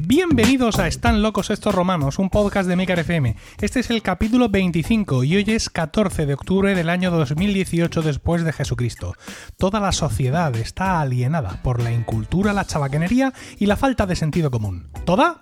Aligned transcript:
Bienvenidos 0.00 0.78
a 0.78 0.88
Están 0.88 1.22
locos 1.22 1.50
estos 1.50 1.74
romanos, 1.74 2.18
un 2.18 2.30
podcast 2.30 2.68
de 2.68 2.74
Maker 2.74 2.98
FM. 3.00 3.36
Este 3.60 3.80
es 3.80 3.90
el 3.90 4.02
capítulo 4.02 4.48
25 4.48 5.22
y 5.24 5.36
hoy 5.36 5.44
es 5.46 5.70
14 5.70 6.26
de 6.26 6.34
octubre 6.34 6.74
del 6.74 6.88
año 6.88 7.10
2018 7.10 8.02
después 8.02 8.42
de 8.44 8.52
Jesucristo. 8.52 9.14
Toda 9.56 9.78
la 9.78 9.92
sociedad 9.92 10.54
está 10.56 11.00
alienada 11.00 11.62
por 11.62 11.80
la 11.82 11.92
incultura, 11.92 12.52
la 12.52 12.64
chabacanería 12.64 13.32
y 13.58 13.66
la 13.66 13.76
falta 13.76 14.06
de 14.06 14.16
sentido 14.16 14.50
común. 14.50 14.88
¿Toda? 15.04 15.40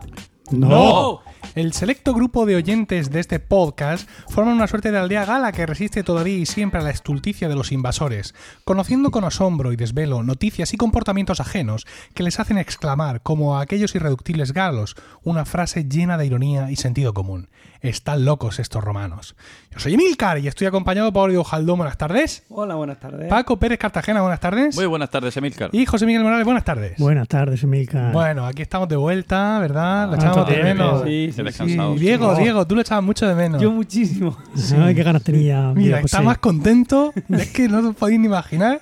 No. 0.51 1.21
El 1.55 1.73
selecto 1.73 2.13
grupo 2.13 2.45
de 2.45 2.57
oyentes 2.57 3.11
de 3.11 3.21
este 3.21 3.41
podcast 3.41 4.09
forman 4.29 4.55
una 4.55 4.67
suerte 4.67 4.91
de 4.91 4.99
aldea 4.99 5.25
gala 5.25 5.53
que 5.53 5.65
resiste 5.65 6.03
todavía 6.03 6.37
y 6.37 6.47
siempre 6.47 6.81
a 6.81 6.83
la 6.83 6.91
estulticia 6.91 7.49
de 7.49 7.55
los 7.55 7.73
invasores, 7.73 8.35
conociendo 8.65 9.11
con 9.11 9.25
asombro 9.25 9.73
y 9.73 9.77
desvelo 9.77 10.23
noticias 10.23 10.75
y 10.75 10.77
comportamientos 10.77 11.41
ajenos 11.41 11.87
que 12.15 12.23
les 12.23 12.39
hacen 12.39 12.59
exclamar, 12.59 13.23
como 13.23 13.57
a 13.57 13.63
aquellos 13.63 13.95
irreductibles 13.95 14.53
galos, 14.53 14.97
una 15.25 15.45
frase 15.45 15.85
llena 15.89 16.19
de 16.19 16.27
ironía 16.27 16.71
y 16.71 16.77
sentido 16.77 17.15
común. 17.15 17.49
Están 17.87 18.25
locos 18.25 18.59
estos 18.59 18.83
romanos. 18.83 19.37
Yo 19.71 19.79
soy 19.79 19.95
Emilcar 19.95 20.39
y 20.39 20.49
estoy 20.49 20.67
acompañado 20.67 21.13
por 21.13 21.25
Oriol 21.29 21.45
Jaldón. 21.45 21.79
Buenas 21.79 21.97
tardes. 21.99 22.45
Hola, 22.49 22.75
buenas 22.75 22.99
tardes. 22.99 23.29
Paco 23.29 23.59
Pérez 23.59 23.79
Cartagena, 23.79 24.23
buenas 24.23 24.41
tardes. 24.41 24.75
Muy 24.77 24.87
buenas 24.87 25.11
tardes, 25.11 25.37
Emilcar. 25.37 25.71
Y 25.73 25.87
José 25.87 26.07
Miguel 26.07 26.23
Morales, 26.23 26.45
buenas 26.45 26.65
tardes. 26.65 26.99
Buenas 26.99 27.29
tardes, 27.29 27.63
Emilcar. 27.63 28.13
Bueno, 28.13 28.47
aquí 28.47 28.63
estamos 28.63 28.89
de 28.89 28.97
vuelta, 28.97 29.59
¿verdad? 29.61 30.09
Lo 30.09 30.17
echamos 30.17 30.49
de 30.49 30.63
menos. 30.63 31.03
Sí, 31.05 31.33
sí. 31.35 31.43
Sí, 31.53 31.79
Diego, 31.99 32.35
Sí. 32.37 32.43
Diego, 32.43 32.67
tú 32.67 32.75
lo 32.75 32.81
echabas 32.81 33.05
mucho 33.05 33.27
de 33.27 33.35
menos. 33.35 33.61
Yo 33.63 33.71
muchísimo. 33.71 34.37
Ay, 34.81 34.95
qué 34.95 35.03
ganas 35.03 35.23
tenía. 35.23 35.73
Mira, 35.75 35.97
José. 35.99 36.07
está 36.07 36.23
más 36.23 36.39
contento. 36.39 37.13
Es 37.29 37.51
que 37.53 37.69
no 37.69 37.89
os 37.91 37.95
podéis 37.97 38.19
ni 38.21 38.27
imaginar 38.27 38.79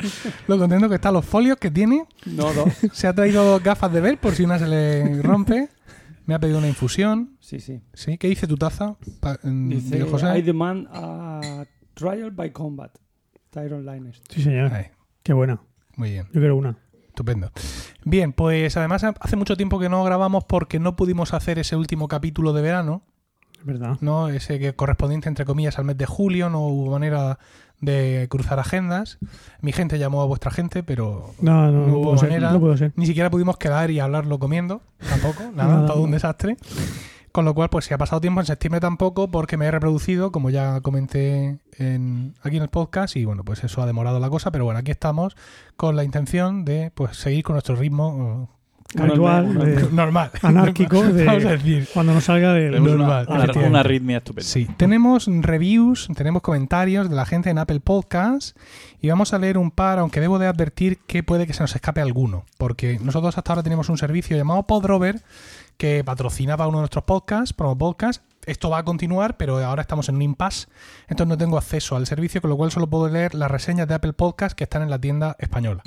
lo 0.47 0.59
contento 0.59 0.89
que 0.89 0.95
están 0.97 1.12
los 1.15 1.25
folios 1.25 1.56
que 1.59 1.71
tiene. 1.71 2.05
No, 2.27 2.53
dos. 2.53 2.69
Se 2.93 3.06
ha 3.06 3.12
traído 3.15 3.59
gafas 3.61 3.93
de 3.93 4.00
ver 4.00 4.19
por 4.19 4.34
si 4.34 4.45
una 4.45 4.59
se 4.59 4.67
le 4.67 5.21
rompe. 5.23 5.69
Me 6.27 6.34
ha 6.34 6.39
pedido 6.39 6.59
una 6.59 6.69
infusión. 6.69 7.34
Sí, 7.45 7.61
sí. 7.61 7.83
¿Sí? 7.92 8.17
¿Qué 8.17 8.27
dice 8.28 8.47
tu 8.47 8.56
taza? 8.56 8.97
Pa- 9.20 9.39
Dice, 9.42 10.00
José. 10.05 10.39
I 10.39 10.41
demand 10.41 10.89
a 10.91 11.67
trial 11.92 12.31
by 12.31 12.50
combat. 12.53 12.91
Tyron 13.50 13.84
Lines. 13.84 14.23
Sí, 14.31 14.41
señor. 14.42 14.73
Ahí, 14.73 14.87
Qué 15.23 15.34
buena. 15.34 15.61
muy 15.97 16.11
bien, 16.11 16.25
Yo 16.33 16.41
quiero 16.41 16.56
una. 16.56 16.78
estupendo. 17.06 17.50
Bien, 18.06 18.33
pues 18.33 18.75
además 18.78 19.05
hace 19.05 19.37
mucho 19.37 19.59
tiempo 19.59 19.78
que 19.78 19.91
no 19.91 20.03
grabamos 20.05 20.45
porque 20.45 20.81
no 20.81 20.97
pudimos 20.97 21.34
hacer 21.34 21.59
ese 21.59 21.77
último 21.77 22.09
capítulo 22.09 22.55
de 22.55 22.62
verano. 22.62 23.03
Es 23.59 23.67
verdad. 23.67 23.98
¿no? 24.00 24.28
Ese 24.28 24.59
que 24.59 24.75
correspondiente, 24.75 25.28
entre 25.28 25.45
comillas, 25.45 25.78
al 25.78 25.84
mes 25.84 25.98
de 25.98 26.06
julio, 26.06 26.48
no 26.48 26.61
hubo 26.67 26.91
manera 26.92 27.39
de 27.83 28.27
cruzar 28.31 28.59
agendas. 28.59 29.19
Mi 29.61 29.72
gente 29.72 29.98
llamó 29.98 30.22
a 30.22 30.27
vuestra 30.27 30.50
gente, 30.50 30.83
pero 30.83 31.34
No, 31.42 31.70
no, 31.70 31.72
No 31.72 31.87
no, 31.89 31.92
hubo 31.95 32.03
puedo 32.05 32.19
ser. 32.19 32.28
manera. 32.31 32.53
No 32.53 32.59
puedo 32.61 32.77
ser. 32.78 32.92
ni 32.97 33.05
siquiera 33.05 33.28
pudimos 33.31 33.59
quedar 33.59 33.91
y 33.91 34.00
hablarlo 34.00 34.39
comiendo, 34.39 34.81
tampoco, 35.11 35.42
nada, 35.55 35.75
Nada. 35.77 35.87
todo 35.87 36.03
un 36.03 36.11
desastre. 36.11 36.56
Con 37.35 37.45
lo 37.45 37.53
cual, 37.53 37.69
pues 37.69 37.87
si 37.87 37.93
ha 37.93 37.99
pasado 37.99 38.21
tiempo 38.21 38.39
en 38.41 38.47
septiembre 38.47 38.79
tampoco, 38.81 39.29
porque 39.29 39.57
me 39.57 39.67
he 39.67 39.71
reproducido, 39.73 40.31
como 40.31 40.51
ya 40.51 40.81
comenté 40.83 41.59
en, 41.79 42.35
aquí 42.45 42.59
en 42.59 42.63
el 42.63 42.69
podcast, 42.69 43.17
y 43.17 43.25
bueno, 43.25 43.43
pues 43.43 43.65
eso 43.65 43.83
ha 43.83 43.87
demorado 43.87 44.21
la 44.21 44.31
cosa, 44.31 44.53
pero 44.53 44.65
bueno, 44.65 44.79
aquí 44.79 44.93
estamos 44.93 45.37
con 45.77 45.97
la 45.97 46.05
intención 46.05 46.65
de 46.65 46.93
pues 46.95 47.17
seguir 47.17 47.43
con 47.43 47.55
nuestro 47.55 47.75
ritmo 47.75 48.49
Habitual, 48.97 49.53
de- 49.59 49.89
normal. 49.93 50.31
anárquico, 50.43 51.03
de- 51.12 51.25
Vamos 51.25 51.45
a 51.47 51.51
decir. 51.57 51.89
cuando 51.93 52.15
nos 52.15 52.23
salga 52.23 52.53
de... 52.53 52.71
Normal, 52.79 53.27
una- 53.29 53.67
una 53.67 53.81
arritmia 53.81 54.19
estupenda. 54.19 54.49
Sí, 54.49 54.69
tenemos 54.77 55.27
reviews, 55.29 56.07
tenemos 56.15 56.41
comentarios 56.43 57.11
de 57.11 57.17
la 57.17 57.27
gente 57.27 57.51
en 57.51 57.59
Apple 57.59 57.81
Podcasts 57.81 58.55
y 59.01 59.09
vamos 59.09 59.35
a 59.35 59.41
leer 59.41 59.59
un 59.59 59.73
par, 59.73 59.99
aunque 59.99 60.21
debo 60.21 60.39
de 60.39 60.47
advertir 60.47 60.99
que 61.09 61.25
puede 61.25 61.49
que 61.49 61.53
se 61.55 61.65
nos 61.65 61.75
escape 61.75 62.01
alguno, 62.01 62.45
porque 62.59 63.01
nosotros 63.03 63.37
hasta 63.37 63.53
ahora 63.53 63.65
tenemos 63.65 63.89
un 63.89 63.99
servicio 63.99 64.37
llamado 64.37 64.62
Podrover 64.69 65.23
que 65.77 66.05
patrocinaba 66.05 66.67
uno 66.69 66.79
de 66.79 66.83
nuestros 66.83 67.05
podcasts, 67.05 67.53
Promo 67.53 67.77
Podcast. 67.77 68.23
Esto 68.47 68.69
va 68.71 68.79
a 68.79 68.85
continuar, 68.85 69.37
pero 69.37 69.59
ahora 69.65 69.81
estamos 69.83 70.09
en 70.09 70.17
un 70.17 70.23
impasse, 70.23 70.67
entonces 71.09 71.29
no 71.29 71.39
tengo 71.39 71.57
acceso 71.57 71.97
al 71.97 72.07
servicio, 72.07 72.41
con 72.43 72.51
lo 72.51 72.57
cual 72.57 72.71
solo 72.71 72.89
puedo 72.89 73.09
leer 73.09 73.35
las 73.35 73.51
reseñas 73.51 73.89
de 73.89 73.95
Apple 73.95 74.12
Podcasts 74.12 74.55
que 74.55 74.65
están 74.65 74.83
en 74.83 74.91
la 74.91 74.99
tienda 75.01 75.35
española. 75.39 75.83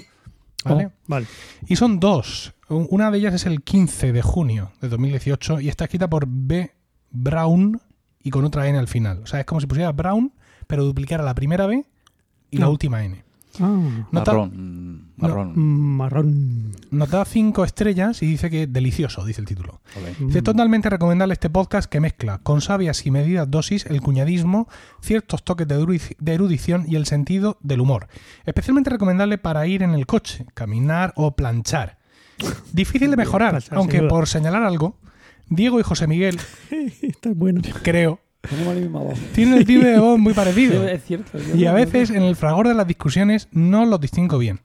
¿Vale? 0.66 0.88
Oh, 0.88 0.92
vale. 1.06 1.28
Y 1.68 1.76
son 1.76 2.00
dos. 2.00 2.54
Un- 2.68 2.88
Una 2.90 3.12
de 3.12 3.20
ellas 3.20 3.34
es 3.36 3.46
el 3.46 3.62
15 3.62 4.12
de 4.12 4.22
junio 4.24 4.72
de 4.82 4.90
2018 4.90 5.62
y 5.62 5.70
está 5.70 5.86
escrita 5.86 6.10
por 6.10 6.26
B. 6.28 6.74
Brown 7.12 7.80
y 8.22 8.32
con 8.32 8.44
otra 8.44 8.68
N 8.68 8.78
al 8.78 8.88
final. 8.88 9.22
O 9.24 9.28
sea, 9.28 9.40
es 9.40 9.46
como 9.46 9.62
si 9.62 9.68
pusiera 9.68 9.92
Brown, 9.92 10.34
pero 10.66 10.84
duplicara 10.84 11.24
la 11.24 11.36
primera 11.36 11.68
B 11.68 11.86
y 12.52 12.58
la 12.58 12.70
última 12.70 13.04
N. 13.04 13.24
Ah, 13.60 14.06
Nota- 14.12 14.32
Marrón. 14.34 14.52
mm, 14.56 15.22
Marrón. 15.22 15.54
mm, 15.56 15.98
marrón. 15.98 16.72
Nos 16.92 17.10
da 17.10 17.26
cinco 17.26 17.64
estrellas 17.64 18.22
y 18.22 18.28
dice 18.28 18.50
que 18.50 18.68
delicioso, 18.68 19.26
dice 19.26 19.42
el 19.42 19.48
título. 19.48 19.82
Ole. 19.98 20.16
Dice 20.28 20.42
totalmente 20.42 20.90
recomendable 20.90 21.34
este 21.34 21.50
podcast 21.50 21.90
que 21.90 22.00
mezcla 22.00 22.40
con 22.40 22.62
sabias 22.62 23.06
y 23.06 23.12
medidas 23.12 23.50
dosis 23.50 23.86
el 23.88 24.02
cuñadismo, 24.02 24.68
ciertos 25.02 25.44
toques 25.44 25.68
de, 25.68 25.80
erudi- 25.80 26.16
de 26.20 26.34
erudición 26.34 26.86
y 26.88 26.96
el 26.96 27.06
sentido 27.06 27.58
del 27.62 27.82
humor. 27.82 28.08
Especialmente 28.46 28.90
recomendable 28.90 29.38
para 29.38 29.66
ir 29.68 29.84
en 29.84 29.92
el 29.96 30.06
coche, 30.06 30.46
caminar 30.54 31.14
o 31.16 31.36
planchar. 31.36 31.98
Difícil 32.72 33.10
de 33.10 33.18
mejorar, 33.18 33.64
aunque 33.72 34.04
por 34.04 34.28
señalar 34.28 34.64
algo, 34.64 34.98
Diego 35.50 35.80
y 35.80 35.84
José 35.84 36.06
Miguel, 36.08 36.40
Está 37.02 37.32
bueno. 37.34 37.62
creo, 37.82 38.20
Tenemos 38.50 38.76
la 38.76 38.80
misma 38.82 39.00
voz. 39.02 39.20
tienen 39.34 39.56
el 39.56 39.66
timbre 39.66 39.90
de 39.92 40.00
voz 40.00 40.18
muy 40.20 40.34
Sí, 40.34 40.36
parecido. 40.36 40.88
es 40.88 41.04
cierto. 41.04 41.38
yo 41.38 41.56
Y 41.56 41.66
a 41.66 41.74
veces 41.74 42.10
en 42.12 42.24
el 42.24 42.36
fragor 42.36 42.68
de 42.68 42.74
las 42.74 42.88
discusiones 42.88 43.48
no 43.52 43.86
los 43.86 44.00
distingo 44.00 44.38
bien. 44.38 44.60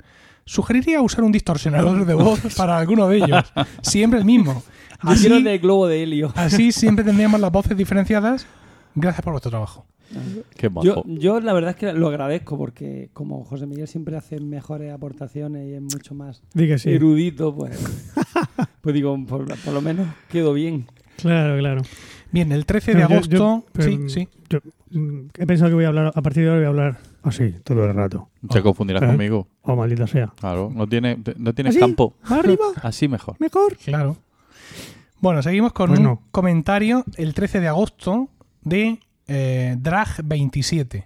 Sugeriría 0.45 1.01
usar 1.01 1.25
un 1.25 1.33
distorsionador 1.33 2.05
de 2.05 2.15
voz 2.15 2.41
para 2.57 2.77
alguno 2.79 3.09
de 3.09 3.19
ellos. 3.19 3.53
Siempre 3.83 4.19
el 4.19 4.25
mismo. 4.25 4.63
Yo 5.05 5.11
Así, 5.11 5.43
de 5.43 5.59
globo 5.59 5.89
de 5.89 6.03
helio. 6.05 6.33
así 6.37 6.71
siempre 6.73 7.05
tendríamos 7.05 7.41
las 7.41 7.51
voces 7.51 7.77
diferenciadas. 7.77 8.47
Gracias 8.95 9.23
por 9.25 9.33
vuestro 9.33 9.51
trabajo. 9.51 9.87
Qué. 10.57 10.69
Yo, 10.83 11.03
yo 11.07 11.41
la 11.41 11.55
verdad 11.55 11.71
es 11.71 11.77
que 11.77 11.93
lo 11.95 12.09
agradezco 12.09 12.59
porque 12.59 13.09
como 13.15 13.45
José 13.45 13.67
Miguel 13.67 13.89
siempre 13.89 14.15
hace 14.17 14.39
mejores 14.41 14.93
aportaciones 14.93 15.67
y 15.71 15.75
es 15.75 15.81
mucho 15.81 16.15
más 16.15 16.43
Di 16.53 16.69
que 16.69 16.79
sí. 16.79 16.91
erudito, 16.91 17.55
pues, 17.55 17.81
pues 18.83 18.95
digo, 18.95 19.19
por, 19.27 19.47
por 19.59 19.73
lo 19.73 19.81
menos 19.81 20.07
quedo 20.29 20.53
bien. 20.53 20.87
Claro, 21.17 21.59
claro. 21.59 21.83
Bien, 22.33 22.51
el 22.51 22.67
13 22.67 22.95
de 22.95 23.01
yo- 23.01 23.05
agosto. 23.07 23.37
yo- 23.37 23.65
pero- 23.73 23.89
sí, 23.89 24.09
sí. 24.09 24.29
Yo, 24.49 24.59
mm, 24.91 25.29
he 25.39 25.47
pensado 25.47 25.71
que 25.71 25.75
voy 25.75 25.85
a 25.85 25.89
hablar, 25.89 26.13
a 26.15 26.23
partir 26.23 26.43
de 26.45 26.49
ahora 26.49 26.61
voy 26.61 26.67
a 26.67 26.69
hablar 26.69 26.99
así, 27.23 27.53
todo 27.63 27.85
el 27.85 27.95
rato. 27.95 28.29
Se 28.51 28.63
confundirás 28.63 29.03
¿Eh? 29.03 29.07
conmigo. 29.07 29.47
Oh, 29.63 29.77
maldita 29.77 30.07
sea. 30.07 30.33
Claro. 30.41 30.71
No, 30.75 30.87
tiene, 30.89 31.19
no 31.37 31.55
tienes 31.55 31.73
¿Así? 31.73 31.81
campo. 31.81 32.17
¿Más 32.23 32.33
arriba? 32.41 32.65
Así 32.83 33.07
mejor. 33.09 33.37
¿Mejor? 33.39 33.77
Claro. 33.77 34.17
Bueno, 35.21 35.41
seguimos 35.43 35.73
con 35.73 35.89
Pues 35.89 36.01
un 36.01 36.05
no. 36.07 36.23
comentario 36.33 37.05
el 37.17 37.33
13 37.35 37.61
de 37.61 37.69
agosto 37.69 38.29
de 38.63 38.99
eh, 39.29 39.77
Drag27. 39.79 41.05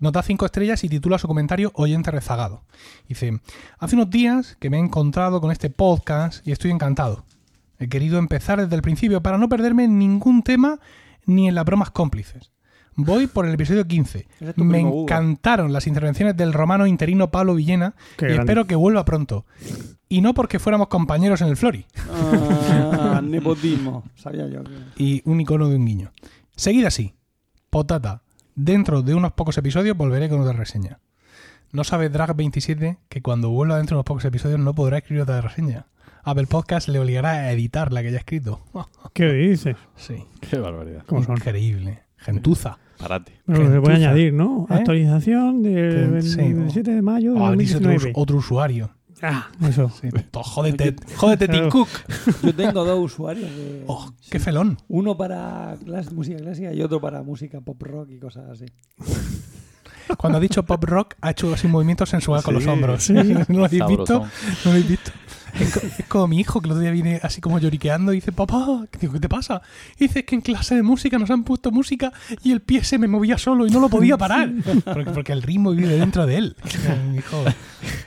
Nota 0.00 0.22
5 0.22 0.46
estrellas 0.46 0.82
y 0.84 0.88
titula 0.88 1.18
su 1.18 1.28
comentario 1.28 1.70
Oyente 1.74 2.10
rezagado. 2.10 2.62
Dice, 3.08 3.40
hace 3.78 3.94
unos 3.94 4.10
días 4.10 4.56
que 4.58 4.68
me 4.70 4.78
he 4.78 4.80
encontrado 4.80 5.40
con 5.40 5.52
este 5.52 5.70
podcast 5.70 6.44
y 6.46 6.50
estoy 6.52 6.70
encantado. 6.72 7.24
He 7.82 7.88
querido 7.88 8.18
empezar 8.18 8.60
desde 8.60 8.76
el 8.76 8.82
principio 8.82 9.22
para 9.22 9.38
no 9.38 9.48
perderme 9.48 9.84
en 9.84 9.98
ningún 9.98 10.42
tema 10.42 10.78
ni 11.26 11.48
en 11.48 11.54
las 11.56 11.64
bromas 11.64 11.90
cómplices. 11.90 12.52
Voy 12.94 13.26
por 13.26 13.46
el 13.46 13.54
episodio 13.54 13.86
15. 13.86 14.18
Ese 14.36 14.50
es 14.50 14.54
tu 14.54 14.64
Me 14.64 14.84
Hugo. 14.84 15.02
encantaron 15.02 15.72
las 15.72 15.86
intervenciones 15.86 16.36
del 16.36 16.52
romano 16.52 16.86
interino 16.86 17.30
Pablo 17.30 17.54
Villena 17.54 17.94
Qué 18.16 18.26
y 18.26 18.28
grande. 18.28 18.42
espero 18.42 18.66
que 18.66 18.76
vuelva 18.76 19.04
pronto. 19.04 19.46
Y 20.08 20.20
no 20.20 20.34
porque 20.34 20.58
fuéramos 20.58 20.88
compañeros 20.88 21.40
en 21.40 21.48
el 21.48 21.56
Flori. 21.56 21.86
Ah, 22.08 23.20
nepotismo. 23.24 24.04
Sabía 24.14 24.46
yo 24.46 24.62
que... 24.62 24.70
y 24.96 25.22
un 25.24 25.40
icono 25.40 25.68
de 25.68 25.76
un 25.76 25.86
guiño. 25.86 26.12
Seguid 26.54 26.84
así. 26.84 27.14
Potata. 27.70 28.22
Dentro 28.54 29.02
de 29.02 29.14
unos 29.14 29.32
pocos 29.32 29.56
episodios 29.58 29.96
volveré 29.96 30.28
con 30.28 30.40
otra 30.40 30.52
reseña. 30.52 31.00
No 31.72 31.84
sabe 31.84 32.12
Drag27 32.12 32.98
que 33.08 33.22
cuando 33.22 33.48
vuelva 33.50 33.78
dentro 33.78 33.94
de 33.94 33.98
unos 34.00 34.04
pocos 34.06 34.24
episodios 34.26 34.60
no 34.60 34.74
podrá 34.74 34.98
escribir 34.98 35.22
otra 35.22 35.40
reseña. 35.40 35.86
Apple 36.24 36.46
Podcast 36.46 36.88
le 36.88 36.98
obligará 36.98 37.30
a 37.32 37.52
editar 37.52 37.92
la 37.92 38.02
que 38.02 38.10
ya 38.10 38.16
ha 38.16 38.20
escrito. 38.20 38.60
¿Qué 39.14 39.32
dices? 39.32 39.76
Sí. 39.96 40.24
Qué 40.40 40.58
barbaridad. 40.58 41.04
¿Cómo 41.06 41.22
son? 41.24 41.36
Increíble. 41.36 42.02
Gentuza. 42.16 42.78
Parate. 42.98 43.40
Bueno, 43.46 43.72
se 43.72 43.80
puede 43.80 43.96
añadir, 43.96 44.32
¿no? 44.32 44.66
¿Eh? 44.70 44.74
Actualización 44.74 45.62
del 45.62 46.22
Sí, 46.22 46.36
27 46.36 46.92
de 46.92 47.02
mayo 47.02 47.34
de 47.34 47.40
Oh, 47.40 47.50
dice 47.56 47.76
otro, 47.78 47.88
2019. 47.90 48.12
otro 48.14 48.36
usuario. 48.36 48.90
Ah, 49.24 49.48
eso. 49.68 49.88
Sí. 50.00 50.08
Jódete, 50.32 50.96
jódete 51.16 51.48
Tim. 51.48 51.68
Cook. 51.68 51.88
Yo 52.42 52.54
tengo 52.54 52.84
dos 52.84 52.98
usuarios. 53.12 53.48
De, 53.50 53.84
Oh, 53.86 54.12
qué 54.30 54.38
felón. 54.40 54.78
Uno 54.88 55.16
para 55.16 55.76
clas- 55.84 56.12
música 56.12 56.38
clásica 56.38 56.72
y 56.72 56.82
otro 56.82 57.00
para 57.00 57.22
música 57.22 57.60
pop 57.60 57.80
rock 57.82 58.10
y 58.10 58.18
cosas 58.18 58.48
así. 58.50 58.66
Cuando 60.18 60.38
ha 60.38 60.40
dicho 60.40 60.64
pop 60.64 60.82
rock, 60.84 61.14
ha 61.20 61.30
hecho 61.30 61.52
así 61.54 61.66
movimientos 61.68 62.08
sensuales 62.08 62.44
con 62.44 62.54
Sí, 62.56 62.60
los 62.64 62.72
hombros. 62.72 63.02
sí. 63.02 63.12
¿No 63.48 63.58
lo 63.60 63.64
habéis 63.64 63.86
visto? 63.86 64.20
¿No 64.20 64.28
lo 64.64 64.70
habéis 64.70 64.88
visto? 64.88 65.10
Es, 65.60 65.72
co- 65.74 65.80
es 65.80 66.04
como 66.08 66.28
mi 66.28 66.40
hijo 66.40 66.60
que 66.60 66.66
el 66.66 66.72
otro 66.72 66.82
día 66.82 66.90
viene 66.90 67.20
así 67.22 67.40
como 67.40 67.58
lloriqueando 67.58 68.12
y 68.12 68.16
dice, 68.16 68.32
papá, 68.32 68.86
digo, 69.00 69.12
¿qué 69.12 69.20
te 69.20 69.28
pasa? 69.28 69.60
Y 69.98 70.04
dice, 70.06 70.20
es 70.20 70.24
que 70.24 70.34
en 70.34 70.40
clase 70.40 70.74
de 70.74 70.82
música 70.82 71.18
nos 71.18 71.30
han 71.30 71.44
puesto 71.44 71.70
música 71.70 72.12
y 72.42 72.52
el 72.52 72.60
pie 72.60 72.84
se 72.84 72.98
me 72.98 73.06
movía 73.08 73.36
solo 73.38 73.66
y 73.66 73.70
no 73.70 73.80
lo 73.80 73.88
podía 73.88 74.16
parar. 74.16 74.50
Porque, 74.84 75.10
porque 75.10 75.32
el 75.32 75.42
ritmo 75.42 75.72
vive 75.72 75.96
dentro 75.96 76.26
de 76.26 76.36
él. 76.36 76.56
Mi 77.10 77.18
hijo, 77.18 77.44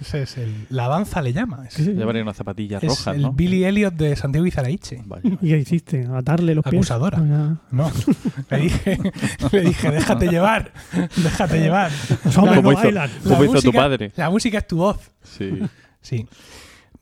ese 0.01 0.23
es 0.23 0.37
el- 0.37 0.65
la 0.69 0.87
danza 0.87 1.21
le 1.21 1.33
llama. 1.33 1.65
Es, 1.67 1.77
Llevaría 1.77 2.21
unas 2.23 2.35
zapatillas 2.37 2.81
es 2.83 2.89
rojas, 2.89 3.15
el 3.15 3.21
¿no? 3.23 3.31
Billy 3.33 3.63
Elliot 3.65 3.93
de 3.93 4.15
Santiago 4.15 4.45
Izaraiche. 4.45 5.03
¿Y 5.23 5.37
qué 5.49 5.57
hiciste? 5.59 6.07
¿Atarle 6.15 6.55
los 6.55 6.63
pies? 6.63 6.73
Acusadora. 6.75 7.17
No, 7.71 7.91
le 8.49 8.57
dije, 8.57 8.99
le 9.51 9.61
dije, 9.61 9.91
déjate 9.91 10.27
llevar, 10.27 10.71
déjate 11.15 11.59
llevar. 11.59 11.91
Como 12.33 12.47
no 12.61 12.71
hizo- 12.71 12.89
hizo 13.45 13.61
tu 13.61 13.71
padre. 13.73 14.11
La 14.15 14.29
música 14.29 14.57
es 14.59 14.67
tu 14.67 14.77
voz. 14.77 14.97
Sí. 15.23 15.59
Sí. 16.01 16.27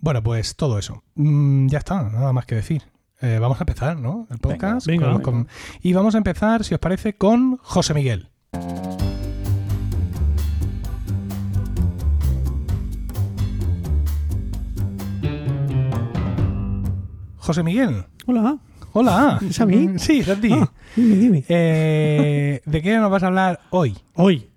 Bueno, 0.03 0.21
pues 0.21 0.57
todo 0.57 0.79
eso. 0.79 1.01
Mm, 1.15 1.67
ya 1.67 1.77
está, 1.77 2.03
nada 2.03 2.33
más 2.33 2.45
que 2.45 2.55
decir. 2.55 2.83
Eh, 3.21 3.37
vamos 3.39 3.61
a 3.61 3.63
empezar, 3.63 3.97
¿no? 3.97 4.27
El 4.29 4.37
podcast. 4.37 4.85
Venga, 4.85 5.05
Con- 5.05 5.13
venga. 5.13 5.23
con- 5.23 5.47
y 5.81 5.93
vamos 5.93 6.13
a 6.15 6.17
empezar, 6.17 6.65
si 6.65 6.73
os 6.73 6.79
parece, 6.81 7.15
con 7.15 7.55
José 7.61 7.93
Miguel. 7.93 8.27
José 17.37 17.63
Miguel. 17.63 18.05
Hola. 18.25 18.57
Hola. 18.93 19.39
¿Es 19.47 19.59
a 19.59 19.65
mí? 19.65 19.89
Sí, 19.97 20.19
es 20.19 20.29
a 20.29 20.35
ti. 20.39 20.49
Ah, 20.51 20.71
dime, 20.95 21.15
dime. 21.15 21.43
Eh, 21.49 22.61
¿De 22.65 22.81
qué 22.81 22.97
nos 22.97 23.11
vas 23.11 23.23
a 23.23 23.27
hablar 23.27 23.61
hoy? 23.69 23.95
Hoy, 24.15 24.47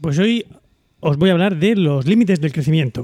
pues 0.00 0.18
hoy 0.18 0.46
os 1.00 1.16
voy 1.16 1.30
a 1.30 1.32
hablar 1.32 1.56
de 1.56 1.76
los 1.76 2.06
límites 2.06 2.40
del 2.40 2.52
crecimiento. 2.52 3.02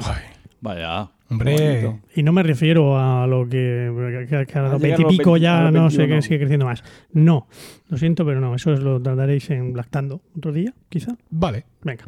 Vaya. 0.61 1.11
Hombre. 1.33 1.99
Y 2.15 2.23
no 2.23 2.33
me 2.33 2.43
refiero 2.43 2.99
a 2.99 3.27
lo 3.27 3.49
que, 3.49 4.27
que- 4.29 4.47
que 4.47 4.59
a 4.59 4.63
los 4.63 4.73
A 4.73 4.79
llegar 4.79 4.99
a 4.99 5.03
los 5.03 5.03
20 5.03 5.03
y 5.03 5.05
pico 5.19 5.33
20, 5.33 5.49
a 5.49 5.51
ya 5.65 5.71
no 5.71 5.91
sé 5.91 5.99
21. 5.99 6.17
qué 6.17 6.23
sigue 6.23 6.39
creciendo 6.39 6.67
más. 6.67 6.85
No, 7.13 7.47
lo 7.89 7.97
siento, 7.99 8.25
pero 8.25 8.41
no, 8.41 8.55
eso 8.55 8.71
os 8.73 8.81
lo 8.81 9.01
trataréis 9.01 9.49
en 9.51 9.75
Lactando 9.77 10.21
otro 10.37 10.53
día, 10.53 10.73
quizá. 10.89 11.17
vale. 11.31 11.65
Venga. 11.83 12.05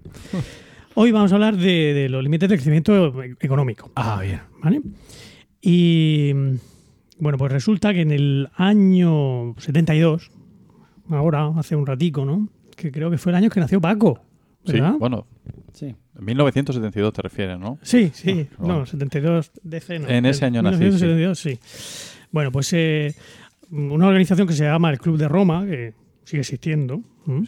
Hoy 0.94 1.10
vamos 1.10 1.32
a 1.32 1.34
hablar 1.34 1.56
de, 1.56 1.92
de 1.94 2.08
los 2.08 2.22
límites 2.22 2.48
del 2.48 2.58
crecimiento 2.58 3.12
económico. 3.40 3.90
Ah, 3.96 4.20
bien. 4.22 4.40
¿Vale? 4.62 4.80
Y 5.60 6.32
bueno, 7.18 7.38
pues 7.38 7.50
resulta 7.52 7.92
que 7.92 8.02
en 8.02 8.10
el 8.12 8.48
año 8.56 9.54
72, 9.58 10.30
ahora, 11.10 11.48
hace 11.56 11.74
un 11.76 11.86
ratico, 11.86 12.24
¿no? 12.24 12.48
Que 12.76 12.90
creo 12.92 13.10
que 13.10 13.18
fue 13.18 13.32
el 13.32 13.36
año 13.36 13.50
que 13.50 13.60
nació 13.60 13.80
Paco. 13.80 14.20
Sí, 14.66 14.78
bueno, 14.98 15.26
Sí. 15.72 15.94
En 16.18 16.24
1972 16.24 17.12
te 17.12 17.22
refieres, 17.22 17.58
¿no? 17.58 17.78
Sí, 17.82 18.10
sí, 18.14 18.48
Ah, 18.58 18.62
no, 18.66 18.86
72 18.86 19.50
DC 19.62 19.98
no. 19.98 20.08
En 20.08 20.26
ese 20.26 20.44
año 20.44 20.62
nací, 20.62 20.78
1972, 20.78 21.38
sí. 21.38 21.58
Bueno, 22.30 22.50
pues 22.52 22.72
eh, 22.72 23.14
una 23.70 24.06
organización 24.06 24.46
que 24.46 24.54
se 24.54 24.64
llama 24.64 24.90
el 24.90 24.98
Club 24.98 25.16
de 25.18 25.28
Roma, 25.28 25.64
que 25.66 25.94
sigue 26.24 26.40
existiendo. 26.40 27.00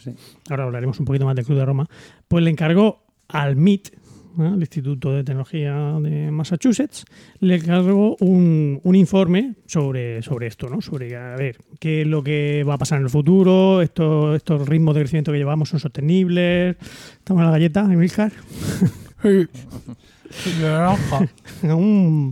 Sí. 0.03 0.11
ahora 0.49 0.63
hablaremos 0.63 0.99
un 0.99 1.05
poquito 1.05 1.25
más 1.25 1.35
del 1.35 1.45
Club 1.45 1.59
de 1.59 1.65
Roma, 1.65 1.87
pues 2.27 2.43
le 2.43 2.49
encargó 2.49 3.03
al 3.27 3.55
MIT, 3.55 3.89
¿eh? 4.39 4.51
el 4.53 4.59
Instituto 4.59 5.11
de 5.13 5.23
Tecnología 5.23 5.75
de 6.01 6.31
Massachusetts, 6.31 7.05
le 7.39 7.55
encargó 7.55 8.15
un, 8.19 8.79
un 8.83 8.95
informe 8.95 9.55
sobre, 9.65 10.21
sobre 10.21 10.47
esto, 10.47 10.69
¿no? 10.69 10.81
Sobre, 10.81 11.15
a 11.15 11.35
ver, 11.35 11.57
qué 11.79 12.01
es 12.01 12.07
lo 12.07 12.23
que 12.23 12.63
va 12.67 12.75
a 12.75 12.77
pasar 12.77 12.99
en 12.99 13.05
el 13.05 13.09
futuro, 13.09 13.81
estos, 13.81 14.35
estos 14.35 14.67
ritmos 14.67 14.95
de 14.95 15.01
crecimiento 15.01 15.31
que 15.31 15.37
llevamos 15.37 15.69
son 15.69 15.79
sostenibles. 15.79 16.75
¿Estamos 17.17 17.41
en 17.41 17.45
la 17.45 17.51
galleta, 17.51 17.81
Emilcar? 17.81 18.31
Naranja. 20.61 21.27
Mm. 21.63 22.31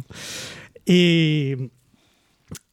y, 0.85 1.53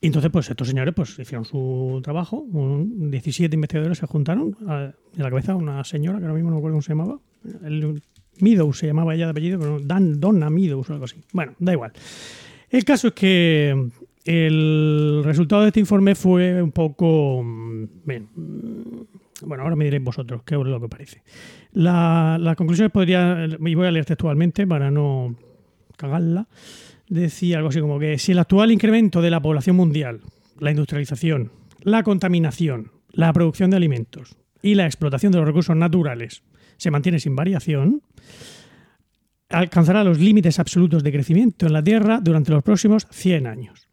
y 0.00 0.06
entonces, 0.06 0.31
pues 0.31 0.50
estos 0.50 0.69
señores 0.69 0.93
pues 0.94 1.19
hicieron 1.19 1.44
su 1.44 2.00
trabajo. 2.02 2.38
Un- 2.38 3.11
17 3.11 3.55
investigadores 3.55 3.99
se 3.99 4.06
juntaron. 4.06 4.56
A, 4.69 4.93
en 5.17 5.23
la 5.23 5.31
cabeza 5.31 5.55
una 5.55 5.82
señora, 5.84 6.19
que 6.19 6.25
ahora 6.25 6.34
mismo 6.34 6.50
no 6.50 6.56
me 6.56 6.61
acuerdo 6.61 6.75
cómo 6.75 6.82
se 6.82 6.93
llamaba. 6.93 7.19
El, 7.64 8.02
Meadows 8.40 8.79
se 8.79 8.87
llamaba 8.87 9.14
ella 9.14 9.26
de 9.26 9.31
apellido, 9.31 9.58
pero 9.58 9.79
Dan, 9.81 10.20
Donna 10.20 10.50
Meadows 10.50 10.88
o 10.90 10.93
algo 10.93 11.05
así. 11.05 11.17
Bueno, 11.32 11.52
da 11.58 11.73
igual. 11.73 11.93
El 12.70 12.84
caso 12.84 13.08
es 13.08 13.14
que 13.14 13.88
el 14.25 15.23
resultado 15.25 15.62
de 15.62 15.69
este 15.69 15.81
informe 15.81 16.14
fue 16.14 16.62
un 16.62 16.73
poco... 16.73 17.43
mm, 17.43 17.82
mm, 18.05 19.06
bueno, 19.44 19.64
ahora 19.64 19.75
me 19.76 19.84
diréis 19.84 20.05
vosotros 20.05 20.43
qué 20.44 20.55
es 20.55 20.61
lo 20.61 20.81
que 20.81 20.88
parece. 20.88 21.23
La- 21.73 22.38
las 22.40 22.56
conclusiones 22.56 22.93
podría... 22.93 23.46
Y 23.61 23.75
voy 23.75 23.87
a 23.87 23.90
leer 23.90 24.05
textualmente 24.05 24.67
para 24.67 24.90
no 24.90 25.34
cagarla. 25.96 26.46
Decía 27.08 27.56
algo 27.58 27.69
así 27.70 27.81
como 27.81 27.99
que 27.99 28.19
si 28.19 28.32
el 28.32 28.38
actual 28.38 28.70
incremento 28.70 29.20
de 29.20 29.31
la 29.31 29.43
población 29.43 29.76
mundial, 29.76 30.20
la 30.61 30.70
industrialización, 30.70 31.50
la 31.82 32.02
contaminación, 32.05 32.93
la 33.12 33.32
producción 33.32 33.70
de 33.70 33.76
alimentos 33.76 34.37
y 34.62 34.76
la 34.76 34.87
explotación 34.87 35.32
de 35.32 35.38
los 35.38 35.46
recursos 35.46 35.76
naturales 35.76 36.43
se 36.82 36.90
mantiene 36.90 37.20
sin 37.20 37.37
variación, 37.37 38.02
alcanzará 39.49 40.02
los 40.02 40.19
límites 40.19 40.58
absolutos 40.58 41.05
de 41.05 41.12
crecimiento 41.12 41.67
en 41.67 41.75
la 41.75 41.82
Tierra 41.82 42.19
durante 42.20 42.50
los 42.50 42.64
próximos 42.64 43.06
100 43.08 43.46
años. 43.46 43.88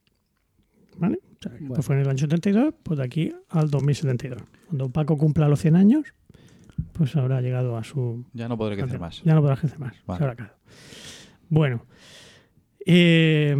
¿Vale? 0.97 1.19
O 1.21 1.38
sea, 1.39 1.51
Bueno. 1.51 1.75
Esto 1.75 1.83
fue 1.83 1.95
en 1.97 2.01
el 2.01 2.09
año 2.09 2.18
72, 2.18 2.74
pues 2.81 2.97
de 2.97 3.06
aquí 3.06 3.31
al 3.50 3.69
2072. 3.69 4.41
Cuando 4.68 4.89
Paco 4.89 5.19
cumpla 5.19 5.47
los 5.47 5.59
100 5.62 5.75
años, 5.75 6.15
pues 6.94 7.15
habrá 7.15 7.41
llegado 7.41 7.77
a 7.77 7.83
su... 7.83 8.25
Ya 8.33 8.47
no 8.47 8.57
podré 8.57 8.75
crecer 8.75 9.00
más. 9.00 9.21
Ya 9.24 9.36
no 9.36 9.41
podrá 9.41 9.56
crecer 9.56 9.77
más. 9.77 9.94
Vale. 10.07 10.18
se 10.18 10.24
habrá 10.24 10.33
acabado. 10.33 10.56
Bueno. 11.47 11.86
Eh, 12.88 13.56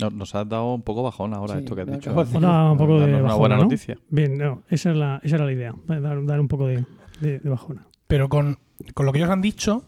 No, 0.00 0.10
nos 0.10 0.34
has 0.34 0.46
dado 0.46 0.74
un 0.74 0.82
poco 0.82 1.02
bajón 1.02 1.32
ahora 1.32 1.54
Sí, 1.54 1.60
esto 1.60 1.74
que 1.74 1.80
has 1.80 1.90
dicho. 1.90 2.14
Hola, 2.14 2.72
un 2.72 2.78
poco 2.78 3.00
de 3.00 3.10
Darnos 3.10 3.24
una 3.24 3.34
buena 3.36 3.56
¿no? 3.56 3.62
noticia. 3.62 3.98
Bien, 4.10 4.36
no, 4.36 4.64
esa, 4.68 4.90
es 4.90 4.96
la, 4.98 5.20
esa 5.24 5.36
era 5.36 5.46
la 5.46 5.52
idea, 5.52 5.74
dar, 5.86 6.24
dar 6.26 6.40
un 6.40 6.48
poco 6.48 6.66
de, 6.66 6.84
de- 7.20 7.38
de 7.38 7.48
bajona. 7.50 7.86
Pero 8.06 8.28
con, 8.28 8.58
con 8.94 9.06
lo 9.06 9.12
que 9.12 9.18
ellos 9.18 9.30
han 9.30 9.40
dicho, 9.42 9.84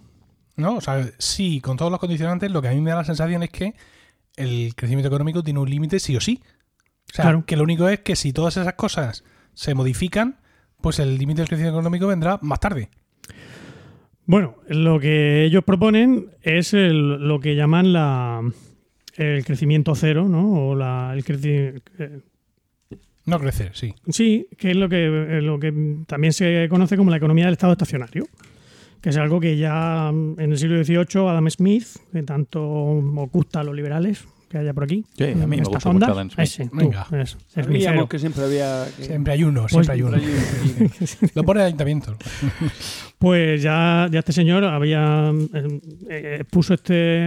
¿no? 0.57 0.77
O 0.77 0.81
sea, 0.81 1.07
sí, 1.19 1.61
con 1.61 1.77
todos 1.77 1.91
los 1.91 2.01
condicionantes, 2.01 2.51
lo 2.51 2.61
que 2.63 2.69
a 2.69 2.73
mí 2.73 2.81
me 2.81 2.91
da 2.91 2.97
la 2.97 3.05
sensación 3.05 3.43
es 3.43 3.51
que 3.51 3.75
el 4.37 4.75
crecimiento 4.75 5.09
económico 5.09 5.43
tiene 5.43 5.61
un 5.61 5.69
límite 5.71 5.99
sí 6.01 6.17
o 6.17 6.21
sí. 6.21 6.41
O 7.11 7.15
sea, 7.15 7.25
Claro. 7.25 7.45
que 7.47 7.57
lo 7.57 7.65
único 7.65 7.89
es 7.89 8.01
que 8.01 8.15
si 8.17 8.33
todas 8.33 8.57
esas 8.57 8.75
cosas 8.75 9.25
se 9.55 9.75
modifican, 9.75 10.39
pues 10.81 10.99
el 10.99 11.19
límite 11.19 11.41
del 11.43 11.49
crecimiento 11.49 11.79
económico 11.79 12.07
vendrá 12.07 12.39
más 12.43 12.61
tarde. 12.61 12.89
Bueno, 14.27 14.57
lo 14.69 15.01
que 15.01 15.45
ellos 15.45 15.65
proponen 15.65 16.31
es 16.43 16.73
el- 16.73 17.27
lo 17.27 17.41
que 17.41 17.57
llaman 17.57 17.93
la, 17.93 18.41
el 19.17 19.45
crecimiento 19.45 19.95
cero, 19.95 20.29
¿no? 20.29 20.69
O 20.69 20.75
la, 20.77 21.13
el 21.15 21.25
creci- 21.25 21.83
eh, 21.99 22.21
No 23.27 23.39
crecer, 23.39 23.73
sí. 23.75 23.95
Sí, 24.09 24.47
que 24.59 24.71
es 24.71 24.77
lo 24.77 24.89
que, 24.89 25.07
lo 25.43 25.59
que 25.61 25.73
también 26.07 26.33
se 26.33 26.67
conoce 26.69 26.97
como 26.97 27.11
la 27.11 27.19
economía 27.19 27.45
del 27.45 27.53
estado 27.55 27.73
estacionario, 27.73 28.27
que 29.01 29.11
es 29.11 29.17
algo 29.17 29.41
que 29.41 29.57
ya 29.57 30.11
mm, 30.13 30.41
en 30.41 30.53
el 30.53 30.59
siglo 30.59 30.83
XVIII 30.83 31.29
Adam 31.29 31.49
Smith, 31.51 31.87
que 32.13 32.23
tanto 32.23 32.63
oculta 32.63 33.61
a 33.61 33.65
los 33.65 33.75
liberales 33.75 34.25
que 34.49 34.59
haya 34.59 34.75
por 34.75 34.83
aquí, 34.83 35.05
Sí, 35.17 35.23
a 35.25 35.35
mí 35.47 35.47
me 35.47 35.63
gusta 35.63 35.93
mucho 35.93 36.07
Adam 36.07 36.29
Smith. 36.29 36.39
ese, 36.45 36.65
tú, 36.69 36.77
Venga. 36.77 37.07
es, 37.23 37.37
es 37.55 37.67
que 38.09 38.19
siempre 38.19 38.43
había... 38.45 38.85
que- 38.97 39.05
Siempre 39.05 39.33
hay 39.35 39.45
uno, 39.45 39.61
Pues- 39.71 39.87
siempre 39.87 39.93
hay 39.95 40.03
uno. 40.03 40.19
Lo 41.35 41.45
pone 41.45 41.61
el 41.61 41.67
ayuntamiento. 41.67 42.17
Pues 43.19 43.63
ya, 43.63 44.09
ya 44.11 44.19
este 44.19 44.33
señor 44.33 44.65
había 44.65 45.31
eh, 45.55 45.81
eh, 46.09 46.45
puso 46.51 46.75
este, 46.75 47.27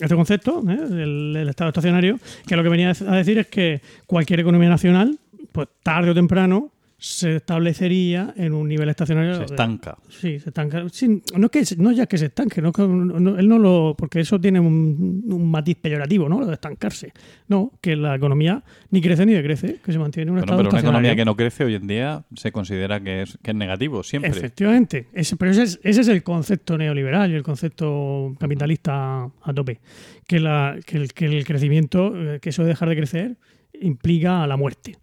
este 0.00 0.14
concepto, 0.14 0.62
¿eh? 0.68 0.78
el, 0.90 1.36
el 1.36 1.48
estado 1.48 1.70
estacionario, 1.70 2.18
que 2.46 2.56
lo 2.56 2.62
que 2.62 2.68
venía 2.68 2.90
a 2.90 3.16
decir 3.16 3.38
es 3.38 3.46
que 3.46 3.80
cualquier 4.06 4.40
economía 4.40 4.68
nacional, 4.68 5.18
pues 5.64 5.68
tarde 5.82 6.10
o 6.10 6.14
temprano, 6.14 6.70
se 7.00 7.36
establecería 7.36 8.34
en 8.36 8.52
un 8.54 8.66
nivel 8.68 8.88
estacionario. 8.88 9.32
Se 9.34 9.38
de- 9.40 9.44
estanca. 9.46 9.96
Sí, 10.08 10.40
se 10.40 10.48
estanca. 10.50 10.84
Sí, 10.90 11.22
no, 11.36 11.48
es 11.52 11.68
que, 11.70 11.76
no 11.76 11.92
ya 11.92 12.06
que 12.06 12.18
se 12.18 12.26
estanque, 12.26 12.60
no, 12.60 12.72
no- 12.76 13.38
él 13.38 13.48
no 13.48 13.58
lo. 13.58 13.94
Porque 13.96 14.18
eso 14.20 14.40
tiene 14.40 14.58
un, 14.58 15.22
un 15.28 15.48
matiz 15.50 15.76
peyorativo, 15.80 16.28
¿no? 16.28 16.40
Lo 16.40 16.46
de 16.46 16.54
estancarse. 16.54 17.12
No, 17.46 17.70
que 17.80 17.94
la 17.94 18.16
economía 18.16 18.64
ni 18.90 19.00
crece 19.00 19.26
ni 19.26 19.32
decrece, 19.32 19.76
que 19.84 19.92
se 19.92 19.98
mantiene 20.00 20.24
en 20.24 20.30
un 20.30 20.34
Bueno, 20.36 20.44
estado 20.46 20.58
pero 20.58 20.70
una 20.70 20.80
economía 20.80 21.14
que 21.14 21.24
no 21.24 21.36
crece 21.36 21.64
hoy 21.64 21.74
en 21.76 21.86
día 21.86 22.24
se 22.34 22.50
considera 22.50 23.00
que 23.00 23.22
es, 23.22 23.38
que 23.42 23.52
es 23.52 23.56
negativo, 23.56 24.02
siempre. 24.02 24.30
Efectivamente. 24.32 25.06
Ese, 25.12 25.36
pero 25.36 25.52
ese 25.52 25.62
es, 25.62 25.80
ese 25.84 26.00
es 26.00 26.08
el 26.08 26.24
concepto 26.24 26.76
neoliberal 26.76 27.30
y 27.30 27.34
el 27.34 27.44
concepto 27.44 28.34
capitalista 28.40 29.22
a 29.42 29.54
tope. 29.54 29.78
Que, 30.26 30.40
la, 30.40 30.76
que, 30.84 30.96
el, 30.96 31.12
que 31.12 31.26
el 31.26 31.44
crecimiento, 31.44 32.12
eh, 32.16 32.38
que 32.40 32.48
eso 32.48 32.62
de 32.62 32.68
dejar 32.70 32.88
de 32.88 32.96
crecer, 32.96 33.36
implica 33.80 34.44
la 34.48 34.56
muerte. 34.56 34.96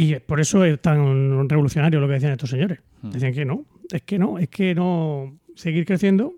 Y 0.00 0.18
por 0.20 0.40
eso 0.40 0.64
es 0.64 0.80
tan 0.80 1.48
revolucionario 1.48 2.00
lo 2.00 2.06
que 2.06 2.14
decían 2.14 2.32
estos 2.32 2.50
señores. 2.50 2.80
Hmm. 3.02 3.10
Decían 3.10 3.34
que 3.34 3.44
no, 3.44 3.64
es 3.92 4.02
que 4.02 4.18
no, 4.18 4.38
es 4.38 4.48
que 4.48 4.74
no 4.74 5.38
seguir 5.54 5.84
creciendo, 5.84 6.34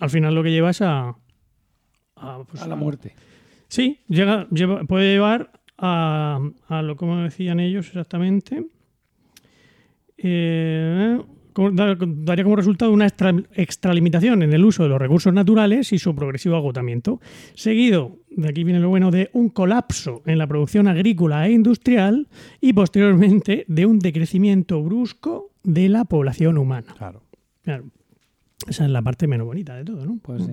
al 0.00 0.10
final 0.10 0.34
lo 0.34 0.42
que 0.42 0.50
lleva 0.50 0.70
es 0.70 0.82
a. 0.82 1.14
a, 2.16 2.42
pues, 2.50 2.62
A 2.62 2.66
la 2.66 2.74
muerte. 2.76 3.14
Sí, 3.68 4.00
llega, 4.08 4.48
lleva- 4.50 4.84
puede 4.84 5.12
llevar 5.12 5.52
a, 5.76 6.40
a 6.68 6.82
lo 6.82 6.96
como 6.96 7.18
decían 7.22 7.60
ellos 7.60 7.86
exactamente. 7.86 8.64
Eh, 10.16 11.20
daría 11.70 12.44
como 12.44 12.56
resultado 12.56 12.92
una 12.92 13.06
extra- 13.06 13.34
extralimitación 13.54 14.42
en 14.42 14.52
el 14.52 14.64
uso 14.64 14.82
de 14.82 14.88
los 14.88 14.98
recursos 15.00 15.32
naturales 15.32 15.92
y 15.92 15.98
su 15.98 16.14
progresivo 16.14 16.56
agotamiento, 16.56 17.20
seguido, 17.54 18.18
de 18.30 18.48
aquí 18.48 18.64
viene 18.64 18.80
lo 18.80 18.88
bueno, 18.88 19.10
de 19.10 19.30
un 19.32 19.48
colapso 19.48 20.22
en 20.26 20.38
la 20.38 20.46
producción 20.46 20.88
agrícola 20.88 21.46
e 21.46 21.52
industrial 21.52 22.28
y 22.60 22.72
posteriormente 22.72 23.64
de 23.68 23.86
un 23.86 23.98
decrecimiento 23.98 24.82
brusco 24.82 25.52
de 25.64 25.88
la 25.88 26.04
población 26.04 26.58
humana. 26.58 26.94
Claro. 26.96 27.22
Claro. 27.62 27.84
Esa 28.66 28.84
es 28.84 28.90
la 28.90 29.02
parte 29.02 29.26
menos 29.26 29.46
bonita 29.46 29.76
de 29.76 29.84
todo, 29.84 30.04
¿no? 30.04 30.18
Pues 30.22 30.44
sí. 30.44 30.52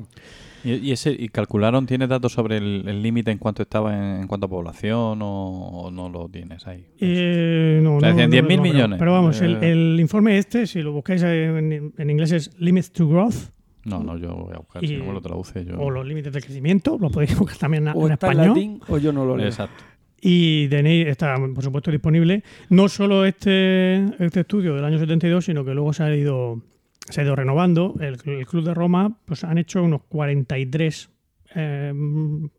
¿Y, 0.66 0.74
y 0.88 0.92
ese, 0.92 1.16
y 1.18 1.30
calcularon, 1.30 1.86
tiene 1.86 2.08
datos 2.08 2.34
sobre 2.34 2.58
el 2.58 3.02
límite 3.02 3.32
en 3.32 3.38
cuanto 3.38 3.62
estaba 3.62 3.96
en, 3.96 4.22
en 4.22 4.28
cuanto 4.28 4.48
a 4.48 4.50
población 4.50 5.22
o, 5.22 5.48
o 5.84 5.92
no 5.92 6.10
lo 6.10 6.28
tienes 6.28 6.66
ahí? 6.68 6.86
Eh, 7.00 7.80
no, 7.84 7.98
O 7.98 8.00
sea, 8.00 8.10
no, 8.12 8.16
decían 8.18 8.30
no, 8.32 8.36
10.000 8.36 8.42
no, 8.42 8.48
pero- 8.48 8.62
millones. 8.74 9.00
Pero 9.00 9.12
vamos, 9.14 9.42
el, 9.42 9.56
Eh. 9.64 9.72
el 9.72 9.98
informe 10.00 10.38
este, 10.38 10.68
si 10.68 10.82
lo 10.82 10.92
buscáis 10.92 11.22
en, 11.24 11.94
en 11.98 12.10
inglés 12.10 12.32
es 12.32 12.52
Limits 12.60 12.92
to 12.92 13.08
Growth 13.08 13.52
No, 13.86 14.02
no, 14.04 14.18
yo 14.18 14.34
voy 14.36 14.54
a 14.56 14.58
buscar, 14.58 14.84
Y- 14.84 14.88
si 14.88 14.98
no 14.98 15.06
me 15.06 15.14
lo 15.14 15.22
traduce 15.22 15.64
yo. 15.64 15.78
o 15.80 15.92
los 15.92 16.06
límites 16.06 16.34
de 16.34 16.42
crecimiento, 16.42 16.98
lo 17.00 17.10
podéis 17.12 17.38
buscar 17.40 17.58
también 17.58 17.88
O 17.90 18.08
en 18.08 18.14
está 18.14 18.28
en 18.28 18.32
español. 18.34 18.48
latín 18.56 18.82
o 18.88 18.98
yo 18.98 19.14
no 19.14 19.24
lo 19.26 19.38
leo. 19.38 19.46
Exacto. 19.48 19.84
Y 20.28 20.68
tenéis, 20.70 21.06
está 21.08 21.36
por 21.54 21.64
supuesto 21.64 21.92
disponible 21.92 22.44
no 22.70 22.90
solo 22.90 23.26
este, 23.26 24.04
este 24.24 24.40
estudio 24.40 24.74
del 24.74 24.84
año 24.84 24.98
72, 24.98 25.46
sino 25.46 25.64
que 25.64 25.76
luego 25.76 25.94
se 25.94 26.02
ha 26.02 26.16
ido, 26.16 26.62
se 27.10 27.22
ha 27.22 27.24
ido 27.24 27.36
renovando. 27.36 27.96
El, 28.00 28.18
el 28.26 28.46
Club 28.46 28.64
de 28.64 28.74
Roma 28.74 29.18
pues 29.26 29.44
han 29.44 29.58
hecho 29.58 29.84
unos 29.84 30.02
43 30.04 31.10
eh, 31.58 31.94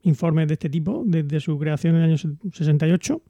informes 0.02 0.48
de 0.48 0.54
este 0.54 0.70
tipo 0.70 1.02
desde 1.04 1.38
su 1.38 1.58
creación 1.58 1.96
en 1.96 2.02
el 2.02 2.08
año 2.10 2.16
68 2.16 3.22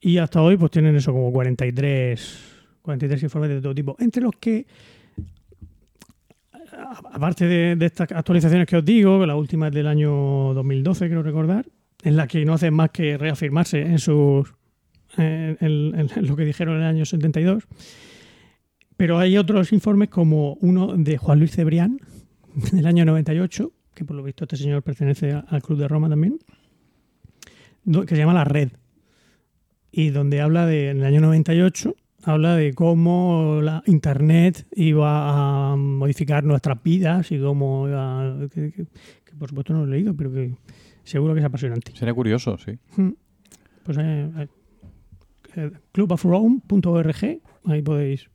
y 0.00 0.18
hasta 0.18 0.42
hoy 0.42 0.58
pues 0.58 0.70
tienen 0.70 0.94
eso 0.94 1.10
como 1.12 1.32
43, 1.32 2.38
43 2.82 3.22
informes 3.22 3.50
de 3.50 3.60
todo 3.62 3.74
tipo, 3.74 3.96
entre 3.98 4.22
los 4.22 4.34
que 4.38 4.66
aparte 7.12 7.46
de, 7.46 7.86
estas 7.86 8.12
actualizaciones 8.12 8.66
que 8.66 8.76
os 8.76 8.84
digo, 8.84 9.24
la 9.24 9.36
última 9.36 9.68
es 9.68 9.72
del 9.72 9.86
año 9.86 10.52
2012, 10.52 11.08
creo 11.08 11.22
recordar, 11.22 11.64
en 12.02 12.16
la 12.16 12.26
que 12.26 12.44
no 12.44 12.52
hacen 12.52 12.74
más 12.74 12.90
que 12.90 13.16
reafirmarse 13.16 13.80
en 13.80 13.98
sus 13.98 14.52
en 15.16 15.56
lo 16.28 16.36
que 16.36 16.44
dijeron 16.44 16.76
en 16.76 16.82
el 16.82 16.88
año 16.88 17.04
72. 17.06 17.64
Pero 18.98 19.18
hay 19.18 19.38
otros 19.38 19.72
informes 19.72 20.10
como 20.10 20.54
uno 20.60 20.94
de 20.96 21.16
Juan 21.16 21.38
Luis 21.38 21.52
Cebrián, 21.52 21.98
del 22.72 22.86
año 22.86 23.06
98, 23.06 23.72
que 23.94 24.04
por 24.04 24.14
lo 24.16 24.22
visto 24.22 24.44
este 24.44 24.56
señor 24.58 24.82
pertenece 24.82 25.32
a- 25.32 25.38
al 25.48 25.62
Club 25.62 25.78
de 25.78 25.88
Roma 25.88 26.08
también, 26.10 26.38
que 27.84 28.06
se 28.14 28.16
llama 28.16 28.34
La 28.34 28.44
Red, 28.44 28.70
y 29.90 30.10
donde 30.10 30.40
habla 30.40 30.66
de, 30.66 30.90
en 30.90 30.98
el 30.98 31.04
año 31.04 31.20
98, 31.20 31.94
habla 32.24 32.56
de 32.56 32.74
cómo 32.74 33.60
la 33.62 33.82
Internet 33.86 34.66
iba 34.74 35.72
a 35.72 35.76
modificar 35.76 36.44
nuestras 36.44 36.82
vidas 36.82 37.30
y 37.32 37.38
cómo 37.40 37.88
iba, 37.88 38.36
que, 38.52 38.72
que- 38.72 38.86
que 39.24 39.34
por 39.38 39.48
supuesto 39.48 39.72
no 39.72 39.80
lo 39.80 39.86
he 39.86 39.96
leído, 39.96 40.14
pero 40.14 40.32
que 40.32 40.54
seguro 41.04 41.34
que 41.34 41.40
es 41.40 41.46
apasionante. 41.46 41.92
Sería 41.94 42.14
curioso, 42.14 42.58
sí. 42.58 42.72
Mm. 42.96 43.10
Pues 43.84 43.96
eh, 44.00 44.48
eh, 45.56 45.70
clubofrome.org, 45.92 47.40
ahí 47.64 47.82
podéis 47.82 48.28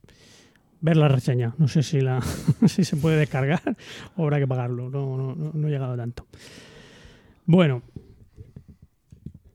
ver 0.84 0.98
la 0.98 1.08
reseña. 1.08 1.56
No 1.58 1.68
sé 1.68 1.82
si 1.82 2.02
la 2.02 2.22
si 2.68 2.84
se 2.84 2.98
puede 2.98 3.18
descargar 3.18 3.76
o 4.16 4.24
habrá 4.24 4.38
que 4.38 4.48
pagarlo. 4.48 4.90
No, 4.90 5.18
no, 5.18 5.52
no, 5.54 5.68
he 5.68 5.72
llegado 5.72 5.94
a 5.94 5.98
tanto. 5.98 6.28
Bueno. 7.46 7.82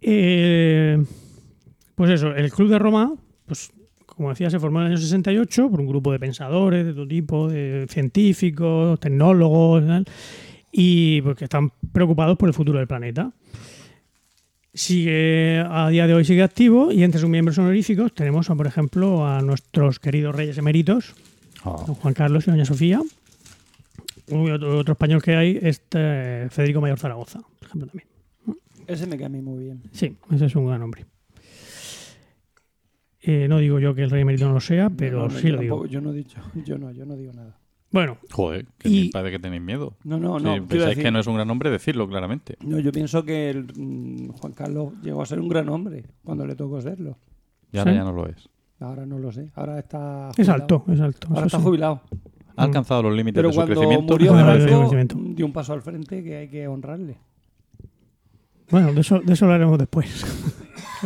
Eh, 0.00 1.04
pues 1.94 2.10
eso, 2.10 2.34
el 2.34 2.50
Club 2.52 2.70
de 2.70 2.78
Roma, 2.78 3.12
pues 3.46 3.72
como 4.06 4.30
decía, 4.30 4.48
se 4.48 4.58
formó 4.58 4.78
en 4.80 4.86
el 4.86 4.92
año 4.92 5.00
68 5.00 5.70
por 5.70 5.80
un 5.80 5.86
grupo 5.86 6.12
de 6.12 6.18
pensadores 6.18 6.86
de 6.86 6.94
todo 6.94 7.06
tipo, 7.06 7.48
de 7.48 7.86
científicos, 7.88 8.98
tecnólogos 9.00 9.82
y 9.84 11.18
y 11.18 11.22
porque 11.22 11.44
están 11.44 11.72
preocupados 11.92 12.36
por 12.36 12.48
el 12.48 12.54
futuro 12.54 12.78
del 12.78 12.86
planeta 12.86 13.32
sigue 14.78 15.58
a 15.68 15.88
día 15.88 16.06
de 16.06 16.14
hoy 16.14 16.24
sigue 16.24 16.42
activo 16.42 16.92
y 16.92 17.02
entre 17.02 17.20
sus 17.20 17.28
miembros 17.28 17.58
honoríficos 17.58 18.14
tenemos 18.14 18.48
a, 18.48 18.54
por 18.54 18.66
ejemplo 18.66 19.26
a 19.26 19.42
nuestros 19.42 19.98
queridos 19.98 20.34
reyes 20.34 20.56
eméritos 20.58 21.14
Ah, 21.64 21.82
don 21.84 21.96
Juan 21.96 22.14
Carlos 22.14 22.46
y 22.46 22.52
doña 22.52 22.64
Sofía. 22.64 23.02
Uy, 24.30 24.50
otro, 24.52 24.78
otro 24.78 24.92
español 24.92 25.20
que 25.20 25.34
hay 25.34 25.58
es 25.60 25.82
eh, 25.92 26.46
Federico 26.50 26.80
Mayor 26.80 26.98
Zaragoza 27.00 27.40
por 27.40 27.66
ejemplo 27.66 27.88
también. 27.88 28.08
Ese 28.86 29.06
me 29.08 29.16
cae 29.16 29.26
a 29.26 29.28
mí 29.28 29.40
muy 29.40 29.64
bien. 29.64 29.82
sí 29.90 30.16
ese 30.30 30.46
es 30.46 30.54
un 30.54 30.66
gran 30.66 30.80
hombre. 30.82 31.04
Eh, 33.20 33.48
no 33.48 33.58
digo 33.58 33.80
yo 33.80 33.94
que 33.96 34.04
el 34.04 34.10
rey 34.10 34.22
emérito 34.22 34.46
no 34.46 34.54
lo 34.54 34.60
sea 34.60 34.88
pero 34.90 35.22
No, 35.22 35.28
no, 35.28 35.38
sí 35.40 35.48
lo 35.48 35.60
digo. 35.60 35.86
Yo 35.86 36.00
no 36.00 36.12
he 36.12 36.16
dicho, 36.16 36.40
yo 36.64 36.78
no, 36.78 36.92
yo 36.92 37.04
no 37.04 37.16
digo 37.16 37.32
nada. 37.32 37.57
Bueno 37.90 38.18
Joder, 38.30 38.66
que 38.78 38.88
Y- 38.88 39.08
parece 39.10 39.32
que 39.32 39.38
tenéis 39.38 39.62
miedo. 39.62 39.94
No, 40.04 40.18
no, 40.18 40.38
Si 40.38 40.44
no. 40.44 40.50
quiero 40.52 40.66
pensáis 40.68 40.88
decir- 40.96 41.04
que 41.04 41.10
no 41.10 41.18
es 41.20 41.26
un 41.26 41.34
gran 41.36 41.48
nombre, 41.48 41.70
decirlo 41.70 42.06
claramente. 42.08 42.56
no, 42.64 42.78
yo 42.78 42.92
pienso 42.92 43.24
que 43.24 43.50
el, 43.50 43.64
mm, 43.74 44.28
Juan 44.32 44.52
Carlos 44.52 44.92
llegó 45.02 45.22
a 45.22 45.26
ser 45.26 45.40
un 45.40 45.48
gran 45.48 45.68
hombre 45.68 46.04
cuando 46.24 46.46
le 46.46 46.54
tocó 46.54 46.80
serlo. 46.80 47.16
Y 47.72 47.78
ahora 47.78 47.92
Sí. 47.92 47.98
ya 47.98 48.04
no 48.04 48.12
lo 48.12 48.26
es. 48.26 48.48
Ahora 48.80 49.04
no 49.06 49.18
lo 49.18 49.32
sé. 49.32 49.50
Ahora 49.54 49.78
está. 49.78 50.30
es 50.30 50.36
jubilado. 50.46 50.62
alto 50.62 50.84
es 50.92 51.00
alto 51.00 51.28
Ahora 51.30 51.46
está 51.46 51.58
sí. 51.58 51.64
jubilado. 51.64 52.00
Ha 52.56 52.62
alcanzado 52.64 53.02
los 53.04 53.14
límites 53.14 53.36
Pero 53.36 53.48
de 53.48 53.52
su 53.54 53.58
cuando 53.58 53.74
crecimiento. 53.74 54.12
murió 54.14 54.32
Franco, 54.34 55.20
dio 55.34 55.46
un 55.46 55.52
paso 55.52 55.72
al 55.72 55.82
frente 55.82 56.22
que 56.24 56.36
hay 56.38 56.48
que 56.48 56.66
honrarle. 56.68 57.16
bueno 58.70 58.92
de 58.92 59.00
eso, 59.00 59.20
de 59.20 59.32
eso 59.32 59.44
hablaremos 59.46 59.78
después 59.78 60.24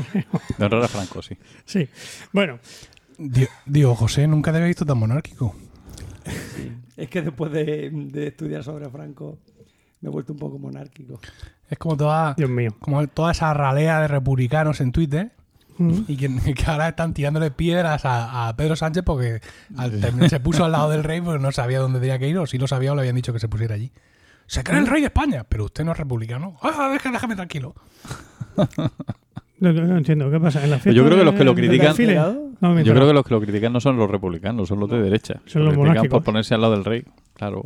De 0.59 0.65
honrar 0.65 0.83
a 0.83 0.89
Franco, 0.89 1.23
sí. 1.23 1.37
sí 1.65 1.87
bueno 2.33 2.59
Di- 3.19 3.47
Digo, 3.67 3.95
José, 3.95 4.27
nunca 4.27 4.51
te 4.51 4.57
había 4.57 4.67
visto 4.69 4.85
tan 4.87 4.99
monárquico. 4.99 5.55
Es 6.97 7.09
que 7.09 7.23
después 7.23 7.51
de, 7.53 7.91
de 7.91 8.27
estudiar 8.29 8.63
sobre 8.63 8.89
Franco 8.91 9.39
me 10.01 10.09
he 10.09 10.13
vuelto 10.13 10.33
un 10.33 10.39
poco 10.39 10.59
monárquico. 10.59 11.19
Es 11.71 11.79
como 11.79 11.97
toda, 11.97 12.35
Dios 12.35 12.51
mío 12.51 12.71
como 12.81 13.07
toda 13.09 13.33
esa 13.33 13.53
ralea 13.55 14.01
de 14.01 14.09
republicanos 14.09 14.81
en 14.81 14.93
Twitter 14.93 15.33
Mm. 15.79 16.01
y 16.07 16.17
que, 16.19 16.29
que 16.55 16.65
ahora 16.71 16.89
están 16.91 17.15
tirándole 17.15 17.51
piedras 17.51 18.05
a, 18.05 18.47
a 18.49 18.57
Pedro 18.57 18.77
Sánchez 18.77 19.03
porque 19.07 19.41
al 19.79 19.99
terminar 20.03 20.29
se 20.29 20.39
puso 20.39 20.67
al 20.67 20.73
lado 20.73 20.91
del 20.91 21.03
rey 21.03 21.23
porque 21.23 21.39
no 21.43 21.51
sabía 21.51 21.79
dónde 21.81 21.99
tenía 21.99 22.19
que 22.19 22.29
ir 22.29 22.37
o 22.37 22.47
si 22.47 22.59
lo 22.59 22.67
sabía 22.67 22.93
o 22.93 22.95
le 22.95 23.01
habían 23.01 23.17
dicho 23.17 23.33
que 23.33 23.39
se 23.41 23.49
pusiera 23.49 23.75
allí. 23.77 23.91
Se 24.47 24.63
cree 24.65 24.79
el 24.81 24.87
rey 24.87 25.01
de 25.01 25.07
España, 25.07 25.45
pero 25.49 25.65
usted 25.65 25.83
no 25.83 25.93
es 25.93 25.97
republicano. 25.99 26.59
Ah, 26.63 26.91
deja- 26.93 27.11
déjame 27.11 27.37
tranquilo. 27.37 27.75
No, 29.61 29.73
no- 29.73 29.85
no 29.87 29.97
entiendo, 29.97 30.29
¿qué 30.31 30.41
pasa? 30.41 30.63
¿En 30.65 30.71
la 30.71 30.77
Yo 30.79 30.83
fiesta 30.83 31.05
creo 31.05 31.19
que 31.19 31.25
los 31.25 31.35
que 31.37 31.45
lo 31.45 31.55
critican-? 31.55 31.95
No, 32.63 32.73
me 32.73 32.81
he 32.81 32.85
Yo 32.85 32.95
creo 32.95 33.07
que 33.07 33.13
los 33.13 33.25
que 33.27 33.35
lo 33.35 33.41
critican 33.41 33.73
no 33.73 33.81
son 33.81 33.97
los 33.99 34.11
republicanos, 34.11 34.69
son 34.69 34.81
los 34.81 34.89
de 34.89 35.03
derecha. 35.03 35.41
Son 35.47 35.65
Lo 35.65 35.73
los 35.73 35.85
critican 35.85 36.09
por 36.09 36.23
ponerse 36.25 36.55
al 36.55 36.61
lado 36.63 36.73
del 36.73 36.85
rey. 36.85 37.05
Claro. 37.35 37.63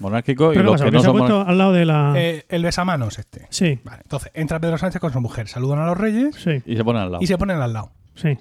Monárquico 0.00 0.52
y 0.52 0.56
¿Pero 0.56 0.60
qué 0.60 0.64
los 0.64 0.72
pasa? 0.74 0.84
que 0.84 0.90
¿Que 0.90 0.96
no 0.96 1.00
se 1.00 1.06
ha 1.06 1.10
son 1.10 1.18
puesto 1.18 1.32
monárquicos. 1.38 1.50
al 1.50 1.58
lado 1.58 1.72
de 1.72 1.84
la... 1.84 2.12
Eh, 2.16 2.44
el 2.48 2.62
besamanos 2.62 3.18
este. 3.18 3.46
Sí, 3.50 3.80
Vale, 3.82 4.02
entonces 4.04 4.30
entra 4.34 4.60
Pedro 4.60 4.78
Sánchez 4.78 5.00
con 5.00 5.12
su 5.12 5.20
mujer, 5.20 5.48
saludan 5.48 5.80
a 5.80 5.86
los 5.86 5.96
reyes 5.98 6.36
sí, 6.36 6.62
Y 6.66 6.76
se 6.76 6.84
ponen 6.84 7.02
al 7.02 7.12
lado. 7.12 7.22
y 7.24 7.26
se 7.26 7.38
ponen 7.38 7.56
al 7.60 7.72
lado. 7.72 7.90
sí. 8.14 8.36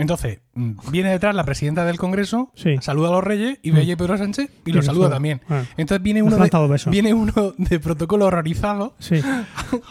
Entonces, 0.00 0.38
mm, 0.54 0.74
viene 0.92 1.10
detrás 1.10 1.34
la 1.34 1.42
presidenta 1.42 1.84
del 1.84 1.98
Congreso, 1.98 2.52
Sí. 2.54 2.76
saluda 2.80 3.08
a 3.08 3.12
los 3.12 3.24
reyes 3.24 3.58
y 3.62 3.72
Mm. 3.72 3.74
ve 3.74 3.80
allí 3.80 3.92
a 3.92 3.96
Pedro 3.96 4.16
Sánchez 4.16 4.48
y 4.64 4.70
Y 4.70 4.72
lo 4.72 4.80
saluda 4.80 5.10
también. 5.10 5.40
Ah. 5.48 5.64
Entonces 5.76 6.00
viene 6.04 6.22
uno, 6.22 6.36
de, 6.36 6.90
viene 6.90 7.12
uno 7.14 7.32
de 7.58 7.80
protocolo 7.80 8.26
horrorizado, 8.26 8.94
Sí. 9.00 9.16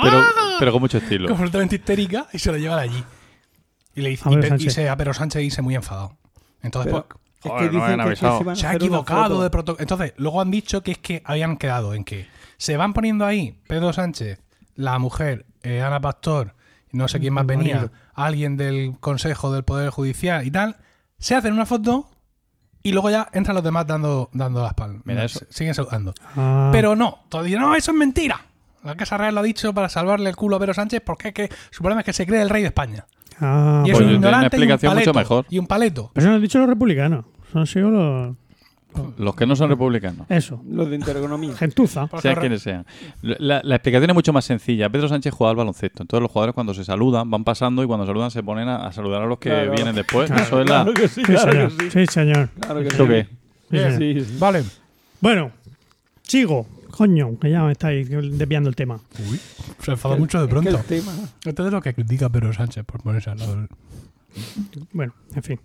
Pero, 0.01 0.21
pero 0.59 0.71
con 0.71 0.81
mucho 0.81 0.99
estilo. 0.99 1.27
completamente 1.27 1.75
histérica, 1.75 2.27
y 2.31 2.39
se 2.39 2.51
lo 2.53 2.57
lleva 2.57 2.77
de 2.77 2.83
allí. 2.83 3.03
Y 3.97 4.01
le 4.01 4.09
dice, 4.09 4.29
A 4.29 4.55
y, 4.57 4.69
se, 4.69 4.87
a 4.89 4.95
Pedro 4.95 5.13
Sánchez 5.13 5.41
dice 5.41 5.61
muy 5.61 5.75
enfadado. 5.75 6.15
Entonces, 6.61 6.93
Pero 6.93 7.07
pues, 7.07 7.19
es 7.43 7.51
Joder, 7.51 7.69
que 7.71 7.77
no 7.77 7.83
dicen 7.83 7.99
han 8.01 8.09
que, 8.09 8.55
se 8.55 8.67
ha 8.67 8.73
equivocado 8.73 9.41
de 9.41 9.49
protocolo. 9.49 9.81
Entonces, 9.81 10.13
luego 10.17 10.39
han 10.39 10.51
dicho 10.51 10.81
que 10.83 10.91
es 10.91 10.97
que 10.99 11.21
habían 11.25 11.57
quedado 11.57 11.93
en 11.93 12.03
que 12.03 12.27
se 12.57 12.77
van 12.77 12.93
poniendo 12.93 13.25
ahí 13.25 13.59
Pedro 13.67 13.91
Sánchez, 13.93 14.39
la 14.75 14.97
mujer, 14.99 15.45
eh, 15.63 15.81
Ana 15.81 15.99
Pastor, 15.99 16.53
no 16.91 17.07
sé 17.07 17.19
quién 17.19 17.33
más 17.33 17.41
El 17.41 17.47
venía, 17.47 17.75
marido. 17.75 17.91
alguien 18.13 18.55
del 18.55 18.97
Consejo 18.99 19.51
del 19.51 19.63
Poder 19.63 19.89
Judicial 19.89 20.45
y 20.45 20.51
tal, 20.51 20.77
se 21.17 21.35
hacen 21.35 21.53
una 21.53 21.65
foto 21.65 22.09
y 22.83 22.91
luego 22.91 23.09
ya 23.09 23.27
entran 23.33 23.55
los 23.55 23.63
demás 23.63 23.85
dando, 23.87 24.29
dando 24.33 24.61
las 24.63 24.73
palmas. 24.75 25.01
Mira 25.05 25.25
eso. 25.25 25.39
Se- 25.39 25.47
Siguen 25.49 25.73
saludando. 25.73 26.13
Ah, 26.35 26.69
Pero 26.71 26.95
no, 26.95 27.23
todavía 27.29 27.59
no, 27.59 27.75
eso 27.75 27.91
es 27.91 27.97
mentira. 27.97 28.45
La 28.83 28.95
Casa 28.95 29.17
Real 29.17 29.33
lo 29.35 29.41
ha 29.41 29.43
dicho 29.43 29.73
para 29.73 29.89
salvarle 29.89 30.29
el 30.29 30.35
culo 30.35 30.55
a 30.55 30.59
Pedro 30.59 30.73
Sánchez 30.75 31.01
porque 31.05 31.29
es 31.29 31.33
que 31.33 31.49
su 31.71 31.81
problema 31.81 32.01
es 32.01 32.05
que 32.05 32.13
se 32.13 32.25
cree 32.25 32.41
el 32.41 32.49
rey 32.49 32.61
de 32.61 32.67
España. 32.69 33.05
Ah, 33.39 33.83
y 33.85 33.89
es 33.89 33.95
pues 33.97 34.01
un 34.01 34.07
una 34.09 34.15
ignorante 34.15 34.57
y 34.57 34.59
un 34.59 34.63
explicación 34.63 34.93
mucho 34.95 35.13
paleto. 35.13 35.19
mejor. 35.19 35.45
Y 35.49 35.59
un 35.59 35.67
paleto. 35.67 36.11
Pero 36.13 36.23
eso 36.23 36.29
no 36.29 36.35
han 36.35 36.41
dicho 36.41 36.59
los 36.59 36.67
republicanos. 36.69 37.25
Son 37.51 37.65
sido 37.67 37.89
los... 37.89 38.35
Los 39.17 39.35
que 39.35 39.45
no 39.45 39.55
son 39.55 39.69
republicanos. 39.69 40.25
Eso. 40.27 40.59
Los 40.67 40.89
de 40.89 40.95
intereconomía. 40.95 41.53
Gentuza. 41.55 42.09
Sean 42.19 42.35
quienes 42.39 42.63
sean. 42.63 42.83
La, 43.21 43.61
la 43.63 43.75
explicación 43.75 44.09
es 44.09 44.13
mucho 44.15 44.33
más 44.33 44.43
sencilla. 44.43 44.89
Pedro 44.89 45.07
Sánchez 45.07 45.31
juega 45.35 45.51
al 45.51 45.55
baloncesto. 45.55 46.01
Entonces 46.01 46.21
los 46.23 46.31
jugadores 46.31 46.55
cuando 46.55 46.73
se 46.73 46.83
saludan 46.83 47.29
van 47.29 47.43
pasando 47.43 47.83
y 47.83 47.85
cuando 47.85 48.07
saludan 48.07 48.31
se 48.31 48.41
ponen 48.41 48.67
a, 48.69 48.87
a 48.87 48.91
saludar 48.91 49.21
a 49.21 49.27
los 49.27 49.37
que 49.37 49.49
Claro. 49.49 49.71
vienen 49.73 49.93
después. 49.93 50.31
Claro. 50.31 50.43
Eso 50.43 50.61
es 50.61 50.69
la... 50.69 50.83
Claro 50.83 50.93
que 50.95 51.07
sí, 51.07 51.21
señor. 51.23 51.77
que 51.77 51.83
sí. 51.83 51.89
Sí, 51.91 52.05
señor. 52.07 52.49
Claro 52.59 52.81
que 52.81 52.89
sí. 54.25 54.35
Vale. 54.39 54.63
Bueno, 55.21 55.51
sigo. 56.23 56.65
Coño, 56.91 57.37
que 57.39 57.49
ya 57.49 57.63
me 57.63 57.71
estáis 57.73 58.09
desviando 58.09 58.69
el 58.69 58.75
tema. 58.75 58.99
Uy, 59.29 59.39
se 59.83 59.91
enfada 59.91 60.15
El- 60.15 60.21
mucho 60.21 60.37
de 60.39 60.45
es 60.45 60.47
que 60.49 60.53
pronto. 60.53 60.77
el 60.77 60.83
tema. 60.85 61.13
Esto 61.45 61.65
es 61.67 61.71
lo 61.73 61.81
que 61.81 61.93
critica 61.93 62.29
Pedro 62.29 62.53
Sánchez 62.53 62.83
por 62.85 63.01
ponerse 63.01 63.29
al 63.29 63.39
lado 63.39 63.55
del... 63.55 63.67
Bueno, 64.93 65.13
en 65.35 65.43
fin. 65.43 65.59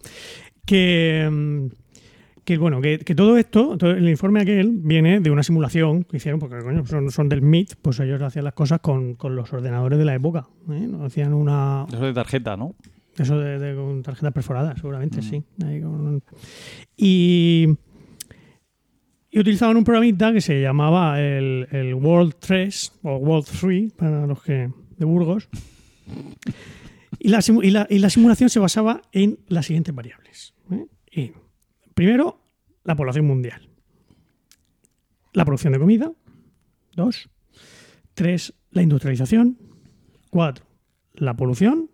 Que, 0.65 1.29
mm, 1.31 1.67
que 2.45 2.59
bueno, 2.59 2.81
que, 2.81 2.99
que 3.01 3.15
todo 3.15 3.37
esto, 3.37 3.77
todo 3.77 3.91
el 3.93 4.09
informe 4.09 4.41
aquel 4.41 4.71
viene 4.83 5.21
de 5.21 5.31
una 5.31 5.43
simulación 5.43 6.05
que 6.05 6.17
hicieron, 6.17 6.41
porque 6.41 6.59
coño, 6.63 6.85
son, 6.87 7.11
son 7.11 7.29
del 7.29 7.43
MIT, 7.43 7.75
pues 7.83 8.01
ellos 8.01 8.21
hacían 8.23 8.45
las 8.45 8.55
cosas 8.55 8.81
con, 8.81 9.15
con 9.15 9.37
los 9.37 9.53
ordenadores 9.53 9.99
de 9.99 10.05
la 10.05 10.15
época. 10.15 10.47
¿eh? 10.71 10.87
No 10.89 11.05
Hacían 11.05 11.35
una, 11.35 11.87
Eso 11.89 12.05
de 12.05 12.13
tarjeta, 12.15 12.57
¿no? 12.57 12.75
eso 13.19 13.39
de, 13.39 13.59
de- 13.59 13.77
con 13.77 14.03
tarjetas 14.03 14.33
perforadas, 14.33 14.77
seguramente, 14.77 15.21
sí. 15.21 15.43
Ahí 15.65 15.83
con- 15.83 16.23
y, 16.97 17.69
y 19.33 19.41
utilizaban 19.41 19.77
un 19.79 19.85
programita 19.85 20.33
que 20.33 20.41
se 20.43 20.61
llamaba 20.61 21.19
el, 21.21 21.67
el 21.73 21.95
World 21.95 22.35
3 22.39 23.01
o 23.03 23.17
World 23.17 23.47
3 23.61 23.93
para 23.95 24.27
los 24.27 24.43
que 24.43 24.71
de 24.99 25.05
Burgos. 25.07 25.49
Y 27.19 27.29
la, 27.29 27.41
y 27.63 27.71
la- 27.71 27.87
y 27.89 27.99
la 27.99 28.11
simulación 28.11 28.51
se 28.51 28.61
basaba 28.61 29.01
en 29.13 29.39
las 29.49 29.67
siguientes 29.67 29.95
variables. 29.95 30.55
¿eh? 31.13 31.33
Primero, 31.95 32.41
la 32.85 32.95
población 32.95 33.27
mundial. 33.27 33.69
La 35.33 35.45
producción 35.45 35.73
de 35.73 35.79
comida. 35.79 36.13
Dos. 36.95 37.31
Tres, 38.15 38.53
la 38.71 38.83
industrialización. 38.83 39.59
Cuatro, 40.31 40.67
la 41.15 41.35
polución 41.35 41.91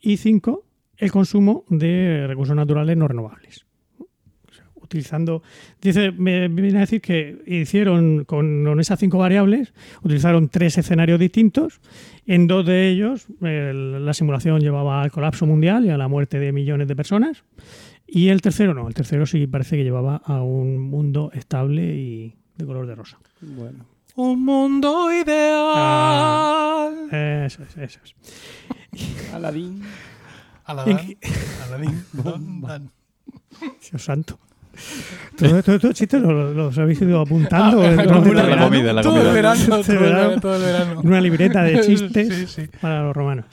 y 0.00 0.16
cinco, 0.16 0.66
el 0.96 1.12
consumo 1.12 1.64
de 1.68 2.26
recursos 2.26 2.56
naturales 2.56 2.96
no 2.96 3.06
renovables. 3.06 3.63
Utilizando, 4.94 5.42
dice, 5.82 6.12
me 6.12 6.46
viene 6.46 6.76
a 6.78 6.82
decir 6.82 7.00
que 7.00 7.42
hicieron 7.46 8.24
con, 8.24 8.64
con 8.64 8.78
esas 8.78 9.00
cinco 9.00 9.18
variables, 9.18 9.74
utilizaron 10.02 10.48
tres 10.48 10.78
escenarios 10.78 11.18
distintos. 11.18 11.80
En 12.26 12.46
dos 12.46 12.64
de 12.64 12.90
ellos, 12.90 13.26
el- 13.42 14.06
la 14.06 14.14
simulación 14.14 14.60
llevaba 14.60 15.02
al 15.02 15.10
colapso 15.10 15.46
mundial 15.46 15.84
y 15.84 15.90
a 15.90 15.98
la 15.98 16.06
muerte 16.06 16.38
de 16.38 16.52
millones 16.52 16.86
de 16.86 16.94
personas. 16.94 17.42
Y 18.06 18.28
el 18.28 18.40
tercero 18.40 18.72
no, 18.72 18.86
el 18.86 18.94
tercero 18.94 19.26
sí 19.26 19.48
parece 19.48 19.76
que 19.76 19.82
llevaba 19.82 20.22
a 20.24 20.40
un 20.42 20.78
mundo 20.78 21.30
estable 21.34 21.82
y 21.96 22.36
de 22.56 22.64
color 22.64 22.86
de 22.86 22.94
rosa. 22.94 23.18
Bueno. 23.40 23.86
Un 24.14 24.44
mundo 24.44 25.08
ideal. 25.12 27.08
Eso 27.46 27.64
es, 27.64 27.76
eso 27.76 27.98
es. 28.04 28.14
Aladín. 29.34 29.82
Aladán, 30.66 30.98
Aladín. 31.66 32.04
Dios 33.90 34.02
santo. 34.02 34.38
Todo 35.36 35.62
todo 35.62 35.76
estos 35.76 35.94
chistes 35.94 36.20
los, 36.22 36.54
los 36.54 36.78
habéis 36.78 37.00
ido 37.02 37.20
apuntando 37.20 37.82
Ah, 37.82 37.90
la 37.90 37.96
verano, 37.96 38.68
comida, 38.68 38.92
la 38.92 39.02
todo 39.02 39.16
el 39.16 39.22
comida. 39.22 39.32
verano, 39.32 39.60
todo 39.66 39.80
el 39.92 39.98
verano, 39.98 40.18
verano. 40.28 40.40
todo 40.40 40.56
el 40.56 40.62
verano. 40.62 41.00
en 41.00 41.06
una 41.08 41.20
libreta 41.20 41.62
de 41.62 41.80
chistes 41.86 42.34
Sí, 42.50 42.62
sí. 42.62 42.68
para 42.80 43.02
los 43.02 43.14
romanos. 43.16 43.46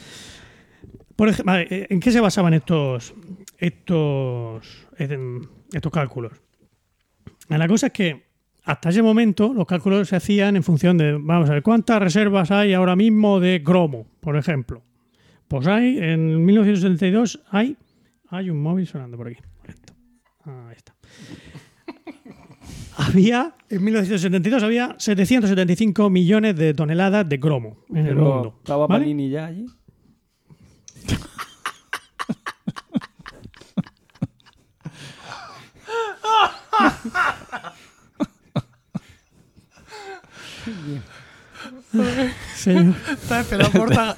Por 1.16 1.30
ejemplo, 1.30 1.54
¿en 1.70 2.00
qué 2.00 2.12
se 2.12 2.20
basaban 2.20 2.54
estos, 2.54 3.14
estos, 3.58 4.88
em, 4.98 5.42
estos 5.72 5.92
cálculos? 5.92 6.34
La 7.50 7.68
cosa 7.68 7.88
es 7.88 7.94
que 7.94 8.24
hasta 8.64 8.90
ese 8.90 9.02
momento 9.02 9.54
los 9.54 9.66
cálculos 9.68 10.08
se 10.10 10.16
hacían 10.16 10.56
en 10.56 10.64
función 10.64 10.98
de, 10.98 11.14
vamos 11.20 11.50
a 11.50 11.54
ver, 11.54 11.64
¿cuántas 11.64 12.00
reservas 12.02 12.50
hay 12.52 12.74
ahora 12.74 12.96
mismo 12.96 13.40
de 13.40 13.62
cromo, 13.64 14.08
por 14.20 14.36
ejemplo? 14.38 14.82
Pues 15.48 15.68
hay, 15.68 15.98
en 16.00 16.44
1972 16.46 17.42
hay, 17.52 17.76
hay 18.30 18.50
un 18.50 18.62
móvil 18.62 18.88
sonando 18.88 19.18
por 19.18 19.28
aquí. 19.28 19.38
Correcto. 19.60 19.94
Ahí 20.46 20.76
está. 20.78 20.94
Había, 22.98 23.54
en 23.70 23.84
1972 23.84 24.64
había 24.64 24.96
775 24.98 26.10
millones 26.10 26.56
de 26.56 26.74
toneladas 26.74 27.28
de 27.28 27.40
cromo 27.40 27.78
en 27.90 27.98
el 27.98 28.16
Pero 28.16 28.22
mundo. 28.22 28.56
estaba 28.60 28.86
¿vale? 28.88 29.06
Panini 29.06 29.30
ya 29.30 29.46
allí. 29.48 29.66
Señor. 42.56 42.96
Te 43.28 43.34
ha 43.34 43.42
esperado 43.42 43.72
porta, 43.72 44.16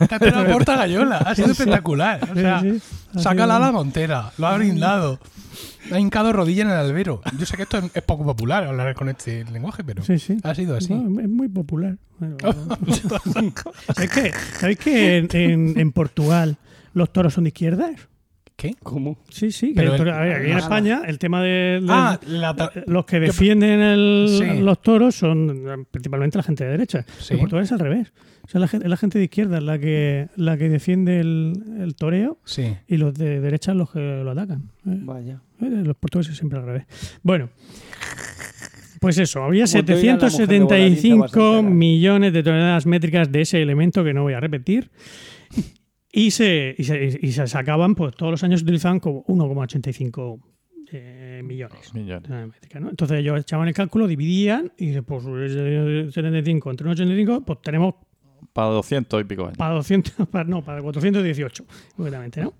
porta 0.51 0.75
gallola. 0.77 1.17
Ha 1.19 1.35
sido 1.35 1.51
espectacular. 1.51 2.19
O 2.31 2.35
sea, 2.35 2.59
Sí, 2.61 2.79
sí. 2.79 2.81
Ha 3.15 3.19
saca 3.21 3.45
la 3.47 3.57
ala 3.57 3.71
montera, 3.71 4.31
lo 4.37 4.47
ha 4.47 4.57
brindado. 4.57 5.19
Ha 5.91 5.99
hincado 5.99 6.31
rodilla 6.33 6.63
en 6.63 6.69
el 6.69 6.77
albero. 6.77 7.21
Yo 7.37 7.45
sé 7.45 7.55
que 7.57 7.63
esto 7.63 7.77
es, 7.77 7.85
es 7.93 8.03
poco 8.03 8.23
popular 8.25 8.63
hablar 8.65 8.93
con 8.95 9.09
este 9.09 9.43
lenguaje, 9.45 9.83
pero 9.83 10.03
Sí, 10.03 10.19
sí. 10.19 10.37
ha 10.43 10.53
sido 10.55 10.75
así. 10.77 10.93
No, 10.93 11.19
es 11.19 11.29
muy 11.29 11.47
popular. 11.49 11.97
Bueno, 12.19 12.37
¿Sabéis 13.93 14.11
que, 14.11 14.31
¿sabéis 14.59 14.77
que 14.79 15.17
en, 15.17 15.27
en- 15.31 15.79
en 15.79 15.91
Portugal 15.91 16.57
los 16.93 17.11
toros 17.11 17.33
son 17.33 17.43
de 17.45 17.49
izquierdas? 17.49 17.91
¿Qué? 18.55 18.75
¿Cómo? 18.83 19.17
Sí, 19.29 19.51
sí. 19.51 19.69
que 19.69 19.75
Pero 19.81 19.91
el 19.93 19.97
toro- 19.97 20.11
el- 20.11 20.15
a 20.15 20.21
ver, 20.21 20.33
aquí 20.37 20.47
en 20.51 20.55
Ah, 20.55 20.59
España 20.59 21.01
el 21.05 21.17
tema 21.19 21.41
de, 21.41 21.81
de- 21.81 21.87
Ah, 21.89 22.19
la 22.27 22.71
los 22.87 23.05
que 23.05 23.19
defienden 23.19 23.81
el- 23.81 24.27
Sí. 24.29 24.61
los 24.61 24.81
toros 24.81 25.15
son 25.15 25.85
principalmente 25.91 26.37
la 26.37 26.43
gente 26.43 26.63
de 26.63 26.71
derecha. 26.71 27.03
Sí. 27.19 27.33
En 27.33 27.39
Portugal 27.39 27.63
es 27.65 27.71
al 27.71 27.79
revés. 27.79 28.13
O 28.45 28.47
sea, 28.49 28.59
la 28.61 28.67
gente, 28.67 28.85
es 28.85 28.89
la 28.89 28.97
gente 28.97 29.17
de 29.17 29.23
izquierda 29.25 29.59
la 29.61 29.79
que, 29.79 30.27
la 30.35 30.57
que 30.57 30.69
defiende 30.69 31.19
el, 31.19 31.53
el 31.79 31.95
toreo 31.95 32.39
sí. 32.43 32.75
y 32.87 32.97
los 32.97 33.13
de 33.15 33.39
derecha 33.39 33.73
los 33.73 33.89
que 33.91 33.99
lo 34.23 34.31
atacan. 34.31 34.63
Eh, 34.85 34.99
Vaya. 35.01 35.41
eh, 35.61 35.65
Los 35.83 35.95
portugueses 35.97 36.37
siempre 36.37 36.59
al 36.59 36.65
revés. 36.65 36.85
Bueno, 37.23 37.49
pues 38.99 39.17
eso, 39.17 39.43
había 39.43 39.65
Como 39.65 39.83
te 39.83 39.93
oiga 39.95 40.15
la 40.15 40.25
mujer 40.25 40.47
de 40.47 40.59
Voladín, 40.59 40.95
te 40.97 41.15
vas 41.15 41.23
a 41.23 41.27
775 41.27 41.57
enterar. 41.57 41.73
millones 41.73 42.33
de 42.33 42.43
toneladas 42.43 42.85
métricas 42.85 43.31
de 43.31 43.41
ese 43.41 43.61
elemento 43.61 44.03
que 44.03 44.13
no 44.13 44.23
voy 44.23 44.33
a 44.33 44.39
repetir. 44.39 44.91
Y 46.15 46.29
se, 46.29 46.75
y 46.77 46.83
se, 46.83 47.19
y 47.21 47.31
se 47.31 47.47
sacaban, 47.47 47.95
pues 47.95 48.15
todos 48.15 48.31
los 48.31 48.43
años 48.43 48.59
se 48.59 48.65
utilizaban 48.65 48.99
como 48.99 49.25
1,85 49.25 50.39
eh, 50.91 51.41
millones. 51.43 51.91
Millones. 51.95 52.29
¿no? 52.79 52.89
Entonces 52.91 53.17
ellos 53.19 53.39
echaban 53.39 53.67
el 53.67 53.73
cálculo, 53.73 54.05
dividían 54.07 54.71
y 54.77 54.89
eh, 54.95 55.01
75 56.11 56.69
entre 56.71 56.87
1,85, 56.87 57.43
pues 57.43 57.61
tenemos 57.63 57.95
Para 58.53 58.67
200 58.67 59.21
y 59.21 59.23
pico 59.23 59.45
años. 59.45 59.57
para 59.57 59.73
200, 59.73 60.27
para, 60.31 60.43
no, 60.47 60.63
para 60.63 60.83
418, 60.83 61.65
concretamente, 61.97 62.41
¿no? 62.43 62.53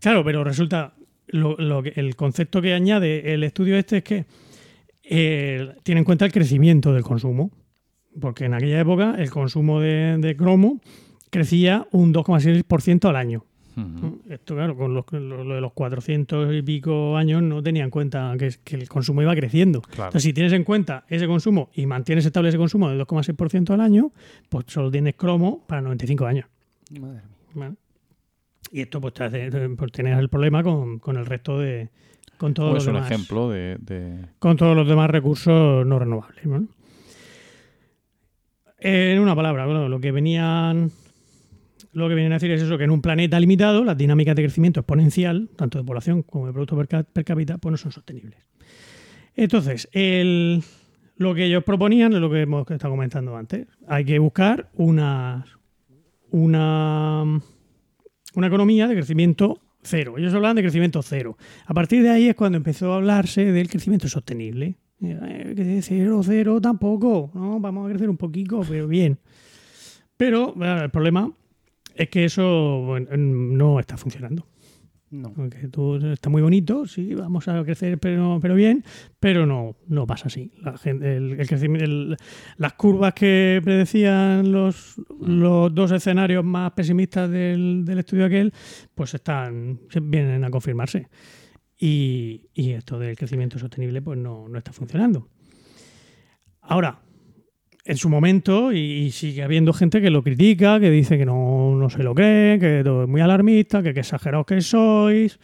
Claro, 0.00 0.24
pero 0.24 0.42
resulta, 0.42 0.94
lo, 1.26 1.54
lo 1.58 1.82
que- 1.82 1.92
el 1.96 2.16
concepto 2.16 2.62
que 2.62 2.72
añade 2.72 3.34
el 3.34 3.44
estudio 3.44 3.76
este 3.76 3.98
es 3.98 4.02
que 4.04 4.24
eh, 5.04 5.74
tiene 5.82 5.98
en 6.00 6.04
cuenta 6.06 6.24
el 6.24 6.32
crecimiento 6.32 6.94
del 6.94 7.02
consumo, 7.02 7.50
porque 8.18 8.46
en 8.46 8.54
aquella 8.54 8.80
época 8.80 9.14
el 9.18 9.28
consumo 9.30 9.78
de, 9.80 10.16
de 10.18 10.36
cromo 10.36 10.80
crecía 11.32 11.88
un 11.90 12.12
2,6% 12.12 13.08
al 13.08 13.16
año. 13.16 13.44
Esto, 14.28 14.54
claro, 14.54 14.76
con 14.76 14.92
los- 14.92 15.06
lo, 15.12 15.44
lo 15.44 15.54
de 15.54 15.62
los 15.62 15.72
400 15.72 16.52
y 16.54 16.60
pico 16.60 17.16
años 17.16 17.42
no 17.42 17.62
tenía 17.62 17.82
en 17.84 17.88
cuenta 17.88 18.34
que, 18.38 18.50
que 18.62 18.76
el 18.76 18.86
consumo 18.86 19.22
iba 19.22 19.34
creciendo. 19.34 19.80
Claro. 19.80 20.04
Entonces, 20.10 20.24
si 20.24 20.34
tienes 20.34 20.52
en 20.52 20.62
cuenta 20.62 21.04
ese 21.08 21.26
consumo 21.26 21.70
y 21.74 21.86
mantienes 21.86 22.26
estable 22.26 22.50
ese 22.50 22.58
consumo 22.58 22.90
del 22.90 23.00
2,6% 23.00 23.70
al 23.70 23.80
año, 23.80 24.12
pues 24.50 24.66
solo 24.68 24.90
tienes 24.90 25.14
cromo 25.16 25.64
para 25.66 25.80
95 25.80 26.26
años. 26.26 26.44
Madre 27.00 27.14
mía. 27.22 27.22
¿vale? 27.54 27.74
Y 28.70 28.82
esto 28.82 29.00
pues, 29.00 29.14
te 29.14 29.24
hace, 29.24 29.50
pues 29.70 29.90
tienes 29.90 30.18
el 30.18 30.28
problema 30.28 30.62
con, 30.62 30.98
con 30.98 31.16
el 31.16 31.24
resto 31.24 31.58
de... 31.58 31.88
Con 32.36 32.52
todos, 32.52 32.72
Pues 32.72 32.84
los 32.84 32.88
un 32.88 32.94
demás, 32.96 33.10
ejemplo 33.10 33.48
de, 33.48 33.78
de- 33.80 34.26
con 34.38 34.56
todos 34.58 34.76
los 34.76 34.86
demás 34.86 35.08
recursos 35.08 35.86
no 35.86 35.98
renovables. 35.98 36.44
¿vale? 36.46 36.66
En 38.78 39.18
una 39.20 39.34
palabra, 39.36 39.64
bueno, 39.64 39.88
lo 39.88 40.00
que 40.00 40.10
venían 40.12 40.90
lo 41.92 42.08
que 42.08 42.14
vienen 42.14 42.32
a 42.32 42.36
decir 42.36 42.50
es 42.50 42.62
eso, 42.62 42.78
que 42.78 42.84
en 42.84 42.90
un 42.90 43.02
planeta 43.02 43.38
limitado 43.38 43.84
las 43.84 43.96
dinámicas 43.96 44.34
de 44.36 44.42
crecimiento 44.42 44.80
exponencial, 44.80 45.50
tanto 45.56 45.78
de 45.78 45.84
población 45.84 46.22
como 46.22 46.46
de 46.46 46.52
producto 46.52 46.76
per, 46.76 47.24
cápita, 47.24 47.58
pues 47.58 47.70
no 47.70 47.76
son 47.76 47.92
sostenibles. 47.92 48.38
Entonces, 49.34 49.88
el- 49.92 50.62
lo 51.16 51.34
que 51.34 51.44
ellos 51.44 51.62
proponían 51.64 52.12
es 52.14 52.20
lo 52.20 52.30
que 52.30 52.42
hemos 52.42 52.68
estado 52.70 52.92
comentando 52.92 53.36
antes. 53.36 53.66
Hay 53.86 54.04
que 54.04 54.18
buscar 54.18 54.70
una, 54.74 55.44
una, 56.30 57.22
una 58.34 58.46
economía 58.46 58.88
de 58.88 58.94
crecimiento 58.94 59.60
cero. 59.82 60.14
Ellos 60.16 60.32
hablaban 60.34 60.56
de 60.56 60.62
crecimiento 60.62 61.02
cero. 61.02 61.36
A 61.66 61.74
partir 61.74 62.02
de 62.02 62.10
ahí 62.10 62.28
es 62.28 62.34
cuando 62.34 62.56
empezó 62.56 62.92
a 62.92 62.96
hablarse 62.96 63.44
del 63.52 63.68
crecimiento 63.68 64.08
sostenible. 64.08 64.76
Eh, 65.02 65.80
cero, 65.82 66.20
cero 66.24 66.60
tampoco. 66.60 67.30
No, 67.34 67.58
vamos 67.60 67.86
a 67.86 67.90
crecer 67.90 68.08
un 68.08 68.16
poquito, 68.16 68.62
pero 68.68 68.86
bien. 68.86 69.18
Pero 70.16 70.54
el 70.62 70.90
problema 70.90 71.30
es 71.96 72.08
que 72.08 72.24
eso 72.24 72.82
bueno, 72.86 73.08
no 73.16 73.80
está 73.80 73.96
funcionando. 73.96 74.46
No. 75.10 75.30
Porque 75.34 75.68
tú 75.68 75.96
está 75.96 76.30
muy 76.30 76.40
bonito, 76.40 76.86
sí, 76.86 77.14
vamos 77.14 77.46
a 77.46 77.62
crecer, 77.64 77.98
pero, 77.98 78.38
pero 78.40 78.54
bien, 78.54 78.82
pero 79.20 79.44
no, 79.44 79.76
no 79.86 80.06
pasa 80.06 80.28
así. 80.28 80.50
La 80.62 80.78
gente, 80.78 81.16
el, 81.16 81.32
el 81.38 81.46
crecimiento, 81.46 81.84
el- 81.84 82.16
las 82.56 82.72
curvas 82.72 83.12
que 83.12 83.60
predecían 83.62 84.50
los, 84.50 84.94
los 85.20 85.74
dos 85.74 85.92
escenarios 85.92 86.42
más 86.46 86.72
pesimistas 86.72 87.28
del, 87.30 87.84
del 87.84 87.98
estudio 87.98 88.24
aquel, 88.24 88.54
pues 88.94 89.12
están, 89.12 89.80
vienen 90.00 90.44
a 90.44 90.50
confirmarse. 90.50 91.08
Y, 91.78 92.46
y 92.54 92.70
esto 92.70 92.98
del 92.98 93.14
crecimiento 93.14 93.58
sostenible, 93.58 94.00
pues 94.00 94.18
no, 94.18 94.48
no 94.48 94.56
está 94.56 94.72
funcionando. 94.72 95.28
Ahora, 96.62 97.00
en 97.84 97.96
su 97.96 98.08
momento, 98.08 98.72
y, 98.72 99.10
sigue 99.10 99.42
habiendo 99.42 99.72
gente 99.72 100.00
que 100.00 100.10
lo 100.10 100.22
critica, 100.22 100.78
que 100.78 100.90
dice 100.90 101.18
que 101.18 101.26
no, 101.26 101.74
no 101.76 101.90
se 101.90 102.02
lo 102.02 102.14
cree, 102.14 102.58
que 102.58 102.82
todo 102.84 103.04
es 103.04 103.08
muy 103.08 103.20
alarmista, 103.20 103.82
que 103.82 103.90
exagerados 103.90 104.46
que 104.46 104.60
sois. 104.60 105.38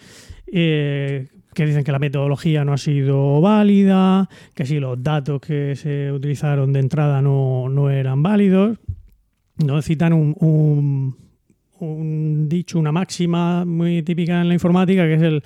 eh, 0.46 1.28
que 1.54 1.66
dicen 1.66 1.82
que 1.82 1.90
la 1.90 1.98
metodología 1.98 2.64
no 2.64 2.72
ha 2.72 2.78
sido 2.78 3.40
válida, 3.40 4.28
que 4.54 4.64
si 4.64 4.78
los 4.78 5.02
datos 5.02 5.40
que 5.40 5.74
se 5.74 6.12
utilizaron 6.12 6.72
de 6.72 6.78
entrada 6.78 7.20
no, 7.20 7.68
no 7.68 7.90
eran 7.90 8.22
válidos. 8.22 8.78
No 9.56 9.82
citan 9.82 10.12
un, 10.12 11.16
un 11.80 12.48
dicho, 12.48 12.78
una 12.78 12.92
máxima 12.92 13.64
muy 13.64 14.02
típica 14.02 14.40
en 14.40 14.46
la 14.46 14.54
informática, 14.54 15.04
que 15.04 15.14
es 15.14 15.22
el 15.22 15.42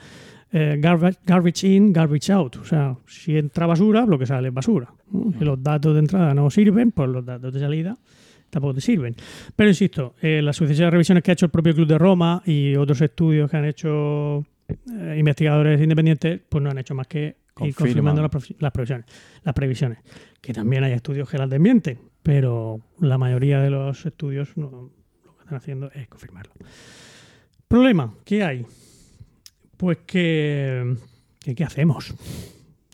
eh, 0.52 0.76
garbage, 0.78 1.18
garbage 1.24 1.64
in, 1.64 1.92
garbage 1.92 2.30
out. 2.30 2.56
O 2.56 2.64
sea, 2.64 2.94
si 3.06 3.36
entra 3.38 3.66
basura, 3.66 4.04
lo 4.06 4.18
que 4.18 4.26
sale 4.26 4.48
es 4.48 4.54
basura. 4.54 4.92
¿no? 5.10 5.32
Si 5.38 5.44
los 5.44 5.62
datos 5.62 5.94
de 5.94 6.00
entrada 6.00 6.34
no 6.34 6.50
sirven, 6.50 6.92
pues 6.92 7.08
los 7.08 7.24
datos 7.24 7.52
de 7.54 7.60
salida 7.60 7.96
tampoco 8.50 8.74
te 8.74 8.80
sirven. 8.82 9.14
Pero 9.56 9.70
insisto, 9.70 10.14
eh, 10.20 10.42
las 10.42 10.56
sucesivas 10.56 10.92
revisiones 10.92 11.22
que 11.24 11.30
ha 11.30 11.34
hecho 11.34 11.46
el 11.46 11.50
propio 11.50 11.74
Club 11.74 11.86
de 11.88 11.96
Roma 11.98 12.42
y 12.44 12.76
otros 12.76 13.00
estudios 13.00 13.50
que 13.50 13.56
han 13.56 13.64
hecho 13.64 14.44
eh, 14.68 15.16
investigadores 15.18 15.80
independientes, 15.80 16.40
pues 16.48 16.62
no 16.62 16.70
han 16.70 16.76
hecho 16.78 16.94
más 16.94 17.06
que 17.06 17.24
ir 17.24 17.36
Confirman. 17.54 17.74
confirmando 17.74 18.22
las, 18.60 18.72
previsiones, 18.72 19.06
las 19.42 19.54
previsiones. 19.54 19.98
Que 20.40 20.52
también 20.52 20.84
hay 20.84 20.92
estudios 20.92 21.30
que 21.30 21.38
las 21.38 21.48
desmienten, 21.48 21.98
pero 22.22 22.80
la 23.00 23.16
mayoría 23.16 23.60
de 23.60 23.70
los 23.70 24.04
estudios 24.04 24.54
no- 24.56 24.90
lo 25.24 25.34
que 25.36 25.42
están 25.44 25.56
haciendo 25.56 25.90
es 25.94 26.06
confirmarlo. 26.08 26.52
Problema, 27.68 28.12
¿qué 28.24 28.42
hay? 28.44 28.66
Pues 29.82 29.98
que, 30.06 30.94
¿qué 31.56 31.64
hacemos? 31.64 32.14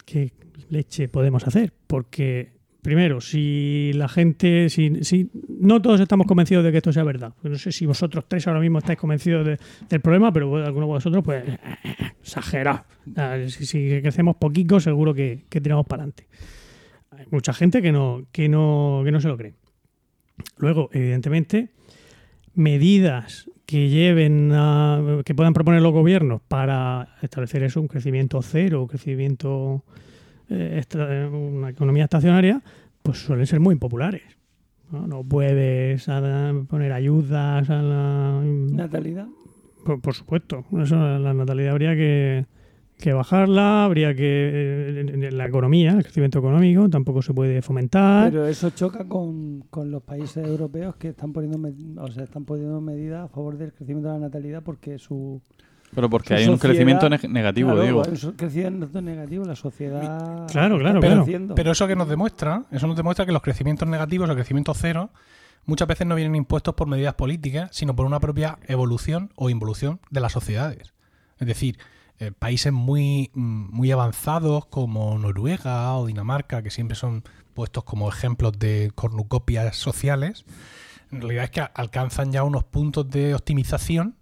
¿Qué 0.06 0.32
leche 0.70 1.06
podemos 1.10 1.46
hacer? 1.46 1.70
Porque 1.86 2.52
primero, 2.80 3.20
si 3.20 3.90
la 3.92 4.08
gente, 4.08 4.70
si, 4.70 5.28
no 5.60 5.82
todos 5.82 6.00
estamos 6.00 6.26
convencidos 6.26 6.64
de 6.64 6.70
que 6.72 6.78
esto 6.78 6.90
sea 6.90 7.04
verdad, 7.04 7.34
pues 7.42 7.52
no 7.52 7.58
sé 7.58 7.72
si 7.72 7.84
vosotros 7.84 8.24
tres 8.26 8.46
ahora 8.46 8.60
mismo 8.60 8.78
estáis 8.78 8.98
convencidos 8.98 9.44
de- 9.44 9.58
del 9.86 10.00
problema, 10.00 10.32
pero 10.32 10.56
alguno 10.64 10.86
de 10.86 10.92
vosotros, 10.92 11.22
pues, 11.22 11.44
exagerado. 12.22 12.86
Si, 13.48 13.66
si 13.66 14.00
crecemos 14.00 14.36
poquito, 14.36 14.80
seguro 14.80 15.12
que, 15.12 15.44
que 15.50 15.60
tiramos 15.60 15.84
para 15.84 16.04
adelante. 16.04 16.26
Hay 17.10 17.26
mucha 17.30 17.52
gente 17.52 17.82
que 17.82 17.92
no, 17.92 18.24
que 18.32 18.48
no, 18.48 19.02
que 19.04 19.12
no 19.12 19.20
se 19.20 19.28
lo 19.28 19.36
cree. 19.36 19.52
Luego, 20.56 20.88
evidentemente, 20.94 21.68
medidas 22.54 23.50
que 23.68 23.90
lleven 23.90 24.50
a, 24.54 25.20
que 25.26 25.34
puedan 25.34 25.52
proponer 25.52 25.82
los 25.82 25.92
gobiernos 25.92 26.40
para 26.40 27.16
establecer 27.20 27.62
eso, 27.62 27.82
un 27.82 27.86
crecimiento 27.86 28.40
cero, 28.40 28.80
un 28.80 28.88
crecimiento 28.88 29.84
eh, 30.48 30.82
una 31.30 31.68
economía 31.68 32.04
estacionaria, 32.04 32.62
pues 33.02 33.18
suelen 33.18 33.46
ser 33.46 33.60
muy 33.60 33.74
impopulares. 33.74 34.22
No, 34.90 35.06
No 35.06 35.22
puedes 35.22 36.08
ah, 36.08 36.54
poner 36.66 36.92
ayudas 36.92 37.68
a 37.68 37.82
la... 37.82 38.40
Natalidad. 38.42 39.26
Por, 39.84 40.00
por 40.00 40.14
supuesto, 40.14 40.64
eso, 40.80 40.96
la 40.96 41.34
natalidad 41.34 41.72
habría 41.72 41.94
que, 41.94 42.46
que 42.98 43.12
bajarla, 43.12 43.84
habría 43.84 44.14
que... 44.14 45.04
eh, 45.06 45.30
la 45.32 45.46
economía, 45.46 45.92
el 45.92 46.02
crecimiento 46.02 46.38
económico 46.40 46.88
tampoco 46.88 47.22
se 47.22 47.32
puede 47.32 47.62
fomentar. 47.62 48.30
Pero 48.30 48.46
eso 48.46 48.70
choca 48.70 49.04
con, 49.06 49.60
con 49.70 49.90
los 49.90 50.02
países 50.02 50.46
europeos 50.46 50.96
que 50.96 51.08
están 51.08 51.32
poniendo 51.32 51.58
o 52.02 52.10
sea, 52.10 52.24
están 52.24 52.44
poniendo 52.44 52.80
medidas 52.80 53.24
a 53.24 53.28
favor 53.28 53.56
del 53.56 53.72
crecimiento 53.72 54.08
de 54.08 54.14
la 54.14 54.20
natalidad 54.26 54.62
porque 54.62 54.98
su 54.98 55.40
Pero 55.94 56.10
porque 56.10 56.28
Su 56.28 56.34
hay 56.34 56.48
un 56.48 56.58
crecimiento 56.58 57.08
neg- 57.08 57.28
negativo, 57.30 57.70
Claro, 57.70 57.82
digo. 57.86 58.02
un 58.02 58.32
crecimiento 58.32 59.00
negativo 59.00 59.44
la 59.44 59.56
sociedad 59.56 60.00
Claro, 60.50 60.78
claro, 60.78 61.00
claro. 61.00 61.00
padeciendo. 61.20 61.54
Pero 61.54 61.70
eso 61.72 61.86
que 61.86 61.96
nos 61.96 62.08
demuestra, 62.08 62.64
eso 62.70 62.86
nos 62.86 62.96
demuestra 62.96 63.24
que 63.24 63.32
los 63.32 63.42
crecimientos 63.42 63.88
negativos 63.88 64.28
o 64.28 64.34
crecimientos 64.34 64.76
cero 64.80 65.10
muchas 65.66 65.86
veces 65.86 66.06
no 66.06 66.14
vienen 66.14 66.34
impuestos 66.34 66.74
por 66.74 66.88
medidas 66.88 67.14
políticas, 67.14 67.70
sino 67.72 67.94
por 67.94 68.06
una 68.06 68.18
propia 68.20 68.58
evolución 68.66 69.30
o 69.36 69.50
involución 69.50 70.00
de 70.10 70.20
las 70.20 70.32
sociedades. 70.32 70.94
Es 71.38 71.46
decir, 71.46 71.76
eh, 72.20 72.32
países 72.36 72.72
muy, 72.72 73.30
mm, 73.34 73.70
muy 73.74 73.90
avanzados 73.92 74.66
como 74.66 75.18
Noruega 75.18 75.94
o 75.96 76.06
Dinamarca, 76.06 76.62
que 76.62 76.70
siempre 76.70 76.96
son 76.96 77.22
puestos 77.54 77.84
como 77.84 78.08
ejemplos 78.08 78.52
de 78.58 78.92
cornucopias 78.94 79.76
sociales, 79.76 80.44
en 81.10 81.20
realidad 81.22 81.44
es 81.44 81.50
que 81.50 81.60
alcanzan 81.74 82.32
ya 82.32 82.42
unos 82.44 82.64
puntos 82.64 83.08
de 83.10 83.34
optimización 83.34 84.16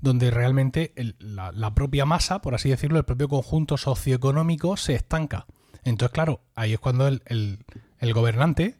donde 0.00 0.30
realmente 0.30 0.92
la, 1.18 1.50
la 1.52 1.74
propia 1.74 2.04
masa, 2.04 2.40
por 2.42 2.54
así 2.54 2.68
decirlo, 2.68 2.98
el 2.98 3.04
propio 3.04 3.28
conjunto 3.28 3.76
socioeconómico 3.78 4.76
se 4.76 4.94
estanca. 4.94 5.46
Entonces, 5.84 6.12
claro, 6.12 6.40
ahí 6.54 6.72
es 6.74 6.78
cuando 6.80 7.08
el, 7.08 7.22
el- 7.26 7.58
el 8.00 8.12
gobernante, 8.12 8.76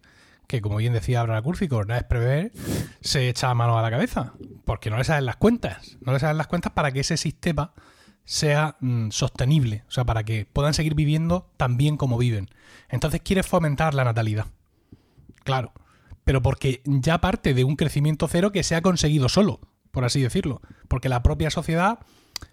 que 0.46 0.61
como 0.61 0.77
bien 0.77 0.92
decía 0.92 1.20
Abraham 1.20 1.44
gobernar 1.70 1.98
es 1.98 2.05
prever, 2.05 2.53
se 3.00 3.29
echa 3.31 3.55
mano 3.55 3.79
a 3.79 3.83
la 3.83 3.90
cabeza, 3.90 4.35
porque 4.66 4.90
no 4.90 4.98
le 4.98 5.05
salen 5.05 5.24
las 5.24 5.37
cuentas, 5.37 5.96
no 6.03 6.12
le 6.12 6.18
salen 6.18 6.37
las 6.37 6.46
cuentas 6.46 6.72
para 6.72 6.92
que 6.92 7.00
ese 7.00 7.16
sistema 7.16 7.72
sea 8.24 8.76
mm, 8.80 9.10
sostenible, 9.10 9.84
o 9.88 9.90
sea, 9.90 10.04
para 10.04 10.24
que 10.24 10.46
puedan 10.52 10.74
seguir 10.74 10.94
viviendo 10.94 11.50
tan 11.56 11.76
bien 11.76 11.96
como 11.96 12.16
viven. 12.18 12.48
Entonces 12.88 13.20
quiere 13.22 13.42
fomentar 13.42 13.94
la 13.94 14.04
natalidad. 14.04 14.46
Claro, 15.44 15.72
pero 16.24 16.40
porque 16.42 16.80
ya 16.84 17.18
parte 17.20 17.54
de 17.54 17.64
un 17.64 17.76
crecimiento 17.76 18.28
cero 18.28 18.50
que 18.52 18.62
se 18.62 18.74
ha 18.74 18.82
conseguido 18.82 19.28
solo, 19.28 19.60
por 19.90 20.04
así 20.04 20.20
decirlo, 20.22 20.60
porque 20.88 21.08
la 21.08 21.22
propia 21.22 21.50
sociedad 21.50 21.98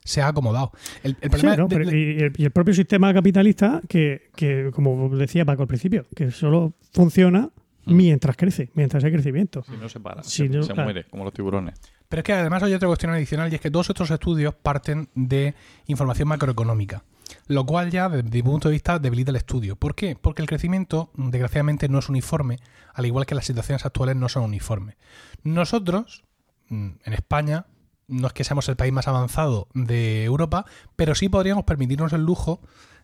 se 0.03 0.21
ha 0.21 0.27
acomodado. 0.27 0.71
El, 1.03 1.17
el 1.21 1.29
Sí, 1.31 1.37
problema 1.37 1.55
¿no? 1.55 1.67
de- 1.67 1.75
Pero- 1.75 1.89
de- 1.89 1.97
y, 1.97 2.23
el, 2.23 2.33
y 2.37 2.43
el 2.45 2.51
propio 2.51 2.73
sistema 2.73 3.13
capitalista, 3.13 3.81
que, 3.87 4.29
que, 4.35 4.71
como 4.73 5.09
decía 5.15 5.45
Paco 5.45 5.61
al 5.63 5.67
principio, 5.67 6.05
que 6.15 6.31
solo 6.31 6.73
funciona 6.93 7.49
Mm. 7.83 7.95
mientras 7.95 8.37
crece, 8.37 8.69
mientras 8.75 9.03
hay 9.03 9.11
crecimiento. 9.11 9.63
Si 9.63 9.71
no 9.75 9.89
se 9.89 9.99
para, 9.99 10.21
Si 10.21 10.43
se, 10.43 10.49
no, 10.49 10.61
se 10.61 10.71
claro. 10.73 10.83
muere, 10.83 11.05
como 11.09 11.23
los 11.23 11.33
tiburones. 11.33 11.79
Pero 12.11 12.19
es 12.19 12.25
que 12.25 12.33
además 12.33 12.61
hay 12.61 12.73
otra 12.73 12.89
cuestión 12.89 13.13
adicional 13.13 13.49
y 13.49 13.55
es 13.55 13.61
que 13.61 13.71
todos 13.71 13.89
estos 13.89 14.11
estudios 14.11 14.53
parten 14.53 15.07
de 15.15 15.55
información 15.87 16.27
macroeconómica, 16.27 17.05
lo 17.47 17.65
cual 17.65 17.89
ya 17.89 18.09
desde 18.09 18.29
mi 18.29 18.43
punto 18.43 18.67
de 18.67 18.73
vista 18.73 18.99
debilita 18.99 19.31
el 19.31 19.37
estudio. 19.37 19.77
¿Por 19.77 19.95
qué? 19.95 20.17
Porque 20.21 20.41
el 20.41 20.47
crecimiento 20.49 21.09
desgraciadamente 21.15 21.87
no 21.87 21.99
es 21.99 22.09
uniforme, 22.09 22.59
al 22.93 23.05
igual 23.05 23.25
que 23.25 23.33
las 23.33 23.45
situaciones 23.45 23.85
actuales 23.85 24.17
no 24.17 24.27
son 24.27 24.43
uniformes. 24.43 24.97
Nosotros, 25.43 26.25
mm, 26.67 26.89
en 27.01 27.13
España, 27.13 27.67
no 28.09 28.27
es 28.27 28.33
que 28.33 28.43
seamos 28.43 28.67
el 28.67 28.75
país 28.75 28.91
más 28.91 29.07
avanzado 29.07 29.69
de 29.73 30.25
Europa, 30.25 30.65
pero 30.97 31.15
sí 31.15 31.29
podríamos 31.29 31.63
permitirnos 31.63 32.11
el 32.11 32.25
lujo 32.25 32.59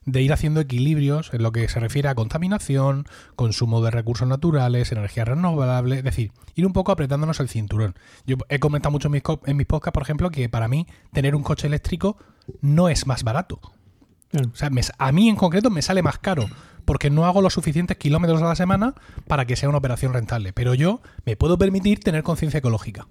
de 0.08 0.22
ir 0.22 0.32
haciendo 0.34 0.62
equilibrios 0.62 1.32
en 1.34 1.44
lo 1.44 1.52
que 1.52 1.68
se 1.68 1.80
refiere 1.82 2.08
a 2.10 2.16
contaminación, 2.16 3.06
consumo 3.36 3.82
de 3.82 3.92
recursos 3.92 4.28
naturales, 4.28 4.92
energías 4.92 5.28
renovables, 5.28 6.00
es 6.00 6.04
decir, 6.06 6.32
ir 6.56 6.66
un 6.66 6.72
poco 6.74 6.92
apretándonos 6.94 7.40
el 7.42 7.50
cinturón. 7.50 7.94
Yo 8.26 8.38
he 8.50 8.58
comentado 8.60 8.92
mucho 8.92 9.10
en 9.10 9.12
mis, 9.12 9.24
en 9.46 9.58
mis 9.58 9.68
podcasts, 9.68 9.94
por 9.94 10.04
ejemplo, 10.04 10.32
que 10.32 10.48
para 10.50 10.68
mí 10.70 10.88
tener 11.12 11.36
un 11.36 11.44
coche 11.44 11.68
eléctrico 11.68 12.18
no 12.62 12.88
es 12.90 13.06
más 13.06 13.24
barato. 13.24 13.60
O 14.34 14.56
sea, 14.56 14.70
me- 14.70 14.82
a 14.98 15.12
mí 15.12 15.30
en 15.30 15.36
concreto 15.36 15.70
me 15.70 15.82
sale 15.82 16.02
más 16.02 16.18
caro 16.20 16.48
porque 16.86 17.10
no 17.10 17.26
hago 17.26 17.42
los 17.42 17.54
suficientes 17.54 17.98
kilómetros 17.98 18.42
a 18.42 18.46
la 18.46 18.56
semana 18.56 18.96
para 19.28 19.46
que 19.46 19.58
sea 19.58 19.68
una 19.68 19.78
operación 19.78 20.14
rentable. 20.14 20.54
Pero 20.54 20.74
yo 20.74 21.02
me 21.26 21.36
puedo 21.36 21.58
permitir 21.58 22.00
tener 22.00 22.24
conciencia 22.24 22.60
ecológica. 22.60 23.08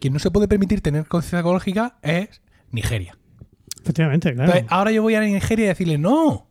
Quien 0.00 0.12
no 0.12 0.18
se 0.18 0.30
puede 0.30 0.48
permitir 0.48 0.82
tener 0.82 1.08
conciencia 1.08 1.40
ecológica 1.40 1.96
es 2.02 2.42
Nigeria. 2.70 3.16
Efectivamente, 3.86 4.34
claro. 4.34 4.50
Entonces, 4.50 4.72
ahora 4.72 4.90
yo 4.90 5.02
voy 5.02 5.14
a 5.14 5.20
Nigeria 5.20 5.64
y 5.66 5.68
decirle, 5.68 5.96
no, 5.98 6.48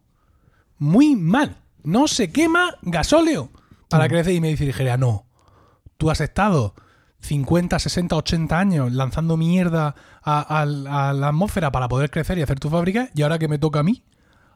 muy 0.77 1.15
mal, 1.15 1.57
no 1.83 2.07
se 2.07 2.31
quema 2.31 2.75
gasóleo 2.81 3.49
para 3.89 4.07
crecer. 4.07 4.33
Y 4.33 4.41
me 4.41 4.47
dice 4.49 4.65
Nigeria, 4.65 4.95
no, 4.97 5.25
tú 5.97 6.09
has 6.09 6.21
estado 6.21 6.75
50, 7.19 7.77
60, 7.79 8.15
80 8.15 8.57
años 8.59 8.91
lanzando 8.93 9.35
mierda 9.35 9.95
a, 10.23 10.59
a- 10.59 10.61
a 11.09 11.13
la 11.13 11.27
atmósfera 11.27 11.71
para 11.71 11.87
poder 11.87 12.09
crecer 12.09 12.37
y 12.37 12.41
hacer 12.41 12.59
tu 12.59 12.69
fábrica 12.69 13.09
y 13.13 13.21
ahora 13.21 13.37
que 13.37 13.47
me 13.47 13.57
toca 13.59 13.79
a 13.79 13.83
mí, 13.83 14.03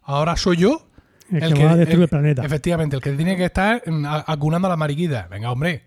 ahora 0.04 0.36
soy 0.38 0.58
yo 0.58 0.88
el, 1.32 1.54
que, 1.54 1.65
va 1.65 1.72
a 1.72 1.76
destruir 1.76 2.04
el, 2.04 2.10
planeta. 2.10 2.44
Efectivamente, 2.44 2.96
el 2.96 3.02
que 3.02 3.12
tiene 3.12 3.36
que 3.38 3.46
estar 3.46 3.84
mm, 3.86 4.06
acunando 4.26 4.68
a 4.68 4.70
la 4.70 4.78
mariquita. 4.78 5.28
Venga, 5.30 5.52
hombre. 5.52 5.84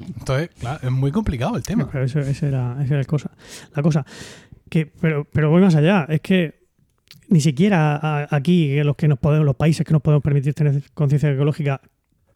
Entonces, 0.00 0.50
claro, 0.58 0.78
es 0.82 0.90
muy 0.92 1.10
complicado 1.10 1.56
el 1.56 1.62
tema. 1.64 1.88
Pero 1.90 2.04
eso, 2.04 2.20
era, 2.20 2.30
esa 2.30 2.46
era 2.46 3.00
el 3.00 3.06
cosa, 3.06 3.30
la 3.74 3.82
cosa. 3.82 4.06
Que, 4.68 4.86
pero, 4.86 5.26
pero 5.32 5.50
voy 5.50 5.60
más 5.62 5.74
allá. 5.74 6.06
Es 6.08 6.20
que 6.20 6.58
ni 7.28 7.40
siquiera 7.40 8.26
aquí 8.30 8.82
los 8.82 8.96
que 8.96 9.08
nos 9.08 9.18
podemos, 9.18 9.44
los 9.44 9.56
países 9.56 9.86
que 9.86 9.92
nos 9.92 10.02
podemos 10.02 10.22
permitir 10.22 10.54
tener 10.54 10.82
conciencia 10.94 11.30
ecológica 11.30 11.80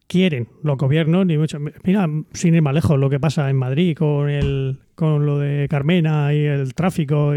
quieren 0.07 0.47
los 0.61 0.77
gobiernos 0.77 1.25
ni 1.25 1.37
mucho. 1.37 1.57
Mira, 1.83 2.07
sin 2.33 2.55
ir 2.55 2.61
más 2.61 2.73
lejos, 2.73 2.99
lo 2.99 3.09
que 3.09 3.19
pasa 3.19 3.49
en 3.49 3.57
Madrid 3.57 3.95
con 3.97 4.29
el 4.29 4.79
con 4.95 5.25
lo 5.25 5.39
de 5.39 5.67
Carmena 5.69 6.33
y 6.33 6.45
el 6.45 6.75
tráfico. 6.75 7.33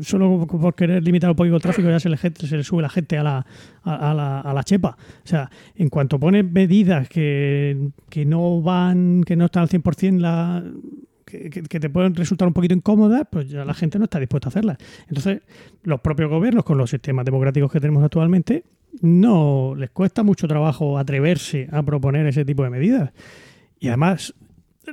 solo 0.00 0.46
por 0.46 0.74
querer 0.74 1.02
limitar 1.02 1.28
un 1.28 1.36
poquito 1.36 1.56
el 1.56 1.62
tráfico 1.62 1.90
ya 1.90 2.00
se 2.00 2.08
le, 2.08 2.16
se 2.16 2.56
le 2.56 2.64
sube 2.64 2.80
la 2.80 2.88
gente 2.88 3.18
a 3.18 3.22
la, 3.22 3.46
a, 3.82 4.10
a 4.10 4.14
la, 4.14 4.40
a 4.40 4.54
la 4.54 4.64
chepa. 4.64 4.96
O 5.22 5.26
sea, 5.28 5.50
en 5.74 5.90
cuanto 5.90 6.18
pones 6.18 6.50
medidas 6.50 7.08
que, 7.08 7.90
que 8.08 8.24
no 8.24 8.62
van, 8.62 9.22
que 9.24 9.36
no 9.36 9.46
están 9.46 9.64
al 9.64 9.68
100% 9.68 10.18
la, 10.18 10.64
que, 11.30 11.80
te 11.80 11.90
pueden 11.90 12.14
resultar 12.14 12.48
un 12.48 12.54
poquito 12.54 12.74
incómodas, 12.74 13.26
pues 13.30 13.48
ya 13.48 13.64
la 13.64 13.74
gente 13.74 13.98
no 13.98 14.04
está 14.04 14.18
dispuesta 14.18 14.48
a 14.48 14.50
hacerlas. 14.50 14.78
Entonces, 15.08 15.42
los 15.82 16.00
propios 16.00 16.30
gobiernos, 16.30 16.64
con 16.64 16.78
los 16.78 16.90
sistemas 16.90 17.24
democráticos 17.24 17.70
que 17.70 17.80
tenemos 17.80 18.02
actualmente, 18.02 18.64
no 19.00 19.74
les 19.76 19.90
cuesta 19.90 20.22
mucho 20.22 20.48
trabajo 20.48 20.98
atreverse 20.98 21.68
a 21.70 21.82
proponer 21.82 22.26
ese 22.26 22.44
tipo 22.44 22.64
de 22.64 22.70
medidas. 22.70 23.12
Y 23.78 23.88
además, 23.88 24.34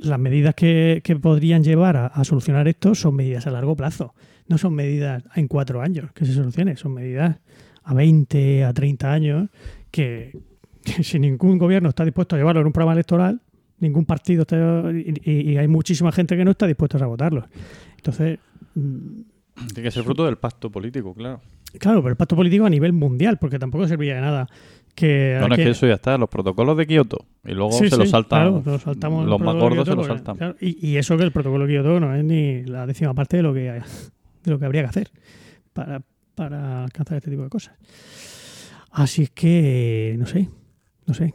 las 0.01 0.19
medidas 0.19 0.55
que, 0.55 1.01
que 1.03 1.15
podrían 1.15 1.63
llevar 1.63 1.97
a, 1.97 2.07
a 2.07 2.23
solucionar 2.23 2.67
esto 2.67 2.95
son 2.95 3.15
medidas 3.15 3.47
a 3.47 3.51
largo 3.51 3.75
plazo. 3.75 4.13
no 4.47 4.57
son 4.57 4.75
medidas 4.75 5.23
en 5.35 5.47
cuatro 5.47 5.81
años 5.81 6.11
que 6.13 6.25
se 6.25 6.33
solucione, 6.33 6.77
son 6.77 6.93
medidas 6.93 7.37
a 7.83 7.93
20, 7.93 8.65
a 8.65 8.73
30 8.73 9.11
años 9.11 9.49
que, 9.91 10.37
que 10.83 11.03
si 11.03 11.19
ningún 11.19 11.57
gobierno 11.57 11.89
está 11.89 12.05
dispuesto 12.05 12.35
a 12.35 12.39
llevarlo 12.39 12.61
en 12.61 12.67
un 12.67 12.73
programa 12.73 12.93
electoral, 12.93 13.41
ningún 13.79 14.05
partido 14.05 14.41
está, 14.41 14.57
y, 14.91 15.51
y- 15.51 15.57
hay 15.57 15.67
muchísima 15.67 16.11
gente 16.11 16.35
que 16.35 16.43
no 16.45 16.51
está 16.51 16.65
dispuesta 16.67 16.97
a 17.03 17.07
votarlos. 17.07 17.45
Entonces, 17.97 18.39
mm, 18.75 19.21
Tiene 19.73 19.83
que 19.83 19.91
ser 19.91 20.03
fruto 20.03 20.25
del 20.25 20.37
pacto 20.37 20.69
político, 20.69 21.13
claro. 21.13 21.41
claro, 21.79 22.01
pero 22.01 22.11
el 22.11 22.15
pacto 22.17 22.35
político 22.35 22.65
a 22.65 22.69
nivel 22.69 22.93
mundial, 22.93 23.37
porque 23.39 23.57
tampoco 23.59 23.87
serviría 23.87 24.15
de 24.15 24.21
nada 24.21 24.47
que... 24.95 25.37
No, 25.39 25.47
no, 25.47 25.55
es 25.55 25.61
que- 25.63 25.69
eso 25.71 25.85
ya 25.87 25.93
está, 25.95 26.17
los 26.17 26.29
protocolos 26.29 26.75
de 26.77 26.87
Kioto. 26.87 27.25
Y 27.45 27.51
luego 27.53 27.71
Sí, 27.71 27.85
se 27.89 27.91
sí, 27.91 27.97
los 28.01 28.09
saltan. 28.09 28.61
claro, 28.63 28.63
el 28.65 29.29
los 29.29 29.39
más 29.41 29.55
gordos 29.55 29.87
se 29.87 29.95
los 29.95 30.07
saltan. 30.07 30.37
claro, 30.37 30.55
y, 30.59 30.87
y 30.87 30.97
eso 30.97 31.17
que 31.17 31.23
el 31.23 31.31
protocolo 31.31 31.65
de 31.67 31.73
Kioto 31.73 31.99
no 31.99 32.15
es 32.15 32.23
ni 32.23 32.63
la 32.63 32.85
décima 32.87 33.13
parte 33.13 33.37
de 33.37 33.43
lo 33.43 33.53
que, 33.53 33.59
de 34.43 34.51
lo 34.51 34.57
que 34.59 34.65
habría 34.65 34.81
que 34.81 34.87
hacer 34.89 35.11
para, 35.73 36.01
para 36.35 36.83
alcanzar 36.83 37.17
este 37.17 37.29
tipo 37.29 37.43
de 37.43 37.49
cosas. 37.49 37.75
Así 38.91 39.23
es 39.23 39.29
que, 39.29 40.15
no 40.17 40.25
sé, 40.25 40.49
no 41.05 41.13
sé. 41.13 41.33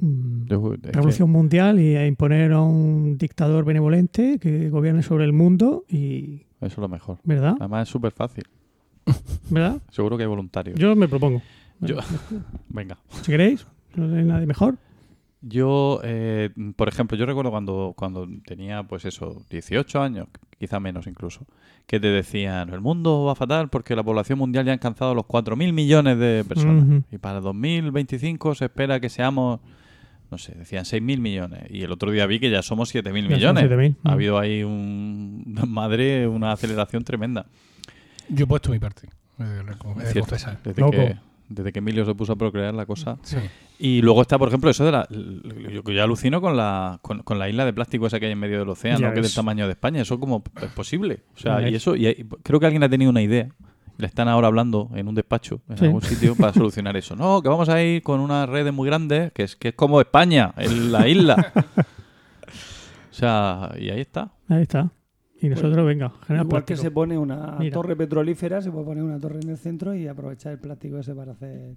Mm, 0.00 0.46
Yo- 0.46 0.74
es 0.74 0.80
que- 0.80 0.92
Revolución 0.92 1.30
mundial 1.30 1.78
y 1.80 1.96
a 1.96 2.06
imponer 2.06 2.52
a 2.52 2.60
un 2.60 3.16
dictador 3.18 3.64
benevolente 3.64 4.38
que 4.38 4.70
gobierne 4.70 5.02
sobre 5.02 5.24
el 5.24 5.32
mundo 5.32 5.84
y... 5.88 6.42
Eso 6.60 6.66
es 6.74 6.78
lo 6.78 6.88
mejor. 6.88 7.18
¿Verdad? 7.24 7.56
Además 7.58 7.88
es 7.88 7.92
súper 7.92 8.12
fácil. 8.12 8.44
¿Verdad? 9.50 9.80
Seguro 9.90 10.16
que 10.16 10.24
hay 10.24 10.28
voluntarios. 10.28 10.78
Yo 10.78 10.94
me 10.96 11.08
propongo. 11.08 11.42
Yo- 11.80 11.96
Venga. 12.68 12.98
Si 13.22 13.30
queréis, 13.30 13.66
no 13.94 14.14
hay 14.14 14.24
nadie 14.24 14.46
mejor. 14.46 14.76
Yo, 15.42 16.00
eh, 16.04 16.50
por 16.76 16.88
ejemplo, 16.88 17.16
yo 17.16 17.24
recuerdo 17.24 17.50
cuando, 17.50 17.94
cuando 17.96 18.28
tenía, 18.44 18.82
pues 18.82 19.06
eso, 19.06 19.42
18 19.48 20.02
años, 20.02 20.28
quizá 20.58 20.80
menos 20.80 21.06
incluso, 21.06 21.46
que 21.86 21.98
te 21.98 22.08
decían, 22.08 22.68
el 22.74 22.82
mundo 22.82 23.24
va 23.24 23.34
fatal 23.34 23.70
porque 23.70 23.96
la 23.96 24.02
población 24.02 24.38
mundial 24.38 24.66
ya 24.66 24.72
ha 24.72 24.74
alcanzado 24.74 25.14
los 25.14 25.24
4.000 25.24 25.72
millones 25.72 26.18
de 26.18 26.44
personas. 26.46 26.84
Ujú. 26.86 27.02
Y 27.10 27.16
para 27.16 27.40
2025 27.40 28.54
se 28.54 28.66
espera 28.66 29.00
que 29.00 29.08
seamos, 29.08 29.60
no 30.30 30.38
sé, 30.38 30.54
decían 30.54 30.84
6.000 30.84 31.18
millones. 31.18 31.62
Y 31.70 31.82
el 31.82 31.90
otro 31.92 32.10
día 32.10 32.26
vi 32.26 32.38
que 32.40 32.50
ya 32.50 32.62
somos 32.62 32.94
7.000 32.94 33.02
Ya 33.28 33.38
somos 33.50 33.62
millones. 33.62 33.64
7.000. 33.64 33.96
Ha 34.04 34.08
Mm. 34.08 34.12
habido 34.12 34.38
ahí 34.38 34.62
un, 34.62 35.44
madre, 35.68 36.26
una 36.28 36.52
aceleración 36.52 37.04
tremenda. 37.04 37.46
Yo 38.28 38.44
he 38.44 38.46
puesto 38.46 38.70
mi 38.70 38.78
parte. 38.78 39.08
Es 39.38 40.12
cierto. 40.12 40.20
confesar. 40.20 40.58
Desde 40.62 40.80
Loco. 40.80 40.92
que, 40.92 41.16
desde 41.48 41.72
que 41.72 41.78
Emilio 41.80 42.04
se 42.04 42.14
puso 42.14 42.32
a 42.34 42.36
procrear 42.36 42.74
la 42.74 42.86
cosa. 42.86 43.18
Sí. 43.22 43.36
Y 43.78 44.02
luego 44.02 44.20
está, 44.22 44.38
por 44.38 44.48
ejemplo, 44.48 44.68
eso 44.70 44.84
de 44.84 44.92
la. 44.92 45.08
Yo, 45.10 45.82
yo 45.82 46.02
alucino 46.04 46.40
con 46.42 46.56
la, 46.56 46.98
con, 47.02 47.22
con 47.22 47.38
la 47.38 47.48
isla 47.48 47.64
de 47.64 47.72
plástico 47.72 48.06
esa 48.06 48.20
que 48.20 48.26
hay 48.26 48.32
en 48.32 48.38
medio 48.38 48.58
del 48.58 48.68
océano, 48.68 49.00
Ya 49.00 49.12
que 49.14 49.20
es 49.20 49.26
del 49.26 49.34
tamaño 49.34 49.64
de 49.66 49.72
España. 49.72 50.02
Eso, 50.02 50.20
como 50.20 50.44
es 50.62 50.68
posible? 50.72 51.20
O 51.34 51.40
sea, 51.40 51.60
Ya 51.62 51.70
y 51.70 51.74
eso. 51.74 51.96
Y 51.96 52.06
hay- 52.06 52.26
creo 52.42 52.60
que 52.60 52.66
alguien 52.66 52.82
ha 52.82 52.88
tenido 52.90 53.10
una 53.10 53.22
idea. 53.22 53.48
Le 54.00 54.06
están 54.06 54.28
ahora 54.28 54.46
hablando 54.48 54.90
en 54.94 55.06
un 55.08 55.14
despacho, 55.14 55.60
en 55.68 55.76
Sí. 55.78 55.84
algún 55.84 56.02
sitio, 56.02 56.34
para 56.34 56.52
solucionar 56.52 56.96
eso. 56.96 57.14
No, 57.16 57.42
que 57.42 57.48
vamos 57.48 57.68
a 57.68 57.82
ir 57.82 58.02
con 58.02 58.20
unas 58.20 58.48
redes 58.48 58.72
muy 58.72 58.86
grandes, 58.88 59.32
que 59.32 59.42
es, 59.44 59.56
que 59.56 59.68
es 59.68 59.74
como 59.74 60.00
España, 60.00 60.52
en 60.56 60.90
la 60.92 61.06
isla. 61.08 61.52
o 62.46 63.12
sea, 63.14 63.72
y 63.78 63.90
ahí 63.90 64.00
está. 64.00 64.30
Ahí 64.48 64.62
está. 64.62 64.90
Y 65.42 65.48
nosotros, 65.48 65.86
venga, 65.86 66.12
generar 66.26 66.46
Igual 66.46 66.62
que 66.64 66.74
plástico. 66.74 66.82
se 66.82 66.90
pone 66.90 67.16
una 67.16 67.56
Mira. 67.58 67.72
torre 67.74 67.96
petrolífera, 67.96 68.60
se 68.60 68.70
puede 68.70 68.84
poner 68.84 69.02
una 69.04 69.18
torre 69.18 69.40
en 69.42 69.48
el 69.50 69.56
centro 69.56 69.94
y 69.94 70.06
aprovechar 70.06 70.52
el 70.52 70.58
plástico 70.58 70.98
ese 70.98 71.14
para 71.14 71.32
hacer. 71.32 71.76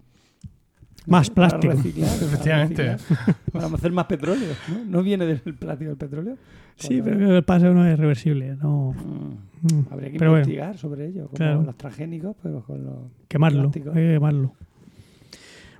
Más 1.05 1.29
plástico. 1.29 1.73
reciclar, 1.73 2.09
para 2.09 2.25
Efectivamente. 2.25 2.91
reciclar, 2.93 3.35
Para 3.51 3.65
hacer 3.67 3.91
más 3.91 4.05
petróleo. 4.05 4.49
¿no? 4.69 4.85
¿No 4.85 5.03
viene 5.03 5.25
del 5.25 5.39
plástico 5.39 5.89
del 5.89 5.97
petróleo? 5.97 6.37
Sí, 6.75 7.01
pero 7.03 7.37
el 7.37 7.43
paso 7.43 7.73
no 7.73 7.85
es 7.85 7.97
reversible. 7.99 8.55
No. 8.55 8.93
mm, 8.93 9.53
Mm. 9.63 9.85
Habría 9.91 10.11
que 10.11 10.19
Pero 10.19 10.31
bueno, 10.31 10.43
investigar 10.43 10.77
sobre 10.77 11.05
ello, 11.07 11.23
como 11.27 11.35
Claro. 11.37 11.63
los 11.63 11.77
transgénicos, 11.77 12.35
pero 12.43 12.61
con 12.63 12.83
los. 12.83 12.95
quemarlo. 13.29 13.61
plástico. 13.71 13.89
Hay 13.91 13.95
que 13.95 14.13
quemarlo. 14.15 14.51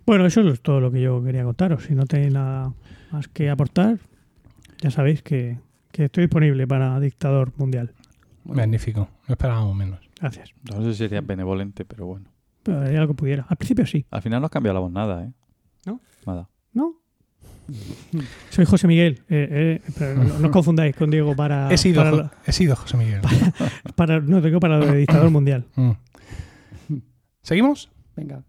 Bueno, 0.06 0.26
eso 0.26 0.40
es 0.42 0.62
todo 0.62 0.80
lo 0.80 0.90
que 0.92 1.02
yo 1.02 1.22
quería 1.22 1.44
contaros. 1.44 1.84
Si 1.84 1.94
no 1.94 2.06
tenéis 2.06 2.32
nada 2.34 2.74
más 3.12 3.28
que 3.28 3.50
aportar, 3.50 3.98
ya 4.82 4.90
sabéis 4.90 5.22
que, 5.22 5.58
que 5.92 6.06
estoy 6.06 6.24
disponible 6.26 6.66
para 6.66 6.98
dictador 7.02 7.52
mundial. 7.58 7.92
Magnífico. 8.46 9.10
No 9.28 9.34
esperábamos 9.34 9.76
menos. 9.76 10.00
Gracias. 10.20 10.52
No 10.72 10.82
sé 10.82 10.92
si 10.94 10.98
sería 11.00 11.20
benevolente, 11.20 11.84
pero 11.84 12.06
bueno. 12.06 12.26
Pero 12.64 12.80
haría 12.82 13.02
lo 13.02 13.08
que 13.10 13.14
pudiera. 13.14 13.46
Al 13.50 13.58
principio 13.58 13.86
sí, 13.86 14.06
Al 14.10 14.22
final 14.22 14.40
no 14.42 14.46
has 14.46 14.52
cambiado 14.52 14.74
la 14.76 14.80
voz 14.80 14.92
nada, 14.92 15.24
¿eh? 15.26 15.32
¿No? 15.86 16.00
Nada. 16.26 16.50
¿no? 16.74 16.96
Soy 18.50 18.66
José 18.66 18.88
Miguel. 18.88 19.22
eh, 19.30 19.80
eh, 19.80 19.82
pero 19.98 20.16
no, 20.24 20.38
no 20.40 20.46
os 20.48 20.52
confundáis 20.52 20.96
con 20.96 21.10
Diego 21.10 21.36
para. 21.36 21.72
he, 21.72 21.78
sido, 21.78 21.98
para, 22.02 22.10
Jo- 22.12 22.18
lo- 22.18 22.32
he 22.46 22.52
sido 22.52 22.76
José 22.76 22.98
Miguel. 22.98 23.22
para- 23.96 24.20
no, 24.20 24.42
digo 24.42 24.60
para 24.60 24.80
de 24.80 24.98
dictador 24.98 25.30
mundial. 25.30 25.66
Mm. 25.76 25.92
¿Seguimos? 27.42 27.90
Venga. 28.16 28.44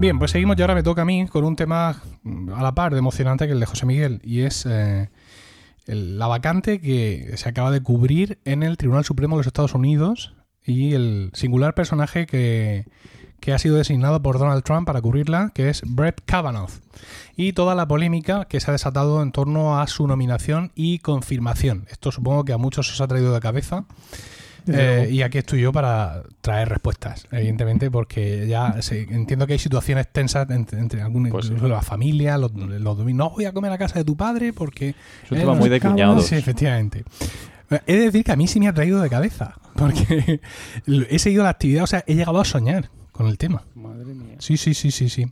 Bien, 0.00 0.18
pues 0.18 0.30
seguimos 0.30 0.56
y 0.56 0.62
ahora 0.62 0.74
me 0.76 0.82
toca 0.84 1.02
a 1.02 1.04
mí 1.04 1.26
con 1.26 1.44
un 1.44 1.56
tema 1.56 2.00
mm, 2.22 2.50
a 2.52 2.62
la 2.62 2.72
par 2.74 2.92
de 2.92 2.98
emocionante 2.98 3.46
que 3.46 3.52
el 3.52 3.60
de 3.60 3.66
José 3.66 3.84
Miguel 3.84 4.20
y 4.22 4.42
es 4.42 4.64
eh, 4.66 5.10
el- 5.86 6.18
la 6.18 6.28
vacante 6.28 6.80
que 6.80 7.32
se 7.36 7.48
acaba 7.48 7.70
de 7.72 7.82
cubrir 7.82 8.38
en 8.44 8.62
el 8.62 8.76
Tribunal 8.76 9.04
Supremo 9.04 9.36
de 9.36 9.40
los 9.40 9.46
Estados 9.48 9.74
Unidos 9.74 10.34
y 10.64 10.94
el 10.94 11.30
singular 11.34 11.74
personaje 11.74 12.26
que, 12.26 12.86
que 13.40 13.52
ha 13.52 13.58
sido 13.58 13.76
designado 13.76 14.22
por 14.22 14.38
Donald 14.38 14.62
Trump 14.62 14.86
para 14.86 15.00
cubrirla, 15.00 15.50
que 15.54 15.68
es 15.68 15.82
Brett 15.84 16.20
Kavanaugh. 16.24 16.70
Y 17.34 17.52
toda 17.54 17.74
la 17.74 17.88
polémica 17.88 18.44
que 18.44 18.60
se 18.60 18.70
ha 18.70 18.72
desatado 18.72 19.20
en 19.22 19.32
torno 19.32 19.80
a 19.80 19.86
su 19.88 20.06
nominación 20.06 20.70
y 20.76 20.98
confirmación. 21.00 21.86
Esto 21.90 22.12
supongo 22.12 22.44
que 22.44 22.52
a 22.52 22.58
muchos 22.58 22.92
os 22.92 23.00
ha 23.00 23.08
traído 23.08 23.32
de 23.32 23.40
cabeza. 23.40 23.86
Eh, 24.66 25.08
y 25.10 25.22
aquí 25.22 25.38
estoy 25.38 25.60
yo 25.62 25.72
para 25.72 26.22
traer 26.40 26.68
respuestas, 26.68 27.26
evidentemente, 27.30 27.90
porque 27.90 28.46
ya 28.46 28.74
entiendo 28.90 29.46
que 29.46 29.54
hay 29.54 29.58
situaciones 29.58 30.08
tensas 30.12 30.48
entre, 30.50 30.78
entre 30.78 31.00
algunas, 31.02 31.32
Pues 31.32 31.46
sí. 31.46 31.52
incluso 31.52 31.72
la 31.72 31.82
familia, 31.82 32.36
los, 32.38 32.52
los 32.52 32.98
domingos. 32.98 33.18
No 33.18 33.30
voy 33.30 33.44
a 33.46 33.52
comer 33.52 33.72
a 33.72 33.78
casa 33.78 33.98
de 33.98 34.04
tu 34.04 34.16
padre 34.16 34.52
porque. 34.52 34.90
Es 35.24 35.30
un 35.30 35.38
eh, 35.38 35.40
tema 35.40 35.54
no 35.54 35.60
muy 35.60 35.68
de 35.68 35.80
cuñados. 35.80 36.26
Sí, 36.26 36.34
efectivamente. 36.34 37.04
Eh, 37.70 37.80
He 37.86 37.96
de 37.96 38.04
decir 38.06 38.24
que 38.24 38.32
a 38.32 38.36
mí 38.36 38.46
sí 38.46 38.60
me 38.60 38.68
ha 38.68 38.74
traído 38.74 39.00
de 39.00 39.08
cabeza, 39.08 39.54
porque 39.74 40.40
he 40.86 41.18
seguido 41.18 41.44
la 41.44 41.50
actividad, 41.50 41.84
o 41.84 41.86
sea, 41.86 42.04
he 42.06 42.14
llegado 42.14 42.40
a 42.40 42.44
soñar 42.44 42.90
con 43.12 43.26
el 43.26 43.38
tema. 43.38 43.64
Madre 43.74 44.14
mía. 44.14 44.36
Sí, 44.38 44.56
sí, 44.56 44.74
sí, 44.74 44.90
sí, 44.90 45.08
sí. 45.08 45.26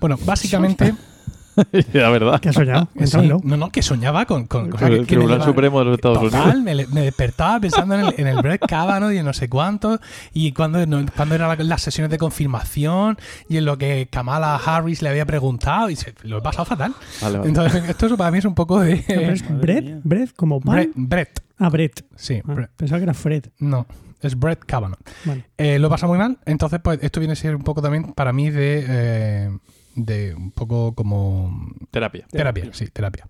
Bueno, 0.00 0.18
básicamente. 0.24 0.94
la 1.92 2.10
verdad. 2.10 2.40
¿Qué 2.40 2.48
has 2.48 2.54
soñado? 2.54 2.88
sí, 3.04 3.16
no, 3.42 3.56
no, 3.56 3.70
que 3.70 3.82
soñaba 3.82 4.24
con. 4.26 4.46
con, 4.46 4.70
que- 4.70 4.84
el 4.86 5.00
que 5.06 5.14
Tribunal 5.16 5.42
Supremo 5.42 5.78
de 5.80 5.84
los 5.86 5.94
Estados 5.94 6.18
Total, 6.20 6.56
Unidos. 6.58 6.88
me, 6.90 6.94
me 6.94 7.00
despertaba 7.02 7.60
pensando 7.60 7.94
en 7.94 8.00
el, 8.06 8.14
en 8.18 8.26
el 8.26 8.36
Brett 8.42 8.64
Kavanaugh 8.66 9.12
y 9.12 9.18
en 9.18 9.24
no 9.26 9.32
sé 9.32 9.48
cuánto, 9.48 10.00
y 10.32 10.52
cuando, 10.52 10.84
no, 10.86 11.04
cuando 11.16 11.34
eran 11.34 11.48
la- 11.56 11.64
las 11.64 11.82
sesiones 11.82 12.10
de 12.10 12.18
confirmación, 12.18 13.18
y 13.48 13.56
en 13.58 13.64
lo 13.64 13.78
que 13.78 14.08
Kamala 14.10 14.56
Harris 14.56 15.02
le 15.02 15.08
había 15.08 15.26
preguntado, 15.26 15.90
y 15.90 15.96
se, 15.96 16.14
lo 16.22 16.38
he 16.38 16.42
pasado 16.42 16.64
fatal. 16.64 16.94
Vale, 17.22 17.38
vale. 17.38 17.48
Entonces, 17.48 17.88
esto 17.88 18.06
es- 18.06 18.12
para 18.14 18.30
mí 18.30 18.38
es 18.38 18.44
un 18.44 18.54
poco 18.54 18.80
de... 18.80 19.04
No, 19.48 19.56
Brett. 19.60 20.00
Brett 20.04 20.32
como 20.34 20.60
pan. 20.60 20.74
Brett, 20.76 20.90
Brett, 20.94 21.40
Ah, 21.58 21.68
Brett. 21.68 22.04
sí, 22.16 22.40
Ah, 22.46 22.52
Brett. 22.54 22.70
pensaba 22.76 22.98
que 22.98 23.04
era 23.04 23.14
Fred. 23.14 23.44
No, 23.58 23.86
es 24.20 24.38
Brett 24.38 24.64
Kavanaugh. 24.64 24.98
Vale. 25.24 25.44
Eh, 25.56 25.78
lo 25.78 25.86
he 25.86 25.90
pasado 25.90 26.10
muy 26.12 26.18
mal, 26.18 26.38
entonces 26.46 26.80
pues 26.82 26.98
esto 27.02 27.20
viene 27.20 27.32
a 27.34 27.36
ser 27.36 27.54
un 27.54 27.62
poco 27.62 27.80
también 27.80 28.12
para 28.12 28.32
mí 28.32 28.50
de... 28.50 28.84
eh, 28.88 29.58
de 29.94 30.34
un 30.34 30.50
poco 30.50 30.94
como 30.94 31.72
Terapia. 31.90 32.26
Terapia, 32.30 32.70
sí, 32.72 32.88
terapia. 32.88 33.28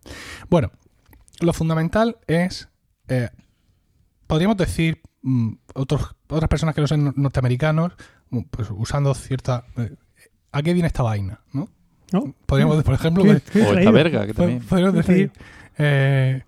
Bueno, 0.48 0.70
lo 1.40 1.52
fundamental 1.52 2.16
es, 2.26 2.68
eh, 3.08 3.30
podríamos 4.26 4.56
decir, 4.56 5.00
mm, 5.22 5.52
otros, 5.74 6.14
otras 6.28 6.48
personas 6.48 6.74
que 6.74 6.80
no 6.80 6.86
sean 6.86 7.12
norteamericanos, 7.16 7.92
mm, 8.30 8.40
pues 8.50 8.68
usando 8.70 9.14
cierta... 9.14 9.64
eh, 9.76 9.94
¿A 10.52 10.62
qué 10.62 10.72
viene 10.72 10.86
esta 10.86 11.02
vaina? 11.02 11.40
¿no? 11.52 11.68
¿No? 12.12 12.32
Podríamos, 12.46 12.82
por 12.84 12.94
ejemplo, 12.94 13.24
¿Qué- 13.24 13.34
de- 13.34 13.40
qué 13.40 13.58
he 13.60 13.66
O 13.66 13.74
esta 13.78 13.90
verga, 13.90 14.26
que 14.26 14.34
también. 14.34 14.60
podríamos 14.60 14.94
¿Qué 14.94 15.00
he 15.00 15.14
decir, 15.14 15.32
eh, 15.78 16.42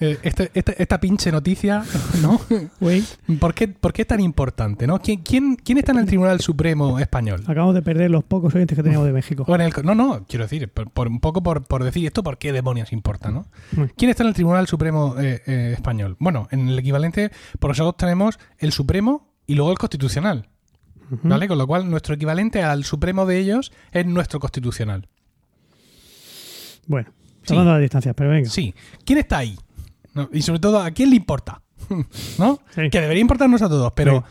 eh, 0.00 0.18
este- 0.22 0.50
esta, 0.54 0.72
esta 0.72 1.00
pinche 1.00 1.30
noticia, 1.32 1.84
¿no? 2.22 2.40
Güey, 2.80 3.04
¿Por 3.38 3.54
qué, 3.54 3.68
por 3.68 3.92
qué 3.92 4.02
es 4.02 4.08
tan 4.08 4.20
importante? 4.20 4.86
¿no? 4.86 5.00
¿Quién, 5.00 5.22
quién, 5.22 5.56
quién 5.56 5.78
está 5.78 5.92
en 5.92 5.98
el 5.98 6.06
Tribunal 6.06 6.40
Supremo 6.40 6.98
español? 6.98 7.42
acabamos 7.46 7.74
de 7.74 7.82
perder 7.82 8.10
los 8.10 8.24
pocos 8.24 8.54
oyentes 8.54 8.76
que 8.76 8.82
teníamos 8.82 9.06
de 9.06 9.12
México. 9.12 9.44
El- 9.56 9.72
no, 9.84 9.94
no, 9.94 10.24
quiero 10.28 10.44
decir, 10.44 10.68
por, 10.68 10.90
por 10.90 11.08
un 11.08 11.20
poco 11.20 11.42
por, 11.42 11.64
por 11.64 11.84
decir 11.84 12.04
esto, 12.06 12.22
¿por 12.22 12.38
qué 12.38 12.52
demonios 12.52 12.92
importa, 12.92 13.30
no? 13.30 13.46
¿Quién 13.96 14.10
está 14.10 14.22
en 14.22 14.28
el 14.28 14.34
Tribunal 14.34 14.66
Supremo 14.66 15.14
eh, 15.18 15.42
eh, 15.46 15.70
español? 15.74 16.16
Bueno, 16.18 16.48
en 16.50 16.68
el 16.68 16.78
equivalente, 16.78 17.30
por 17.58 17.70
nosotros 17.70 17.96
tenemos 17.96 18.38
el 18.58 18.72
Supremo 18.72 19.32
y 19.46 19.54
luego 19.54 19.70
el 19.72 19.78
Constitucional. 19.78 20.48
¿vale? 21.22 21.48
Con 21.48 21.56
lo 21.56 21.66
cual, 21.66 21.88
nuestro 21.90 22.14
equivalente 22.14 22.62
al 22.62 22.84
Supremo 22.84 23.24
de 23.24 23.38
ellos 23.38 23.72
es 23.92 24.04
nuestro 24.04 24.40
Constitucional. 24.40 25.08
Bueno, 26.86 27.10
Sí. 27.42 27.54
tomando 27.54 27.72
las 27.72 27.80
distancias, 27.80 28.14
pero 28.14 28.30
venga. 28.30 28.48
Sí. 28.50 28.74
¿Quién 29.04 29.18
está 29.18 29.38
ahí? 29.38 29.56
No, 30.18 30.28
y 30.32 30.42
sobre 30.42 30.58
todo, 30.58 30.80
¿a 30.80 30.90
quién 30.90 31.10
le 31.10 31.16
importa? 31.16 31.62
¿No? 32.38 32.60
Sí. 32.74 32.90
Que 32.90 33.00
debería 33.00 33.20
importarnos 33.20 33.62
a 33.62 33.68
todos, 33.68 33.92
pero 33.94 34.24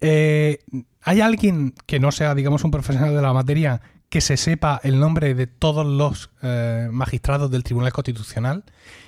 eh, 0.00 0.58
¿hay 1.02 1.20
alguien 1.20 1.74
que 1.86 1.98
no 1.98 2.12
sea, 2.12 2.34
digamos, 2.34 2.64
un 2.64 2.70
profesional 2.70 3.14
de 3.14 3.22
la 3.22 3.32
materia 3.32 3.80
que 4.10 4.20
se 4.20 4.36
sepa 4.36 4.80
el 4.82 4.98
nombre 4.98 5.34
de 5.34 5.46
todos 5.46 5.86
los 5.86 6.30
eh, 6.42 6.88
magistrados 6.90 7.50
del 7.50 7.62
Tribunal 7.62 7.92
Constitucional 7.92 8.64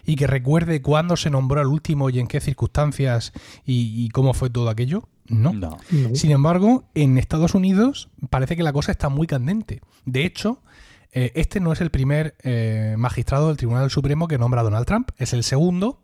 y 0.06 0.14
que 0.16 0.26
recuerde 0.28 0.80
cuándo 0.80 1.16
se 1.16 1.28
nombró 1.28 1.60
al 1.60 1.66
último 1.66 2.08
y 2.08 2.20
en 2.20 2.28
qué 2.28 2.40
circunstancias 2.40 3.32
y, 3.66 4.04
y 4.04 4.08
cómo 4.10 4.32
fue 4.32 4.48
todo 4.48 4.70
aquello? 4.70 5.08
No. 5.28 5.52
No. 5.52 5.78
No. 5.90 6.14
Sin 6.14 6.30
embargo, 6.30 6.84
en 6.94 7.18
Estados 7.18 7.54
Unidos 7.54 8.10
parece 8.30 8.56
que 8.56 8.62
la 8.62 8.72
cosa 8.72 8.92
está 8.92 9.08
muy 9.08 9.26
candente. 9.26 9.80
De 10.04 10.24
hecho, 10.24 10.62
eh, 11.12 11.32
este 11.34 11.60
no 11.60 11.72
es 11.72 11.80
el 11.80 11.90
primer 11.90 12.36
eh, 12.42 12.94
magistrado 12.96 13.48
del 13.48 13.58
Tribunal 13.58 13.90
Supremo 13.90 14.28
que 14.28 14.38
nombra 14.38 14.62
a 14.62 14.64
Donald 14.64 14.86
Trump, 14.86 15.10
es 15.18 15.32
el 15.32 15.42
segundo. 15.44 16.01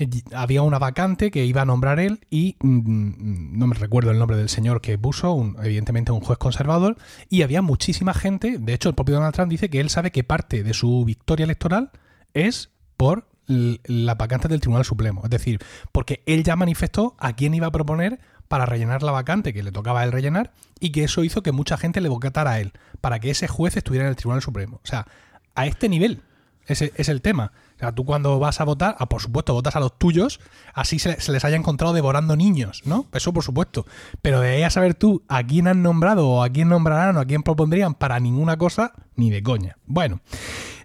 Eh, 0.00 0.08
había 0.34 0.62
una 0.62 0.78
vacante 0.78 1.30
que 1.30 1.44
iba 1.44 1.60
a 1.62 1.64
nombrar 1.66 2.00
él 2.00 2.20
y 2.30 2.56
mm, 2.60 3.58
no 3.58 3.66
me 3.66 3.74
recuerdo 3.74 4.10
el 4.10 4.18
nombre 4.18 4.36
del 4.38 4.48
señor 4.48 4.80
que 4.80 4.96
puso, 4.98 5.32
un- 5.32 5.56
evidentemente 5.62 6.10
un 6.10 6.20
juez 6.20 6.38
conservador, 6.38 6.96
y 7.28 7.42
había 7.42 7.60
muchísima 7.60 8.14
gente, 8.14 8.56
de 8.58 8.72
hecho 8.72 8.88
el 8.88 8.94
propio 8.94 9.16
Donald 9.16 9.34
Trump 9.34 9.50
dice 9.50 9.68
que 9.68 9.78
él 9.80 9.90
sabe 9.90 10.10
que 10.10 10.24
parte 10.24 10.62
de 10.62 10.72
su 10.72 11.04
victoria 11.04 11.44
electoral 11.44 11.90
es 12.32 12.70
por 12.96 13.28
l- 13.46 13.78
la 13.84 14.14
vacante 14.14 14.48
del 14.48 14.60
Tribunal 14.60 14.86
Supremo, 14.86 15.20
es 15.24 15.30
decir, 15.30 15.58
porque 15.92 16.22
él 16.26 16.44
ya 16.44 16.56
manifestó 16.56 17.14
a 17.18 17.34
quién 17.34 17.52
iba 17.52 17.66
a 17.66 17.72
proponer 17.72 18.20
para 18.48 18.64
rellenar 18.66 19.02
la 19.02 19.12
vacante 19.12 19.52
que 19.52 19.62
le 19.62 19.70
tocaba 19.70 20.00
a 20.00 20.04
él 20.04 20.12
rellenar 20.12 20.52
y 20.80 20.90
que 20.92 21.04
eso 21.04 21.22
hizo 21.24 21.42
que 21.42 21.52
mucha 21.52 21.76
gente 21.76 22.00
le 22.00 22.08
votara 22.08 22.52
a 22.52 22.60
él, 22.60 22.72
para 23.02 23.20
que 23.20 23.30
ese 23.30 23.48
juez 23.48 23.76
estuviera 23.76 24.06
en 24.06 24.10
el 24.10 24.16
Tribunal 24.16 24.40
Supremo. 24.42 24.80
O 24.82 24.86
sea, 24.86 25.06
a 25.54 25.66
este 25.66 25.88
nivel 25.90 26.22
ese 26.66 26.92
es 26.96 27.08
el 27.08 27.20
tema. 27.20 27.52
O 27.80 27.82
sea, 27.82 27.92
tú 27.92 28.04
cuando 28.04 28.38
vas 28.38 28.60
a 28.60 28.64
votar, 28.64 28.94
ah, 28.98 29.08
por 29.08 29.22
supuesto, 29.22 29.54
votas 29.54 29.74
a 29.74 29.80
los 29.80 29.96
tuyos, 29.96 30.38
así 30.74 30.98
se, 30.98 31.18
se 31.18 31.32
les 31.32 31.46
haya 31.46 31.56
encontrado 31.56 31.94
devorando 31.94 32.36
niños, 32.36 32.82
¿no? 32.84 33.06
Eso 33.14 33.32
por 33.32 33.42
supuesto. 33.42 33.86
Pero 34.20 34.40
de 34.40 34.50
ahí 34.50 34.62
a 34.64 34.68
saber 34.68 34.92
tú 34.92 35.22
a 35.28 35.42
quién 35.42 35.66
han 35.66 35.82
nombrado 35.82 36.28
o 36.28 36.42
a 36.42 36.50
quién 36.50 36.68
nombrarán 36.68 37.16
o 37.16 37.20
a 37.20 37.24
quién 37.24 37.42
propondrían 37.42 37.94
para 37.94 38.20
ninguna 38.20 38.58
cosa, 38.58 38.92
ni 39.16 39.30
de 39.30 39.42
coña. 39.42 39.78
Bueno, 39.86 40.20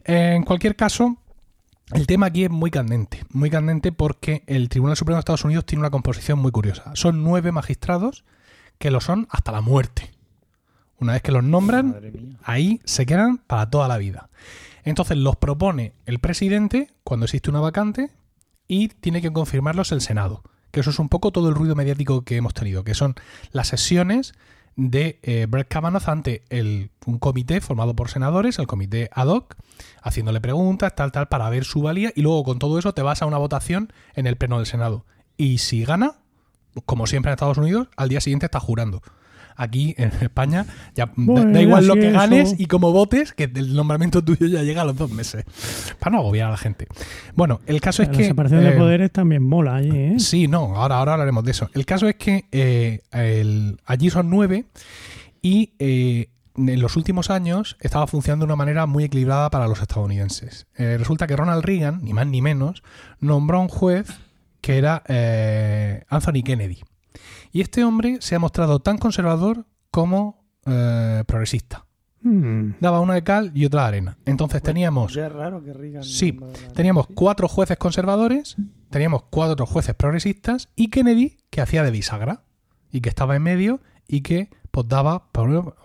en 0.06 0.44
cualquier 0.44 0.78
caso, 0.78 1.18
el 1.92 2.08
tema 2.08 2.28
aquí 2.28 2.46
es 2.46 2.50
muy 2.50 2.72
candente, 2.72 3.26
muy 3.30 3.50
candente 3.50 3.92
porque 3.92 4.44
el 4.48 4.70
Tribunal 4.70 4.96
Supremo 4.96 5.18
de 5.18 5.20
Estados 5.20 5.44
Unidos 5.44 5.66
tiene 5.66 5.82
una 5.82 5.92
composición 5.92 6.40
muy 6.40 6.54
curiosa. 6.54 6.92
Son 6.94 7.26
nueve 7.26 7.52
magistrados 7.52 8.24
que 8.80 8.90
lo 8.90 9.02
son 9.02 9.28
hasta 9.30 9.52
la 9.52 9.60
muerte. 9.60 10.12
Una 10.98 11.12
vez 11.12 11.22
que 11.22 11.34
los 11.34 11.44
nombran, 11.44 12.38
ahí 12.42 12.80
se 12.86 13.06
quedan 13.06 13.40
para 13.40 13.70
toda 13.70 13.90
la 13.90 13.98
vida. 13.98 14.30
Entonces 14.86 15.18
los 15.18 15.36
propone 15.36 15.94
el 16.06 16.20
presidente 16.20 16.90
cuando 17.04 17.26
existe 17.26 17.50
una 17.50 17.60
vacante 17.60 18.12
y 18.68 18.88
tiene 18.88 19.22
que 19.22 19.34
confirmarlos 19.34 19.92
el 19.92 20.00
Senado. 20.02 20.44
Que 20.72 20.80
eso 20.80 20.90
es 20.92 21.00
un 21.00 21.10
poco 21.10 21.32
todo 21.32 21.50
el 21.50 21.56
ruido 21.56 21.76
mediático 21.76 22.24
que 22.24 22.38
hemos 22.38 22.54
tenido, 22.54 22.84
que 22.84 22.94
son 22.94 23.16
las 23.52 23.68
sesiones 23.68 24.34
de 24.78 25.20
eh, 25.24 25.46
Brett 25.50 25.70
Kavanaugh 25.70 26.08
ante 26.10 26.44
el- 26.50 26.92
un 27.06 27.18
comité 27.18 27.62
formado 27.62 27.96
por 27.96 28.10
senadores, 28.10 28.60
el 28.60 28.68
comité 28.68 29.10
ad 29.14 29.28
hoc, 29.28 29.56
haciéndole 30.02 30.42
preguntas, 30.42 30.94
tal, 30.96 31.12
tal, 31.14 31.28
para 31.30 31.50
ver 31.50 31.64
su 31.64 31.82
valía, 31.82 32.12
y 32.14 32.22
luego 32.22 32.44
con 32.44 32.60
todo 32.60 32.78
eso 32.78 32.94
te 32.94 33.02
vas 33.02 33.22
a 33.22 33.26
una 33.26 33.38
votación 33.38 33.94
en 34.16 34.28
el 34.28 34.36
pleno 34.36 34.58
del 34.58 34.66
Senado. 34.66 35.06
Y 35.38 35.60
si 35.60 35.86
gana, 35.86 36.16
como 36.86 37.08
siempre 37.08 37.30
en 37.30 37.36
Estados 37.36 37.58
Unidos, 37.58 37.88
al 37.96 38.10
día 38.10 38.20
siguiente 38.20 38.48
está 38.48 38.60
jurando. 38.60 39.02
Aquí 39.56 39.96
en 39.98 40.12
España 40.22 40.66
ya 40.96 41.06
da- 41.06 41.14
Bueno, 41.16 41.52
da 41.54 41.62
igual 41.62 41.88
lo 41.88 41.94
que 41.96 42.10
eso. 42.10 42.18
ganes 42.20 42.56
y 42.60 42.66
como 42.66 42.92
votes, 42.92 43.32
que 43.34 43.46
el 43.46 43.74
nombramiento 43.76 44.24
tuyo 44.24 44.48
ya 44.48 44.64
llega 44.64 44.82
a 44.82 44.86
los 44.86 44.98
dos 44.98 45.12
meses. 45.12 45.46
Para 46.00 46.16
no 46.16 46.22
agobiar 46.22 46.48
a 46.48 46.52
la 46.52 46.58
gente. 46.58 46.88
Bueno, 47.36 47.62
el 47.66 47.80
caso 47.82 48.04
es 48.04 48.10
la 48.10 48.18
que. 48.18 48.26
separación 48.26 48.62
de 48.64 48.70
eh, 48.70 48.78
poderes 48.78 49.12
también 49.12 49.44
mola 49.44 49.76
allí, 49.76 49.92
¿eh? 49.92 50.16
Sí, 50.20 50.48
no, 50.48 50.76
ahora, 50.76 50.98
ahora 50.98 51.14
hablaremos 51.14 51.44
de 51.46 51.52
eso. 51.52 51.70
El 51.74 51.86
caso 51.86 52.08
es 52.10 52.16
que 52.16 52.46
eh, 52.52 53.00
el- 53.12 53.80
allí 53.86 54.10
son 54.10 54.30
nueve 54.30 54.66
y 55.42 55.74
eh, 55.80 56.28
en 56.58 56.82
los 56.82 56.96
últimos 56.96 57.30
años 57.30 57.76
estaba 57.82 58.08
funcionando 58.08 58.44
de 58.46 58.48
una 58.48 58.56
manera 58.56 58.86
muy 58.86 59.04
equilibrada 59.04 59.50
para 59.50 59.68
los 59.68 59.82
estadounidenses. 59.82 60.68
Eh, 60.78 60.98
resulta 60.98 61.28
que 61.28 61.36
Ronald 61.36 61.64
Reagan, 61.64 62.00
ni 62.04 62.14
más 62.14 62.28
ni 62.28 62.42
menos, 62.42 62.82
nombró 63.20 63.58
a 63.60 63.62
un 63.62 63.68
juez 63.68 64.08
que 64.62 64.78
era 64.78 65.04
eh, 65.08 66.04
Anthony 66.10 66.44
Kennedy. 66.44 66.80
Y 67.56 67.62
este 67.62 67.86
hombre 67.86 68.18
se 68.20 68.36
ha 68.36 68.40
mostrado 68.40 68.80
tan 68.80 68.98
conservador 68.98 69.66
como 69.90 70.44
eh, 70.66 71.24
progresista. 71.26 71.86
Mm. 72.20 72.72
Daba 72.82 73.00
una 73.00 73.14
de 73.14 73.24
cal 73.24 73.54
y 73.56 73.64
otra 73.64 73.84
de 73.84 73.88
arena. 73.88 74.18
Entonces 74.26 74.62
teníamos 74.62 75.14
Ya 75.14 75.28
es 75.28 75.32
raro 75.32 75.64
que 75.64 75.72
Reagan. 75.72 76.04
Sí, 76.04 76.38
Teníamos 76.74 77.08
cuatro 77.16 77.48
jueces 77.48 77.78
conservadores, 77.78 78.58
teníamos 78.90 79.24
cuatro 79.30 79.66
jueces 79.66 79.96
progresistas 79.96 80.68
y 80.76 80.90
Kennedy 80.90 81.38
que 81.50 81.62
hacía 81.62 81.84
de 81.84 81.92
bisagra 81.92 82.44
y 82.92 83.00
que 83.00 83.08
estaba 83.08 83.38
en 83.38 83.44
medio 83.44 83.80
y 84.06 84.20
que 84.20 84.50
pues 84.70 84.90
daba 84.90 85.30
uno, 85.38 85.76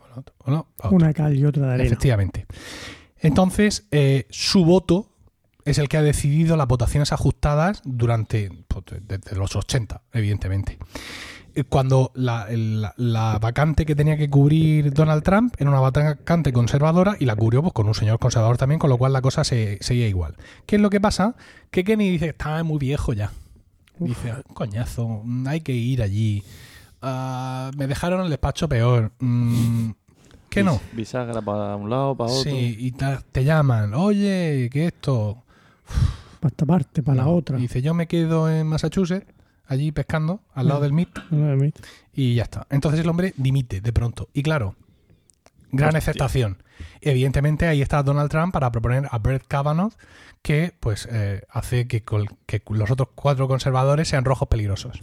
uno, 0.46 0.66
otro. 0.76 0.90
Una 0.90 1.12
cal 1.12 1.36
y 1.36 1.44
otra 1.44 1.68
de 1.68 1.74
arena. 1.74 1.86
Efectivamente. 1.86 2.46
Entonces, 3.16 3.86
eh, 3.92 4.26
su 4.30 4.64
voto 4.64 5.12
es 5.64 5.78
el 5.78 5.88
que 5.88 5.98
ha 5.98 6.02
decidido 6.02 6.56
las 6.56 6.66
votaciones 6.66 7.12
ajustadas 7.12 7.80
durante 7.84 8.50
pues, 8.66 8.86
desde 9.06 9.36
los 9.36 9.54
80, 9.54 10.02
evidentemente. 10.12 10.80
Eh, 11.60 11.64
Cuando 11.68 12.10
la, 12.14 12.46
el- 12.48 12.80
la- 12.82 12.94
la 12.96 13.38
vacante 13.38 13.84
que 13.86 13.94
tenía 13.94 14.16
que 14.16 14.28
cubrir 14.30 14.92
Donald 14.92 15.22
Trump 15.22 15.54
era 15.58 15.68
una 15.70 15.80
vacante 15.80 16.52
conservadora 16.52 17.16
y 17.18 17.24
la 17.26 17.36
cubrió 17.36 17.60
pues, 17.62 17.72
con 17.74 17.86
un 17.88 17.94
señor 17.94 18.18
conservador 18.18 18.56
también, 18.56 18.78
con 18.78 18.88
lo 18.90 18.98
cual 18.98 19.12
la 19.12 19.20
cosa 19.22 19.44
se, 19.44 19.78
seguía 19.80 20.08
igual. 20.08 20.34
¿Qué 20.66 20.76
es 20.76 20.82
lo 20.82 20.90
que 20.90 21.00
pasa? 21.00 21.34
Que 21.70 21.84
Kenny 21.84 22.08
dice 22.10 22.26
que 22.26 22.30
está 22.30 22.62
muy 22.64 22.78
viejo 22.78 23.12
ya. 23.12 23.30
Dice, 23.98 24.30
"Ah, 24.30 24.42
coñazo, 24.54 25.22
hay 25.46 25.60
que 25.60 25.72
ir 25.72 26.02
allí. 26.02 26.42
Ah, 27.02 27.70
me 27.76 27.86
dejaron 27.86 28.22
el 28.24 28.30
despacho 28.30 28.68
peor. 28.68 29.12
Mm, 29.20 29.90
¿Qué 30.48 30.62
no? 30.64 30.80
Bisagra 30.92 31.40
para 31.42 31.76
un 31.76 31.90
lado, 31.90 32.14
para 32.16 32.32
otro. 32.32 32.50
Sí, 32.50 32.76
y 32.78 32.92
te 32.92 33.44
llaman, 33.44 33.94
oye, 33.94 34.68
que 34.72 34.86
esto. 34.86 35.42
Para 36.40 36.50
esta 36.50 36.64
parte, 36.66 37.02
para 37.02 37.18
la 37.24 37.28
otra. 37.28 37.58
Y 37.58 37.62
dice, 37.62 37.82
yo 37.82 37.92
me 37.94 38.06
quedo 38.06 38.50
en 38.50 38.66
Massachusetts, 38.66 39.26
allí 39.70 39.92
pescando, 39.92 40.40
al 40.52 40.68
lado 40.68 40.80
del 40.80 40.92
MIT, 40.92 41.18
No, 41.30 41.70
y 42.12 42.34
ya 42.34 42.42
está. 42.42 42.66
Entonces 42.70 43.00
el 43.00 43.08
hombre 43.08 43.32
dimite 43.36 43.80
de 43.80 43.92
pronto. 43.92 44.28
Y 44.34 44.42
claro, 44.42 44.74
gran 45.70 45.88
Hostia. 45.88 45.98
aceptación. 45.98 46.62
Evidentemente 47.00 47.68
ahí 47.68 47.80
está 47.80 48.02
Donald 48.02 48.30
Trump 48.30 48.52
para 48.52 48.72
proponer 48.72 49.06
a 49.10 49.18
Brett 49.18 49.46
Kavanaugh, 49.46 49.92
que 50.42 50.74
pues 50.80 51.08
eh, 51.10 51.42
hace 51.48 51.86
que, 51.86 52.02
los 52.68 52.90
otros 52.90 53.10
cuatro 53.14 53.46
conservadores 53.46 54.08
sean 54.08 54.24
rojos 54.24 54.48
peligrosos. 54.48 54.98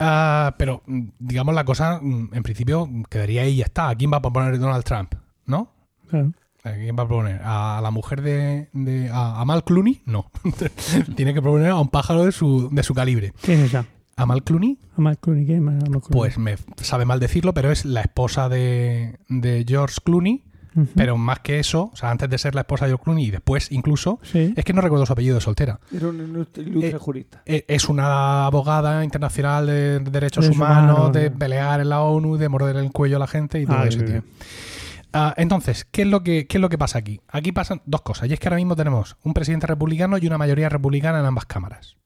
Ah, 0.00 0.56
pero, 0.58 0.82
digamos, 1.18 1.54
la 1.54 1.64
cosa, 1.64 2.00
mm, 2.02 2.30
en 2.34 2.42
principio, 2.42 2.88
quedaría 3.08 3.42
ahí 3.42 3.52
y 3.54 3.56
ya 3.58 3.64
está. 3.66 3.88
¿A 3.88 3.94
quién 3.94 4.12
va 4.12 4.16
a 4.16 4.22
proponer 4.22 4.58
Donald 4.58 4.84
Trump? 4.84 5.14
¿No? 5.46 5.72
Claro. 6.08 6.32
¿A 6.66 6.72
quién 6.74 6.96
va 6.98 7.04
a 7.04 7.06
proponer? 7.06 7.40
¿A 7.44 7.80
la 7.82 7.90
mujer 7.90 8.22
de. 8.22 8.68
de- 8.72 9.08
a, 9.10 9.40
a 9.40 9.44
Mal 9.44 9.64
Clooney? 9.64 10.02
No. 10.06 10.30
Tiene 11.16 11.32
que 11.34 11.40
proponer 11.42 11.70
a 11.70 11.76
un 11.76 11.88
pájaro 11.88 12.24
de 12.24 12.32
su, 12.32 12.68
de 12.72 12.82
su 12.82 12.94
calibre. 12.94 13.32
¿Qué 13.42 13.54
es 13.54 13.60
esa? 13.60 13.86
¿A 14.16 14.24
Mal 14.26 14.42
Clooney? 14.42 14.78
¿A 14.96 15.00
Mark 15.00 15.18
Clooney? 15.20 15.44
¿Qué 15.46 15.54
es 15.56 15.60
Mark 15.60 15.78
Clooney? 15.84 16.00
Pues 16.10 16.38
me 16.38 16.56
sabe 16.82 17.04
mal 17.04 17.20
decirlo, 17.20 17.52
pero 17.54 17.70
es 17.70 17.84
la 17.84 18.00
esposa 18.00 18.48
de, 18.48 19.18
de 19.28 19.64
George 19.68 19.96
Clooney. 20.04 20.42
Pero 20.94 21.16
más 21.16 21.38
que 21.40 21.58
eso, 21.58 21.88
o 21.90 21.96
sea, 21.96 22.10
antes 22.10 22.28
de 22.28 22.36
ser 22.36 22.54
la 22.54 22.60
esposa 22.60 22.84
de 22.84 22.90
George 22.90 23.04
Clooney 23.04 23.24
y 23.24 23.30
después 23.30 23.72
incluso, 23.72 24.18
Sí. 24.22 24.52
es 24.54 24.62
que 24.62 24.74
no 24.74 24.82
recuerdo 24.82 25.06
su 25.06 25.12
apellido 25.14 25.36
de 25.36 25.40
soltera. 25.40 25.80
Era 25.90 26.08
un 26.08 26.20
ilustre, 26.20 26.64
Eh, 26.82 26.98
jurista. 26.98 27.40
E- 27.46 27.64
Es 27.66 27.88
una 27.88 28.44
abogada 28.44 29.02
internacional 29.02 29.64
de 29.66 30.00
derechos 30.00 30.12
Derechos 30.12 30.48
humanos, 30.50 30.98
humanos, 30.98 31.12
de 31.14 31.30
¿no? 31.30 31.38
pelear 31.38 31.80
en 31.80 31.88
la 31.88 32.02
ONU, 32.02 32.36
de 32.36 32.48
morder 32.50 32.76
el 32.76 32.92
cuello 32.92 33.16
a 33.16 33.20
la 33.20 33.26
gente 33.26 33.58
y 33.58 33.64
todo 33.64 33.78
Ah, 33.78 33.86
eso, 33.86 34.00
qué 34.00 34.04
tío. 34.04 34.22
Ah, 35.18 35.34
entonces, 35.38 35.86
¿qué 35.90 36.02
es, 36.02 36.08
lo 36.08 36.22
que, 36.22 36.46
¿qué 36.46 36.58
es 36.58 36.60
lo 36.60 36.68
que 36.68 36.76
pasa 36.76 36.98
aquí? 36.98 37.20
Aquí 37.28 37.50
pasan 37.52 37.80
dos 37.86 38.02
cosas. 38.02 38.28
Y 38.28 38.34
es 38.34 38.38
que 38.40 38.48
ahora 38.48 38.56
mismo 38.56 38.76
tenemos 38.76 39.16
un 39.24 39.32
presidente 39.32 39.66
republicano 39.66 40.18
y 40.18 40.26
una 40.26 40.36
mayoría 40.36 40.68
republicana 40.68 41.20
en 41.20 41.26
ambas 41.26 41.46
cámaras. 41.46 41.96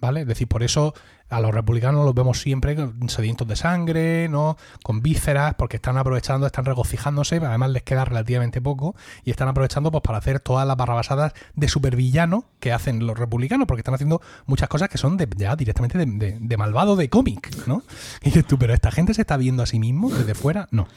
¿Vale? 0.00 0.22
Es 0.22 0.26
decir, 0.26 0.48
por 0.48 0.62
eso 0.62 0.94
a 1.28 1.40
los 1.42 1.52
republicanos 1.52 2.06
los 2.06 2.14
vemos 2.14 2.40
siempre 2.40 2.74
sedientos 3.08 3.46
de 3.46 3.54
sangre, 3.54 4.28
¿no? 4.30 4.56
Con 4.82 5.02
vísceras, 5.02 5.54
porque 5.56 5.76
están 5.76 5.98
aprovechando, 5.98 6.46
están 6.46 6.64
regocijándose, 6.64 7.36
además 7.36 7.68
les 7.70 7.82
queda 7.82 8.06
relativamente 8.06 8.62
poco, 8.62 8.94
y 9.24 9.30
están 9.30 9.48
aprovechando 9.48 9.90
pues 9.90 10.00
para 10.02 10.16
hacer 10.16 10.40
todas 10.40 10.66
las 10.66 10.76
barrabasadas 10.78 11.34
de 11.54 11.68
supervillano 11.68 12.46
que 12.60 12.72
hacen 12.72 13.06
los 13.06 13.18
republicanos, 13.18 13.66
porque 13.66 13.80
están 13.80 13.94
haciendo 13.94 14.22
muchas 14.46 14.70
cosas 14.70 14.88
que 14.88 14.96
son 14.96 15.18
de, 15.18 15.28
ya 15.36 15.54
directamente 15.54 15.98
de, 15.98 16.06
de- 16.06 16.38
de 16.40 16.56
malvado 16.56 16.96
de 16.96 17.10
cómic, 17.10 17.54
¿no? 17.66 17.82
Y 18.22 18.26
dices 18.26 18.46
tú, 18.46 18.58
pero 18.58 18.72
esta 18.72 18.90
gente 18.90 19.12
se 19.12 19.20
está 19.20 19.36
viendo 19.36 19.62
a 19.62 19.66
sí 19.66 19.78
mismo 19.78 20.08
desde 20.10 20.34
fuera, 20.34 20.66
no. 20.70 20.88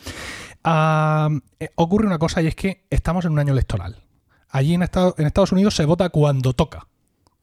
Ah, 0.64 1.30
eh, 1.60 1.70
ocurre 1.76 2.08
una 2.08 2.20
cosa 2.20 2.42
y 2.42 2.48
es 2.48 2.56
que 2.56 2.86
estamos 2.90 3.26
en 3.26 3.34
un 3.34 3.40
año 3.40 3.54
electoral. 3.54 4.04
Allí 4.50 4.76
en 4.76 4.84
Estados, 4.84 5.52
Unidos 5.52 5.76
se 5.76 5.86
vota 5.86 6.10
cuando 6.10 6.54
toca. 6.54 6.88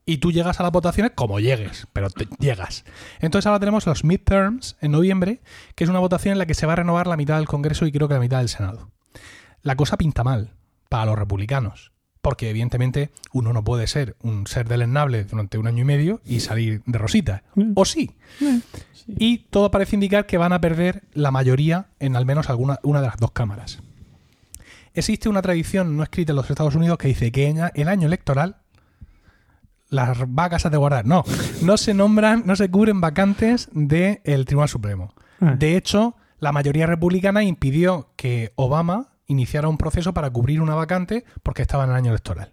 Y 0.07 0.19
tú 0.19 0.33
llegas 0.33 0.61
a 0.61 0.63
las 0.63 0.73
votaciones 0.73 1.13
como 1.15 1.41
llegues, 1.41 1.87
pero 1.93 2.09
llegas. 2.39 2.85
Entonces 3.21 3.47
ahora 3.47 3.61
tenemos 3.61 3.87
los 3.87 4.05
midterms 4.05 4.77
en 4.81 4.93
noviembre, 4.93 5.41
que 5.75 5.85
es 5.85 5.91
una 5.91 5.99
votación 5.99 6.33
en 6.33 6.39
la 6.39 6.47
que 6.47 6.55
se 6.55 6.67
va 6.67 6.73
a 6.75 6.77
renovar 6.77 7.07
la 7.07 7.17
mitad 7.17 7.37
del 7.37 7.47
Congreso 7.47 7.85
y 7.87 7.93
creo 7.93 8.09
que 8.09 8.15
la 8.15 8.21
mitad 8.21 8.39
del 8.39 8.49
Senado. 8.49 8.91
La 9.63 9.77
cosa 9.77 9.99
pinta 9.99 10.25
mal 10.25 10.55
para 10.89 11.07
los 11.07 11.19
republicanos, 11.19 11.93
porque 12.23 12.51
evidentemente 12.51 13.11
uno 13.33 13.53
no 13.53 13.65
puede 13.65 13.87
ser 13.87 14.17
un 14.23 14.47
ser 14.47 14.69
deleznable 14.69 15.25
durante 15.25 15.57
un 15.59 15.67
año 15.67 15.83
y 15.83 15.85
medio 15.85 16.21
y 16.25 16.41
salir 16.41 16.83
de 16.87 16.99
rosita. 16.99 17.43
Mm. 17.55 17.73
O 17.75 17.85
sí, 17.85 18.11
Eh, 18.41 18.61
Sí. 18.93 19.15
y 19.19 19.39
todo 19.51 19.71
parece 19.71 19.97
indicar 19.97 20.27
que 20.27 20.37
van 20.37 20.53
a 20.53 20.61
perder 20.61 21.03
la 21.15 21.31
mayoría 21.31 21.87
en 22.01 22.17
al 22.17 22.27
menos 22.27 22.51
alguna 22.51 22.79
una 22.83 23.01
de 23.01 23.07
las 23.07 23.17
dos 23.17 23.31
cámaras. 23.31 23.79
existe 24.93 25.29
una 25.29 25.41
tradición 25.41 25.97
no 25.97 26.03
escrita 26.03 26.33
en 26.33 26.37
los 26.37 26.51
Estados 26.51 26.75
Unidos 26.75 26.99
que 26.99 27.09
dice 27.09 27.31
que 27.33 27.47
en 27.49 27.59
el 27.75 27.89
año 27.89 28.07
electoral 28.09 28.57
las 29.89 30.19
vacas 30.29 30.67
has 30.67 30.73
de 30.73 30.79
guardar. 30.79 31.07
No, 31.07 31.25
no 31.63 31.77
se 31.77 31.95
nombran, 31.95 32.43
no 32.47 32.55
se 32.57 32.71
cubren 32.71 33.01
vacantes 33.01 33.69
del 33.73 34.45
Tribunal 34.45 34.69
Supremo. 34.69 35.15
Ah. 35.41 35.55
De 35.59 35.77
hecho, 35.77 36.17
la 36.39 36.53
mayoría 36.53 36.87
republicana 36.87 37.43
impidió 37.43 38.11
que 38.17 38.53
Obama 38.57 39.09
iniciara 39.31 39.69
un 39.69 39.79
proceso 39.79 40.13
para 40.13 40.29
cubrir 40.31 40.61
una 40.61 40.75
vacante 40.75 41.25
porque 41.43 41.63
estaba 41.63 41.85
en 41.85 41.91
el 41.91 41.97
año 41.97 42.11
electoral. 42.11 42.53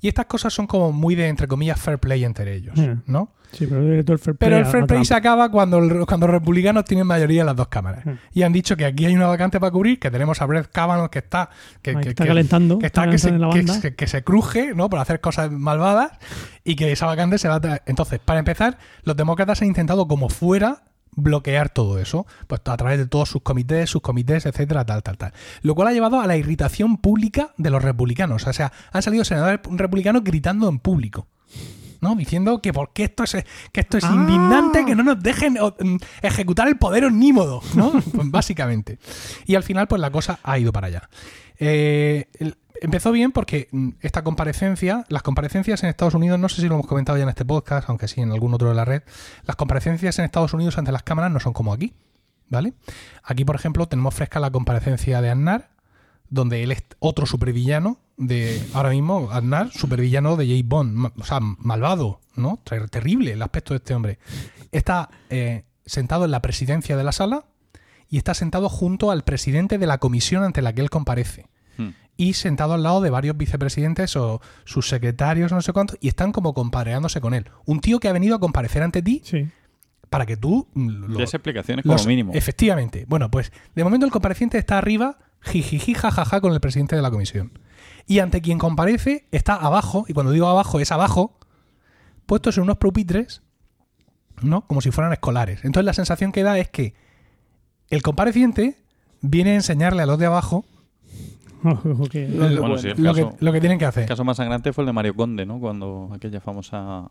Y 0.00 0.08
estas 0.08 0.24
cosas 0.24 0.54
son 0.54 0.66
como 0.66 0.92
muy 0.92 1.14
de, 1.14 1.28
entre 1.28 1.46
comillas, 1.46 1.78
fair 1.78 1.98
play 1.98 2.24
entre 2.24 2.54
ellos. 2.54 2.74
¿no? 3.04 3.34
Sí, 3.52 3.66
pero 3.66 3.82
el 3.82 4.02
fair 4.04 4.18
play 4.18 4.36
Pero 4.38 4.56
el 4.56 4.62
a- 4.64 4.66
fair 4.70 4.84
a 4.84 4.86
play 4.86 5.04
se 5.04 5.14
acaba 5.14 5.50
cuando, 5.50 5.76
el- 5.78 6.06
cuando 6.06 6.26
los 6.26 6.32
republicanos 6.34 6.84
tienen 6.86 7.06
mayoría 7.06 7.42
en 7.42 7.46
las 7.48 7.56
dos 7.56 7.68
cámaras. 7.68 8.02
Y 8.32 8.44
han 8.44 8.52
dicho 8.54 8.78
que 8.78 8.86
aquí 8.86 9.04
hay 9.04 9.14
una 9.14 9.26
vacante 9.26 9.60
para 9.60 9.70
cubrir, 9.70 9.98
que 10.00 10.10
tenemos 10.10 10.40
a 10.40 10.46
Brett 10.46 10.70
Kavanaugh 10.72 11.10
que 11.10 11.18
está... 11.18 11.50
Que, 11.82 11.90
está 11.90 12.26
calentando, 12.26 12.78
que 12.78 12.86
está 12.86 13.02
está 13.02 13.10
que 13.10 13.18
se, 13.18 13.28
calentando 13.28 13.72
se- 13.74 13.94
que 13.94 14.06
se 14.06 14.24
cruje, 14.24 14.72
¿no? 14.74 14.88
Por 14.88 15.00
hacer 15.00 15.20
cosas 15.20 15.50
malvadas 15.50 16.12
y 16.64 16.74
que 16.74 16.90
esa 16.90 17.04
vacante 17.04 17.36
se 17.36 17.48
va 17.48 17.56
a. 17.56 17.82
Entonces, 17.84 18.20
para 18.20 18.38
empezar, 18.38 18.78
los 19.02 19.16
demócratas 19.18 19.60
han 19.60 19.68
intentado 19.68 20.08
como 20.08 20.30
fuera 20.30 20.84
bloquear 21.22 21.68
todo 21.68 21.98
eso, 21.98 22.26
pues 22.46 22.60
a 22.64 22.76
través 22.76 22.98
de 22.98 23.06
todos 23.06 23.28
sus 23.28 23.42
comités, 23.42 23.90
sus 23.90 24.00
comités, 24.02 24.46
etcétera, 24.46 24.84
tal, 24.84 25.02
tal, 25.02 25.18
tal. 25.18 25.32
Lo 25.62 25.74
cual 25.74 25.88
ha 25.88 25.92
llevado 25.92 26.20
a 26.20 26.26
la 26.26 26.36
irritación 26.36 26.96
pública 26.98 27.52
de 27.56 27.70
los 27.70 27.82
republicanos. 27.82 28.46
O 28.46 28.52
sea, 28.52 28.72
han 28.92 29.02
salido 29.02 29.24
senadores 29.24 29.60
republicanos 29.70 30.24
gritando 30.24 30.68
en 30.68 30.78
público. 30.78 31.26
¿no? 32.00 32.14
Diciendo 32.14 32.62
que 32.62 32.72
porque 32.72 33.02
esto 33.04 33.24
es 33.24 33.36
que 33.72 33.80
esto 33.80 33.98
es 33.98 34.04
Ah. 34.04 34.12
indignante, 34.14 34.84
que 34.84 34.94
no 34.94 35.02
nos 35.02 35.20
dejen 35.20 35.54
mm, 35.54 35.96
ejecutar 36.22 36.68
el 36.68 36.76
poder 36.78 37.04
omnímodo, 37.04 37.60
¿no? 37.74 37.90
Pues 38.14 38.30
básicamente. 38.30 39.00
Y 39.46 39.56
al 39.56 39.64
final, 39.64 39.88
pues 39.88 40.00
la 40.00 40.10
cosa 40.12 40.38
ha 40.44 40.58
ido 40.60 40.72
para 40.72 40.86
allá. 40.86 41.08
Eh, 41.58 42.26
empezó 42.80 43.12
bien 43.12 43.32
porque 43.32 43.68
mm, 43.70 43.90
esta 44.00 44.22
comparecencia, 44.24 45.04
las 45.08 45.22
comparecencias 45.22 45.82
en 45.82 45.88
Estados 45.90 46.14
Unidos, 46.14 46.38
no 46.38 46.48
sé 46.48 46.60
si 46.62 46.68
lo 46.68 46.74
hemos 46.74 46.86
comentado 46.86 47.16
ya 47.18 47.24
en 47.24 47.28
este 47.30 47.44
podcast, 47.44 47.88
aunque 47.88 48.08
sí 48.08 48.20
en 48.20 48.32
algún 48.32 48.54
otro 48.54 48.68
de 48.68 48.74
la 48.74 48.84
red, 48.84 49.02
las 49.44 49.56
comparecencias 49.56 50.18
en 50.18 50.24
Estados 50.24 50.52
Unidos 50.54 50.78
ante 50.78 50.92
las 50.92 51.02
cámaras 51.02 51.30
no 51.30 51.40
son 51.40 51.52
como 51.52 51.72
aquí, 51.72 51.94
¿vale? 52.48 52.74
Aquí, 53.22 53.44
por 53.44 53.56
ejemplo, 53.56 53.86
tenemos 53.86 54.14
fresca 54.14 54.40
la 54.40 54.50
comparecencia 54.50 55.20
de 55.20 55.30
Aznar, 55.30 55.70
donde 56.30 56.62
él 56.62 56.72
es 56.72 56.82
otro 56.98 57.24
supervillano 57.26 57.98
de 58.16 58.62
ahora 58.74 58.90
mismo 58.90 59.30
Aznar, 59.30 59.70
supervillano 59.72 60.36
de 60.36 60.46
James 60.46 60.66
Bond, 60.66 61.12
o 61.18 61.24
sea, 61.24 61.40
malvado, 61.40 62.20
¿no? 62.36 62.58
Ter- 62.64 62.90
Terrible 62.90 63.32
el 63.32 63.42
aspecto 63.42 63.72
de 63.74 63.78
este 63.78 63.94
hombre. 63.94 64.18
Está 64.72 65.08
eh, 65.30 65.64
sentado 65.86 66.26
en 66.26 66.30
la 66.30 66.42
presidencia 66.42 66.96
de 66.96 67.04
la 67.04 67.12
sala 67.12 67.44
y 68.10 68.18
está 68.18 68.34
sentado 68.34 68.68
junto 68.68 69.10
al 69.10 69.22
presidente 69.24 69.78
de 69.78 69.86
la 69.86 69.98
comisión 69.98 70.42
ante 70.44 70.60
la 70.62 70.72
que 70.74 70.80
él 70.82 70.90
comparece 70.90 71.46
Hmm. 71.78 71.90
Y 72.18 72.34
sentado 72.34 72.74
al 72.74 72.82
lado 72.82 73.00
de 73.00 73.08
varios 73.10 73.36
vicepresidentes 73.38 74.16
o 74.16 74.42
sus 74.64 74.88
secretarios, 74.88 75.52
no 75.52 75.62
sé 75.62 75.72
cuántos, 75.72 75.96
y 76.00 76.08
están 76.08 76.32
como 76.32 76.52
compareándose 76.52 77.20
con 77.22 77.32
él. 77.32 77.46
Un 77.64 77.80
tío 77.80 78.00
que 78.00 78.08
ha 78.08 78.12
venido 78.12 78.34
a 78.36 78.40
comparecer 78.40 78.82
ante 78.82 79.00
ti 79.02 79.22
Sí. 79.24 79.48
para 80.10 80.26
que 80.26 80.36
tú 80.36 80.66
lo, 80.74 81.16
Des 81.16 81.32
explicaciones 81.32 81.84
como 81.84 81.94
los- 81.94 82.06
mínimo. 82.06 82.32
Efectivamente. 82.34 83.06
Bueno, 83.08 83.30
pues 83.30 83.52
de 83.74 83.84
momento 83.84 84.04
el 84.04 84.12
compareciente 84.12 84.58
está 84.58 84.76
arriba, 84.78 85.18
jijiji, 85.42 85.94
jajaja, 85.94 86.40
con 86.40 86.52
el 86.52 86.60
presidente 86.60 86.96
de 86.96 87.02
la 87.02 87.10
comisión. 87.12 87.52
Y 88.06 88.18
ante 88.18 88.40
quien 88.42 88.58
comparece 88.58 89.26
está 89.30 89.54
abajo, 89.54 90.04
y 90.08 90.12
cuando 90.12 90.32
digo 90.32 90.48
abajo 90.48 90.80
es 90.80 90.90
abajo, 90.90 91.38
puestos 92.26 92.56
en 92.56 92.64
unos 92.64 92.78
pupitres, 92.78 93.42
¿no? 94.42 94.62
Como 94.66 94.80
si 94.80 94.90
fueran 94.90 95.12
escolares. 95.12 95.60
Entonces 95.64 95.84
la 95.84 95.92
sensación 95.92 96.32
que 96.32 96.42
da 96.42 96.58
es 96.58 96.68
que 96.68 96.94
el 97.90 98.02
compareciente 98.02 98.76
viene 99.20 99.50
a 99.52 99.54
enseñarle 99.54 100.02
a 100.02 100.06
los 100.06 100.18
de 100.18 100.26
abajo 100.26 100.64
que- 102.10 102.28
Lo- 102.28 102.48
lo, 102.48 102.60
Bueno, 102.60 102.78
sí, 102.78 102.88
el 102.88 103.02
lo 103.02 103.14
que, 103.14 103.22
caso- 103.24 103.36
lo 103.40 103.52
que 103.52 103.60
tienen 103.60 103.78
que 103.78 103.84
hacer. 103.84 104.02
El 104.04 104.08
caso 104.08 104.24
más 104.24 104.36
sangrante 104.36 104.72
fue 104.72 104.82
el 104.82 104.86
de 104.86 104.92
Mario 104.92 105.14
Conde, 105.14 105.46
¿no? 105.46 105.58
Cuando 105.60 106.10
aquella 106.14 106.40
famosa... 106.40 107.10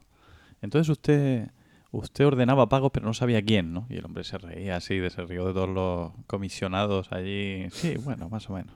Entonces 0.62 0.90
usted 0.90 1.50
usted 1.90 2.28
ordenaba 2.28 2.68
pagos 2.68 2.92
pero 2.94 3.06
no 3.06 3.14
sabía 3.14 3.42
quién, 3.42 3.74
¿no? 3.74 3.86
Y 3.90 3.96
el 3.98 4.06
hombre 4.06 4.24
se 4.24 4.38
reía 4.38 4.76
así, 4.76 4.98
de 4.98 5.10
se 5.10 5.22
rió 5.24 5.46
de 5.48 5.54
todos 5.54 5.70
los 5.70 6.12
comisionados 6.28 7.12
allí. 7.12 7.68
Sí, 7.72 7.96
bueno, 8.04 8.30
más 8.30 8.50
o 8.50 8.54
menos. 8.54 8.74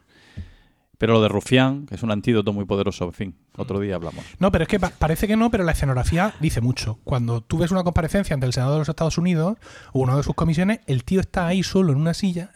Pero 0.98 1.14
lo 1.14 1.22
de 1.24 1.30
Rufián, 1.30 1.88
que 1.88 1.96
es 1.96 2.04
un 2.04 2.12
antídoto 2.12 2.54
muy 2.54 2.66
poderoso, 2.66 3.06
en 3.06 3.14
fin, 3.14 3.36
otro 3.58 3.80
día 3.80 3.96
hablamos. 3.96 4.24
No, 4.40 4.52
pero 4.52 4.64
es 4.64 4.68
que 4.68 4.80
pa- 4.80 4.92
parece 4.98 5.28
que 5.28 5.36
no, 5.36 5.50
pero 5.50 5.64
la 5.64 5.72
escenografía 5.72 6.34
dice 6.40 6.62
mucho. 6.62 7.00
Cuando 7.04 7.42
tú 7.42 7.58
ves 7.58 7.72
una 7.72 7.84
comparecencia 7.84 8.36
ante 8.36 8.46
el 8.46 8.54
Senado 8.54 8.74
de 8.74 8.80
los 8.80 8.90
Estados 8.90 9.18
Unidos 9.18 9.58
o 9.94 10.00
una 10.00 10.16
de 10.16 10.22
sus 10.24 10.36
comisiones, 10.36 10.80
el 10.86 11.04
tío 11.04 11.20
está 11.20 11.48
ahí 11.48 11.64
solo 11.64 11.92
en 11.92 11.98
una 11.98 12.14
silla, 12.14 12.52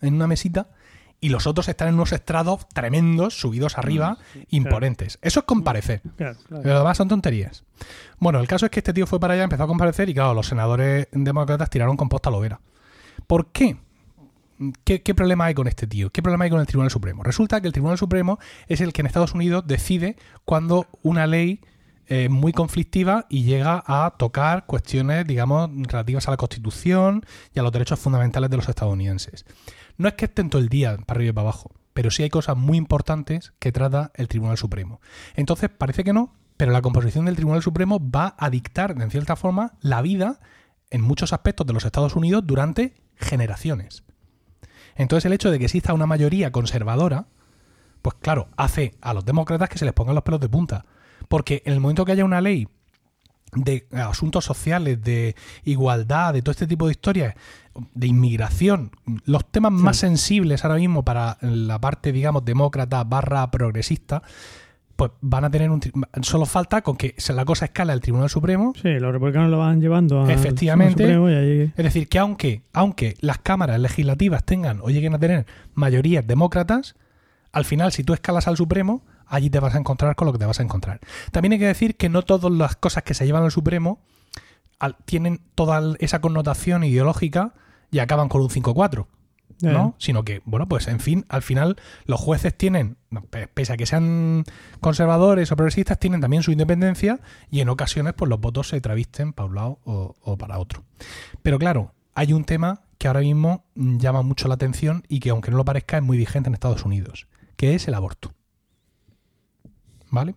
en 0.00 0.14
una 0.14 0.28
mesita, 0.28 0.68
y 1.20 1.30
los 1.30 1.46
otros 1.46 1.68
están 1.68 1.88
en 1.88 1.94
unos 1.94 2.12
estrados 2.12 2.68
tremendos, 2.68 3.38
subidos 3.38 3.78
arriba, 3.78 4.18
imponentes. 4.50 5.18
Eso 5.22 5.40
es 5.40 5.46
comparecer. 5.46 6.02
Claro. 6.16 6.38
Claro. 6.46 6.62
Lo 6.64 6.78
demás 6.78 6.96
son 6.96 7.08
tonterías. 7.08 7.64
Bueno, 8.18 8.40
el 8.40 8.46
caso 8.46 8.66
es 8.66 8.70
que 8.70 8.80
este 8.80 8.92
tío 8.92 9.06
fue 9.06 9.20
para 9.20 9.34
allá, 9.34 9.44
empezó 9.44 9.64
a 9.64 9.66
comparecer 9.66 10.08
y 10.08 10.14
claro, 10.14 10.34
los 10.34 10.46
senadores 10.46 11.08
demócratas 11.12 11.70
tiraron 11.70 11.96
composta 11.96 12.28
a 12.28 12.32
la 12.32 12.38
hoguera. 12.38 12.60
¿Por 13.26 13.48
qué? 13.48 13.76
¿Qué, 14.84 15.02
qué 15.02 15.14
problema 15.14 15.46
hay 15.46 15.54
con 15.54 15.68
este 15.68 15.86
tío? 15.86 16.10
¿Qué 16.10 16.22
problema 16.22 16.44
hay 16.44 16.50
con 16.50 16.60
el 16.60 16.66
Tribunal 16.66 16.90
Supremo? 16.90 17.22
Resulta 17.22 17.60
que 17.60 17.68
el 17.68 17.72
Tribunal 17.72 17.98
Supremo 17.98 18.38
es 18.66 18.80
el 18.80 18.92
que 18.92 19.02
en 19.02 19.06
Estados 19.06 19.34
Unidos 19.34 19.64
decide 19.66 20.16
cuando 20.44 20.86
una 21.02 21.26
ley 21.26 21.60
es 22.08 22.30
muy 22.30 22.52
conflictiva 22.52 23.26
y 23.28 23.44
llega 23.44 23.84
a 23.86 24.14
tocar 24.18 24.64
cuestiones, 24.66 25.26
digamos, 25.26 25.70
relativas 25.88 26.26
a 26.26 26.30
la 26.30 26.36
Constitución 26.38 27.24
y 27.54 27.58
a 27.58 27.62
los 27.62 27.70
derechos 27.70 28.00
fundamentales 28.00 28.48
de 28.50 28.56
los 28.56 28.68
estadounidenses. 28.68 29.44
No 29.98 30.08
es 30.08 30.14
que 30.14 30.26
estén 30.26 30.48
todo 30.48 30.62
el 30.62 30.68
día 30.68 30.96
para 31.04 31.18
arriba 31.18 31.30
y 31.30 31.32
para 31.34 31.48
abajo, 31.48 31.72
pero 31.92 32.10
sí 32.10 32.22
hay 32.22 32.30
cosas 32.30 32.56
muy 32.56 32.78
importantes 32.78 33.52
que 33.58 33.72
trata 33.72 34.12
el 34.14 34.28
Tribunal 34.28 34.56
Supremo. 34.56 35.00
Entonces, 35.34 35.68
parece 35.68 36.04
que 36.04 36.12
no, 36.12 36.34
pero 36.56 36.72
la 36.72 36.82
composición 36.82 37.24
del 37.24 37.36
Tribunal 37.36 37.62
Supremo 37.62 37.98
va 38.00 38.34
a 38.38 38.48
dictar, 38.48 38.94
en 39.00 39.10
cierta 39.10 39.36
forma, 39.36 39.74
la 39.80 40.00
vida 40.00 40.40
en 40.90 41.02
muchos 41.02 41.32
aspectos 41.32 41.66
de 41.66 41.72
los 41.72 41.84
Estados 41.84 42.16
Unidos 42.16 42.46
durante 42.46 42.94
generaciones. 43.16 44.04
Entonces, 44.94 45.24
el 45.26 45.32
hecho 45.32 45.50
de 45.50 45.58
que 45.58 45.66
exista 45.66 45.92
una 45.92 46.06
mayoría 46.06 46.52
conservadora, 46.52 47.26
pues 48.02 48.16
claro, 48.20 48.48
hace 48.56 48.94
a 49.00 49.12
los 49.14 49.24
demócratas 49.24 49.68
que 49.68 49.78
se 49.78 49.84
les 49.84 49.94
pongan 49.94 50.14
los 50.14 50.24
pelos 50.24 50.40
de 50.40 50.48
punta. 50.48 50.86
Porque 51.28 51.62
en 51.66 51.72
el 51.72 51.80
momento 51.80 52.04
que 52.04 52.12
haya 52.12 52.24
una 52.24 52.40
ley 52.40 52.68
de 53.52 53.86
asuntos 53.92 54.44
sociales, 54.44 55.02
de 55.02 55.34
igualdad, 55.64 56.34
de 56.34 56.42
todo 56.42 56.52
este 56.52 56.66
tipo 56.66 56.86
de 56.86 56.92
historias, 56.92 57.34
de 57.94 58.06
inmigración, 58.06 58.90
los 59.24 59.44
temas 59.50 59.72
más 59.72 59.96
sensibles 59.96 60.64
ahora 60.64 60.76
mismo 60.76 61.04
para 61.04 61.38
la 61.40 61.80
parte, 61.80 62.12
digamos, 62.12 62.44
demócrata 62.44 63.04
barra 63.04 63.50
progresista, 63.50 64.22
pues 64.96 65.12
van 65.20 65.44
a 65.44 65.50
tener 65.50 65.70
un... 65.70 65.80
Solo 66.22 66.44
falta 66.44 66.82
con 66.82 66.96
que 66.96 67.14
la 67.32 67.44
cosa 67.44 67.66
escala 67.66 67.92
al 67.92 68.00
Tribunal 68.00 68.28
Supremo. 68.28 68.72
Sí, 68.82 68.88
los 68.98 69.12
republicanos 69.12 69.48
lo 69.50 69.58
van 69.58 69.80
llevando 69.80 70.22
al 70.24 70.30
Efectivamente. 70.30 71.04
Supremo 71.04 71.30
y 71.30 71.34
ahí- 71.34 71.62
Es 71.76 71.84
decir, 71.84 72.08
que 72.08 72.18
aunque, 72.18 72.62
aunque 72.72 73.14
las 73.20 73.38
cámaras 73.38 73.78
legislativas 73.78 74.44
tengan 74.44 74.80
o 74.82 74.88
lleguen 74.90 75.14
a 75.14 75.18
tener 75.20 75.46
mayorías 75.74 76.26
demócratas, 76.26 76.96
al 77.52 77.64
final, 77.64 77.92
si 77.92 78.02
tú 78.02 78.12
escalas 78.12 78.48
al 78.48 78.56
Supremo, 78.56 79.04
allí 79.26 79.50
te 79.50 79.60
vas 79.60 79.74
a 79.76 79.78
encontrar 79.78 80.16
con 80.16 80.26
lo 80.26 80.32
que 80.32 80.38
te 80.40 80.46
vas 80.46 80.58
a 80.58 80.64
encontrar. 80.64 80.98
También 81.30 81.52
hay 81.52 81.58
que 81.60 81.66
decir 81.66 81.94
que 81.96 82.08
no 82.08 82.22
todas 82.22 82.50
las 82.52 82.74
cosas 82.74 83.04
que 83.04 83.14
se 83.14 83.24
llevan 83.24 83.44
al 83.44 83.52
Supremo 83.52 84.00
al- 84.80 84.96
tienen 85.04 85.40
toda 85.54 85.94
esa 86.00 86.20
connotación 86.20 86.82
ideológica 86.82 87.54
y 87.90 87.98
acaban 88.00 88.28
con 88.28 88.42
un 88.42 88.48
5-4. 88.48 89.06
Ya, 89.60 89.72
¿no? 89.72 89.96
Sino 89.98 90.24
que, 90.24 90.40
bueno, 90.44 90.68
pues 90.68 90.86
en 90.86 91.00
fin, 91.00 91.24
al 91.28 91.42
final 91.42 91.76
los 92.04 92.20
jueces 92.20 92.56
tienen, 92.56 92.96
pese 93.54 93.72
a 93.72 93.76
que 93.76 93.86
sean 93.86 94.44
conservadores 94.78 95.50
o 95.50 95.56
progresistas, 95.56 95.98
tienen 95.98 96.20
también 96.20 96.44
su 96.44 96.52
independencia 96.52 97.20
y 97.50 97.60
en 97.60 97.68
ocasiones 97.68 98.14
pues 98.14 98.28
los 98.28 98.40
votos 98.40 98.68
se 98.68 98.80
travisten 98.80 99.32
para 99.32 99.48
un 99.48 99.54
lado 99.56 99.78
o, 99.84 100.14
o 100.20 100.36
para 100.38 100.58
otro. 100.58 100.84
Pero 101.42 101.58
claro, 101.58 101.92
hay 102.14 102.32
un 102.32 102.44
tema 102.44 102.82
que 102.98 103.08
ahora 103.08 103.20
mismo 103.20 103.64
llama 103.74 104.22
mucho 104.22 104.48
la 104.48 104.54
atención 104.54 105.04
y 105.08 105.20
que 105.20 105.30
aunque 105.30 105.50
no 105.50 105.56
lo 105.56 105.64
parezca 105.64 105.96
es 105.96 106.02
muy 106.02 106.18
vigente 106.18 106.48
en 106.48 106.54
Estados 106.54 106.84
Unidos, 106.84 107.26
que 107.56 107.74
es 107.74 107.88
el 107.88 107.94
aborto. 107.94 108.32
¿Vale? 110.10 110.34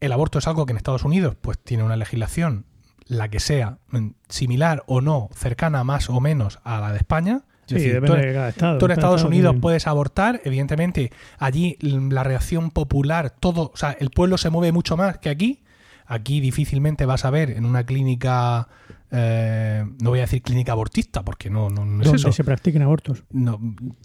El 0.00 0.12
aborto 0.12 0.38
es 0.38 0.46
algo 0.46 0.66
que 0.66 0.72
en 0.72 0.76
Estados 0.76 1.04
Unidos 1.04 1.36
pues 1.40 1.58
tiene 1.58 1.82
una 1.82 1.96
legislación, 1.96 2.66
la 3.10 3.28
que 3.28 3.40
sea, 3.40 3.78
mm, 3.90 4.08
similar 4.28 4.82
o 4.86 5.00
no, 5.00 5.28
cercana 5.34 5.82
más 5.84 6.08
o 6.08 6.20
menos 6.20 6.60
a 6.64 6.80
la 6.80 6.92
de 6.92 6.98
España. 6.98 7.42
Es 7.62 7.66
Sí, 7.66 7.74
decir, 7.74 7.92
depende 8.00 8.08
tú 8.16 8.20
en- 8.22 8.28
de 8.28 8.34
cada 8.34 8.48
estado. 8.48 8.78
Tú 8.78 8.86
en 8.86 8.92
Estados 8.92 9.16
estado 9.20 9.28
Unidos 9.28 9.56
puedes 9.60 9.86
abortar, 9.86 10.40
evidentemente 10.44 11.12
allí 11.38 11.76
l- 11.80 12.12
la 12.14 12.22
reacción 12.24 12.70
popular, 12.70 13.30
todo, 13.30 13.70
o 13.74 13.76
sea, 13.76 13.92
el 13.98 14.10
pueblo 14.10 14.38
se 14.38 14.50
mueve 14.50 14.72
mucho 14.72 14.96
más 14.96 15.18
que 15.18 15.28
aquí. 15.28 15.62
Aquí 16.12 16.40
difícilmente 16.40 17.06
vas 17.06 17.24
a 17.24 17.30
ver 17.30 17.50
en 17.50 17.64
una 17.64 17.86
clínica, 17.86 18.66
eh, 19.12 19.84
no 20.02 20.10
voy 20.10 20.18
a 20.18 20.22
decir 20.22 20.42
clínica 20.42 20.72
abortista, 20.72 21.22
porque 21.22 21.50
no, 21.50 21.70
no, 21.70 21.84
no 21.84 22.02
es 22.02 22.12
eso. 22.12 22.32
se 22.32 22.42
practiquen 22.42 22.82
abortos. 22.82 23.22
No, 23.30 23.60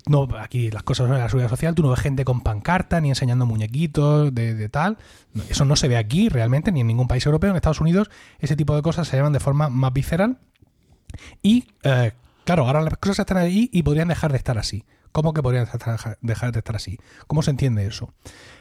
no, 0.08 0.28
aquí 0.40 0.70
las 0.70 0.84
cosas 0.84 1.08
son 1.08 1.16
en 1.16 1.22
la 1.24 1.30
seguridad 1.30 1.50
social, 1.50 1.74
tú 1.74 1.82
no 1.82 1.90
ves 1.90 2.00
gente 2.02 2.24
con 2.24 2.42
pancarta 2.42 3.02
ni 3.02 3.10
enseñando 3.10 3.48
muñequitos 3.48 4.36
de, 4.36 4.54
de 4.54 4.70
tal. 4.70 5.00
No, 5.34 5.42
Eso 5.50 5.66
no 5.66 5.76
se 5.76 5.88
ve 5.88 5.98
aquí 5.98 6.30
realmente, 6.30 6.72
ni 6.72 6.82
en 6.82 6.88
ningún 6.88 7.08
país 7.08 7.26
europeo. 7.26 7.50
En 7.50 7.56
Estados 7.56 7.82
Unidos 7.82 8.12
ese 8.38 8.56
tipo 8.56 8.76
de 8.76 8.84
cosas 8.84 9.08
se 9.08 9.18
llevan 9.18 9.34
de 9.34 9.40
forma 9.40 9.70
más 9.70 9.92
visceral. 9.92 10.38
Y, 11.42 11.66
eh, 11.82 12.12
claro, 12.44 12.68
ahora 12.68 12.82
las 12.82 12.98
cosas 12.98 13.20
están 13.20 13.38
ahí 13.38 13.68
y 13.74 13.82
podrían 13.82 14.10
dejar 14.10 14.32
de 14.32 14.38
estar 14.38 14.60
así. 14.60 14.86
¿Cómo 15.12 15.34
que 15.34 15.42
podrían 15.42 15.66
dejar 16.22 16.52
de 16.52 16.60
estar 16.60 16.76
así? 16.76 17.00
¿Cómo 17.26 17.42
se 17.42 17.50
entiende 17.50 17.88
eso? 17.88 18.14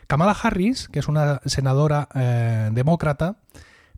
Kamala 0.07 0.37
Harris, 0.41 0.89
que 0.89 0.99
es 0.99 1.09
una 1.09 1.41
senadora 1.45 2.09
eh, 2.15 2.71
demócrata, 2.73 3.39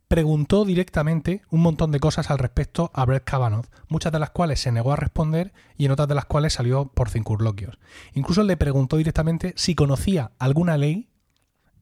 preguntó 0.09 0.65
directamente 0.65 1.43
un 1.51 1.63
montón 1.63 1.91
de 1.91 2.01
cosas 2.01 2.31
al 2.31 2.39
respecto 2.39 2.91
a 2.95 3.05
Brett 3.05 3.25
Kavanaugh, 3.25 3.67
muchas 3.89 4.13
de 4.13 4.19
las 4.19 4.31
cuales 4.31 4.61
se 4.61 4.71
negó 4.71 4.93
a 4.93 4.97
responder 4.97 5.53
y 5.77 5.87
en 5.87 5.93
otras 5.93 6.09
de 6.09 6.15
las 6.15 6.27
cuales 6.27 6.53
salió 6.53 6.87
por 6.87 7.11
circunloquios. 7.11 7.79
Incluso 8.15 8.43
le 8.43 8.57
preguntó 8.57 8.97
directamente 8.97 9.53
si 9.57 9.75
conocía 9.75 10.33
alguna 10.39 10.77
ley, 10.77 11.09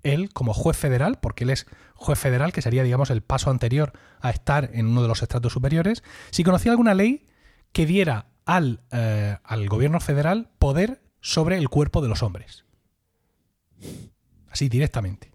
él 0.02 0.32
como 0.32 0.54
juez 0.54 0.76
federal, 0.76 1.18
porque 1.20 1.44
él 1.44 1.50
es 1.50 1.66
juez 1.94 2.18
federal, 2.18 2.52
que 2.52 2.62
sería, 2.62 2.82
digamos, 2.82 3.10
el 3.10 3.22
paso 3.22 3.50
anterior 3.50 3.92
a 4.20 4.30
estar 4.30 4.70
en 4.72 4.86
uno 4.86 5.02
de 5.02 5.08
los 5.08 5.22
estratos 5.22 5.52
superiores, 5.52 6.02
si 6.30 6.44
conocía 6.44 6.72
alguna 6.72 6.94
ley 6.94 7.26
que 7.72 7.86
diera 7.86 8.26
al, 8.44 8.80
eh, 8.90 9.38
al 9.42 9.68
gobierno 9.68 10.00
federal 10.00 10.50
poder 10.58 11.02
sobre 11.20 11.58
el 11.58 11.68
cuerpo 11.68 12.02
de 12.02 12.08
los 12.08 12.22
hombres. 12.22 12.64
Así 14.54 14.68
directamente. 14.68 15.32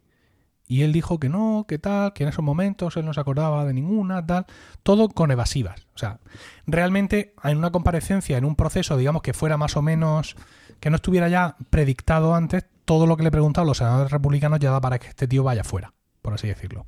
Y 0.65 0.83
él 0.83 0.93
dijo 0.93 1.19
que 1.19 1.27
no, 1.27 1.65
que 1.67 1.77
tal, 1.77 2.13
que 2.13 2.23
en 2.23 2.29
esos 2.29 2.45
momentos 2.45 2.95
él 2.95 3.05
no 3.05 3.13
se 3.13 3.19
acordaba 3.19 3.65
de 3.65 3.73
ninguna, 3.73 4.25
tal. 4.25 4.45
Todo 4.81 5.09
con 5.09 5.29
evasivas. 5.29 5.87
O 5.93 5.97
sea, 5.97 6.19
realmente 6.65 7.33
en 7.43 7.57
una 7.57 7.69
comparecencia, 7.71 8.37
en 8.37 8.45
un 8.45 8.55
proceso, 8.55 8.95
digamos, 8.95 9.21
que 9.21 9.33
fuera 9.33 9.57
más 9.57 9.75
o 9.75 9.81
menos, 9.81 10.37
que 10.79 10.89
no 10.89 10.95
estuviera 10.95 11.27
ya 11.27 11.57
predictado 11.69 12.33
antes, 12.33 12.65
todo 12.85 13.07
lo 13.07 13.17
que 13.17 13.23
le 13.23 13.31
preguntaban 13.31 13.67
los 13.67 13.79
senadores 13.79 14.09
republicanos 14.09 14.59
ya 14.59 14.71
da 14.71 14.79
para 14.79 14.99
que 14.99 15.07
este 15.09 15.27
tío 15.27 15.43
vaya 15.43 15.65
fuera, 15.65 15.93
por 16.21 16.33
así 16.33 16.47
decirlo. 16.47 16.85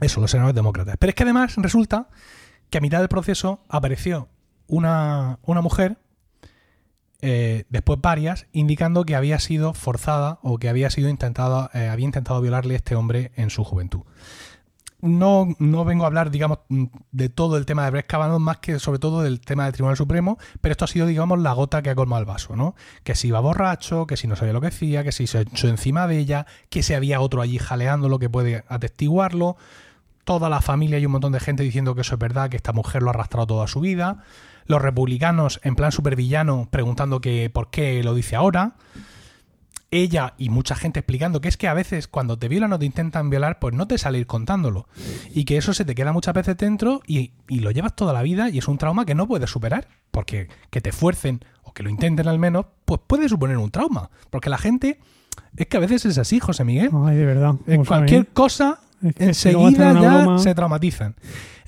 Eso, 0.00 0.22
los 0.22 0.30
senadores 0.30 0.54
demócratas. 0.54 0.96
Pero 0.98 1.10
es 1.10 1.14
que 1.14 1.24
además 1.24 1.56
resulta 1.56 2.08
que 2.70 2.78
a 2.78 2.80
mitad 2.80 3.00
del 3.00 3.08
proceso 3.08 3.60
apareció 3.68 4.28
una, 4.68 5.38
una 5.42 5.60
mujer, 5.60 5.98
eh, 7.20 7.64
después 7.68 8.00
varias, 8.00 8.46
indicando 8.52 9.04
que 9.04 9.16
había 9.16 9.38
sido 9.40 9.74
forzada 9.74 10.38
o 10.42 10.58
que 10.58 10.68
había 10.68 10.90
sido 10.90 11.08
intentada, 11.08 11.70
eh, 11.74 11.88
había 11.88 12.04
intentado 12.04 12.40
violarle 12.40 12.76
este 12.76 12.94
hombre 12.94 13.32
en 13.34 13.50
su 13.50 13.64
juventud. 13.64 14.02
No, 15.00 15.46
no 15.60 15.84
vengo 15.84 16.04
a 16.04 16.06
hablar, 16.08 16.30
digamos, 16.30 16.58
mm, 16.68 16.86
de 17.12 17.28
todo 17.28 17.56
el 17.56 17.66
tema 17.66 17.84
de 17.84 17.90
Brett 17.92 18.12
más 18.40 18.58
que 18.58 18.80
sobre 18.80 18.98
todo 18.98 19.22
del 19.22 19.40
tema 19.40 19.64
del 19.64 19.72
Tribunal 19.72 19.96
Supremo, 19.96 20.38
pero 20.60 20.72
esto 20.72 20.84
ha 20.84 20.88
sido, 20.88 21.06
digamos, 21.06 21.38
la 21.38 21.52
gota 21.52 21.82
que 21.82 21.90
ha 21.90 21.94
colmado 21.94 22.20
el 22.20 22.26
vaso, 22.26 22.56
¿no? 22.56 22.74
Que 23.04 23.14
si 23.14 23.28
iba 23.28 23.38
borracho, 23.38 24.06
que 24.06 24.16
si 24.16 24.26
no 24.26 24.34
sabía 24.34 24.52
lo 24.52 24.60
que 24.60 24.68
hacía, 24.68 25.04
que 25.04 25.12
si 25.12 25.28
se 25.28 25.42
echó 25.42 25.68
encima 25.68 26.08
de 26.08 26.18
ella, 26.18 26.46
que 26.68 26.82
si 26.82 26.94
había 26.94 27.20
otro 27.20 27.42
allí 27.42 27.58
jaleándolo 27.58 28.18
que 28.18 28.28
puede 28.28 28.64
atestiguarlo, 28.68 29.56
toda 30.24 30.48
la 30.48 30.60
familia 30.60 30.98
y 30.98 31.06
un 31.06 31.12
montón 31.12 31.32
de 31.32 31.40
gente 31.40 31.62
diciendo 31.62 31.94
que 31.94 32.02
eso 32.02 32.14
es 32.16 32.18
verdad, 32.18 32.50
que 32.50 32.56
esta 32.56 32.72
mujer 32.72 33.02
lo 33.02 33.08
ha 33.08 33.14
arrastrado 33.14 33.46
toda 33.46 33.66
su 33.68 33.80
vida, 33.80 34.24
los 34.68 34.80
republicanos 34.80 35.60
en 35.64 35.74
plan 35.74 35.90
supervillano 35.90 36.68
preguntando 36.70 37.20
que 37.20 37.50
por 37.50 37.70
qué 37.70 38.02
lo 38.04 38.14
dice 38.14 38.36
ahora, 38.36 38.76
ella 39.90 40.34
y 40.36 40.50
mucha 40.50 40.74
gente 40.74 41.00
explicando 41.00 41.40
que 41.40 41.48
es 41.48 41.56
que 41.56 41.66
a 41.66 41.74
veces 41.74 42.08
cuando 42.08 42.38
te 42.38 42.48
violan 42.48 42.72
o 42.72 42.78
te 42.78 42.84
intentan 42.84 43.30
violar, 43.30 43.58
pues 43.58 43.74
no 43.74 43.88
te 43.88 43.98
sale 43.98 44.18
ir 44.18 44.26
contándolo. 44.26 44.86
Y 45.34 45.44
que 45.44 45.56
eso 45.56 45.72
se 45.72 45.84
te 45.84 45.94
queda 45.94 46.12
muchas 46.12 46.34
veces 46.34 46.56
dentro 46.56 47.00
y, 47.06 47.32
y 47.48 47.60
lo 47.60 47.70
llevas 47.70 47.96
toda 47.96 48.12
la 48.12 48.22
vida 48.22 48.50
y 48.50 48.58
es 48.58 48.68
un 48.68 48.78
trauma 48.78 49.06
que 49.06 49.14
no 49.14 49.26
puedes 49.26 49.50
superar. 49.50 49.88
Porque 50.10 50.48
que 50.70 50.80
te 50.80 50.92
fuercen 50.92 51.44
o 51.62 51.72
que 51.72 51.82
lo 51.82 51.90
intenten 51.90 52.28
al 52.28 52.38
menos, 52.38 52.66
pues 52.84 53.00
puede 53.06 53.28
suponer 53.28 53.56
un 53.56 53.70
trauma. 53.70 54.10
Porque 54.30 54.50
la 54.50 54.58
gente... 54.58 55.00
Es 55.56 55.66
que 55.66 55.76
a 55.78 55.80
veces 55.80 56.04
es 56.04 56.18
así, 56.18 56.40
José 56.40 56.64
Miguel. 56.64 56.90
Ay, 57.04 57.16
de 57.16 57.24
verdad. 57.24 57.54
En 57.66 57.84
cualquier 57.84 58.26
cosa, 58.28 58.80
Es 59.02 59.14
que 59.14 59.24
enseguida 59.24 59.98
ya 60.00 60.38
se 60.38 60.54
traumatizan. 60.54 61.14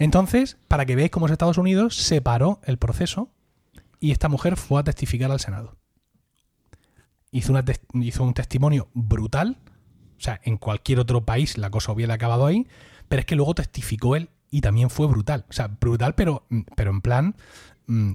Entonces, 0.01 0.57
para 0.67 0.85
que 0.87 0.97
veáis 0.97 1.11
cómo 1.13 1.27
es 1.27 1.33
Estados 1.33 1.59
Unidos, 1.59 1.95
se 1.95 2.21
paró 2.21 2.61
el 2.65 2.77
proceso 2.79 3.29
y 4.01 4.11
esta 4.11 4.29
mujer 4.29 4.57
fue 4.57 4.81
a 4.81 4.85
testificar 4.85 5.31
al 5.31 5.39
Senado. 5.41 5.77
Hizo, 7.31 7.53
una 7.53 7.65
tes- 7.65 7.81
hizo 7.95 8.25
un 8.25 8.35
testimonio 8.35 8.89
brutal. 8.95 9.57
O 10.19 10.23
sea, 10.23 10.41
en 10.43 10.57
cualquier 10.57 10.99
otro 10.99 11.25
país 11.25 11.57
la 11.59 11.71
cosa 11.71 11.93
hubiera 11.93 12.15
acabado 12.15 12.47
ahí. 12.47 12.67
Pero 13.09 13.21
es 13.21 13.27
que 13.27 13.37
luego 13.37 13.55
testificó 13.55 14.17
él 14.17 14.31
y 14.51 14.61
también 14.63 14.91
fue 14.91 15.07
brutal. 15.07 15.45
O 15.49 15.53
sea, 15.53 15.69
brutal, 15.69 16.15
pero, 16.15 16.45
pero 16.77 16.91
en 16.91 17.01
plan. 17.01 17.37
mm, 17.87 18.13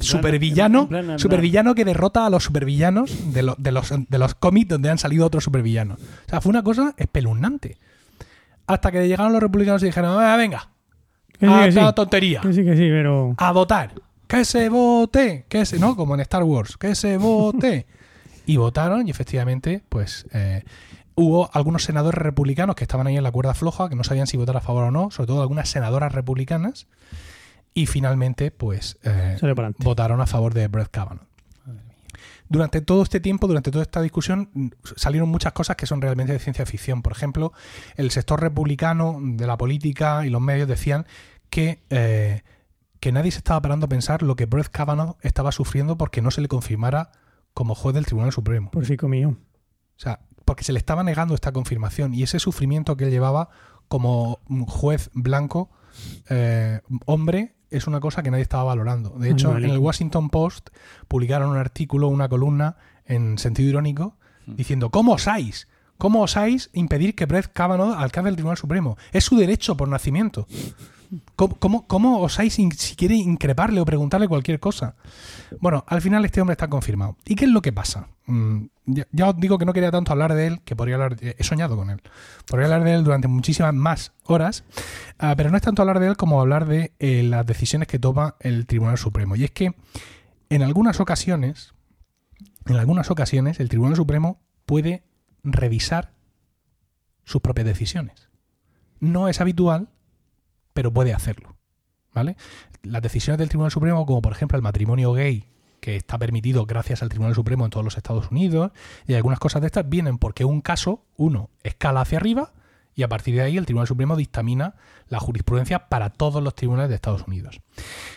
supervillano, 0.00 0.86
supervillano 1.18 1.74
que 1.74 1.84
derrota 1.84 2.26
a 2.26 2.30
los 2.30 2.44
supervillanos 2.44 3.32
de, 3.32 3.42
lo- 3.42 3.56
de 3.58 3.72
los, 3.72 3.90
de 4.08 4.18
los 4.18 4.34
cómics 4.34 4.68
donde 4.68 4.90
han 4.90 4.98
salido 4.98 5.26
otros 5.26 5.42
supervillanos. 5.44 6.00
O 6.00 6.28
sea, 6.30 6.40
fue 6.40 6.50
una 6.50 6.62
cosa 6.62 6.94
espeluznante. 6.96 7.78
Hasta 8.66 8.92
que 8.92 9.06
llegaron 9.08 9.32
los 9.32 9.42
republicanos 9.42 9.82
y 9.82 9.86
dijeron, 9.86 10.16
"Ah, 10.22 10.36
venga, 10.36 10.70
sí, 11.46 11.52
a 11.52 11.72
sí. 11.72 11.78
la 11.78 11.92
tontería, 11.92 12.40
Que 12.40 12.52
sí, 12.52 12.64
que 12.64 12.76
sí, 12.76 12.88
pero. 12.88 13.34
a 13.36 13.52
votar. 13.52 13.92
Que 14.26 14.44
se 14.44 14.68
vote, 14.68 15.44
que 15.48 15.66
se, 15.66 15.78
no, 15.78 15.96
como 15.96 16.14
en 16.14 16.20
Star 16.20 16.42
Wars, 16.42 16.76
que 16.76 16.94
se 16.94 17.18
vote. 17.18 17.86
y 18.46 18.56
votaron 18.56 19.06
y 19.06 19.10
efectivamente, 19.10 19.82
pues 19.88 20.26
eh, 20.32 20.64
hubo 21.14 21.50
algunos 21.52 21.84
senadores 21.84 22.20
republicanos 22.20 22.76
que 22.76 22.84
estaban 22.84 23.06
ahí 23.06 23.16
en 23.16 23.22
la 23.22 23.32
cuerda 23.32 23.54
floja, 23.54 23.88
que 23.88 23.96
no 23.96 24.04
sabían 24.04 24.26
si 24.26 24.36
votar 24.36 24.56
a 24.56 24.60
favor 24.60 24.84
o 24.84 24.90
no, 24.90 25.10
sobre 25.10 25.28
todo 25.28 25.42
algunas 25.42 25.68
senadoras 25.68 26.12
republicanas, 26.12 26.86
y 27.72 27.86
finalmente, 27.86 28.50
pues 28.50 28.98
eh, 29.02 29.36
votaron 29.78 30.20
a 30.20 30.26
favor 30.26 30.54
de 30.54 30.68
Brett 30.68 30.90
Kavanaugh. 30.90 31.26
Durante 32.46 32.82
todo 32.82 33.02
este 33.02 33.20
tiempo, 33.20 33.48
durante 33.48 33.70
toda 33.70 33.82
esta 33.82 34.02
discusión, 34.02 34.74
salieron 34.96 35.28
muchas 35.30 35.54
cosas 35.54 35.76
que 35.76 35.86
son 35.86 36.02
realmente 36.02 36.34
de 36.34 36.38
ciencia 36.38 36.66
ficción. 36.66 37.02
Por 37.02 37.12
ejemplo, 37.12 37.52
el 37.96 38.10
sector 38.10 38.40
republicano 38.40 39.18
de 39.20 39.46
la 39.46 39.56
política 39.56 40.26
y 40.26 40.30
los 40.30 40.42
medios 40.42 40.68
decían 40.68 41.06
que, 41.54 41.84
eh, 41.88 42.42
que 42.98 43.12
nadie 43.12 43.30
se 43.30 43.38
estaba 43.38 43.62
parando 43.62 43.86
a 43.86 43.88
pensar 43.88 44.22
lo 44.22 44.34
que 44.34 44.46
Brett 44.46 44.70
Kavanaugh 44.70 45.16
estaba 45.22 45.52
sufriendo 45.52 45.96
porque 45.96 46.20
no 46.20 46.32
se 46.32 46.40
le 46.40 46.48
confirmara 46.48 47.12
como 47.52 47.76
juez 47.76 47.94
del 47.94 48.06
Tribunal 48.06 48.32
Supremo. 48.32 48.72
Por 48.72 48.84
si 48.84 48.96
mío. 49.06 49.36
O 49.96 50.00
sea, 50.00 50.18
porque 50.44 50.64
se 50.64 50.72
le 50.72 50.80
estaba 50.80 51.04
negando 51.04 51.32
esta 51.32 51.52
confirmación 51.52 52.12
y 52.12 52.24
ese 52.24 52.40
sufrimiento 52.40 52.96
que 52.96 53.04
él 53.04 53.12
llevaba 53.12 53.50
como 53.86 54.40
juez 54.66 55.10
blanco, 55.14 55.70
eh, 56.28 56.80
hombre, 57.06 57.54
es 57.70 57.86
una 57.86 58.00
cosa 58.00 58.24
que 58.24 58.32
nadie 58.32 58.42
estaba 58.42 58.64
valorando. 58.64 59.10
De 59.10 59.30
hecho, 59.30 59.56
en 59.56 59.64
el. 59.64 59.78
Washington 59.78 60.30
Post 60.30 60.70
publicaron 61.06 61.50
un 61.50 61.56
artículo, 61.56 62.08
una 62.08 62.28
columna 62.28 62.78
en 63.04 63.38
sentido 63.38 63.68
irónico, 63.68 64.16
diciendo, 64.44 64.90
¿cómo 64.90 65.12
osáis? 65.12 65.68
¿Cómo 65.98 66.22
osáis 66.22 66.70
impedir 66.72 67.14
que 67.14 67.26
Brett 67.26 67.52
Kavanaugh 67.52 67.94
alcance 67.94 68.28
el 68.28 68.34
Tribunal 68.34 68.58
Supremo? 68.58 68.98
Es 69.12 69.22
su 69.22 69.36
derecho 69.36 69.76
por 69.76 69.88
nacimiento. 69.88 70.48
¿Cómo, 71.36 71.56
cómo, 71.56 71.86
cómo 71.86 72.20
osáis 72.20 72.54
si 72.54 72.96
quiere 72.96 73.14
increparle 73.16 73.80
o 73.80 73.84
preguntarle 73.84 74.28
cualquier 74.28 74.60
cosa? 74.60 74.96
Bueno, 75.60 75.84
al 75.86 76.00
final 76.02 76.24
este 76.24 76.40
hombre 76.40 76.52
está 76.54 76.68
confirmado. 76.68 77.16
¿Y 77.24 77.34
qué 77.34 77.44
es 77.44 77.50
lo 77.50 77.62
que 77.62 77.72
pasa? 77.72 78.08
Mm, 78.26 78.64
ya, 78.86 79.06
ya 79.12 79.28
os 79.30 79.36
digo 79.38 79.58
que 79.58 79.64
no 79.64 79.72
quería 79.72 79.90
tanto 79.90 80.12
hablar 80.12 80.34
de 80.34 80.46
él, 80.46 80.60
que 80.64 80.74
podría 80.76 80.94
hablar, 80.96 81.16
de- 81.16 81.36
he 81.38 81.44
soñado 81.44 81.76
con 81.76 81.90
él. 81.90 82.00
Podría 82.46 82.66
hablar 82.66 82.84
de 82.84 82.94
él 82.94 83.04
durante 83.04 83.28
muchísimas 83.28 83.74
más 83.74 84.12
horas, 84.24 84.64
ah, 85.18 85.34
pero 85.36 85.50
no 85.50 85.56
es 85.56 85.62
tanto 85.62 85.82
hablar 85.82 86.00
de 86.00 86.08
él 86.08 86.16
como 86.16 86.40
hablar 86.40 86.66
de 86.66 86.92
eh, 86.98 87.22
las 87.22 87.44
decisiones 87.46 87.88
que 87.88 87.98
toma 87.98 88.36
el 88.40 88.66
Tribunal 88.66 88.98
Supremo. 88.98 89.36
Y 89.36 89.44
es 89.44 89.50
que 89.50 89.74
en 90.48 90.62
algunas 90.62 91.00
ocasiones, 91.00 91.74
en 92.66 92.76
algunas 92.76 93.10
ocasiones, 93.10 93.60
el 93.60 93.68
Tribunal 93.68 93.96
Supremo 93.96 94.40
puede 94.66 95.02
revisar 95.42 96.12
sus 97.24 97.40
propias 97.40 97.66
decisiones. 97.66 98.28
No 99.00 99.28
es 99.28 99.40
habitual, 99.40 99.88
pero 100.74 100.92
puede 100.92 101.14
hacerlo. 101.14 101.56
¿Vale? 102.12 102.36
Las 102.82 103.02
decisiones 103.02 103.38
del 103.38 103.48
Tribunal 103.48 103.72
Supremo, 103.72 104.06
como 104.06 104.22
por 104.22 104.32
ejemplo 104.32 104.56
el 104.56 104.62
matrimonio 104.62 105.12
gay, 105.14 105.48
que 105.80 105.96
está 105.96 106.16
permitido 106.18 106.64
gracias 106.64 107.02
al 107.02 107.08
Tribunal 107.08 107.34
Supremo 107.34 107.64
en 107.64 107.70
todos 107.70 107.84
los 107.84 107.96
Estados 107.96 108.30
Unidos, 108.30 108.72
y 109.06 109.14
algunas 109.14 109.38
cosas 109.38 109.62
de 109.62 109.66
estas 109.66 109.88
vienen 109.88 110.18
porque 110.18 110.44
un 110.44 110.60
caso, 110.60 111.04
uno, 111.16 111.50
escala 111.62 112.02
hacia 112.02 112.18
arriba, 112.18 112.52
y 112.94 113.02
a 113.02 113.08
partir 113.08 113.34
de 113.34 113.42
ahí 113.42 113.56
el 113.56 113.66
Tribunal 113.66 113.88
Supremo 113.88 114.16
dictamina 114.16 114.76
la 115.08 115.18
jurisprudencia 115.18 115.88
para 115.88 116.10
todos 116.10 116.42
los 116.42 116.54
tribunales 116.54 116.90
de 116.90 116.94
Estados 116.94 117.26
Unidos. 117.26 117.60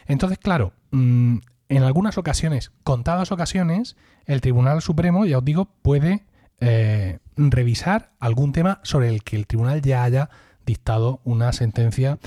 Entonces, 0.06 0.38
claro, 0.38 0.74
mm, 0.92 1.38
en 1.70 1.84
algunas 1.84 2.18
ocasiones, 2.18 2.72
contadas 2.84 3.32
ocasiones, 3.32 3.98
el 4.26 4.42
Tribunal 4.42 4.82
Supremo, 4.82 5.26
ya 5.26 5.40
os 5.40 5.46
digo, 5.46 5.66
puede 5.82 6.26
eh, 6.60 7.20
revisar 7.36 8.12
algún 8.20 8.52
tema 8.52 8.80
sobre 8.84 9.10
el 9.10 9.24
que 9.24 9.36
el 9.36 9.46
tribunal 9.46 9.82
ya 9.82 10.04
haya 10.04 10.30
dictado 10.68 11.22
una 11.24 11.52
sentencia 11.54 12.20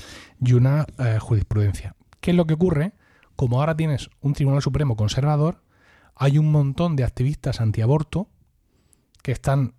y 0.43 0.53
una 0.53 0.85
eh, 0.97 1.19
jurisprudencia. 1.19 1.95
¿Qué 2.19 2.31
es 2.31 2.37
lo 2.37 2.45
que 2.45 2.55
ocurre? 2.55 2.91
Como 3.37 3.59
ahora 3.59 3.77
tienes 3.77 4.09
un 4.19 4.33
Tribunal 4.33 4.61
Supremo 4.61 4.97
conservador, 4.97 5.63
hay 6.15 6.37
un 6.37 6.51
montón 6.51 6.97
de 6.97 7.05
activistas 7.05 7.61
antiaborto 7.61 8.27
que 9.23 9.31
están 9.31 9.75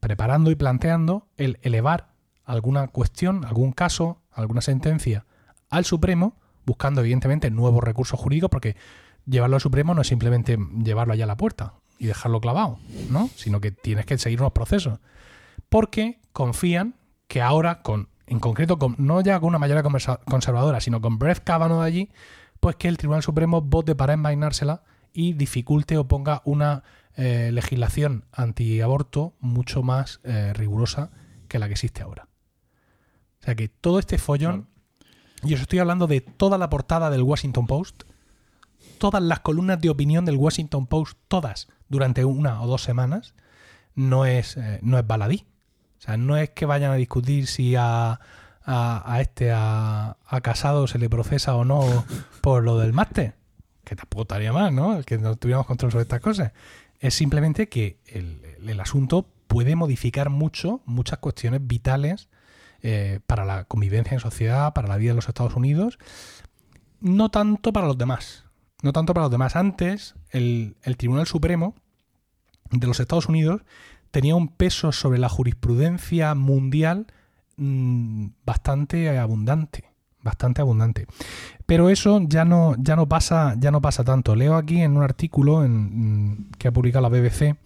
preparando 0.00 0.50
y 0.50 0.56
planteando 0.56 1.28
el 1.36 1.58
elevar 1.62 2.10
alguna 2.44 2.88
cuestión, 2.88 3.44
algún 3.44 3.72
caso, 3.72 4.20
alguna 4.32 4.62
sentencia 4.62 5.26
al 5.68 5.84
Supremo, 5.84 6.36
buscando 6.66 7.00
evidentemente 7.02 7.50
nuevos 7.50 7.84
recursos 7.84 8.18
jurídicos, 8.18 8.50
porque 8.50 8.76
llevarlo 9.26 9.56
al 9.56 9.62
Supremo 9.62 9.94
no 9.94 10.02
es 10.02 10.08
simplemente 10.08 10.58
llevarlo 10.82 11.12
allá 11.12 11.24
a 11.24 11.28
la 11.28 11.36
puerta 11.36 11.74
y 11.98 12.06
dejarlo 12.06 12.40
clavado, 12.40 12.78
¿no? 13.10 13.28
Sino 13.36 13.60
que 13.60 13.70
tienes 13.70 14.06
que 14.06 14.18
seguir 14.18 14.40
unos 14.40 14.52
procesos. 14.52 14.98
Porque 15.68 16.18
confían 16.32 16.94
que 17.30 17.40
ahora, 17.40 17.80
con, 17.82 18.08
en 18.26 18.40
concreto, 18.40 18.80
con, 18.80 18.96
no 18.98 19.20
ya 19.20 19.38
con 19.38 19.50
una 19.50 19.60
mayoría 19.60 19.84
conservadora, 20.24 20.80
sino 20.80 21.00
con 21.00 21.20
Brett 21.20 21.44
Kavanaugh 21.44 21.80
allí, 21.80 22.10
pues 22.58 22.74
que 22.74 22.88
el 22.88 22.96
Tribunal 22.96 23.22
Supremo 23.22 23.60
vote 23.60 23.94
para 23.94 24.14
envainársela 24.14 24.82
y 25.12 25.34
dificulte 25.34 25.96
o 25.96 26.08
ponga 26.08 26.42
una 26.44 26.82
eh, 27.14 27.50
legislación 27.52 28.24
antiaborto 28.32 29.34
mucho 29.38 29.84
más 29.84 30.18
eh, 30.24 30.52
rigurosa 30.54 31.12
que 31.46 31.60
la 31.60 31.68
que 31.68 31.74
existe 31.74 32.02
ahora. 32.02 32.26
O 33.40 33.44
sea 33.44 33.54
que 33.54 33.68
todo 33.68 34.00
este 34.00 34.18
follón, 34.18 34.66
y 35.44 35.54
os 35.54 35.60
estoy 35.60 35.78
hablando 35.78 36.08
de 36.08 36.20
toda 36.20 36.58
la 36.58 36.68
portada 36.68 37.10
del 37.10 37.22
Washington 37.22 37.68
Post, 37.68 38.02
todas 38.98 39.22
las 39.22 39.38
columnas 39.38 39.80
de 39.80 39.90
opinión 39.90 40.24
del 40.24 40.34
Washington 40.34 40.88
Post, 40.88 41.16
todas, 41.28 41.68
durante 41.88 42.24
una 42.24 42.60
o 42.60 42.66
dos 42.66 42.82
semanas, 42.82 43.36
no 43.94 44.26
es, 44.26 44.56
eh, 44.56 44.80
no 44.82 44.98
es 44.98 45.06
baladí. 45.06 45.46
O 46.00 46.02
sea, 46.02 46.16
no 46.16 46.38
es 46.38 46.50
que 46.50 46.64
vayan 46.64 46.92
a 46.92 46.96
discutir 46.96 47.46
si 47.46 47.76
a, 47.76 48.18
a, 48.64 49.18
este, 49.20 49.52
a, 49.52 50.16
a 50.26 50.40
Casado 50.40 50.86
se 50.86 50.98
le 50.98 51.10
procesa 51.10 51.54
o 51.54 51.66
no 51.66 52.04
por 52.40 52.64
lo 52.64 52.78
del 52.78 52.94
máster. 52.94 53.34
Que 53.84 53.96
tampoco 53.96 54.22
estaría 54.22 54.52
mal, 54.52 54.74
¿no? 54.74 55.02
Que 55.02 55.18
no 55.18 55.36
tuviéramos 55.36 55.66
control 55.66 55.92
sobre 55.92 56.02
estas 56.02 56.20
cosas. 56.20 56.52
Es 57.00 57.14
simplemente 57.14 57.68
que 57.68 57.98
el, 58.06 58.40
el 58.66 58.80
asunto 58.80 59.28
puede 59.46 59.76
modificar 59.76 60.30
mucho, 60.30 60.80
muchas 60.86 61.18
cuestiones 61.18 61.66
vitales 61.66 62.28
eh, 62.82 63.20
para 63.26 63.44
la 63.44 63.64
convivencia 63.64 64.14
en 64.14 64.20
sociedad, 64.20 64.72
para 64.72 64.88
la 64.88 64.96
vida 64.96 65.10
de 65.10 65.16
los 65.16 65.28
Estados 65.28 65.54
Unidos, 65.54 65.98
no 67.00 67.30
tanto 67.30 67.72
para 67.74 67.86
los 67.86 67.98
demás. 67.98 68.44
No 68.82 68.94
tanto 68.94 69.12
para 69.12 69.24
los 69.24 69.30
demás. 69.30 69.56
Antes, 69.56 70.14
el, 70.30 70.76
el 70.82 70.96
Tribunal 70.96 71.26
Supremo 71.26 71.74
de 72.70 72.86
los 72.86 73.00
Estados 73.00 73.26
Unidos 73.26 73.62
tenía 74.10 74.34
un 74.36 74.48
peso 74.48 74.92
sobre 74.92 75.18
la 75.18 75.28
jurisprudencia 75.28 76.34
mundial 76.34 77.06
mm, 77.56 78.26
bastante 78.44 79.18
abundante. 79.18 79.84
Bastante 80.22 80.60
abundante. 80.60 81.06
Pero 81.64 81.88
eso 81.88 82.20
ya 82.28 82.44
no, 82.44 82.74
ya 82.78 82.94
no 82.94 83.08
pasa, 83.08 83.54
ya 83.58 83.70
no 83.70 83.80
pasa 83.80 84.04
tanto. 84.04 84.34
Leo 84.36 84.54
aquí 84.56 84.82
en 84.82 84.96
un 84.96 85.02
artículo 85.02 85.64
en, 85.64 85.72
mm, 86.32 86.50
que 86.58 86.68
ha 86.68 86.72
publicado 86.72 87.02
la 87.02 87.08
BBC, 87.08 87.56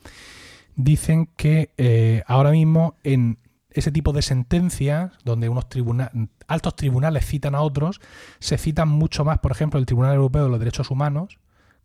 dicen 0.77 1.29
que 1.37 1.71
eh, 1.79 2.23
ahora 2.27 2.51
mismo 2.51 2.97
en 3.03 3.39
ese 3.71 3.91
tipo 3.91 4.13
de 4.13 4.23
sentencias, 4.23 5.13
donde 5.25 5.49
unos 5.49 5.69
tribuna- 5.69 6.13
altos 6.47 6.77
tribunales 6.77 7.27
citan 7.27 7.57
a 7.57 7.61
otros, 7.61 8.01
se 8.39 8.57
citan 8.57 8.89
mucho 8.89 9.25
más, 9.25 9.39
por 9.41 9.51
ejemplo, 9.51 9.81
el 9.81 9.87
Tribunal 9.87 10.15
Europeo 10.15 10.45
de 10.45 10.51
los 10.51 10.59
Derechos 10.61 10.91
Humanos 10.93 11.39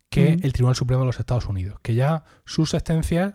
que 0.08 0.36
Mm. 0.36 0.40
el 0.44 0.52
Tribunal 0.52 0.76
Supremo 0.76 1.02
de 1.02 1.06
los 1.06 1.18
Estados 1.20 1.46
Unidos, 1.46 1.78
que 1.82 1.94
ya 1.94 2.24
sus 2.44 2.70
sentencias 2.70 3.34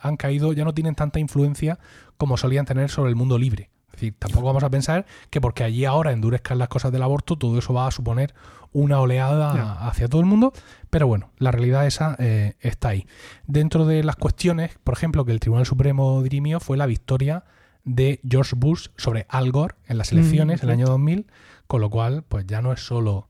han 0.00 0.16
caído, 0.16 0.52
ya 0.52 0.64
no 0.64 0.74
tienen 0.74 0.94
tanta 0.94 1.18
influencia 1.18 1.78
como 2.16 2.36
solían 2.36 2.64
tener 2.66 2.90
sobre 2.90 3.10
el 3.10 3.16
mundo 3.16 3.38
libre. 3.38 3.70
Es 3.88 3.92
decir, 3.92 4.14
tampoco 4.18 4.46
vamos 4.46 4.62
a 4.62 4.70
pensar 4.70 5.06
que 5.30 5.40
porque 5.40 5.64
allí 5.64 5.84
ahora 5.84 6.12
endurezcan 6.12 6.58
las 6.58 6.68
cosas 6.68 6.92
del 6.92 7.02
aborto, 7.02 7.36
todo 7.36 7.58
eso 7.58 7.74
va 7.74 7.86
a 7.86 7.90
suponer 7.90 8.34
una 8.72 9.00
oleada 9.00 9.88
hacia 9.88 10.08
todo 10.08 10.20
el 10.20 10.26
mundo, 10.26 10.52
pero 10.90 11.06
bueno, 11.06 11.30
la 11.38 11.50
realidad 11.50 11.86
esa 11.86 12.14
eh, 12.18 12.54
está 12.60 12.90
ahí. 12.90 13.06
Dentro 13.46 13.86
de 13.86 14.04
las 14.04 14.16
cuestiones, 14.16 14.78
por 14.84 14.94
ejemplo, 14.94 15.24
que 15.24 15.32
el 15.32 15.40
Tribunal 15.40 15.66
Supremo 15.66 16.22
dirimió 16.22 16.60
fue 16.60 16.76
la 16.76 16.86
victoria 16.86 17.44
de 17.84 18.20
George 18.28 18.54
Bush 18.56 18.88
sobre 18.96 19.26
Al 19.30 19.50
Gore 19.50 19.74
en 19.86 19.98
las 19.98 20.12
Mm, 20.12 20.18
elecciones 20.18 20.62
el 20.62 20.68
sí. 20.68 20.72
año 20.72 20.86
2000, 20.86 21.26
con 21.66 21.80
lo 21.80 21.90
cual, 21.90 22.22
pues 22.28 22.46
ya 22.46 22.60
no 22.62 22.72
es 22.72 22.80
solo 22.80 23.28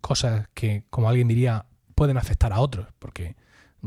cosas 0.00 0.48
que, 0.54 0.84
como 0.88 1.08
alguien 1.08 1.26
diría, 1.28 1.66
pueden 1.96 2.16
afectar 2.16 2.52
a 2.52 2.60
otros, 2.60 2.86
porque 3.00 3.34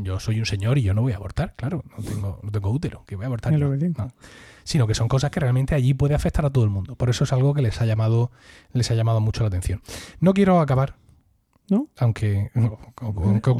yo 0.02 0.20
soy 0.20 0.38
un 0.40 0.46
señor 0.46 0.78
y 0.78 0.82
yo 0.82 0.94
no 0.94 1.02
voy 1.02 1.12
a 1.12 1.16
abortar, 1.16 1.54
claro, 1.56 1.84
no 1.96 2.02
tengo, 2.04 2.40
no 2.42 2.50
tengo 2.50 2.70
útero, 2.70 3.04
que 3.06 3.16
voy 3.16 3.24
a 3.24 3.26
abortar. 3.26 3.52
Yo, 3.52 3.58
lo 3.58 3.70
que 3.70 3.76
digo. 3.76 3.94
no. 3.98 4.12
Sino 4.64 4.86
que 4.86 4.94
son 4.94 5.08
cosas 5.08 5.30
que 5.30 5.40
realmente 5.40 5.74
allí 5.74 5.94
puede 5.94 6.14
afectar 6.14 6.44
a 6.44 6.50
todo 6.50 6.64
el 6.64 6.70
mundo. 6.70 6.94
Por 6.94 7.08
eso 7.10 7.24
es 7.24 7.32
algo 7.32 7.54
que 7.54 7.62
les 7.62 7.80
ha 7.80 7.86
llamado, 7.86 8.30
les 8.72 8.90
ha 8.90 8.94
llamado 8.94 9.20
mucho 9.20 9.42
la 9.42 9.48
atención. 9.48 9.80
No 10.20 10.32
quiero 10.34 10.60
acabar, 10.60 10.96
¿No? 11.68 11.88
aunque, 11.98 12.50
aunque, 12.96 13.50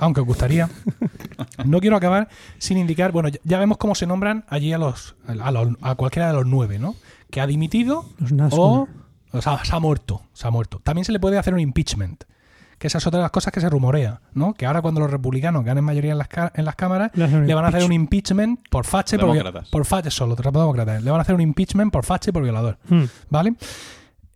aunque- 0.00 0.20
gustaría. 0.22 0.68
No 1.64 1.80
quiero 1.80 1.96
acabar 1.96 2.28
sin 2.58 2.78
indicar, 2.78 3.12
bueno, 3.12 3.28
ya- 3.44 3.58
vemos 3.58 3.78
cómo 3.78 3.94
se 3.94 4.06
nombran 4.06 4.44
allí 4.48 4.72
a 4.72 4.78
los 4.78 5.16
a, 5.26 5.50
los- 5.52 5.76
a 5.80 5.94
cualquiera 5.94 6.28
de 6.28 6.34
los 6.34 6.46
nueve, 6.46 6.78
¿no? 6.78 6.94
Que 7.30 7.40
ha 7.40 7.46
dimitido 7.46 8.04
Los 8.18 8.52
o, 8.52 8.88
o 9.32 9.40
sea, 9.42 9.64
se 9.64 9.74
ha 9.74 9.80
muerto, 9.80 10.22
se 10.32 10.46
ha 10.46 10.50
muerto. 10.50 10.80
También 10.82 11.04
se 11.04 11.12
le 11.12 11.20
puede 11.20 11.38
hacer 11.38 11.54
un 11.54 11.60
impeachment, 11.60 12.24
que 12.82 12.88
esa 12.88 12.98
es 12.98 13.06
otra 13.06 13.18
de 13.18 13.22
las 13.22 13.30
cosas 13.30 13.52
que 13.52 13.60
se 13.60 13.70
rumorea, 13.70 14.22
¿no? 14.34 14.54
Que 14.54 14.66
ahora 14.66 14.82
cuando 14.82 15.00
los 15.00 15.08
republicanos 15.08 15.64
ganen 15.64 15.84
mayoría 15.84 16.10
en 16.10 16.18
las, 16.18 16.26
en 16.52 16.64
las 16.64 16.74
cámaras, 16.74 17.12
Le 17.14 17.54
van 17.54 17.64
a 17.64 17.68
hacer 17.68 17.84
un 17.84 17.92
impeachment. 17.92 18.58
por 18.70 18.84
fache, 18.84 19.20
por, 19.20 19.70
por 19.70 19.84
fache 19.84 20.10
solo, 20.10 20.34
demócratas. 20.34 21.00
Le 21.00 21.08
van 21.08 21.20
a 21.20 21.22
hacer 21.22 21.36
un 21.36 21.42
impeachment 21.42 21.92
por 21.92 22.04
fache 22.04 22.30
y 22.30 22.32
por 22.32 22.42
violador. 22.42 22.78
Mm. 22.88 23.04
¿Vale? 23.30 23.54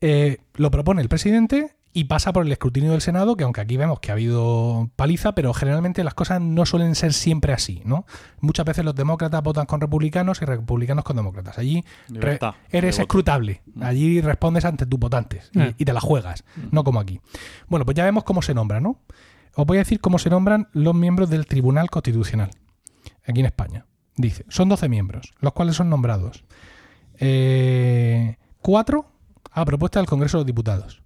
Eh, 0.01 0.39
lo 0.55 0.71
propone 0.71 1.03
el 1.03 1.09
presidente 1.09 1.75
y 1.97 2.05
pasa 2.05 2.31
por 2.35 2.45
el 2.45 2.53
escrutinio 2.53 2.93
del 2.93 3.01
Senado, 3.01 3.39
que 3.39 3.45
aunque 3.45 3.63
aquí 3.63 3.79
vemos 3.79 4.01
que 4.01 4.11
ha 4.11 4.13
habido 4.13 4.91
paliza, 4.97 5.35
pero 5.35 5.55
generalmente 5.55 6.05
las 6.05 6.13
cosas 6.13 6.43
no 6.43 6.67
suelen 6.67 6.95
ser 6.95 7.15
siempre 7.15 7.55
así, 7.55 7.81
¿no? 7.87 8.05
Muchas 8.41 8.67
veces 8.67 8.85
los 8.85 8.95
demócratas 8.95 9.43
votan 9.43 9.65
con 9.65 9.81
republicanos 9.81 10.43
y 10.43 10.45
republicanos 10.45 11.05
con 11.05 11.17
demócratas. 11.17 11.57
Allí 11.57 11.87
Libertad 12.09 12.55
eres 12.69 12.99
escrutable. 12.99 13.63
Allí 13.81 14.21
respondes 14.21 14.67
ante 14.67 14.85
tus 14.85 15.01
votantes 15.01 15.51
y, 15.55 15.61
y 15.79 15.85
te 15.87 15.95
la 15.95 16.01
juegas, 16.03 16.45
no 16.71 16.85
como 16.85 17.01
aquí. 17.01 17.19
Bueno, 17.67 17.87
pues 17.87 17.97
ya 17.97 18.05
vemos 18.05 18.25
cómo 18.25 18.43
se 18.43 18.53
nombran, 18.53 18.83
¿no? 18.83 19.01
Os 19.55 19.65
voy 19.65 19.79
a 19.79 19.81
decir 19.81 19.99
cómo 19.99 20.19
se 20.19 20.29
nombran 20.29 20.69
los 20.75 20.95
miembros 20.95 21.31
del 21.31 21.47
Tribunal 21.47 21.89
Constitucional 21.89 22.51
aquí 23.27 23.41
en 23.41 23.47
España. 23.47 23.87
Dice, 24.17 24.45
son 24.51 24.69
12 24.69 24.91
miembros, 24.91 25.33
los 25.41 25.55
cuales 25.55 25.77
son 25.77 25.89
nombrados. 25.89 26.45
Eh, 27.21 28.37
cuatro 28.61 29.07
a 29.51 29.65
propuesta 29.65 29.99
del 29.99 30.07
Congreso 30.07 30.37
de 30.37 30.41
los 30.43 30.47
Diputados. 30.47 31.06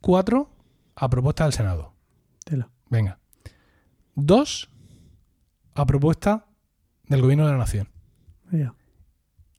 Cuatro 0.00 0.50
a 0.96 1.08
propuesta 1.10 1.44
del 1.44 1.52
Senado. 1.52 1.92
Tela. 2.44 2.70
Venga. 2.90 3.18
Dos 4.14 4.70
a 5.74 5.86
propuesta 5.86 6.46
del 7.06 7.22
Gobierno 7.22 7.46
de 7.46 7.52
la 7.52 7.58
Nación. 7.58 7.88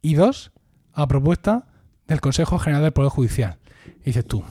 Y 0.01 0.13
dos 0.15 0.51
a 0.93 1.07
propuesta 1.07 1.67
del 2.07 2.21
Consejo 2.21 2.57
General 2.59 2.83
del 2.83 2.93
Poder 2.93 3.09
Judicial. 3.11 3.57
Y 4.01 4.05
dices 4.05 4.25
tú, 4.25 4.43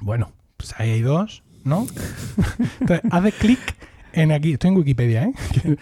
bueno, 0.00 0.32
pues 0.56 0.74
ahí 0.78 0.90
hay 0.90 1.02
dos, 1.02 1.42
¿no? 1.64 1.86
Entonces, 2.80 3.02
haces 3.10 3.34
clic 3.34 3.76
en 4.12 4.32
aquí, 4.32 4.52
estoy 4.52 4.68
en 4.70 4.76
Wikipedia, 4.76 5.24
¿eh? 5.24 5.34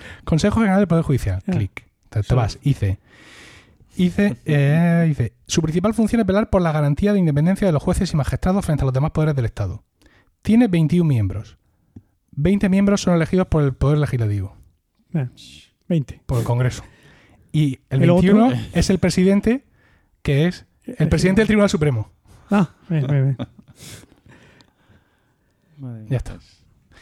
Consejo 0.24 0.56
General 0.60 0.78
del 0.80 0.88
Poder 0.88 1.04
Judicial, 1.04 1.42
Ah. 1.46 1.52
clic. 1.52 1.86
Entonces 2.04 2.28
te 2.28 2.34
vas, 2.34 2.58
dice, 2.62 2.98
dice, 4.04 4.36
eh, 4.44 5.04
dice, 5.08 5.34
su 5.46 5.60
principal 5.62 5.94
función 5.94 6.20
es 6.20 6.26
velar 6.26 6.50
por 6.50 6.62
la 6.62 6.72
garantía 6.72 7.12
de 7.12 7.18
independencia 7.18 7.66
de 7.66 7.72
los 7.72 7.82
jueces 7.82 8.12
y 8.12 8.16
magistrados 8.16 8.64
frente 8.64 8.82
a 8.82 8.86
los 8.86 8.94
demás 8.94 9.10
poderes 9.12 9.34
del 9.36 9.44
Estado. 9.44 9.84
Tiene 10.42 10.68
21 10.68 11.06
miembros. 11.08 11.58
20 12.32 12.68
miembros 12.68 13.00
son 13.00 13.14
elegidos 13.14 13.48
por 13.48 13.62
el 13.64 13.74
Poder 13.74 13.98
Legislativo, 13.98 14.56
Eh, 15.14 15.28
20. 15.88 16.22
por 16.26 16.38
el 16.38 16.44
Congreso. 16.44 16.84
Y 17.52 17.80
el 17.90 18.02
El 18.02 18.10
21 18.10 18.46
otro- 18.48 18.58
es 18.72 18.90
el 18.90 18.98
presidente, 18.98 19.64
que 20.22 20.46
es 20.46 20.66
el 20.84 21.08
presidente 21.08 21.40
del 21.40 21.46
Tribunal 21.48 21.68
Supremo. 21.70 22.10
Ah, 22.50 22.70
ven. 22.88 23.36
Madre 25.78 26.00
mía. 26.00 26.06
Ya 26.10 26.16
está. 26.18 26.38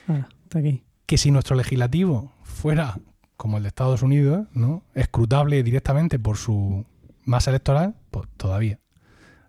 Ah, 0.09 0.29
está 0.45 0.59
aquí. 0.59 0.83
Que 1.07 1.19
si 1.19 1.31
nuestro 1.31 1.57
legislativo 1.57 2.33
fuera 2.43 2.99
como 3.37 3.57
el 3.57 3.63
de 3.65 3.69
Estados 3.69 4.03
Unidos, 4.03 4.47
¿no? 4.53 4.83
Escrutable 4.95 5.63
directamente 5.63 6.19
por 6.19 6.37
su 6.37 6.85
masa 7.25 7.51
electoral, 7.51 7.95
pues 8.11 8.29
todavía. 8.37 8.79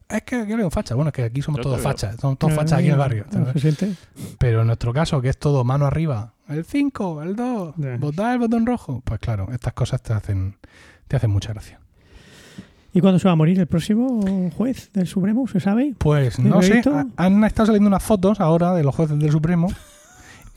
Es 0.10 0.22
que 0.24 0.38
aquí 0.38 0.54
un 0.54 0.72
facha. 0.72 0.96
Bueno, 0.96 1.10
es 1.10 1.14
que 1.14 1.24
aquí 1.24 1.42
somos 1.42 1.60
Yo 1.60 1.64
todos 1.64 1.82
fachas. 1.82 2.16
Somos 2.20 2.38
todos 2.38 2.54
fachas 2.54 2.80
aquí 2.80 2.88
en 2.88 2.94
el 2.94 2.98
barrio. 2.98 3.26
¿Se 3.54 3.60
siente? 3.60 3.94
Pero 4.40 4.62
en 4.62 4.68
nuestro 4.68 4.94
caso, 4.94 5.22
que 5.22 5.30
es 5.30 5.38
todo 5.38 5.64
mano 5.66 5.86
arriba, 5.86 6.34
el 6.48 6.64
5, 6.64 7.24
el 7.24 7.36
2, 7.36 7.76
Ya. 7.78 7.98
votar 7.98 8.34
el 8.34 8.40
botón 8.40 8.66
rojo, 8.66 9.02
pues 9.04 9.20
claro, 9.20 9.50
estas 9.52 9.74
cosas 9.74 10.02
te 10.02 10.14
hacen, 10.14 10.56
te 11.08 11.18
hacen 11.18 11.30
mucha 11.30 11.52
gracia. 11.52 11.82
¿Y 12.94 13.02
cuándo 13.02 13.20
se 13.20 13.28
va 13.28 13.34
a 13.34 13.36
morir 13.36 13.60
el 13.60 13.68
próximo 13.68 14.50
juez 14.56 14.92
del 14.94 15.08
Supremo? 15.08 15.46
¿Se 15.48 15.60
sabe? 15.60 15.94
Pues 15.98 16.40
¿El 16.40 16.50
no 16.50 16.62
sé, 16.62 16.82
han 17.18 17.44
estado 17.44 17.68
saliendo 17.68 17.88
unas 17.90 18.02
fotos 18.02 18.40
ahora 18.40 18.74
de 18.74 18.84
los 18.84 18.96
jueces 18.96 19.20
del 19.20 19.32
Supremo 19.32 19.68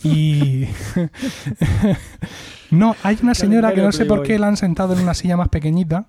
y... 0.02 0.66
no, 2.70 2.96
hay 3.02 3.18
una 3.22 3.34
señora 3.34 3.72
que 3.74 3.82
no 3.82 3.92
sé 3.92 4.04
por 4.04 4.22
qué 4.22 4.38
la 4.38 4.48
han 4.48 4.56
sentado 4.56 4.94
en 4.94 5.00
una 5.00 5.14
silla 5.14 5.36
más 5.36 5.48
pequeñita 5.48 6.06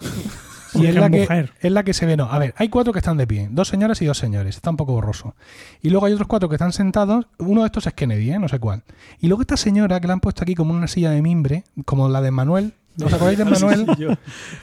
y 0.74 0.86
es 0.86 0.94
la, 0.94 1.10
que, 1.10 1.20
mujer. 1.20 1.52
es 1.60 1.72
la 1.72 1.82
que 1.84 1.94
se 1.94 2.06
ve, 2.06 2.16
no, 2.16 2.24
a 2.24 2.38
ver, 2.38 2.54
hay 2.56 2.68
cuatro 2.68 2.92
que 2.92 2.98
están 2.98 3.16
de 3.16 3.26
pie, 3.26 3.48
dos 3.50 3.68
señoras 3.68 4.00
y 4.02 4.06
dos 4.06 4.18
señores, 4.18 4.56
está 4.56 4.70
un 4.70 4.76
poco 4.76 4.92
borroso. 4.92 5.34
Y 5.82 5.90
luego 5.90 6.06
hay 6.06 6.12
otros 6.12 6.28
cuatro 6.28 6.48
que 6.48 6.54
están 6.54 6.72
sentados, 6.72 7.26
uno 7.38 7.62
de 7.62 7.66
estos 7.66 7.86
es 7.86 7.94
Kennedy, 7.94 8.30
¿eh? 8.30 8.38
no 8.38 8.48
sé 8.48 8.58
cuál. 8.58 8.82
Y 9.20 9.28
luego 9.28 9.42
esta 9.42 9.56
señora 9.56 10.00
que 10.00 10.06
la 10.06 10.14
han 10.14 10.20
puesto 10.20 10.42
aquí 10.42 10.54
como 10.54 10.72
una 10.72 10.88
silla 10.88 11.10
de 11.10 11.22
mimbre, 11.22 11.64
como 11.84 12.08
la 12.08 12.20
de 12.22 12.30
Manuel, 12.30 12.74
¿os 13.04 13.12
acordáis 13.12 13.38
de 13.38 13.44
Manuel? 13.46 13.86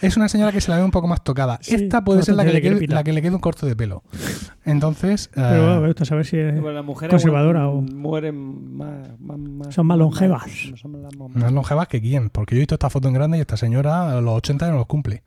Es 0.02 0.18
una 0.18 0.28
señora 0.30 0.52
que 0.52 0.62
se 0.62 0.70
la 0.72 0.78
ve 0.78 0.84
un 0.84 0.92
poco 0.92 1.08
más 1.08 1.24
tocada. 1.24 1.60
Sí, 1.62 1.76
Esta 1.76 2.04
puede 2.04 2.24
ser 2.24 2.36
la 2.36 2.46
que, 2.46 2.54
le 2.54 2.62
quede, 2.62 2.88
la 2.88 3.04
que 3.04 3.14
le 3.14 3.22
quede 3.22 3.34
un 3.36 3.42
corto 3.42 3.66
de 3.66 3.76
pelo. 3.76 4.04
Entonces, 4.66 5.30
Pero 5.34 5.48
eh, 5.56 5.60
bueno, 5.60 5.82
me 5.82 5.88
gusta 5.88 6.06
saber 6.06 6.26
si 6.26 6.38
es... 6.38 6.54
Bueno, 6.54 6.72
las 6.74 6.86
mujeres 6.86 7.12
Conservadora 7.12 7.68
o- 7.70 7.82
mueren 7.82 8.78
más, 8.78 9.20
más, 9.20 9.38
más- 9.40 9.74
Son 9.74 9.88
más 9.88 9.98
longevas. 9.98 10.46
no 10.72 10.78
son 10.78 11.02
las 11.02 11.16
más- 11.16 11.30
más 11.36 11.52
longevas 11.52 11.88
que 11.88 12.02
quién, 12.02 12.30
porque 12.30 12.56
yo 12.56 12.60
he 12.60 12.62
visto 12.62 12.76
esta 12.76 12.90
foto 12.90 13.08
en 13.08 13.14
grande 13.14 13.38
y 13.38 13.42
esta 13.42 13.58
señora 13.58 14.18
a 14.18 14.22
los 14.22 14.36
80 14.36 14.66
ya 14.68 14.72
no 14.72 14.78
los 14.80 14.88
cumple. 14.88 15.24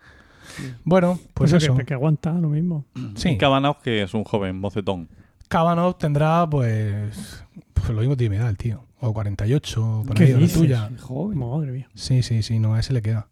Bueno, 0.85 1.19
pues 1.35 1.51
Pues 1.53 1.63
eso. 1.65 1.75
Que, 1.77 1.85
que 1.85 1.95
aguanta 1.95 2.33
lo 2.33 2.49
mismo. 2.51 2.85
Sí, 3.15 3.39
Kavanaugh, 3.39 3.79
que 3.83 4.03
es 4.03 4.13
un 4.15 4.25
joven 4.25 4.59
mocetón. 4.59 5.09
Kavanaugh 5.49 5.97
tendrá, 5.99 6.49
pues, 6.49 7.45
Pues 7.75 7.89
lo 7.91 8.01
mismo 8.01 8.17
tiene 8.17 8.37
mi 8.37 8.41
edad 8.41 8.51
el 8.51 8.57
tío. 8.59 8.85
O 9.05 9.13
48, 9.13 10.05
por 10.07 10.17
¿Qué 10.17 10.25
ahí, 10.25 10.33
o 10.35 10.39
la 10.39 10.47
tuya. 10.49 10.89
Sí, 10.89 10.95
joven. 11.01 11.39
Madre 11.39 11.73
mía. 11.73 11.89
Sí, 11.95 12.23
sí, 12.23 12.43
sí, 12.45 12.61
no, 12.61 12.75
a 12.75 12.81
ese 12.81 12.93
le 12.93 13.03
queda. 13.03 13.27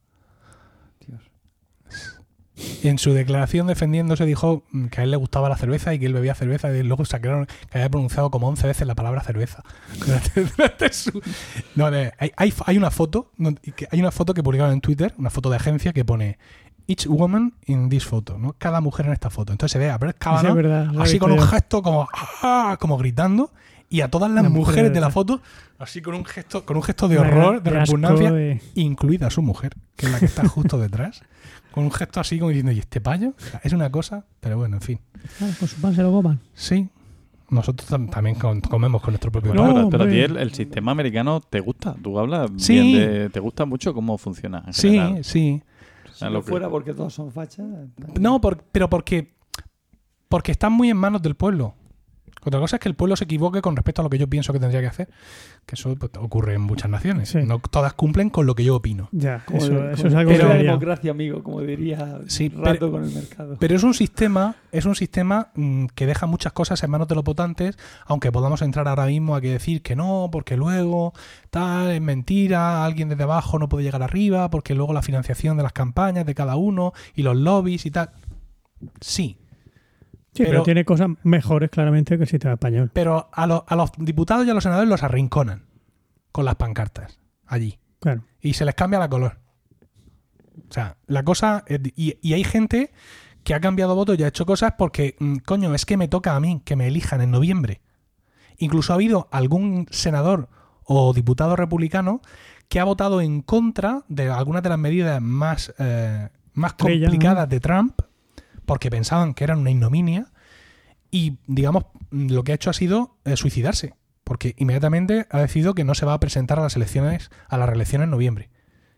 Dios. 1.07 1.21
Y 2.83 2.89
en 2.89 2.99
su 2.99 3.13
declaración 3.15 3.69
defendiéndose 3.69 4.27
dijo 4.27 4.65
que 4.91 5.01
a 5.01 5.05
él 5.05 5.13
le 5.13 5.17
gustaba 5.17 5.49
la 5.49 5.57
cerveza 5.57 5.95
y 5.95 6.01
que 6.01 6.07
él 6.07 6.13
bebía 6.13 6.35
cerveza 6.35 6.71
y 6.77 6.83
luego 6.83 7.05
sacaron 7.05 7.47
que 7.47 7.79
había 7.79 7.89
pronunciado 7.89 8.31
como 8.33 8.49
11 8.49 8.67
veces 8.67 8.87
la 8.87 8.97
palabra 8.97 9.23
cerveza. 9.23 9.63
Durante- 10.07 10.45
durante 10.45 10.93
su- 10.93 11.23
No, 11.77 11.87
hay, 11.87 12.11
hay, 12.37 12.53
hay 12.67 12.77
una 12.77 12.91
foto, 12.91 13.31
hay 13.93 14.01
una 14.01 14.11
foto 14.11 14.35
que 14.35 14.43
publicaron 14.43 14.73
en 14.73 14.81
Twitter, 14.81 15.15
una 15.19 15.31
foto 15.31 15.51
de 15.51 15.57
agencia 15.57 15.93
que 15.93 16.05
pone 16.05 16.39
Each 16.89 17.07
woman 17.07 17.55
in 17.67 17.89
this 17.89 18.05
photo, 18.05 18.37
¿no? 18.39 18.57
Cada 18.59 18.81
mujer 18.81 19.07
en 19.07 19.13
esta 19.13 19.31
foto. 19.31 19.53
Entonces 19.53 19.73
se 19.73 19.79
ve 19.79 19.89
a 19.89 19.97
Brett 19.99 20.19
Kavanaugh 20.19 20.57
verdad, 20.57 20.91
así 20.99 21.21
con 21.21 21.31
un 21.31 21.41
gesto 21.41 21.81
como 21.83 22.09
¡ah! 22.43 22.77
como 22.81 22.99
gritando 22.99 23.53
y 23.91 24.01
a 24.03 24.09
todas 24.09 24.31
las 24.31 24.49
mujeres 24.49 24.93
de 24.95 25.01
la 25.01 25.11
foto 25.11 25.43
así 25.79 26.01
con 26.01 26.15
un 26.15 26.25
gesto 26.25 26.65
con 26.65 26.77
un 26.77 26.83
gesto 26.83 27.09
de 27.09 27.19
horror, 27.19 27.63
de 27.63 27.71
repugnancia 27.71 28.33
de- 28.33 28.61
incluida 28.75 29.29
su 29.31 29.43
mujer, 29.43 29.73
que 29.97 30.07
es 30.07 30.13
la 30.13 30.19
que 30.21 30.25
está 30.27 30.49
justo 30.49 30.79
detrás, 30.79 31.23
con 31.73 31.85
un 31.85 31.91
gesto 31.93 32.21
así 32.21 32.39
como 32.39 32.49
diciendo, 32.51 32.73
¿y 32.73 32.79
este 32.79 33.01
payo? 33.01 33.35
Es 33.63 33.73
una 33.73 33.91
cosa, 33.91 34.25
pero 34.41 34.57
bueno, 34.57 34.77
en 34.77 34.83
fin. 34.83 35.01
Ah, 35.43 35.49
pues 35.59 35.73
su 35.73 35.81
pan 35.81 35.95
se 35.95 36.03
lo 36.03 36.13
coman. 36.13 36.39
Sí, 36.55 36.89
nosotros 37.51 37.91
tam- 37.91 38.09
también 38.11 38.37
con- 38.37 38.61
comemos 38.61 39.03
con 39.03 39.11
nuestro 39.13 39.33
propio 39.33 39.53
No, 39.55 39.65
pan. 39.65 39.75
pero, 39.75 39.91
pero 39.91 40.05
a 40.05 40.09
ti 40.09 40.21
el, 40.21 40.37
el 40.37 40.55
sistema 40.55 40.93
americano 40.93 41.41
te 41.41 41.59
gusta. 41.61 41.97
Tú 42.01 42.17
hablas 42.19 42.49
Sí. 42.59 42.75
bien 42.75 42.93
de... 42.93 43.31
Te 43.31 43.41
gusta 43.41 43.65
mucho 43.65 43.93
cómo 43.93 44.17
funciona 44.19 44.63
en 44.69 44.73
Sí, 44.73 44.91
general. 44.91 45.25
sí. 45.25 45.63
Si 46.13 46.25
no 46.27 46.43
fuera 46.43 46.69
porque 46.69 46.93
todos 46.95 47.13
son 47.15 47.33
fachas. 47.33 47.67
No, 48.21 48.41
por- 48.41 48.63
pero 48.71 48.89
porque, 48.89 49.33
porque 50.29 50.53
están 50.53 50.73
muy 50.75 50.91
en 50.91 50.97
manos 50.97 51.23
del 51.23 51.35
pueblo. 51.35 51.75
Otra 52.45 52.59
cosa 52.61 52.77
es 52.77 52.81
que 52.81 52.89
el 52.89 52.95
pueblo 52.95 53.17
se 53.17 53.25
equivoque 53.25 53.61
con 53.61 53.77
respecto 53.77 54.03
a 54.03 54.05
lo 54.05 54.11
que 54.11 54.19
yo 54.19 54.29
pienso 54.29 54.53
que 54.53 54.59
tendría 54.61 54.81
que 54.81 54.87
hacer. 54.87 55.09
Que 55.67 55.75
eso 55.75 55.95
pues, 55.97 56.11
ocurre 56.19 56.55
en 56.55 56.63
muchas 56.63 56.91
naciones. 56.91 57.29
Sí. 57.29 57.39
No 57.45 57.59
todas 57.59 57.93
cumplen 57.93 58.31
con 58.31 58.47
lo 58.47 58.55
que 58.55 58.65
yo 58.65 58.77
opino. 58.77 59.09
Ya, 59.13 59.45
eso, 59.53 59.91
es 59.91 60.05
algo 60.15 60.31
pero 60.31 60.49
que 60.49 60.55
democracia, 60.59 61.11
amigo, 61.11 61.43
como 61.43 61.61
diría 61.61 62.21
Sí, 62.27 62.49
rato 62.49 62.63
pero- 62.73 62.91
con 62.93 63.05
el 63.05 63.13
mercado. 63.13 63.57
Pero 63.61 63.77
es 63.77 63.83
un 63.83 63.93
sistema, 63.95 64.57
es 64.73 64.87
un 64.87 64.95
sistema 64.95 65.49
mm, 65.55 65.87
que 65.95 66.07
deja 66.07 66.27
muchas 66.27 66.53
cosas 66.53 66.83
en 66.83 66.91
manos 66.91 67.09
de 67.09 67.15
los 67.15 67.25
votantes, 67.25 67.79
aunque 68.07 68.33
podamos 68.33 68.63
entrar 68.63 68.89
ahora 68.89 69.07
mismo 69.07 69.37
a 69.37 69.41
que 69.41 69.51
decir 69.51 69.83
que 69.83 69.95
no, 69.95 70.29
porque 70.33 70.57
luego 70.57 71.13
tal 71.51 71.91
es 71.91 72.01
mentira, 72.01 72.85
alguien 72.85 73.09
desde 73.11 73.25
abajo 73.25 73.59
no 73.59 73.69
puede 73.69 73.85
llegar 73.85 74.03
arriba, 74.03 74.51
porque 74.51 74.75
luego 74.75 74.93
la 74.93 75.03
financiación 75.03 75.57
de 75.57 75.63
las 75.63 75.73
campañas 75.73 76.25
de 76.25 76.35
cada 76.35 76.57
uno 76.57 76.93
y 77.15 77.23
los 77.23 77.37
lobbies 77.37 77.85
y 77.87 77.91
tal. 77.91 78.11
Sí, 79.01 79.37
Sí, 80.33 80.45
pero, 80.45 80.51
pero- 80.51 80.63
tiene 80.63 80.85
cosas 80.85 81.09
mejores 81.23 81.71
claramente 81.71 82.17
que 82.17 82.23
el 82.25 82.29
sistema 82.29 82.55
español. 82.55 82.91
pero 82.93 83.29
a, 83.33 83.47
los- 83.47 83.63
a 83.67 83.77
los 83.77 83.91
diputados 83.99 84.47
y 84.47 84.51
a 84.51 84.55
los 84.55 84.63
senadores 84.63 84.89
los 84.89 85.03
arrinconan 85.03 85.65
con 86.33 86.45
las 86.45 86.55
pancartas 86.55 87.19
allí 87.47 87.79
Claro. 87.99 88.23
y 88.41 88.53
se 88.55 88.65
les 88.65 88.75
cambia 88.75 88.99
la 89.01 89.09
color. 89.09 89.39
O 90.69 90.73
sea, 90.73 90.97
la 91.07 91.25
cosa. 91.25 91.65
es 91.67 91.81
y, 91.97 92.17
y 92.23 92.33
hay 92.35 92.45
gente 92.45 92.93
que 93.43 93.55
ha 93.55 93.61
cambiado 93.61 93.95
voto 93.95 94.15
y 94.15 94.23
ha 94.23 94.29
hecho 94.29 94.47
cosas 94.47 94.75
porque, 94.79 95.17
mm, 95.19 95.37
coño, 95.39 95.75
es 95.75 95.85
que 95.87 95.97
me 95.97 96.09
toca 96.09 96.37
a 96.37 96.41
mí 96.41 96.63
que 96.65 96.77
me 96.77 96.87
elijan 96.87 97.21
en 97.23 97.31
noviembre. 97.31 97.81
Incluso 98.59 98.93
ha 98.93 98.97
habido 98.97 99.29
algún 99.33 99.87
senador 99.91 100.49
o 100.85 101.13
diputado 101.13 101.57
republicano 101.57 102.21
que 102.69 102.79
ha 102.79 102.85
votado 102.85 103.21
en 103.21 103.43
contra 103.43 104.05
de 104.09 104.29
algunas 104.31 104.63
de 104.63 104.69
las 104.69 104.79
medidas 104.79 105.21
más, 105.21 105.75
eh, 105.79 106.29
más 106.53 106.75
complicadas 106.75 107.49
de 107.49 107.59
Trump 107.61 108.01
porque 108.67 108.91
pensaban 108.91 109.35
que 109.35 109.45
eran 109.45 109.59
una 109.59 109.71
ignominia 109.71 110.33
y, 111.11 111.39
digamos, 111.47 111.85
lo 112.11 112.45
que 112.45 112.53
ha 112.53 112.55
hecho 112.55 112.71
ha 112.71 112.75
sido 112.75 113.17
eh, 113.25 113.37
suicidarse 113.37 113.95
porque 114.31 114.55
inmediatamente 114.59 115.27
ha 115.31 115.41
decidido 115.41 115.75
que 115.75 115.83
no 115.83 115.97
se 115.97 116.07
va 116.07 116.13
a 116.15 116.21
presentar 116.21 116.61
a 116.61 116.63
las 116.63 116.77
elecciones, 116.77 117.33
a 117.49 117.57
la 117.57 117.67
reelección 117.67 118.01
en 118.03 118.11
noviembre 118.11 118.49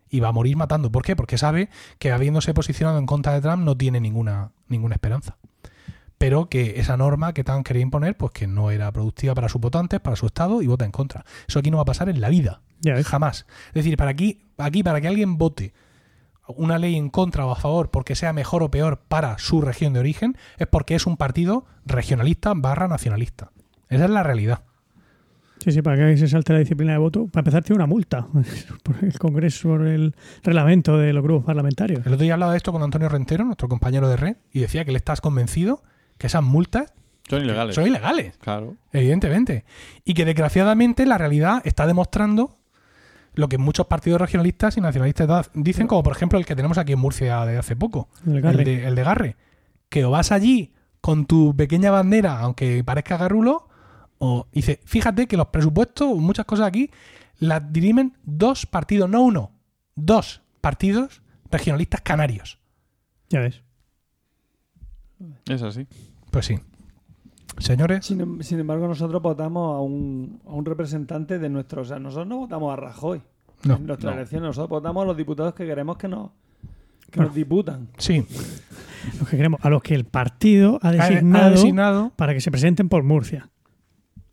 y 0.07 0.19
va 0.19 0.27
a 0.27 0.31
morir 0.31 0.55
matando. 0.55 0.91
¿Por 0.91 1.01
qué? 1.01 1.15
Porque 1.15 1.39
sabe 1.39 1.69
que 1.97 2.11
habiéndose 2.11 2.53
posicionado 2.53 2.99
en 2.99 3.07
contra 3.07 3.33
de 3.33 3.41
Trump 3.41 3.63
no 3.63 3.75
tiene 3.75 3.99
ninguna, 3.99 4.51
ninguna 4.67 4.93
esperanza. 4.93 5.37
Pero 6.19 6.49
que 6.49 6.79
esa 6.79 6.97
norma 6.97 7.33
que 7.33 7.43
Trump 7.43 7.65
quería 7.65 7.81
imponer, 7.81 8.15
pues 8.15 8.31
que 8.31 8.45
no 8.45 8.69
era 8.69 8.91
productiva 8.91 9.33
para 9.33 9.49
sus 9.49 9.59
votantes, 9.59 9.99
para 10.01 10.15
su 10.15 10.27
Estado, 10.27 10.61
y 10.61 10.67
vota 10.67 10.85
en 10.85 10.91
contra. 10.91 11.25
Eso 11.47 11.57
aquí 11.57 11.71
no 11.71 11.77
va 11.77 11.81
a 11.81 11.85
pasar 11.85 12.09
en 12.09 12.21
la 12.21 12.29
vida. 12.29 12.61
Jamás. 13.03 13.47
Es 13.69 13.73
decir, 13.73 13.97
para 13.97 14.11
aquí, 14.11 14.43
aquí, 14.59 14.83
para 14.83 15.01
que 15.01 15.07
alguien 15.07 15.39
vote 15.39 15.73
una 16.47 16.77
ley 16.77 16.95
en 16.95 17.09
contra 17.09 17.45
o 17.45 17.51
a 17.51 17.55
favor 17.55 17.89
porque 17.91 18.15
sea 18.15 18.33
mejor 18.33 18.63
o 18.63 18.71
peor 18.71 18.99
para 19.07 19.37
su 19.37 19.61
región 19.61 19.93
de 19.93 19.99
origen, 19.99 20.37
es 20.57 20.67
porque 20.67 20.95
es 20.95 21.05
un 21.07 21.17
partido 21.17 21.65
regionalista 21.85 22.53
barra 22.55 22.87
nacionalista. 22.87 23.51
Esa 23.89 24.05
es 24.05 24.09
la 24.11 24.23
realidad. 24.23 24.63
Sí, 25.59 25.71
sí, 25.71 25.81
para 25.81 25.95
que 25.95 26.17
se 26.17 26.27
salte 26.27 26.51
la 26.51 26.59
disciplina 26.59 26.91
de 26.91 26.97
voto. 26.97 27.27
Para 27.27 27.39
empezar, 27.41 27.63
tiene 27.63 27.77
una 27.77 27.85
multa 27.85 28.27
por 28.83 28.95
el 29.01 29.17
Congreso, 29.17 29.69
por 29.69 29.87
el 29.87 30.13
reglamento 30.43 30.97
de 30.97 31.13
los 31.13 31.23
grupos 31.23 31.45
parlamentarios. 31.45 32.05
El 32.05 32.13
otro 32.13 32.23
día 32.23 32.33
hablaba 32.33 32.51
de 32.51 32.57
esto 32.57 32.73
con 32.73 32.83
Antonio 32.83 33.07
Rentero, 33.07 33.45
nuestro 33.45 33.69
compañero 33.69 34.09
de 34.09 34.17
red, 34.17 34.35
y 34.51 34.59
decía 34.59 34.83
que 34.83 34.91
le 34.91 34.97
estás 34.97 35.21
convencido 35.21 35.81
que 36.17 36.27
esas 36.27 36.43
multas 36.43 36.93
Son 37.29 37.41
ilegales. 37.41 37.75
son 37.75 37.87
ilegales, 37.87 38.35
Claro. 38.39 38.75
evidentemente. 38.91 39.63
Y 40.03 40.15
que 40.15 40.25
desgraciadamente 40.25 41.05
la 41.05 41.17
realidad 41.17 41.61
está 41.63 41.87
demostrando 41.87 42.57
lo 43.33 43.49
que 43.49 43.57
muchos 43.57 43.87
partidos 43.87 44.21
regionalistas 44.21 44.77
y 44.77 44.81
nacionalistas 44.81 45.51
dicen, 45.53 45.87
como 45.87 46.03
por 46.03 46.15
ejemplo 46.15 46.39
el 46.39 46.45
que 46.45 46.55
tenemos 46.55 46.77
aquí 46.77 46.93
en 46.93 46.99
Murcia 46.99 47.45
de 47.45 47.57
hace 47.57 47.75
poco, 47.75 48.09
El 48.25 48.41
de, 48.63 48.87
el 48.87 48.95
de 48.95 49.03
Garre. 49.03 49.35
Que 49.89 50.05
o 50.05 50.11
vas 50.11 50.31
allí 50.31 50.73
con 51.01 51.25
tu 51.25 51.55
pequeña 51.55 51.91
bandera, 51.91 52.39
aunque 52.39 52.83
parezca 52.83 53.17
garrulo, 53.17 53.67
o 54.19 54.47
dice, 54.53 54.79
fíjate 54.85 55.27
que 55.27 55.35
los 55.35 55.47
presupuestos, 55.47 56.17
muchas 56.17 56.45
cosas 56.45 56.67
aquí, 56.67 56.91
las 57.39 57.73
dirimen 57.73 58.17
dos 58.23 58.65
partidos, 58.65 59.09
no 59.09 59.21
uno, 59.21 59.51
dos 59.95 60.41
partidos 60.61 61.21
regionalistas 61.51 62.01
canarios. 62.01 62.59
Ya 63.29 63.41
ves. 63.41 63.61
Es 65.49 65.61
así. 65.61 65.87
Pues 66.31 66.45
sí. 66.45 66.59
Señores, 67.57 68.05
Sin, 68.05 68.21
em- 68.21 68.41
sin 68.41 68.59
embargo, 68.59 68.87
nosotros 68.87 69.21
votamos 69.21 69.75
a 69.77 69.81
un, 69.81 70.41
a 70.47 70.53
un 70.53 70.65
representante 70.65 71.39
de 71.39 71.49
nuestro. 71.49 71.81
O 71.81 71.85
sea, 71.85 71.99
nosotros 71.99 72.27
no 72.27 72.37
votamos 72.37 72.73
a 72.73 72.75
Rajoy 72.75 73.21
no. 73.63 73.75
en 73.75 73.85
nuestra 73.87 74.11
no. 74.11 74.17
elección. 74.17 74.43
Nosotros 74.43 74.69
votamos 74.69 75.03
a 75.03 75.05
los 75.07 75.17
diputados 75.17 75.53
que 75.53 75.65
queremos 75.65 75.97
que 75.97 76.07
nos, 76.07 76.31
que 77.11 77.19
nos 77.19 77.33
diputan. 77.33 77.89
Sí, 77.97 78.25
Los 79.19 79.27
que 79.29 79.35
queremos, 79.35 79.59
a 79.63 79.69
los 79.69 79.83
que 79.83 79.95
el 79.95 80.05
partido 80.05 80.79
ha 80.81 80.87
ha 80.87 80.91
designado, 80.93 81.45
ha 81.45 81.49
designado 81.49 82.11
para 82.15 82.33
que 82.33 82.39
se 82.39 82.49
presenten 82.51 82.87
por 82.87 83.03
Murcia. 83.03 83.49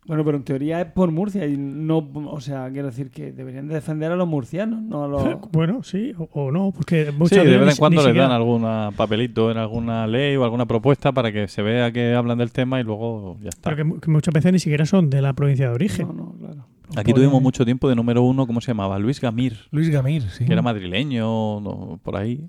Bueno, 0.07 0.25
pero 0.25 0.35
en 0.37 0.43
teoría 0.43 0.81
es 0.81 0.87
por 0.91 1.11
Murcia 1.11 1.45
y 1.45 1.55
no. 1.57 2.09
O 2.31 2.41
sea, 2.41 2.69
quiero 2.71 2.87
decir 2.87 3.11
que 3.11 3.31
deberían 3.31 3.67
de 3.67 3.75
defender 3.75 4.11
a 4.11 4.15
los 4.15 4.27
murcianos, 4.27 4.81
no 4.81 5.03
a 5.03 5.07
los. 5.07 5.23
Bueno, 5.51 5.83
sí, 5.83 6.13
o, 6.17 6.27
o 6.33 6.51
no, 6.51 6.71
porque 6.71 7.05
Sí, 7.05 7.11
muchas 7.17 7.37
de 7.37 7.43
veces 7.43 7.59
vez 7.59 7.65
ni- 7.67 7.71
en 7.73 7.77
cuando 7.77 8.01
les 8.01 8.05
siquiera- 8.07 8.27
dan 8.27 8.35
algún 8.35 8.95
papelito 8.95 9.51
en 9.51 9.57
alguna 9.57 10.07
ley 10.07 10.35
o 10.37 10.43
alguna 10.43 10.65
propuesta 10.65 11.11
para 11.11 11.31
que 11.31 11.47
se 11.47 11.61
vea 11.61 11.91
que 11.91 12.15
hablan 12.15 12.39
del 12.39 12.51
tema 12.51 12.79
y 12.79 12.83
luego 12.83 13.37
ya 13.41 13.49
está. 13.49 13.69
Pero 13.69 13.75
que, 13.77 13.83
mu- 13.83 13.99
que 13.99 14.09
muchas 14.09 14.33
veces 14.33 14.51
ni 14.51 14.59
siquiera 14.59 14.85
son 14.87 15.09
de 15.11 15.21
la 15.21 15.33
provincia 15.33 15.67
de 15.69 15.75
origen. 15.75 16.07
No, 16.07 16.13
no, 16.13 16.33
claro. 16.39 16.65
Aquí 16.97 17.13
tuvimos 17.13 17.41
mucho 17.41 17.63
tiempo 17.63 17.87
de 17.87 17.95
número 17.95 18.23
uno, 18.23 18.47
¿cómo 18.47 18.59
se 18.59 18.71
llamaba? 18.71 18.97
Luis 18.99 19.21
Gamir, 19.21 19.55
Luis 19.69 19.87
Gamir, 19.89 20.23
sí. 20.31 20.45
que 20.45 20.51
era 20.51 20.61
madrileño, 20.63 21.61
no, 21.61 21.99
por 22.03 22.17
ahí. 22.17 22.45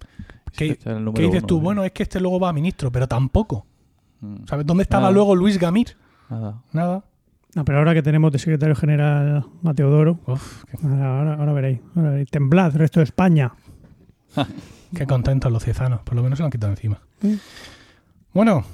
¿Qué, 0.56 0.70
Este 0.70 0.84
qué 0.88 0.94
número 0.98 1.22
dices 1.26 1.40
uno. 1.42 1.46
tú? 1.46 1.60
Bueno, 1.60 1.84
es 1.84 1.92
que 1.92 2.02
este 2.02 2.18
luego 2.18 2.40
va 2.40 2.48
a 2.48 2.52
ministro, 2.52 2.90
pero 2.90 3.06
tampoco. 3.06 3.66
Mm, 4.20 4.46
¿Sabes 4.46 4.66
dónde 4.66 4.82
estaba 4.84 5.02
Nada. 5.02 5.12
luego 5.12 5.36
Luis 5.36 5.58
Gamir? 5.58 5.88
nada. 6.30 6.62
Nada. 6.72 7.04
No, 7.54 7.64
pero 7.64 7.78
ahora 7.78 7.92
que 7.94 8.02
tenemos 8.02 8.32
de 8.32 8.38
secretario 8.38 8.74
general 8.74 9.44
a 9.64 9.74
Teodoro, 9.74 10.18
Uf, 10.26 10.64
qué, 10.64 10.78
ahora, 10.86 11.34
ahora 11.34 11.52
veréis, 11.52 11.80
ahora 11.94 12.10
veréis. 12.10 12.30
Temblad, 12.30 12.74
resto 12.74 13.00
de 13.00 13.04
España. 13.04 13.52
qué 14.94 15.06
contentos 15.06 15.52
los 15.52 15.62
ciezanos. 15.62 16.00
Por 16.02 16.14
lo 16.14 16.22
menos 16.22 16.38
se 16.38 16.42
lo 16.42 16.46
han 16.46 16.50
quitado 16.52 16.72
encima. 16.72 17.00
Sí. 17.20 17.38
Bueno, 18.32 18.64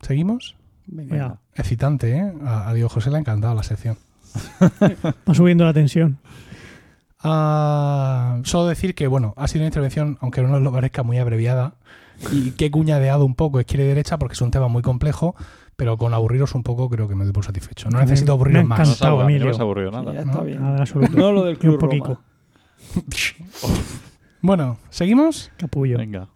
¿seguimos? 0.00 0.56
Venga. 0.86 1.12
Venga. 1.12 1.38
Excitante, 1.54 2.16
¿eh? 2.16 2.32
A, 2.44 2.70
a 2.70 2.74
Diego 2.74 2.88
José 2.88 3.10
le 3.10 3.16
ha 3.16 3.20
encantado 3.20 3.54
la 3.54 3.62
sección. 3.62 3.98
Va 5.28 5.34
subiendo 5.34 5.64
la 5.64 5.74
tensión. 5.74 6.18
Ah, 7.20 8.40
solo 8.44 8.68
decir 8.68 8.94
que, 8.94 9.06
bueno, 9.06 9.34
ha 9.36 9.48
sido 9.48 9.62
una 9.62 9.68
intervención, 9.68 10.18
aunque 10.20 10.40
no 10.40 10.48
nos 10.48 10.62
lo 10.62 10.72
parezca, 10.72 11.02
muy 11.02 11.18
abreviada 11.18 11.74
y 12.32 12.52
que 12.52 12.66
he 12.66 12.70
cuñadeado 12.70 13.24
un 13.24 13.34
poco 13.34 13.60
izquierda 13.60 13.84
y 13.84 13.88
derecha 13.88 14.18
porque 14.18 14.34
es 14.34 14.40
un 14.40 14.50
tema 14.50 14.68
muy 14.68 14.82
complejo, 14.82 15.34
pero 15.78 15.96
con 15.96 16.12
aburriros 16.12 16.56
un 16.56 16.64
poco 16.64 16.90
creo 16.90 17.06
que 17.06 17.14
me 17.14 17.22
doy 17.22 17.32
por 17.32 17.44
satisfecho. 17.44 17.88
No 17.88 17.98
Me- 17.98 18.04
necesito 18.04 18.32
me 18.32 18.34
aburriros 18.34 18.64
más. 18.64 19.00
No 19.00 19.16
no 19.16 19.62
aburrió 19.62 19.90
Sí, 19.90 19.96
nada. 19.96 20.12
ya 20.12 20.20
está 20.22 20.32
¿no? 20.32 20.42
bien. 20.44 20.60
Nada 20.60 20.74
en 20.74 20.80
absoluto. 20.80 21.12
No 21.16 21.30
lo 21.30 21.44
del 21.44 21.56
Club 21.56 21.74
un 21.74 21.78
poquito. 21.78 22.04
Roma. 22.06 22.20
Bueno, 24.40 24.78
¿seguimos? 24.90 25.50
Capullo. 25.56 25.98
Venga. 25.98 26.28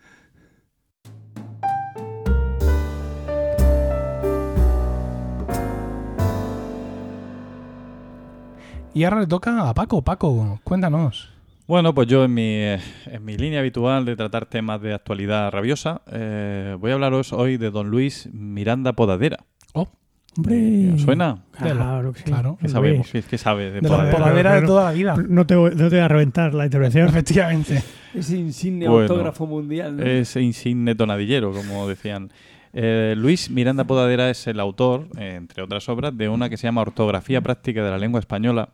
Y 8.95 9.05
ahora 9.05 9.20
le 9.20 9.26
toca 9.26 9.68
a 9.68 9.74
Paco. 9.74 10.03
Paco, 10.03 10.61
cuéntanos. 10.64 11.32
Bueno, 11.73 11.95
pues 11.95 12.07
yo 12.07 12.23
en 12.25 12.35
mi, 12.35 12.43
eh, 12.43 12.79
en 13.07 13.25
mi 13.25 13.39
línea 13.39 13.61
habitual 13.61 14.05
de 14.05 14.14
tratar 14.14 14.45
temas 14.45 14.83
de 14.83 14.93
actualidad 14.93 15.51
rabiosa, 15.51 16.03
eh, 16.12 16.77
voy 16.79 16.91
a 16.91 16.95
hablaros 16.95 17.33
hoy 17.33 17.57
de 17.57 17.70
don 17.70 17.89
Luis 17.89 18.29
Miranda 18.31 18.93
Podadera. 18.93 19.39
Oh. 19.73 19.89
Hombre. 20.37 20.99
¿Suena? 20.99 21.45
Claro, 21.53 22.12
sí. 22.14 22.25
Claro. 22.25 22.59
¿Qué 22.61 22.68
sabemos? 22.68 23.09
¿Qué, 23.11 23.23
qué 23.23 23.39
sabe 23.39 23.70
de 23.70 23.81
De 23.81 23.89
la 23.89 23.89
podadera? 23.89 24.18
podadera 24.18 24.61
de 24.61 24.66
toda 24.66 24.85
la 24.85 24.93
vida. 24.93 25.16
No 25.27 25.47
te, 25.47 25.55
voy- 25.57 25.70
no 25.70 25.89
te 25.89 25.97
voy 25.97 25.99
a 26.01 26.09
reventar 26.09 26.53
la 26.53 26.66
intervención. 26.66 27.09
Efectivamente. 27.09 27.83
Ese 28.12 28.37
insigne 28.37 28.87
Bueno, 28.87 29.11
autógrafo 29.11 29.47
mundial. 29.47 29.97
¿no? 29.97 30.03
Es 30.03 30.37
insigne 30.37 30.95
tonadillero, 30.95 31.53
como 31.53 31.89
decían. 31.89 32.33
Eh, 32.75 33.14
Luis 33.16 33.49
Miranda 33.49 33.85
Podadera 33.85 34.29
es 34.29 34.47
el 34.47 34.61
autor, 34.61 35.09
eh, 35.16 35.37
entre 35.39 35.62
otras 35.62 35.89
obras, 35.89 36.14
de 36.18 36.29
una 36.29 36.51
que 36.51 36.59
se 36.59 36.64
llama 36.66 36.83
Ortografía 36.83 37.41
Práctica 37.41 37.83
de 37.83 37.91
la 37.91 37.97
Lengua 37.97 38.20
Española, 38.20 38.68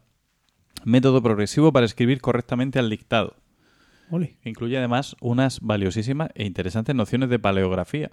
método 0.84 1.22
progresivo 1.22 1.72
para 1.72 1.86
escribir 1.86 2.20
correctamente 2.20 2.78
al 2.78 2.90
dictado. 2.90 3.36
Ole. 4.10 4.36
Incluye 4.44 4.78
además 4.78 5.16
unas 5.20 5.60
valiosísimas 5.60 6.30
e 6.34 6.44
interesantes 6.44 6.94
nociones 6.94 7.28
de 7.28 7.38
paleografía. 7.38 8.10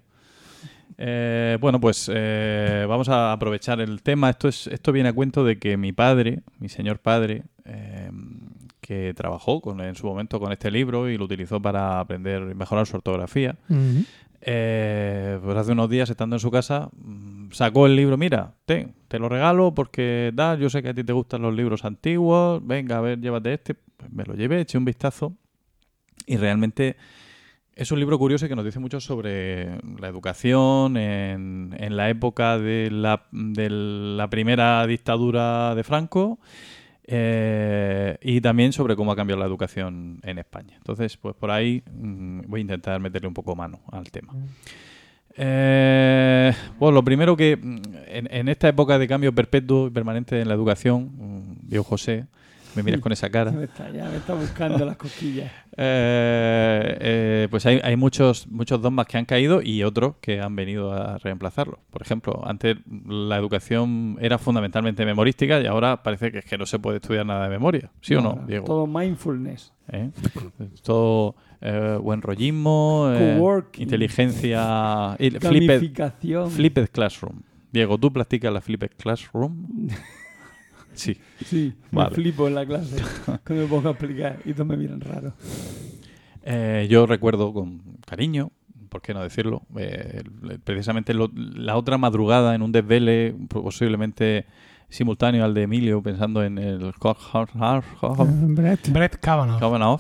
Eh, 0.98 1.58
bueno, 1.60 1.80
pues 1.80 2.10
eh, 2.14 2.86
vamos 2.88 3.10
a 3.10 3.32
aprovechar 3.32 3.82
el 3.82 4.02
tema. 4.02 4.30
Esto, 4.30 4.48
es, 4.48 4.68
esto 4.68 4.92
viene 4.92 5.10
a 5.10 5.14
cuento 5.14 5.44
de 5.44 5.58
que 5.58 5.78
mi 5.78 5.92
padre, 5.92 6.42
mi 6.60 6.70
señor 6.70 7.00
padre, 7.00 7.44
eh, 7.66 8.12
que 8.82 9.14
trabajó 9.16 9.62
con, 9.62 9.82
en 9.82 9.96
su 9.96 10.06
momento 10.06 10.40
con 10.40 10.52
este 10.52 10.70
libro 10.70 11.10
y 11.10 11.18
lo 11.18 11.26
utilizó 11.26 11.62
para 11.62 12.00
aprender 12.00 12.52
y 12.52 12.56
mejorar 12.56 12.86
su 12.86 12.96
ortografía. 12.96 13.56
Eh, 14.48 15.40
pues 15.44 15.58
hace 15.58 15.72
unos 15.72 15.90
días, 15.90 16.08
estando 16.08 16.36
en 16.36 16.40
su 16.40 16.52
casa, 16.52 16.90
mm, 16.96 17.52
sacó 17.52 17.88
el 17.88 17.96
libro. 17.96 18.16
Mira, 18.16 18.54
te, 18.66 18.94
te 19.08 19.18
lo 19.18 19.28
regalo 19.28 19.74
porque 19.74 20.32
da, 20.36 20.56
yo 20.56 20.70
sé 20.70 20.84
que 20.84 20.90
a 20.90 20.94
ti 20.94 21.04
te 21.04 21.14
gustan 21.14 21.42
los 21.42 21.56
libros 21.56 21.84
antiguos. 21.84 22.66
Venga, 22.66 23.00
a 23.00 23.02
ver, 23.02 23.20
llévate 23.20 23.54
este. 23.54 23.74
Pues 23.74 24.12
me 24.12 24.24
lo 24.24 24.36
llevé, 24.36 24.62
eché 24.62 24.78
un 24.78 24.86
vistazo. 24.86 25.34
Y 26.28 26.38
realmente 26.38 26.96
es 27.74 27.92
un 27.92 28.00
libro 28.00 28.20
curioso 28.20 28.48
que 28.48 28.56
nos 28.56 28.66
dice 28.66 28.80
mucho 28.80 29.00
sobre 29.00 29.80
la 30.00 30.08
educación 30.08 30.96
en, 30.96 31.76
la 31.90 32.10
época 32.10 32.60
de 32.60 32.90
la 32.92 34.28
primera 34.30 34.86
dictadura 34.86 35.74
de 35.74 35.84
Franco. 35.84 36.40
Eh, 37.08 38.18
y 38.22 38.42
también 38.42 38.74
sobre 38.74 38.96
cómo 38.96 39.12
ha 39.12 39.16
cambiado 39.16 39.40
la 39.40 39.46
educación 39.46 40.20
en 40.24 40.40
España. 40.40 40.76
Entonces, 40.78 41.18
pues 41.18 41.36
por 41.36 41.52
ahí 41.52 41.84
mm, 41.92 42.42
voy 42.48 42.60
a 42.60 42.62
intentar 42.62 43.00
meterle 43.00 43.28
un 43.28 43.34
poco 43.34 43.56
mano 43.56 43.80
al 43.92 44.10
tema. 44.10 44.34
Eh, 45.38 46.54
bueno, 46.80 46.96
lo 46.96 47.04
primero 47.04 47.38
que 47.38 47.58
mm, 47.58 47.82
en, 48.08 48.28
en 48.32 48.48
esta 48.48 48.68
época 48.70 48.98
de 48.98 49.08
cambio 49.08 49.36
perpetuo 49.36 49.88
y 49.88 49.90
permanente 49.92 50.40
en 50.40 50.48
la 50.48 50.56
educación, 50.56 51.12
mm, 51.18 51.70
Diego 51.70 51.84
José, 51.84 52.26
me 52.76 52.84
miras 52.84 53.00
con 53.02 53.12
esa 53.12 53.30
cara. 53.30 53.52
Ya 53.52 53.58
me 53.58 53.66
está, 53.66 53.92
ya 53.92 54.10
me 54.10 54.18
está 54.18 54.34
buscando 54.34 54.86
las 54.86 54.98
cosquillas. 54.98 55.52
Eh, 55.78 56.98
eh, 57.02 57.48
pues 57.52 57.66
hay, 57.66 57.82
hay 57.84 57.98
muchos, 57.98 58.48
muchos 58.48 58.82
dogmas 58.82 59.08
que 59.08 59.18
han 59.18 59.26
caído 59.26 59.62
y 59.62 59.84
otros 59.84 60.16
que 60.22 60.40
han 60.40 60.56
venido 60.56 60.94
a 60.94 61.18
reemplazarlo. 61.18 61.80
Por 61.92 62.02
ejemplo, 62.02 62.42
antes 62.46 62.78
la 63.06 63.36
educación 63.36 64.18
era 64.22 64.38
fundamentalmente 64.38 65.06
memorística 65.06 65.60
y 65.60 65.66
ahora 65.66 66.02
parece 66.02 66.32
que 66.32 66.38
es 66.38 66.46
que 66.46 66.58
no 66.58 66.66
se 66.66 66.80
puede 66.80 67.00
estudiar 67.00 67.26
nada 67.26 67.44
de 67.44 67.50
memoria. 67.50 67.92
¿Sí 68.00 68.16
o 68.16 68.22
no, 68.22 68.42
Diego? 68.48 68.66
Todo 68.66 68.88
mindfulness. 68.88 69.74
¿Eh? 69.92 70.12
Todo 70.82 71.36
eh, 71.62 72.00
buen 72.02 72.22
rollismo, 72.22 73.12
eh, 73.14 73.38
inteligencia, 73.78 75.16
flipped, 75.42 75.92
flipped 76.52 76.90
Classroom. 76.92 77.42
Diego, 77.72 77.98
¿tú 77.98 78.12
practicas 78.14 78.54
la 78.54 78.62
Flipped 78.62 78.92
Classroom? 78.98 79.90
Sí. 80.96 81.18
Sí, 81.46 81.74
Vale. 81.92 82.10
me 82.10 82.16
flipo 82.16 82.48
en 82.48 82.56
la 82.56 82.66
clase. 82.66 82.98
Cuando 83.46 83.64
me 83.64 83.70
pongo 83.70 83.88
a 83.90 83.92
explicar 83.92 84.40
y 84.46 84.54
todos 84.54 84.68
me 84.68 84.78
miran 84.78 85.02
raro. 85.02 85.34
Eh, 86.44 86.88
yo 86.90 87.06
recuerdo 87.06 87.54
con 87.54 87.82
cariño, 88.06 88.52
¿por 88.90 89.02
qué 89.02 89.14
no 89.14 89.22
decirlo? 89.24 89.64
Eh, 89.78 90.24
precisamente 90.64 91.14
lo- 91.14 91.32
la 91.34 91.76
otra 91.78 91.98
madrugada 91.98 92.54
en 92.56 92.62
un 92.62 92.72
desvele, 92.72 93.36
posiblemente 93.50 94.46
simultáneo 94.90 95.44
al 95.44 95.54
de 95.54 95.64
Emilio, 95.64 96.02
pensando 96.04 96.44
en 96.44 96.58
el 96.60 96.94
Brett. 98.56 98.90
Brett 98.92 99.16
Kavanaugh. 99.20 99.60
Kavanaugh, 99.60 100.00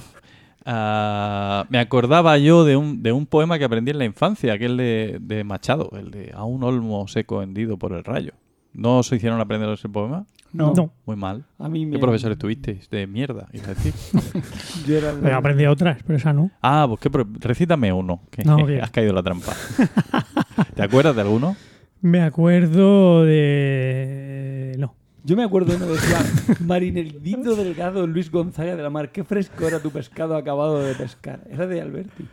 ah, 0.65 1.65
me 1.69 1.79
acordaba 1.79 2.37
yo 2.37 2.63
de 2.63 2.77
un, 2.77 3.01
de 3.01 3.11
un 3.11 3.25
poema 3.25 3.57
que 3.57 3.65
aprendí 3.65 3.91
en 3.91 3.97
la 3.97 4.05
infancia, 4.05 4.53
aquel 4.53 4.77
de, 4.77 5.17
de 5.21 5.43
Machado, 5.43 5.89
el 5.97 6.11
de 6.11 6.31
A 6.35 6.43
un 6.43 6.63
olmo 6.63 7.07
seco 7.07 7.41
hendido 7.41 7.77
por 7.77 7.93
el 7.93 8.03
rayo. 8.03 8.33
¿No 8.75 8.99
os 8.99 9.11
hicieron 9.11 9.39
aprender 9.39 9.69
ese 9.69 9.87
poema? 9.89 10.25
No, 10.53 10.73
No. 10.73 10.91
Muy 11.05 11.15
mal. 11.15 11.43
a 11.59 11.67
mí 11.69 11.85
me... 11.85 11.93
¿Qué 11.93 11.99
profesor 11.99 12.31
estuvisteis? 12.31 12.89
De 12.89 13.07
mierda, 13.07 13.47
iba 13.53 13.65
a 13.65 13.73
decir. 13.73 13.93
Yo 14.87 14.97
era 14.97 15.37
aprendido 15.37 15.71
otras, 15.71 16.01
pero 16.05 16.17
esa 16.17 16.31
no. 16.33 16.51
Ah, 16.61 16.85
pues 16.87 16.99
¿qué 17.01 17.09
pro- 17.09 17.27
recítame 17.39 17.91
uno, 17.91 18.21
que 18.31 18.43
No, 18.43 18.57
has 18.81 18.91
caído 18.91 19.09
en 19.09 19.15
la 19.15 19.23
trampa. 19.23 19.53
¿Te 20.75 20.83
acuerdas 20.83 21.15
de 21.15 21.21
alguno? 21.21 21.55
Me 22.01 22.21
acuerdo 22.21 23.25
de. 23.25 24.75
No. 24.77 24.93
Yo 25.23 25.35
me 25.35 25.43
acuerdo 25.43 25.75
uno 25.75 25.87
decía 25.87 26.19
Marinerdito 26.59 27.55
Delgado 27.55 28.05
Luis 28.05 28.29
Gonzaga 28.31 28.75
de 28.75 28.83
la 28.83 28.89
Mar. 28.89 29.11
Qué 29.11 29.23
fresco 29.23 29.67
era 29.67 29.79
tu 29.79 29.89
pescado 29.91 30.35
acabado 30.37 30.79
de 30.81 30.93
pescar. 30.95 31.41
Era 31.49 31.65
de 31.67 31.81
Alberti. 31.81 32.25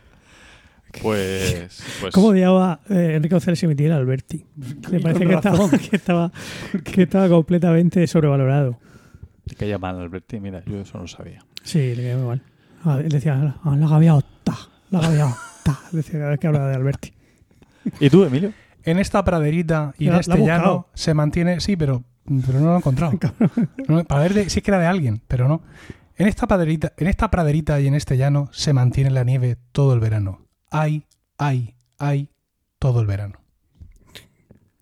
Pues, 1.01 1.83
pues 2.01 2.13
¿Cómo 2.13 2.29
odiaba 2.29 2.81
eh, 2.91 3.15
Enrique 3.17 3.35
González 3.35 3.63
Emitiera 3.63 3.95
a 3.95 3.99
Alberti? 3.99 4.45
Me 4.91 5.01
parece 5.01 5.27
que 5.27 5.35
estaba, 5.35 5.71
que, 5.71 5.97
estaba, 5.97 6.33
que 6.85 7.03
estaba 7.03 7.29
completamente 7.29 8.07
sobrevalorado. 8.07 8.79
te 9.47 9.55
caía 9.55 9.79
mal, 9.79 9.99
Alberti. 9.99 10.39
Mira, 10.41 10.63
yo 10.67 10.81
eso 10.81 10.99
no 10.99 11.03
lo 11.03 11.09
sabía. 11.09 11.45
Sí, 11.63 11.95
le 11.95 12.03
caía 12.03 12.17
muy 12.19 12.27
mal. 12.27 12.43
Ah, 12.85 12.99
él 13.03 13.09
decía, 13.09 13.57
ah, 13.65 13.77
la 13.77 13.89
gaviota, 13.89 14.57
la 14.91 15.01
gaviota. 15.01 15.39
Decía 15.93 16.19
cada 16.19 16.31
vez 16.31 16.41
que 16.41 16.47
hablaba 16.49 16.69
de 16.69 16.75
Alberti. 16.75 17.13
¿Y 18.01 18.11
tú, 18.11 18.25
Emilio? 18.25 18.53
En 18.85 18.99
esta 18.99 19.25
praderita 19.25 19.95
y 19.97 20.09
en 20.09 20.15
este 20.17 20.39
llano 20.45 20.89
se 20.95 21.15
mantiene. 21.15 21.61
Sí, 21.61 21.77
pero, 21.77 22.03
pero 22.45 22.59
no 22.59 22.67
lo 22.67 22.75
he 22.75 22.79
encontrado. 22.79 23.13
No, 23.89 24.05
para 24.05 24.23
ver 24.23 24.35
de- 24.35 24.51
si 24.51 24.59
es 24.59 24.65
que 24.65 24.71
era 24.73 24.81
de 24.81 24.87
alguien, 24.87 25.23
pero 25.29 25.47
no. 25.49 25.63
En 26.17 26.27
esta, 26.29 26.47
praderita, 26.47 26.93
en 26.97 27.07
esta 27.07 27.31
praderita 27.31 27.81
y 27.81 27.87
en 27.87 27.95
este 27.95 28.17
llano 28.17 28.49
se 28.53 28.73
mantiene 28.73 29.11
la 29.11 29.25
nieve 29.25 29.57
todo 29.73 29.95
el 29.95 30.01
verano. 30.01 30.42
Hay, 30.73 31.05
hay, 31.39 31.75
hay 31.99 32.29
todo 32.79 33.01
el 33.01 33.07
verano. 33.07 33.39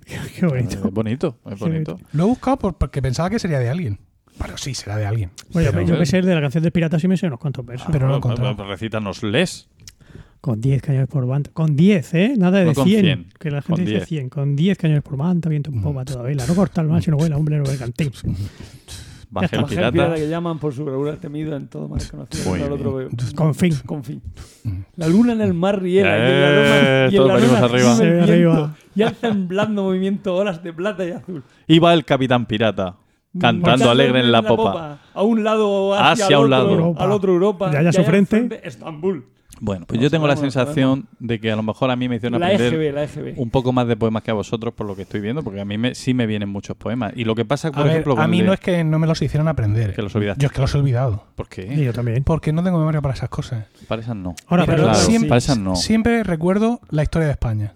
Qué 0.39 0.47
bonito. 0.47 0.87
Es 0.89 0.93
bonito, 0.93 1.39
es 1.47 1.59
Qué 1.59 1.65
bonito. 1.65 1.99
Lo 2.13 2.25
he 2.25 2.27
buscado 2.27 2.59
por- 2.59 2.79
porque 2.79 3.03
pensaba 3.03 3.29
que 3.31 3.39
sería 3.39 3.59
de 3.59 3.69
alguien. 3.69 3.99
Bueno, 4.39 4.57
sí, 4.57 4.73
será 4.75 4.97
de 4.97 5.05
alguien. 5.07 5.31
Bueno, 5.53 5.71
pero, 5.73 5.87
yo 5.87 5.99
que 5.99 6.07
sé, 6.07 6.19
el 6.19 6.25
de 6.27 6.35
la 6.35 6.41
canción 6.41 6.65
de 6.65 6.71
Piratas 6.71 7.05
y 7.05 7.09
me 7.09 7.17
sé 7.17 7.27
unos 7.27 7.39
cuantos 7.39 7.65
versos. 7.67 7.89
Pero 7.93 8.07
no 8.07 8.13
lo 8.13 8.15
he 8.15 8.19
encontrado. 8.19 8.65
recítanos 8.67 9.23
les. 9.23 9.69
Con 10.41 10.59
10 10.63 10.81
cañones 10.81 11.09
por 11.09 11.27
manta. 11.27 11.51
Con 11.53 11.77
10, 11.77 12.15
¿eh? 12.15 12.35
Nada 12.39 12.61
de 12.61 12.65
No 12.67 12.73
con 12.75 12.87
100. 12.87 13.05
100, 13.05 13.29
Que 13.39 13.51
la 13.51 13.61
con 13.61 13.77
gente 13.77 13.83
dice 13.91 13.97
10. 14.07 14.09
100. 14.09 14.29
Con 14.31 14.57
10 14.57 14.79
cañones 14.79 15.03
por 15.03 15.19
manta, 15.19 15.51
viento 15.51 15.71
en 15.71 15.83
popa 15.83 16.07
toda 16.07 16.23
vela. 16.23 16.47
No 16.47 16.55
corta 16.55 16.81
el 16.81 16.89
mal 16.89 17.03
si 17.03 17.11
no 17.11 17.19
vuela, 17.19 17.37
hombre, 17.37 17.59
no 17.59 17.65
ve 17.65 17.77
cantín. 17.79 18.11
Baja 19.31 19.47
el 19.47 19.63
está. 19.63 19.63
Baja 19.63 19.71
el 19.73 19.77
pirata 19.77 19.93
pirata. 19.93 20.15
que 20.17 20.29
llaman 20.29 20.59
por 20.59 20.75
su 20.75 20.85
regular 20.85 21.17
temido 21.17 21.57
en 21.57 21.69
todo 21.69 21.89
mar 21.89 22.01
conocido. 22.11 22.57
No 22.69 22.75
otro 22.75 22.95
veo. 22.95 23.09
Con 23.37 23.55
fin. 23.55 23.75
Con 23.87 24.03
fin. 24.05 24.21
La 24.97 25.07
luna 25.09 25.33
en 25.33 25.41
el 25.41 25.55
mar 25.55 25.81
riera 25.81 26.17
y 26.19 26.21
en 26.21 26.41
la 26.41 26.51
Eh, 26.51 27.11
loma, 27.11 27.13
y 27.13 27.15
en 27.15 27.17
todos 27.17 27.29
la 27.29 27.35
venimos 27.35 27.61
luna 28.01 28.23
arriba. 28.25 28.77
Y 28.95 29.03
alza 29.03 29.29
en 29.29 29.49
blando 29.49 29.85
movimiento 29.85 30.35
olas 30.35 30.63
de 30.65 30.73
plata 30.73 31.07
y 31.07 31.13
azul. 31.13 31.43
Iba 31.69 31.95
el 31.95 32.05
capitán 32.05 32.47
pirata, 32.47 32.97
cantando 33.39 33.89
alegre 33.89 34.21
en 34.21 34.33
la 34.33 34.43
popa. 34.43 34.99
A 35.15 35.23
un 35.23 35.45
lado 35.45 35.95
hacia, 35.95 36.25
Hacia 36.25 36.37
al 36.37 36.45
un 36.45 36.53
otro, 36.53 36.59
lado. 36.59 36.71
Europa. 36.71 37.05
al 37.05 37.13
otro 37.13 37.33
Europa. 37.33 37.71
Y 37.73 37.77
allá 37.77 37.91
y 37.91 37.93
su 37.93 38.01
al 38.01 38.07
frente. 38.07 38.61
Estambul. 38.65 39.27
Bueno, 39.63 39.85
pues 39.87 40.01
yo 40.01 40.09
tengo 40.11 40.27
la 40.27 40.37
sensación 40.37 41.07
de 41.19 41.39
que 41.39 41.53
a 41.53 41.57
lo 41.57 41.63
mejor 41.63 41.91
a 41.91 41.97
mí 41.97 42.09
me 42.09 42.17
hicieron 42.17 42.41
La 42.41 42.47
aprender 42.47 42.73
EGB, 42.75 42.95
la 42.95 43.05
EGB. 43.05 43.35
un 43.39 43.51
poco 43.51 43.73
más 43.73 43.87
de 43.87 43.95
poemas 43.95 44.23
que 44.23 44.31
a 44.31 44.35
vosotros 44.35 44.73
por 44.73 44.87
lo 44.87 44.97
que 44.97 45.03
estoy 45.03 45.21
viendo, 45.21 45.43
porque 45.43 45.61
a 45.61 45.65
mí 45.67 45.77
me- 45.77 45.95
sí 45.95 46.15
me 46.15 46.27
vienen 46.27 46.49
muchos 46.49 46.77
poemas. 46.79 47.13
Y 47.15 47.25
lo 47.25 47.35
que 47.35 47.45
pasa, 47.45 47.71
por 47.71 47.81
A, 47.81 47.85
ver, 47.85 47.93
ejemplo, 47.93 48.19
a 48.19 48.27
mí 48.27 48.41
de- 48.41 48.47
no 48.47 48.53
es 48.55 48.61
que 48.61 48.83
no 48.85 48.99
me 48.99 49.07
los 49.07 49.21
hicieron 49.21 49.49
aprender. 49.49 49.95
que 49.95 50.01
los 50.03 50.15
olvidaste. 50.15 50.41
Yo 50.41 50.47
es 50.47 50.53
que 50.53 50.61
los 50.63 50.75
he 50.75 50.79
olvidado. 50.79 51.27
¿Por 51.35 51.47
Y 51.47 51.49
qué? 51.51 51.85
yo 51.85 51.93
también. 51.93 52.25
Porque 52.25 52.53
no 52.55 52.63
tengo 52.65 52.79
memoria 52.79 53.03
para 53.03 53.13
esas 53.15 53.29
cosas. 53.29 53.67
Para 53.87 54.01
esas 54.01 54.17
no. 54.17 54.35
Ahora, 54.47 54.65
Pero 54.65 54.85
claro, 54.85 54.99
siempre, 54.99 55.29
para 55.29 55.39
esas 55.39 55.59
no. 55.59 55.77
siempre 55.77 56.23
recuerdo 56.25 56.81
la 56.89 57.03
historia 57.03 57.27
de 57.27 57.33
España. 57.33 57.75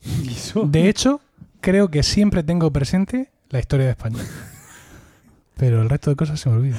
Y 0.24 0.28
eso- 0.30 0.66
De 0.66 0.88
hecho, 0.88 1.20
creo 1.60 1.88
que 1.90 2.04
siempre 2.04 2.44
tengo 2.44 2.70
presente 2.72 3.32
la 3.50 3.58
historia 3.58 3.86
de 3.86 3.90
España. 3.92 4.18
Pero 5.56 5.82
el 5.82 5.90
resto 5.90 6.10
de 6.10 6.16
cosas 6.16 6.38
se 6.38 6.48
me 6.48 6.56
olvidan. 6.56 6.78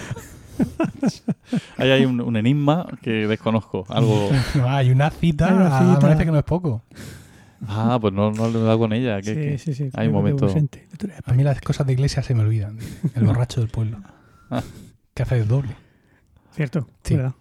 Ahí 1.78 1.92
hay 1.92 2.06
un, 2.06 2.22
un 2.22 2.36
enigma 2.38 2.86
que 3.02 3.28
desconozco. 3.28 3.86
Algo. 3.90 4.30
No, 4.56 4.70
hay 4.70 4.92
una 4.92 5.10
cita, 5.10 5.48
Hay 5.48 5.54
una 5.56 5.80
cita. 5.80 6.00
parece 6.00 6.26
que 6.26 6.32
no 6.32 6.38
es 6.38 6.44
poco. 6.44 6.84
Ah, 7.68 7.98
pues 8.00 8.14
no, 8.14 8.32
no 8.32 8.48
lo 8.50 8.60
he 8.62 8.64
dado 8.64 8.80
con 8.80 8.94
ella. 8.94 9.22
que- 9.22 9.34
Sí, 9.34 9.34
que- 9.36 9.58
sí, 9.58 9.74
sí. 9.74 9.90
Hay 9.96 10.08
un 10.08 10.14
momento. 10.14 10.48
A 11.26 11.34
mí 11.34 11.44
las 11.44 11.60
cosas 11.62 11.86
de 11.88 11.94
iglesia 11.94 12.24
se 12.24 12.34
me 12.34 12.42
olvidan. 12.42 12.78
El 13.16 13.24
borracho 13.26 13.62
del 13.62 13.70
pueblo. 13.70 13.98
Ah. 14.52 14.64
Que 15.14 15.22
hace 15.22 15.38
el 15.38 15.48
doble. 15.48 15.76
Cierto, 16.56 16.88
Sí. 17.04 17.16
¿verdad? 17.16 17.34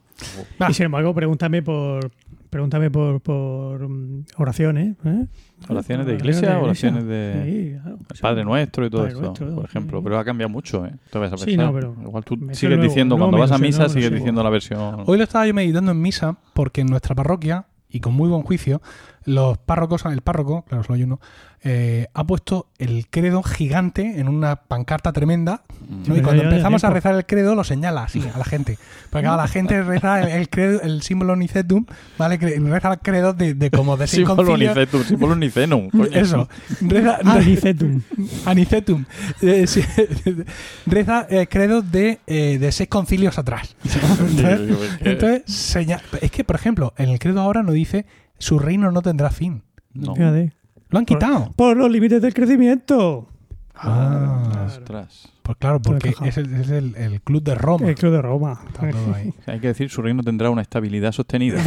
Va. 0.60 0.68
Y 0.70 0.74
sin 0.74 0.84
embargo, 0.86 1.14
pregúntame 1.14 1.62
por 1.62 2.10
pregúntame 2.50 2.90
por, 2.90 3.20
por 3.20 3.88
mm, 3.88 4.24
oraciones. 4.36 4.96
¿eh? 5.04 5.26
¿Oraciones 5.68 6.06
de 6.06 6.14
iglesia 6.14 6.40
o 6.58 6.62
iglesia. 6.62 6.62
oraciones 6.62 7.04
de 7.06 7.42
Sí, 7.44 7.80
claro. 7.82 7.98
el 8.14 8.20
Padre 8.20 8.44
Nuestro 8.44 8.86
y 8.86 8.90
todo 8.90 9.00
Padre 9.02 9.12
esto? 9.14 9.24
Nuestro, 9.26 9.54
por 9.54 9.64
ejemplo. 9.64 9.98
sí. 9.98 10.04
Pero 10.04 10.18
ha 10.18 10.24
cambiado 10.24 10.48
mucho, 10.50 10.86
¿eh? 10.86 10.92
Te 11.10 11.18
vas 11.18 11.32
a 11.32 11.36
Sí, 11.36 11.44
pensar. 11.46 11.66
no, 11.66 11.72
pero 11.72 11.96
Igual 12.02 12.24
tú 12.24 12.34
sigues 12.52 12.62
luego. 12.62 12.82
diciendo, 12.82 13.14
No, 13.16 13.20
cuando 13.20 13.38
vas 13.38 13.52
a 13.52 13.58
misa, 13.58 13.84
no, 13.84 13.88
sigues 13.88 14.10
diciendo 14.12 14.42
la 14.42 14.50
versión. 14.50 15.02
Hoy 15.06 15.18
lo 15.18 15.24
estaba 15.24 15.46
yo 15.46 15.54
meditando 15.54 15.92
en 15.92 16.00
misa 16.00 16.36
porque 16.54 16.80
en 16.80 16.88
nuestra 16.88 17.14
parroquia 17.14 17.66
y 17.90 18.00
con 18.00 18.14
muy 18.14 18.28
buen 18.28 18.42
juicio, 18.42 18.82
los 19.28 19.58
párrocos, 19.58 20.04
el 20.06 20.22
párroco, 20.22 20.64
claro, 20.68 20.84
solo 20.84 20.96
hay 20.96 21.02
uno, 21.02 21.20
eh, 21.64 22.06
ha 22.14 22.24
puesto 22.24 22.68
el 22.78 23.08
credo 23.10 23.42
gigante 23.42 24.20
en 24.20 24.28
una 24.28 24.56
pancarta 24.56 25.12
tremenda. 25.12 25.62
¿no? 26.06 26.16
Y 26.16 26.22
cuando 26.22 26.44
empezamos 26.44 26.84
a 26.84 26.90
rezar 26.90 27.14
el 27.14 27.26
credo, 27.26 27.54
lo 27.54 27.64
señala 27.64 28.04
así 28.04 28.22
a 28.32 28.38
la 28.38 28.44
gente. 28.44 28.78
Porque 29.10 29.24
claro, 29.24 29.36
la 29.36 29.48
gente 29.48 29.82
reza 29.84 30.20
el, 30.22 30.28
el 30.28 30.48
credo, 30.48 30.80
el 30.82 31.02
símbolo 31.02 31.36
nicetum, 31.36 31.84
¿vale? 32.16 32.36
Reza 32.36 32.92
el 32.92 32.98
credo 33.00 33.32
de, 33.32 33.54
de 33.54 33.70
como 33.70 33.96
de 33.96 34.06
seis 34.06 34.26
Símbolo 34.26 34.54
unicetum, 34.54 35.02
símbolo 35.02 35.32
unicenum. 35.34 35.90
coño. 35.90 36.06
Eso. 36.12 36.48
Reza, 36.80 37.18
Anicetum. 37.24 38.02
Anicetum. 38.46 39.04
Eh, 39.42 39.66
sí, 39.66 39.82
reza 40.86 41.26
eh, 41.28 41.48
credo 41.48 41.82
de, 41.82 42.20
eh, 42.26 42.58
de 42.58 42.72
seis 42.72 42.88
concilios 42.88 43.38
atrás. 43.38 43.76
Entonces, 45.00 45.42
es 46.20 46.30
que, 46.30 46.44
por 46.44 46.56
ejemplo, 46.56 46.94
en 46.96 47.10
el 47.10 47.18
credo 47.18 47.40
ahora 47.40 47.62
no 47.62 47.72
dice 47.72 48.06
su 48.38 48.58
reino 48.58 48.90
no 48.90 49.02
tendrá 49.02 49.30
fin. 49.30 49.62
No. 49.92 50.14
Fíjate. 50.14 50.52
Lo 50.90 50.98
han 50.98 51.04
quitado. 51.04 51.50
Por 51.56 51.76
los 51.76 51.90
límites 51.90 52.22
del 52.22 52.32
crecimiento. 52.34 53.28
Ah, 53.74 54.64
Ostras. 54.66 55.32
pues 55.42 55.56
claro, 55.58 55.80
porque 55.80 56.12
es 56.24 56.36
el, 56.36 56.52
es 56.54 56.70
el- 56.70 56.96
el 56.96 57.20
club 57.22 57.42
de 57.42 57.54
Roma. 57.54 57.86
El 57.88 57.94
Club 57.94 58.12
de 58.12 58.22
Roma. 58.22 58.60
Está 58.66 58.90
todo 58.90 59.14
ahí. 59.14 59.32
Hay 59.46 59.60
que 59.60 59.68
decir, 59.68 59.88
su 59.90 60.02
reino 60.02 60.22
tendrá 60.22 60.50
una 60.50 60.62
estabilidad 60.62 61.12
sostenida. 61.12 61.62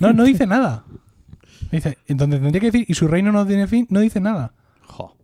No, 0.00 0.12
no 0.12 0.24
dice 0.24 0.46
nada. 0.46 0.84
Dice, 1.72 1.98
entonces 2.06 2.40
tendría 2.40 2.60
que 2.60 2.70
decir, 2.70 2.84
y 2.88 2.94
su 2.94 3.08
reino 3.08 3.32
no 3.32 3.46
tiene 3.46 3.66
fin, 3.66 3.86
no 3.90 4.00
dice 4.00 4.20
nada. 4.20 4.52
Jo. 4.86 5.16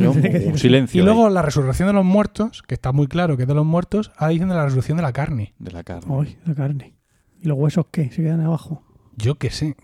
Un 0.00 0.56
silencio 0.58 1.02
Y 1.02 1.04
luego 1.04 1.26
ahí 1.26 1.32
la 1.34 1.42
resurrección 1.42 1.88
de 1.88 1.92
los 1.94 2.04
muertos, 2.04 2.62
que 2.62 2.74
está 2.74 2.92
muy 2.92 3.06
claro 3.08 3.36
que 3.36 3.42
es 3.42 3.48
de 3.48 3.54
los 3.54 3.66
muertos, 3.66 4.12
ahora 4.16 4.32
dicen 4.32 4.48
de 4.48 4.54
la 4.54 4.64
resurrección 4.64 4.96
de 4.96 5.02
la 5.02 5.12
carne. 5.12 5.54
de 5.58 5.72
la 5.72 5.82
carne. 5.82 6.14
Ay, 6.20 6.38
la 6.46 6.54
carne. 6.54 6.94
¿Y 7.42 7.48
los 7.48 7.58
huesos 7.58 7.86
qué? 7.90 8.10
Se 8.10 8.22
quedan 8.22 8.40
abajo. 8.40 8.82
Yo 9.18 9.34
qué 9.36 9.50
sé. 9.50 9.76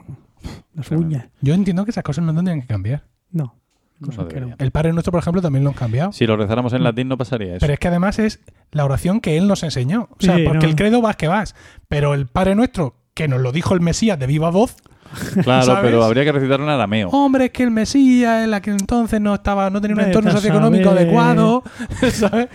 Las 0.74 0.91
uñas. 0.91 1.26
Yo 1.41 1.55
entiendo 1.55 1.85
que 1.85 1.91
esas 1.91 2.05
cosas 2.05 2.24
no 2.24 2.35
tendrían 2.35 2.61
que 2.62 2.66
cambiar. 2.66 3.05
No. 3.30 3.55
No 4.01 4.09
no. 4.24 4.55
El 4.59 4.70
Padre 4.70 4.93
Nuestro, 4.93 5.12
por 5.12 5.20
ejemplo, 5.20 5.41
también 5.41 5.64
lo 5.64 5.70
han 5.70 5.76
cambiado. 5.76 6.12
Si 6.12 6.26
lo 6.26 6.37
rezáramos 6.37 6.72
en 6.72 6.82
latín 6.82 7.09
no 7.09 7.16
pasaría 7.16 7.53
eso. 7.53 7.61
Pero 7.61 7.72
es 7.72 7.78
que 7.78 7.89
además 7.89 8.18
es 8.18 8.41
la 8.72 8.85
oración 8.85 9.20
que 9.20 9.37
Él 9.39 9.47
nos 9.47 9.62
enseñó. 9.62 10.09
O 10.11 10.16
sea, 10.18 10.37
Sí, 10.37 10.43
porque 10.45 10.66
no. 10.66 10.70
el 10.70 10.76
credo 10.76 11.01
vas 11.01 11.16
que 11.16 11.28
vas. 11.28 11.55
Pero 11.89 12.12
el 12.14 12.26
Padre 12.26 12.55
Nuestro, 12.55 12.97
que 13.14 13.28
nos 13.28 13.41
lo 13.41 13.53
dijo 13.53 13.72
el 13.74 13.80
Mesías 13.80 14.18
de 14.18 14.26
viva 14.26 14.51
voz, 14.51 14.76
claro, 15.43 15.65
¿sabes? 15.67 15.81
pero 15.83 16.05
habría 16.05 16.25
que 16.25 16.33
recitarlo 16.33 16.65
en 16.65 16.71
arameo. 16.71 17.09
hombre, 17.11 17.47
es 17.47 17.51
que 17.53 17.62
el 17.62 17.71
Mesías 17.71 18.45
en 18.45 18.55
aquel 18.55 18.75
entonces 18.75 19.21
no 19.21 19.35
estaba, 19.35 19.71
no 19.71 19.81
tenía 19.81 19.95
un 19.95 19.99
Vete 19.99 20.11
entorno 20.11 20.31
socioeconómico 20.33 20.85
saber. 20.91 21.03
adecuado. 21.05 21.62
¿Sabes? 22.12 22.49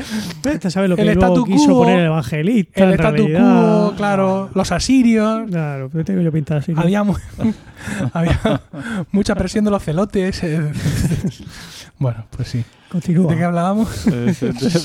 Este 0.44 0.70
sabe 0.72 0.88
lo 0.88 0.96
que 0.96 1.02
El 1.04 1.08
luego 1.16 1.22
statu 1.22 1.46
quiso 1.46 1.68
quo, 1.72 1.80
poner 1.84 2.00
el 2.00 2.06
evangelista. 2.06 2.84
El 2.84 2.94
statu 2.94 3.28
quo, 3.32 3.94
claro, 3.98 4.50
los 4.54 4.72
asirios. 4.72 5.50
Claro, 5.50 5.90
pero 5.92 6.06
tengo 6.06 6.22
yo 6.22 6.32
pintada 6.32 6.60
así. 6.62 6.74
Había, 6.76 7.04
mu- 7.04 7.16
había 8.14 8.40
mucha 9.12 9.36
presión 9.36 9.66
de 9.66 9.72
los 9.72 9.84
celotes. 9.84 10.42
Eh. 12.00 12.04
bueno, 12.04 12.26
pues 12.32 12.48
sí. 12.48 12.64
Continúa. 12.90 13.32
¿De 13.32 13.38
qué 13.38 13.44
hablábamos? 13.44 14.08
Eh, 14.12 14.34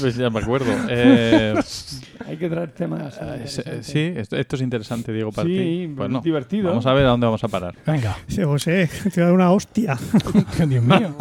pues 0.00 0.16
ya 0.16 0.28
me 0.28 0.40
acuerdo. 0.40 0.66
Eh, 0.90 1.54
Hay 2.28 2.36
que 2.36 2.48
traer 2.50 2.70
temas. 2.72 3.18
eh, 3.20 3.78
sí, 3.82 4.12
esto, 4.16 4.36
esto 4.36 4.56
es 4.56 4.62
interesante, 4.62 5.10
Diego, 5.12 5.32
para 5.32 5.48
Sí, 5.48 5.56
ti. 5.56 5.94
Pues 5.96 6.10
no. 6.10 6.20
divertido. 6.20 6.68
Vamos 6.68 6.84
a 6.86 6.92
ver 6.92 7.06
a 7.06 7.10
dónde 7.10 7.26
vamos 7.26 7.42
a 7.44 7.48
parar. 7.48 7.74
Venga. 7.86 8.16
Dice, 8.28 8.44
José, 8.44 8.90
te 9.04 9.10
voy 9.20 9.22
a 9.22 9.24
dar 9.26 9.32
una 9.32 9.50
hostia. 9.52 9.96
Dios 10.68 10.84
mío. 10.84 11.14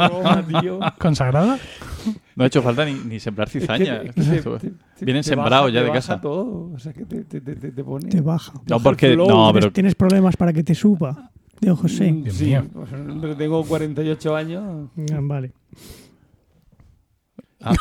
Tío. 0.61 0.79
¿Consagrada? 0.99 1.57
No 2.35 2.43
ha 2.43 2.47
hecho 2.47 2.61
falta 2.61 2.83
ni, 2.83 2.93
ni 2.95 3.19
sembrar 3.19 3.47
Es 3.47 3.53
que- 3.53 3.59
cizaña. 3.61 3.97
es 4.01 4.13
que 4.15 4.21
te- 4.21 4.41
te- 4.41 4.59
te- 4.99 5.05
Vienen 5.05 5.23
sembrados 5.23 5.67
baja- 5.67 5.73
ya 5.73 5.79
te 5.79 5.83
de 5.85 5.89
baja 5.89 5.99
casa. 5.99 6.21
todo. 6.21 6.71
O 6.73 6.79
sea, 6.79 6.91
que 6.91 7.05
te, 7.05 7.23
te, 7.23 7.39
te, 7.41 7.55
te- 7.55 7.71
te 7.71 7.83
pone. 7.83 8.09
Te 8.09 8.19
baja. 8.21 8.51
No, 8.69 8.79
porque. 8.81 9.13
flow. 9.13 9.27
No, 9.27 9.35
¿Tienes, 9.47 9.53
pero. 9.63 9.71
tienes 9.73 9.95
problemas 9.95 10.35
para 10.35 10.51
que 10.51 10.63
te 10.63 10.75
suba? 10.75 11.31
Dios 11.62 11.80
José. 11.80 12.12
Mm, 12.12 12.30
sí, 12.30 12.45
mío. 12.45 12.66
pues, 12.74 12.91
hombre, 12.93 13.36
tengo 13.36 13.64
48 13.64 14.36
años. 14.36 14.89
Ah, 15.14 15.20
Vale. 15.22 15.51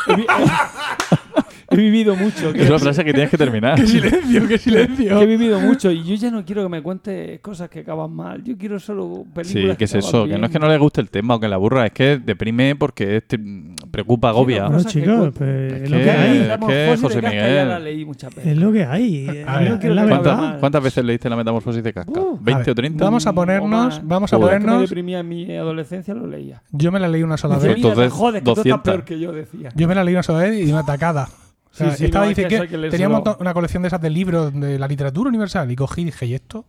He, 0.09 0.15
vi- 0.17 0.27
he 1.71 1.77
vivido 1.77 2.15
mucho. 2.15 2.51
Es 2.55 2.69
una 2.69 2.79
frase 2.79 3.05
que 3.05 3.13
tienes 3.13 3.31
que 3.31 3.37
terminar. 3.39 3.75
¡Qué 3.81 3.87
silencio, 3.89 4.47
qué 4.47 4.59
silencio! 4.59 5.21
He 5.21 5.27
vivido 5.27 5.59
mucho 5.59 5.91
y 5.91 6.05
yo 6.05 6.15
ya 6.15 6.31
no 6.31 6.45
quiero 6.45 6.63
que 6.63 6.69
me 6.69 6.83
cuentes 6.83 7.41
cosas 7.41 7.69
que 7.69 7.81
acaban 7.81 8.13
mal. 8.13 8.45
Yo 8.45 8.57
quiero 8.57 8.79
solo 8.79 9.25
películas 9.35 9.73
Sí, 9.73 9.77
¿qué 9.79 9.85
es 9.85 9.95
eso? 9.97 10.27
Que 10.27 10.39
no 10.39 10.47
es 10.47 10.53
que 10.53 10.59
no 10.61 10.69
le 10.69 10.79
guste 10.79 11.01
el 11.01 11.11
tema 11.11 11.35
o 11.35 11.41
que 11.41 11.49
le 11.49 11.55
aburra, 11.55 11.87
es 11.87 11.93
que 11.93 12.19
deprime 12.19 12.77
porque 12.77 13.17
este, 13.17 13.39
mm, 13.39 13.75
preocupa, 13.93 14.31
agobia. 14.31 14.69
no, 14.69 14.79
que 14.79 14.85
chicos, 14.87 15.31
pues, 15.39 15.73
Es 15.75 15.83
es 15.83 15.91
lo 15.91 15.97
que- 15.99 16.03
que 16.03 16.11
hay. 16.11 16.39
es 16.39 16.59
que, 16.67 16.97
José 17.01 17.23
Miguel- 17.23 17.69
la 17.69 17.79
leí 17.79 18.05
muchas 18.05 18.35
veces. 18.35 18.51
Es 18.53 18.59
lo 18.59 18.73
que 18.73 18.85
hay. 18.85 19.27
Ver, 19.27 19.47
lo- 19.47 19.75
es 19.77 19.85
la 19.85 20.03
¿cuántas- 20.03 20.09
verdad. 20.23 20.37
mal. 20.39 20.59
¿Cuántas 20.59 20.83
veces 20.83 21.05
leíste 21.05 21.29
la 21.31 21.37
metamorfosis 21.37 21.85
de 21.85 21.93
Casca? 21.93 22.11
Uh, 22.21 22.35
A 22.37 22.41
¿20 22.41 22.59
ver, 22.67 22.71
o 22.71 22.75
30? 22.75 23.05
Vamos 23.05 23.27
a 23.27 23.33
ponernos, 23.33 24.01
vamos 24.03 24.33
a 24.33 24.37
que 24.37 24.41
ponernos. 24.43 24.81
deprimía 24.81 25.21
en 25.21 25.29
mi 25.29 25.57
adolescencia, 25.57 26.15
lo 26.15 26.27
leía. 26.27 26.63
Yo 26.73 26.91
me 26.91 26.99
la 26.99 27.07
leí 27.09 27.23
una 27.23 27.37
sola 27.37 27.59
vez. 27.59 27.77
Entonces, 27.77 27.99
"Mira, 27.99 28.11
joder, 28.11 28.41
que 28.41 28.45
tú 28.45 28.51
estás 28.51 28.65
200. 28.65 28.83
peor 28.95 29.05
que 29.05 29.21
yo, 29.21 29.33
decía. 29.33 29.69
Yo 29.77 29.87
me 29.87 29.95
la 29.95 30.03
leí 30.03 30.15
una 30.15 30.23
sola 30.25 30.39
vez 30.41 30.67
y 30.67 30.71
una 30.71 30.81
atacada. 30.81 31.29
O 31.71 31.75
sea, 31.75 31.91
Sí, 31.93 31.97
sí, 31.99 32.05
estaba 32.07 32.25
no, 32.27 32.29
dice 32.31 32.43
que 32.49 32.61
que, 32.61 32.69
que 32.69 32.89
tenía 32.91 33.07
un 33.09 33.15
montón- 33.15 33.37
una 33.41 33.55
colección 33.55 33.83
de 33.83 33.87
esas 33.89 34.01
de 34.03 34.11
libros 34.11 34.53
de 34.53 34.79
la 34.79 34.87
literatura 34.89 35.29
universal 35.31 35.71
y 35.71 35.77
cogí 35.77 36.03
y 36.03 36.05
dije, 36.07 36.27
¿y 36.27 36.35
esto? 36.35 36.67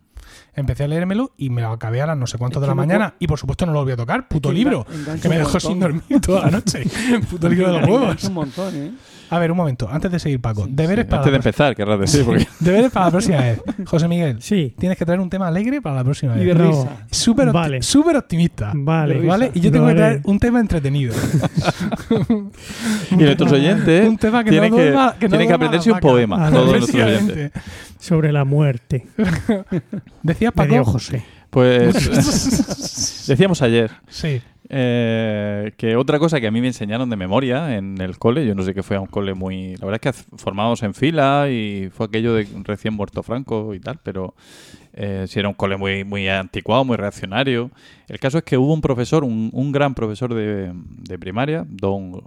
Empecé 0.55 0.83
a 0.83 0.87
leérmelo 0.87 1.31
y 1.37 1.49
me 1.49 1.61
lo 1.61 1.69
acabé 1.69 2.01
a 2.01 2.07
las 2.07 2.17
no 2.17 2.27
sé 2.27 2.37
cuánto 2.37 2.59
Es 2.59 2.61
de 2.61 2.67
la 2.67 2.75
mañana 2.75 3.15
y 3.19 3.27
por 3.27 3.39
supuesto 3.39 3.65
no 3.65 3.73
lo 3.73 3.79
volví 3.79 3.93
a 3.93 3.97
tocar. 3.97 4.27
Puto 4.27 4.49
que 4.49 4.55
libro. 4.55 4.85
Que 5.21 5.29
me 5.29 5.37
dejó 5.37 5.59
sin 5.59 5.79
dormir 5.79 6.03
toda 6.21 6.45
la 6.45 6.51
noche. 6.51 6.83
Puto 7.29 7.49
libro 7.49 7.73
de 7.73 7.79
los 7.79 7.89
huevos. 7.89 8.23
un 8.23 8.33
montón, 8.33 8.75
¿eh? 8.75 8.93
A 9.35 9.39
ver, 9.39 9.51
un 9.51 9.57
momento, 9.57 9.89
antes 9.91 10.11
de 10.11 10.19
seguir, 10.19 10.39
Paco. 10.39 10.67
Deberes, 10.69 11.05
Sí, 11.05 11.09
para 11.09 11.21
Antes 11.21 11.25
de 11.25 11.31
la 11.31 11.37
empezar, 11.37 11.75
querrás 11.75 11.99
decir, 11.99 12.23
porque 12.23 12.47
deberes 12.59 12.91
para 12.91 13.05
la 13.07 13.11
próxima 13.11 13.37
vez. 13.39 13.61
José 13.85 14.07
Miguel, 14.07 14.41
Sí. 14.41 14.73
tienes 14.77 14.97
que 14.97 15.05
traer 15.05 15.19
un 15.19 15.29
tema 15.29 15.47
alegre 15.47 15.81
para 15.81 15.95
la 15.95 16.03
próxima 16.03 16.35
Y 16.35 16.45
vez. 16.45 16.47
de 16.49 16.63
No. 16.63 16.69
risa. 16.69 16.89
Súper 17.09 17.51
Vale. 17.51 17.81
súper 17.81 18.15
optimista. 18.17 18.71
Vale. 18.75 19.19
De 19.19 19.27
¿Vale? 19.27 19.51
Y 19.53 19.59
yo 19.59 19.71
tengo 19.71 19.87
que 19.87 19.95
traer 19.95 20.21
un 20.25 20.39
tema 20.39 20.59
entretenido. 20.59 21.13
Y 23.11 23.15
nuestros 23.15 23.51
oyentes 23.51 24.07
un 24.07 24.17
tema 24.17 24.43
que 24.43 24.49
tienen 24.51 24.71
no 24.71 24.77
que, 24.77 24.91
duerma- 24.93 25.13
que 25.17 25.25
no 25.25 25.29
tienen 25.29 25.47
que 25.47 25.53
aprenderse 25.53 25.91
un 25.91 25.99
poema. 25.99 26.49
Todos 26.49 26.65
nuestros 26.71 26.89
Efectivamente. 26.89 27.33
oyentes. 27.33 27.63
Sobre 27.99 28.31
la 28.31 28.43
muerte. 28.45 29.07
Decías, 30.21 30.53
De 30.53 30.67
Paco. 30.67 30.83
José. 30.85 31.23
Pues 31.49 33.25
decíamos 33.27 33.61
ayer 33.61 33.91
Sí. 34.09 34.41
Eh, 34.69 35.71
que 35.77 35.95
otra 35.95 36.19
cosa 36.19 36.39
que 36.39 36.47
a 36.47 36.51
mí 36.51 36.61
me 36.61 36.67
enseñaron 36.67 37.09
de 37.09 37.15
memoria 37.15 37.75
en 37.77 37.99
el 38.01 38.17
cole, 38.17 38.45
yo 38.45 38.55
no 38.55 38.63
sé 38.63 38.73
qué 38.73 38.83
fue 38.83 38.95
a 38.97 39.01
un 39.01 39.07
cole 39.07 39.33
muy... 39.33 39.75
La 39.77 39.85
verdad 39.85 39.99
es 40.03 40.15
que 40.25 40.37
formábamos 40.37 40.83
en 40.83 40.93
fila 40.93 41.47
y 41.49 41.89
fue 41.91 42.05
aquello 42.07 42.33
de 42.33 42.47
recién 42.63 42.93
muerto 42.93 43.23
Franco 43.23 43.73
y 43.73 43.79
tal, 43.79 43.99
pero 44.03 44.35
eh, 44.93 45.25
sí 45.27 45.39
era 45.39 45.49
un 45.49 45.53
cole 45.55 45.77
muy, 45.77 46.03
muy 46.03 46.27
anticuado, 46.27 46.85
muy 46.85 46.97
reaccionario. 46.97 47.71
El 48.07 48.19
caso 48.19 48.37
es 48.37 48.43
que 48.43 48.57
hubo 48.57 48.73
un 48.73 48.81
profesor, 48.81 49.23
un, 49.23 49.49
un 49.53 49.71
gran 49.71 49.93
profesor 49.95 50.33
de, 50.33 50.71
de 50.73 51.19
primaria, 51.19 51.65
don 51.67 52.23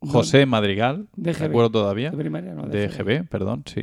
José 0.00 0.44
Madrigal, 0.46 1.06
De 1.16 1.32
me 1.32 1.38
GB. 1.38 1.44
acuerdo 1.48 1.70
todavía, 1.70 2.10
De 2.10 2.16
primaria, 2.18 2.52
no. 2.54 2.64
de 2.64 2.88
GB. 2.88 3.20
GB, 3.22 3.28
perdón, 3.28 3.62
sí, 3.66 3.80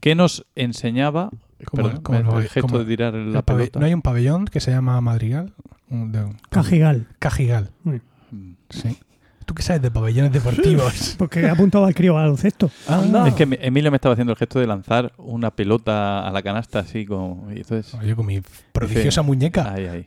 que 0.00 0.14
nos 0.14 0.44
enseñaba... 0.54 1.30
¿Cómo- 1.64 1.84
perdón, 1.84 2.02
cómo 2.02 2.18
el, 2.18 2.42
el 2.44 2.48
gesto 2.50 2.66
cómo- 2.66 2.78
de 2.80 2.84
tirar 2.84 3.14
El 3.14 3.32
la 3.32 3.42
pelota. 3.42 3.78
¿No 3.78 3.86
hay 3.86 3.94
un 3.94 4.02
pabellón 4.02 4.46
que 4.46 4.58
se 4.60 4.72
llama 4.72 5.00
Madrigal? 5.00 5.52
Un- 5.92 6.38
Cajigal. 6.48 7.06
Cajigal. 7.18 7.70
Mm. 7.84 8.52
Sí. 8.70 8.96
¿Tú 9.44 9.54
qué 9.54 9.62
sabes 9.62 9.82
de 9.82 9.90
pabellones 9.90 10.32
deportivos? 10.32 11.14
Porque 11.18 11.40
he 11.40 11.48
apuntado 11.50 11.84
al 11.84 11.94
crío 11.94 12.16
al 12.16 12.22
baloncesto. 12.24 12.70
Anda. 12.88 13.28
Es 13.28 13.34
que 13.34 13.42
Emilio 13.60 13.90
me 13.90 13.96
estaba 13.96 14.14
haciendo 14.14 14.32
el 14.32 14.38
gesto 14.38 14.58
de 14.58 14.66
lanzar 14.66 15.12
una 15.18 15.50
pelota 15.50 16.26
a 16.26 16.30
la 16.30 16.42
canasta 16.42 16.78
así 16.78 17.04
como... 17.04 17.48
Y 17.52 17.58
entonces... 17.58 17.94
Yo 18.06 18.16
con 18.16 18.26
mi 18.26 18.40
prodigiosa 18.72 19.22
muñeca. 19.22 19.72
Ahí, 19.72 19.86
ahí. 19.86 20.06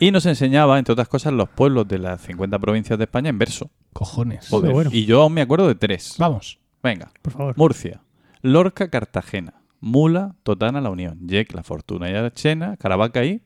Y 0.00 0.10
nos 0.10 0.26
enseñaba, 0.26 0.78
entre 0.80 0.92
otras 0.94 1.06
cosas, 1.06 1.32
los 1.32 1.48
pueblos 1.48 1.86
de 1.86 1.98
las 1.98 2.20
50 2.22 2.58
provincias 2.58 2.98
de 2.98 3.04
España 3.04 3.30
en 3.30 3.38
verso. 3.38 3.70
Cojones. 3.92 4.48
Joder. 4.48 4.72
bueno. 4.72 4.90
Y 4.92 5.04
yo 5.04 5.22
aún 5.22 5.34
me 5.34 5.42
acuerdo 5.42 5.68
de 5.68 5.76
tres. 5.76 6.16
Vamos. 6.18 6.58
Venga. 6.82 7.12
Por 7.22 7.32
favor. 7.32 7.54
Murcia, 7.56 8.00
Lorca, 8.40 8.88
Cartagena, 8.90 9.54
Mula, 9.80 10.34
Totana, 10.42 10.80
La 10.80 10.90
Unión, 10.90 11.20
Yec, 11.28 11.52
La 11.54 11.62
Fortuna 11.62 12.10
y 12.10 12.30
Chena, 12.32 12.76
Caravaca 12.76 13.24
y... 13.24 13.42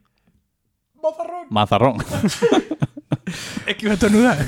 Mazarrón. 1.51 1.97
Es 3.67 3.75
que 3.77 3.87
iba 3.87 3.93
a 3.93 3.95
estornudar. 3.95 4.39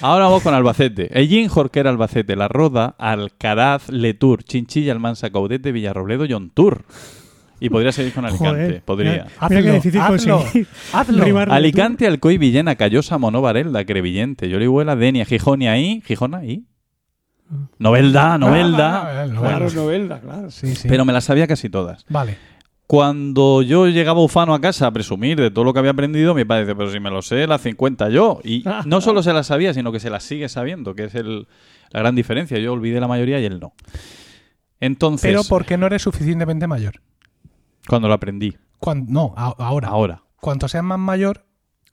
Ahora 0.00 0.24
vamos 0.24 0.42
con 0.42 0.54
Albacete. 0.54 1.10
Ellín, 1.18 1.48
Jorquera, 1.48 1.90
Albacete, 1.90 2.34
La 2.34 2.48
Roda, 2.48 2.94
Alcaraz, 2.98 3.90
Letur, 3.90 4.42
Chinchilla, 4.42 4.92
Almansa, 4.92 5.28
Caudete, 5.30 5.70
Villarrobledo, 5.70 6.24
Yontur. 6.24 6.84
Y 7.60 7.68
podría 7.68 7.92
seguir 7.92 8.14
con 8.14 8.24
Alicante. 8.24 8.48
Joder. 8.48 8.82
Podría. 8.82 9.26
Mira, 9.50 9.62
qué 9.62 9.72
difícil 9.72 10.00
hazlo, 10.00 10.38
conseguir. 10.38 10.66
hazlo. 10.92 11.52
Alicante, 11.52 12.06
Alcoy, 12.06 12.38
Villena, 12.38 12.74
Callosa, 12.76 13.18
Monó, 13.18 13.42
Varelda, 13.42 13.84
Crevillente, 13.84 14.48
Yorihuela, 14.48 14.96
Denia, 14.96 15.24
Gijón 15.26 15.62
y 15.62 15.68
ahí. 15.68 16.02
Gijona 16.06 16.44
y. 16.44 16.64
Novelda, 17.78 18.38
Novelda. 18.38 19.22
Ah, 19.22 19.26
no, 19.26 19.40
Claro, 19.40 19.70
novelda, 19.70 20.20
claro. 20.20 20.50
Sí, 20.50 20.74
sí. 20.74 20.88
Pero 20.88 21.04
me 21.04 21.12
las 21.12 21.24
sabía 21.24 21.46
casi 21.46 21.68
todas. 21.68 22.04
Vale. 22.08 22.36
Cuando 22.86 23.62
yo 23.62 23.88
llegaba 23.88 24.20
ufano 24.22 24.54
a 24.54 24.60
casa 24.60 24.86
a 24.86 24.90
presumir 24.92 25.40
de 25.40 25.50
todo 25.50 25.64
lo 25.64 25.72
que 25.72 25.80
había 25.80 25.90
aprendido, 25.90 26.34
mi 26.34 26.44
padre 26.44 26.62
dice, 26.66 26.76
pero 26.76 26.90
si 26.90 27.00
me 27.00 27.10
lo 27.10 27.20
sé, 27.22 27.46
las 27.46 27.60
50 27.62 28.10
yo. 28.10 28.40
Y 28.44 28.62
no 28.86 29.00
solo 29.00 29.22
se 29.22 29.32
las 29.32 29.48
sabía, 29.48 29.74
sino 29.74 29.90
que 29.92 29.98
se 30.00 30.10
las 30.10 30.22
sigue 30.22 30.48
sabiendo, 30.48 30.94
que 30.94 31.04
es 31.04 31.14
el- 31.14 31.48
la 31.90 32.00
gran 32.00 32.14
diferencia. 32.14 32.58
Yo 32.58 32.72
olvidé 32.72 33.00
la 33.00 33.08
mayoría 33.08 33.40
y 33.40 33.44
él 33.44 33.58
no. 33.60 33.72
Entonces, 34.80 35.28
Pero 35.30 35.42
porque 35.48 35.76
no 35.78 35.86
eres 35.86 36.02
suficientemente 36.02 36.66
mayor. 36.66 37.00
cuando 37.88 38.08
lo 38.08 38.14
aprendí. 38.14 38.56
Cuan- 38.78 39.06
no, 39.08 39.32
a- 39.36 39.54
ahora. 39.58 39.88
Ahora. 39.88 40.22
Cuanto 40.40 40.68
seas 40.68 40.84
más 40.84 40.98
mayor, 40.98 41.45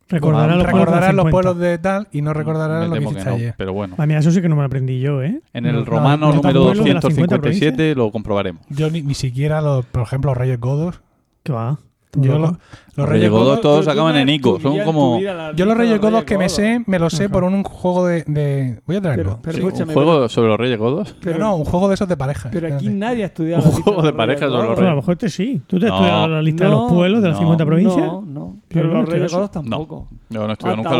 Recordarás 0.09 0.57
los 0.57 0.65
pueblos 0.67 0.89
los 0.95 1.05
50. 1.05 1.31
pueblos 1.31 1.57
de 1.59 1.77
tal 1.77 2.07
y 2.11 2.21
no 2.21 2.33
recordarás 2.33 2.81
Me 2.81 2.87
lo 2.87 2.93
que 3.01 3.03
hiciste 3.13 3.29
no, 3.29 3.35
ayer. 3.35 3.55
pero 3.57 3.73
bueno. 3.73 3.95
Ah, 3.97 4.05
mira, 4.05 4.19
eso 4.19 4.31
sí 4.31 4.41
que 4.41 4.49
no 4.49 4.55
me 4.55 4.61
lo 4.61 4.67
aprendí 4.67 4.99
yo, 4.99 5.21
¿eh? 5.23 5.41
En 5.53 5.65
el 5.65 5.75
No, 5.77 5.85
romano 5.85 6.27
no, 6.27 6.33
número 6.35 6.63
pueblos 6.65 6.85
de 6.85 6.93
las 6.93 7.03
50 7.03 7.37
257 7.37 7.95
lo 7.95 8.11
comprobaremos. 8.11 8.61
Yo 8.69 8.89
ni, 8.91 9.01
ni 9.01 9.13
siquiera, 9.15 9.61
los, 9.61 9.85
por 9.85 10.03
ejemplo, 10.03 10.31
los 10.31 10.37
Reyes 10.37 10.59
Godos. 10.59 11.01
¿Qué 11.43 11.51
va? 11.53 11.79
Yo 12.15 12.37
lo- 12.37 12.57
los 12.95 13.09
Reyes 13.09 13.29
Godos 13.29 13.61
todos 13.61 13.87
acaban 13.87 14.15
en 14.15 14.29
Ico. 14.29 14.59
Son 14.59 14.79
como 14.79 15.19
yo 15.19 15.65
los 15.65 15.77
Reyes 15.77 15.99
Godos 15.99 16.13
Reyes 16.13 16.25
que 16.25 16.37
me 16.37 16.49
sé, 16.49 16.83
me 16.85 16.99
los 16.99 17.13
sé 17.13 17.29
por 17.29 17.43
un 17.43 17.63
juego 17.63 18.05
de, 18.07 18.81
Voy 18.85 18.95
a 18.97 19.01
traerlo. 19.01 19.39
Un 19.43 19.93
juego 19.93 20.29
sobre 20.29 20.49
los 20.49 20.59
Reyes 20.59 20.77
Godos. 20.77 21.15
pero, 21.21 21.39
no, 21.39 21.55
un 21.55 21.65
juego 21.65 21.87
de 21.87 21.95
esos 21.95 22.07
de 22.07 22.17
pareja. 22.17 22.49
pero 22.51 22.73
aquí 22.75 22.89
nadie 22.89 23.23
ha 23.23 23.27
estudiado 23.27 23.63
Un 23.63 23.71
juego 23.81 24.01
de 24.01 24.11
Reyes 24.11 24.39
sobre 24.39 24.51
los 24.51 24.63
Godos. 24.63 24.75
Pero 24.75 24.87
a 24.87 24.91
lo 24.91 24.95
mejor 24.97 25.13
este 25.13 25.29
sí. 25.29 25.61
¿Tú 25.67 25.79
te 25.79 25.85
has 25.85 25.91
No. 25.91 25.97
estudiado 25.97 26.27
la 26.27 26.41
lista 26.41 26.63
de 26.65 26.69
No, 26.69 26.81
los 26.81 26.91
pueblos 26.91 27.21
de 27.21 27.27
las 27.29 27.37
no, 27.37 27.41
50 27.41 27.65
provincias? 27.65 28.05
No, 28.05 28.21
no. 28.21 28.57
Pero 28.67 28.87
los 28.87 29.09
Reyes. 29.09 29.31
Godos 29.31 29.51
tampoco. 29.51 30.07
Yo 30.29 30.47
no 30.47 30.53
estuve 30.53 30.75
nunca. 30.75 30.91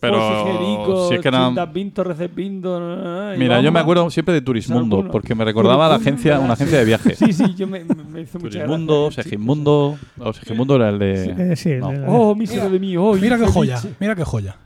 Pero 0.00 1.08
si 1.08 1.14
es 1.14 1.20
que 1.20 1.28
eran... 1.28 1.54
Mira, 3.38 3.60
yo 3.60 3.72
me 3.72 3.80
acuerdo 3.80 4.10
siempre 4.10 4.34
de 4.34 4.42
Turismundo, 4.42 5.08
porque 5.10 5.34
me 5.34 5.44
recordaba 5.44 5.86
a 5.86 5.88
la 5.88 5.94
agencia, 5.96 6.38
una 6.40 6.54
agencia 6.54 6.78
de 6.78 6.84
viajes. 6.84 7.18
Sí, 7.22 7.32
sí, 7.32 7.54
yo 7.54 7.68
me, 7.68 7.78
hizo 8.20 8.38
mucha 8.38 8.58
Turismundo. 8.58 9.10
Segismundo. 9.12 9.96
O 10.18 10.32
Segismundo 10.32 10.76
era 10.76 10.88
el 10.88 10.98
de. 10.98 11.31
Eh, 11.38 11.56
sí, 11.56 11.70
No. 11.80 11.90
el 11.90 12.04
Oh, 12.06 12.34
mísero 12.34 12.68
de 12.70 12.78
mí, 12.78 12.96
oh, 12.96 13.14
Mira 13.14 13.36
qué 13.36 13.44
infelice. 13.44 13.52
joya, 13.76 13.94
mira 14.00 14.14
qué 14.14 14.24
joya. 14.24 14.56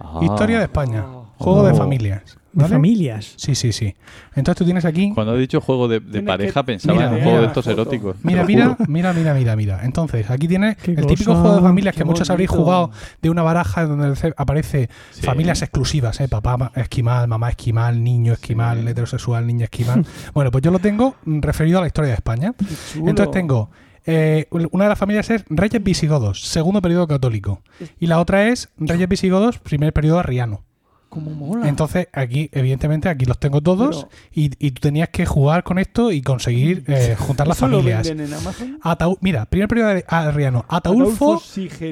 Ah. 0.00 0.20
Historia 0.22 0.58
de 0.58 0.64
España. 0.64 1.04
Oh. 1.06 1.24
Juego 1.38 1.64
de 1.66 1.72
Oh. 1.72 1.76
familias. 1.76 2.38
de 2.54 2.62
¿vale? 2.62 2.74
familias. 2.76 3.34
Sí, 3.36 3.56
sí, 3.56 3.72
sí. 3.72 3.96
Entonces 4.36 4.56
tú 4.58 4.64
tienes 4.64 4.84
aquí. 4.84 5.10
Cuando 5.12 5.34
he 5.34 5.40
dicho 5.40 5.60
juego 5.60 5.88
de, 5.88 5.98
de 5.98 6.06
Tienes 6.08 6.24
pareja, 6.28 6.60
que- 6.60 6.64
pensaba 6.66 6.94
Mira, 6.94 7.08
en 7.08 7.14
un 7.16 7.20
juego 7.22 7.40
de 7.40 7.46
estos 7.48 7.64
foto. 7.64 7.80
eróticos. 7.82 8.16
te 8.16 8.28
Mira, 8.28 8.42
lo 8.42 8.46
mira, 8.46 8.64
juro. 8.68 8.76
mira, 8.88 9.12
mira, 9.12 9.34
mira, 9.34 9.56
mira. 9.56 9.80
Entonces, 9.82 10.30
aquí 10.30 10.46
tienes 10.46 10.76
Qué 10.76 10.92
el 10.92 11.04
típico 11.04 11.32
cosa. 11.32 11.40
juego 11.42 11.56
de 11.56 11.62
familias 11.62 11.94
que 11.96 12.02
Qué 12.02 12.04
muchos 12.04 12.30
habréis 12.30 12.50
bonito. 12.50 12.64
jugado 12.64 12.90
de 13.20 13.30
una 13.30 13.42
baraja 13.42 13.86
donde 13.86 14.14
ce- 14.14 14.34
aparece 14.36 14.88
Sí. 15.10 15.22
familias 15.22 15.62
exclusivas, 15.62 16.20
¿eh? 16.20 16.28
Papá 16.28 16.56
ma- 16.56 16.70
esquimal, 16.76 17.26
mamá 17.26 17.48
esquimal, 17.50 18.04
niño 18.04 18.34
esquimal, 18.34 18.82
Sí. 18.82 18.88
heterosexual, 18.88 19.44
niña 19.48 19.64
esquimal. 19.64 20.06
bueno, 20.32 20.52
pues 20.52 20.62
yo 20.62 20.70
lo 20.70 20.78
tengo 20.78 21.16
mm, 21.24 21.40
referido 21.40 21.78
a 21.78 21.80
la 21.80 21.88
historia 21.88 22.10
de 22.10 22.14
España. 22.14 22.54
Entonces 22.94 23.32
tengo. 23.32 23.68
Eh, 24.06 24.46
una 24.50 24.84
de 24.84 24.88
las 24.90 24.98
familias 24.98 25.30
es 25.30 25.44
Reyes 25.48 25.82
Visigodos, 25.82 26.42
segundo 26.42 26.82
periodo 26.82 27.06
católico. 27.06 27.62
Y 27.98 28.06
la 28.06 28.20
otra 28.20 28.48
es 28.48 28.68
Reyes 28.78 29.08
Visigodos, 29.08 29.58
primer 29.58 29.92
periodo 29.92 30.18
arriano. 30.18 30.62
Como 31.08 31.30
mola. 31.30 31.68
Entonces, 31.68 32.08
aquí, 32.12 32.50
evidentemente, 32.52 33.08
aquí 33.08 33.24
los 33.24 33.38
tengo 33.38 33.60
todos 33.60 34.08
Pero- 34.10 34.18
y, 34.32 34.50
y 34.66 34.72
tú 34.72 34.80
tenías 34.80 35.10
que 35.10 35.24
jugar 35.26 35.62
con 35.62 35.78
esto 35.78 36.10
y 36.10 36.22
conseguir 36.22 36.82
eh, 36.88 37.14
juntar 37.18 37.46
las 37.46 37.56
¿Eso 37.58 37.68
lo 37.68 37.76
familias. 37.78 38.08
venden 38.08 38.26
en 38.26 38.34
Amazon? 38.34 38.80
Atau- 38.82 39.18
mira, 39.20 39.46
primer 39.46 39.68
periodo 39.68 39.90
de- 39.90 40.04
arriano. 40.08 40.64
Ataulfo. 40.68 41.40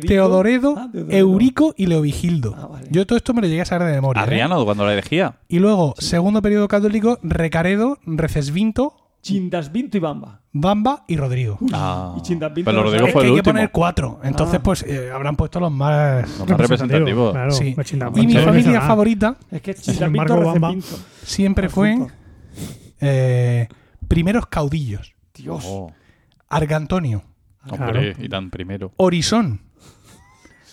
Teodoredo, 0.01 0.75
Ah, 0.77 0.89
Teodoredo. 0.91 1.17
Eurico 1.17 1.73
y 1.77 1.87
Leovigildo. 1.87 2.55
Ah, 2.59 2.67
vale. 2.67 2.89
Yo 2.91 3.07
todo 3.07 3.17
esto 3.17 3.33
me 3.33 3.43
lo 3.43 3.47
llegué 3.47 3.61
a 3.61 3.65
saber 3.65 3.87
de 3.89 3.95
memoria. 3.95 4.21
¿eh? 4.21 4.25
Arriano, 4.25 4.65
cuando 4.65 4.85
la 4.87 4.93
elegía. 4.93 5.37
Y 5.49 5.61
luego, 5.61 5.95
segundo 5.99 6.43
periodo 6.43 6.67
católico, 6.67 7.21
Recaredo, 7.23 7.99
Recesvinto, 8.05 8.95
Chindasvinto 9.23 9.97
y 9.97 10.01
Bamba. 10.01 10.41
Bamba 10.53 11.05
y 11.07 11.16
Rodrigo. 11.16 11.59
Ah. 11.73 12.14
y 12.18 12.35
Pero 12.35 12.73
no 12.73 12.83
Rodrigo 12.83 13.07
Es 13.07 13.12
fue 13.12 13.23
que 13.23 13.29
el 13.29 13.35
hay 13.35 13.41
que 13.41 13.43
poner 13.45 13.70
cuatro. 13.70 14.20
Entonces, 14.25 14.59
Ah. 14.59 14.62
pues 14.62 14.83
eh, 14.83 15.11
habrán 15.12 15.37
puesto 15.37 15.61
los 15.61 15.70
más. 15.73 16.29
Los 16.39 16.49
más 16.49 16.59
representativos. 16.61 17.33
Claro, 17.33 17.51
Sí. 17.53 17.75
Y 18.16 18.27
mi 18.27 18.35
familia 18.37 18.81
ah, 18.83 18.87
favorita 18.89 19.37
Es 19.51 19.62
que 19.62 19.75
embargo, 20.05 20.43
Bamba- 20.43 20.75
siempre 21.23 21.68
fue 21.68 21.97
eh, 23.01 23.68
primeros 24.09 24.47
caudillos. 24.47 25.14
Dios. 25.35 25.64
Oh, 25.66 25.93
Argantonio, 26.49 27.23
hombre, 27.70 28.14
y 28.18 28.29
tan 28.29 28.51
primero. 28.51 28.93
Orisón, 28.97 29.62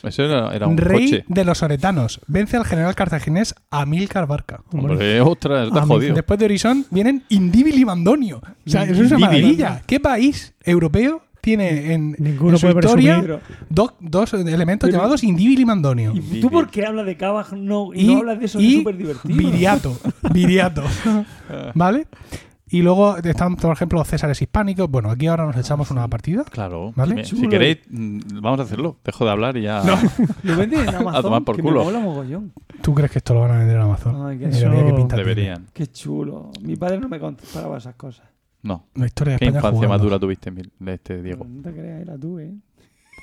Eso 0.03 0.23
era, 0.23 0.53
era 0.55 0.67
un 0.67 0.77
rey 0.77 1.05
coche. 1.11 1.25
de 1.27 1.45
los 1.45 1.61
oretanos. 1.63 2.19
Vence 2.27 2.57
al 2.57 2.65
general 2.65 2.95
cartaginés 2.95 3.55
Amílcar 3.69 4.27
Barca. 4.27 4.61
Hombre, 4.71 5.21
ostras, 5.21 5.67
está 5.67 5.81
Ah, 5.81 5.85
jodido. 5.85 6.15
Después 6.15 6.39
de 6.39 6.45
Horizon 6.45 6.85
vienen 6.91 7.23
Indíbil 7.29 7.77
y 7.77 7.85
Mandonio. 7.85 8.41
O 8.65 8.69
sea, 8.69 8.83
eso 8.83 9.03
es 9.03 9.11
una 9.11 9.19
maravilla. 9.19 9.81
¿Qué 9.85 9.99
país 9.99 10.53
europeo 10.63 11.21
tiene 11.41 11.93
en, 11.93 12.15
Ninguno 12.19 12.51
en 12.51 12.57
su 12.59 12.67
puede 12.67 12.79
historia 12.85 13.39
dos, 13.69 13.93
dos 14.01 14.33
elementos 14.33 14.87
Pero- 14.87 14.97
llamados 14.99 15.23
Indíbil 15.23 15.59
y 15.59 15.65
Mandonio? 15.65 16.13
¿Y 16.13 16.41
tú 16.41 16.49
por 16.49 16.69
qué 16.69 16.85
hablas 16.85 17.05
de 17.05 17.15
Cava 17.15 17.45
no, 17.55 17.93
y, 17.93 18.01
Y, 18.01 18.07
no 18.13 18.17
hablas 18.19 18.39
de 18.39 18.45
eso? 18.45 18.59
y 18.59 18.67
es 18.67 18.73
súper 18.79 18.97
divertido. 18.97 19.35
Viriato. 19.37 19.97
Viriato. 20.33 20.83
¿Vale? 21.73 22.07
Y 22.71 22.81
luego 22.83 23.17
están, 23.17 23.55
por 23.55 23.71
ejemplo, 23.73 23.99
los 23.99 24.07
Césares 24.07 24.41
hispánicos. 24.41 24.89
Bueno, 24.89 25.09
aquí 25.09 25.27
ahora 25.27 25.45
nos 25.45 25.57
echamos 25.57 25.89
una 25.91 26.07
partida. 26.07 26.43
Claro. 26.43 26.93
Vale. 26.95 27.15
Me- 27.15 27.25
Si 27.25 27.35
Chulo. 27.35 27.49
queréis, 27.49 27.79
mm, 27.89 28.19
vamos 28.41 28.59
a 28.59 28.63
hacerlo. 28.63 28.97
Dejo 29.03 29.25
de 29.25 29.31
hablar 29.31 29.57
y 29.57 29.63
ya. 29.63 29.81
Lo 30.43 30.55
venden 30.57 30.81
en 30.81 30.89
Amazon. 30.95 31.15
A 31.15 31.21
tomar 31.21 31.43
por 31.43 31.55
que 31.55 31.61
culo. 31.63 31.79
Me 31.79 31.85
mola 31.85 31.99
mogollón. 31.99 32.53
¿Tú 32.81 32.93
crees 32.93 33.11
que 33.11 33.17
esto 33.17 33.33
lo 33.33 33.41
van 33.41 33.51
a 33.51 33.57
vender 33.59 33.75
en 33.77 33.81
Amazon? 33.81 34.25
Ay, 34.27 34.37
qué 34.37 34.47
tiene. 34.49 35.05
Deberían. 35.15 35.65
Qué 35.73 35.87
chulo. 35.87 36.51
Mi 36.61 36.75
padre 36.75 36.99
no 36.99 37.09
me 37.09 37.19
contaba 37.19 37.77
esas 37.77 37.95
cosas. 37.95 38.27
No. 38.61 38.85
La 38.95 39.05
historia 39.05 39.33
de 39.33 39.39
¿Qué 39.39 39.45
España 39.45 39.59
infancia 39.67 39.87
más 39.89 40.01
dura 40.01 40.19
tuviste, 40.19 40.51
este 40.87 41.21
Diego? 41.23 41.45
No 41.49 41.61
te 41.61 41.71
creas, 41.73 42.01
era 42.01 42.17
tú, 42.17 42.39
¿eh? 42.39 42.53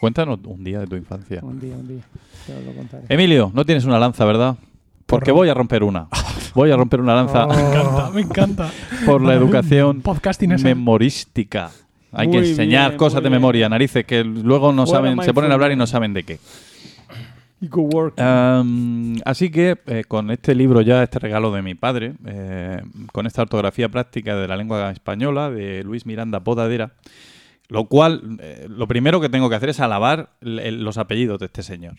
Cuéntanos 0.01 0.41
un 0.45 0.63
día 0.65 0.81
de 0.81 0.87
tu 0.87 0.97
infancia. 0.97 1.41
Un 1.43 1.59
día, 1.61 1.75
un 1.77 1.87
día. 1.89 2.03
Te 2.47 2.63
lo 2.65 2.73
contaré. 2.73 3.05
Emilio, 3.09 3.51
no 3.55 3.65
tienes 3.65 3.85
una 3.85 3.99
lanza, 3.99 4.25
¿verdad? 4.25 4.57
Porque 5.07 5.31
Por- 5.31 5.39
voy 5.41 5.49
a 5.49 5.55
romper 5.55 5.83
una. 5.85 6.09
Voy 6.55 6.71
a 6.71 6.77
romper 6.77 7.01
una 7.01 7.15
lanza 7.15 7.47
Me 7.47 7.61
encanta, 7.61 8.11
me 8.11 8.21
encanta. 8.23 8.71
por 9.05 9.23
la 9.23 9.35
educación 9.35 10.01
Podcasting 10.03 10.53
es 10.53 10.65
memorística. 10.65 11.71
Hay 12.13 12.31
que 12.31 12.39
enseñar 12.39 12.93
bien, 12.93 12.99
cosas 12.99 13.23
de 13.23 13.29
bien. 13.29 13.41
memoria, 13.41 13.69
narices, 13.69 14.05
que 14.07 14.25
luego 14.25 14.73
no 14.73 14.87
saben, 14.87 15.21
se 15.23 15.35
ponen 15.35 15.51
a 15.51 15.55
hablar 15.55 15.73
y 15.73 15.77
no 15.77 15.87
saben 15.87 16.15
de 16.15 16.23
qué. 16.25 16.39
Y 17.61 17.69
así 19.25 19.51
que 19.51 19.79
eh, 19.87 20.05
con 20.07 20.31
este 20.31 20.55
libro 20.55 20.81
ya, 20.83 21.03
este 21.03 21.19
regalo 21.19 21.51
de 21.53 21.63
mi 21.63 21.75
padre, 21.75 22.15
eh, 22.27 22.81
con 23.13 23.27
esta 23.27 23.43
ortografía 23.43 23.89
práctica 23.89 24.37
de 24.37 24.49
la 24.49 24.57
lengua 24.57 24.91
española 24.91 25.51
de 25.51 25.83
Luis 25.85 26.07
Miranda 26.07 26.41
Podadera, 26.41 26.93
lo 27.69 27.87
cual, 27.87 28.39
eh, 28.41 28.67
lo 28.69 28.87
primero 28.87 29.21
que 29.21 29.29
tengo 29.29 29.49
que 29.51 29.57
hacer 29.57 29.71
es 29.71 29.81
alabar 29.81 30.31
el- 30.41 30.83
los 30.85 30.99
apellidos 30.99 31.39
de 31.39 31.47
este 31.47 31.63
señor. 31.63 31.95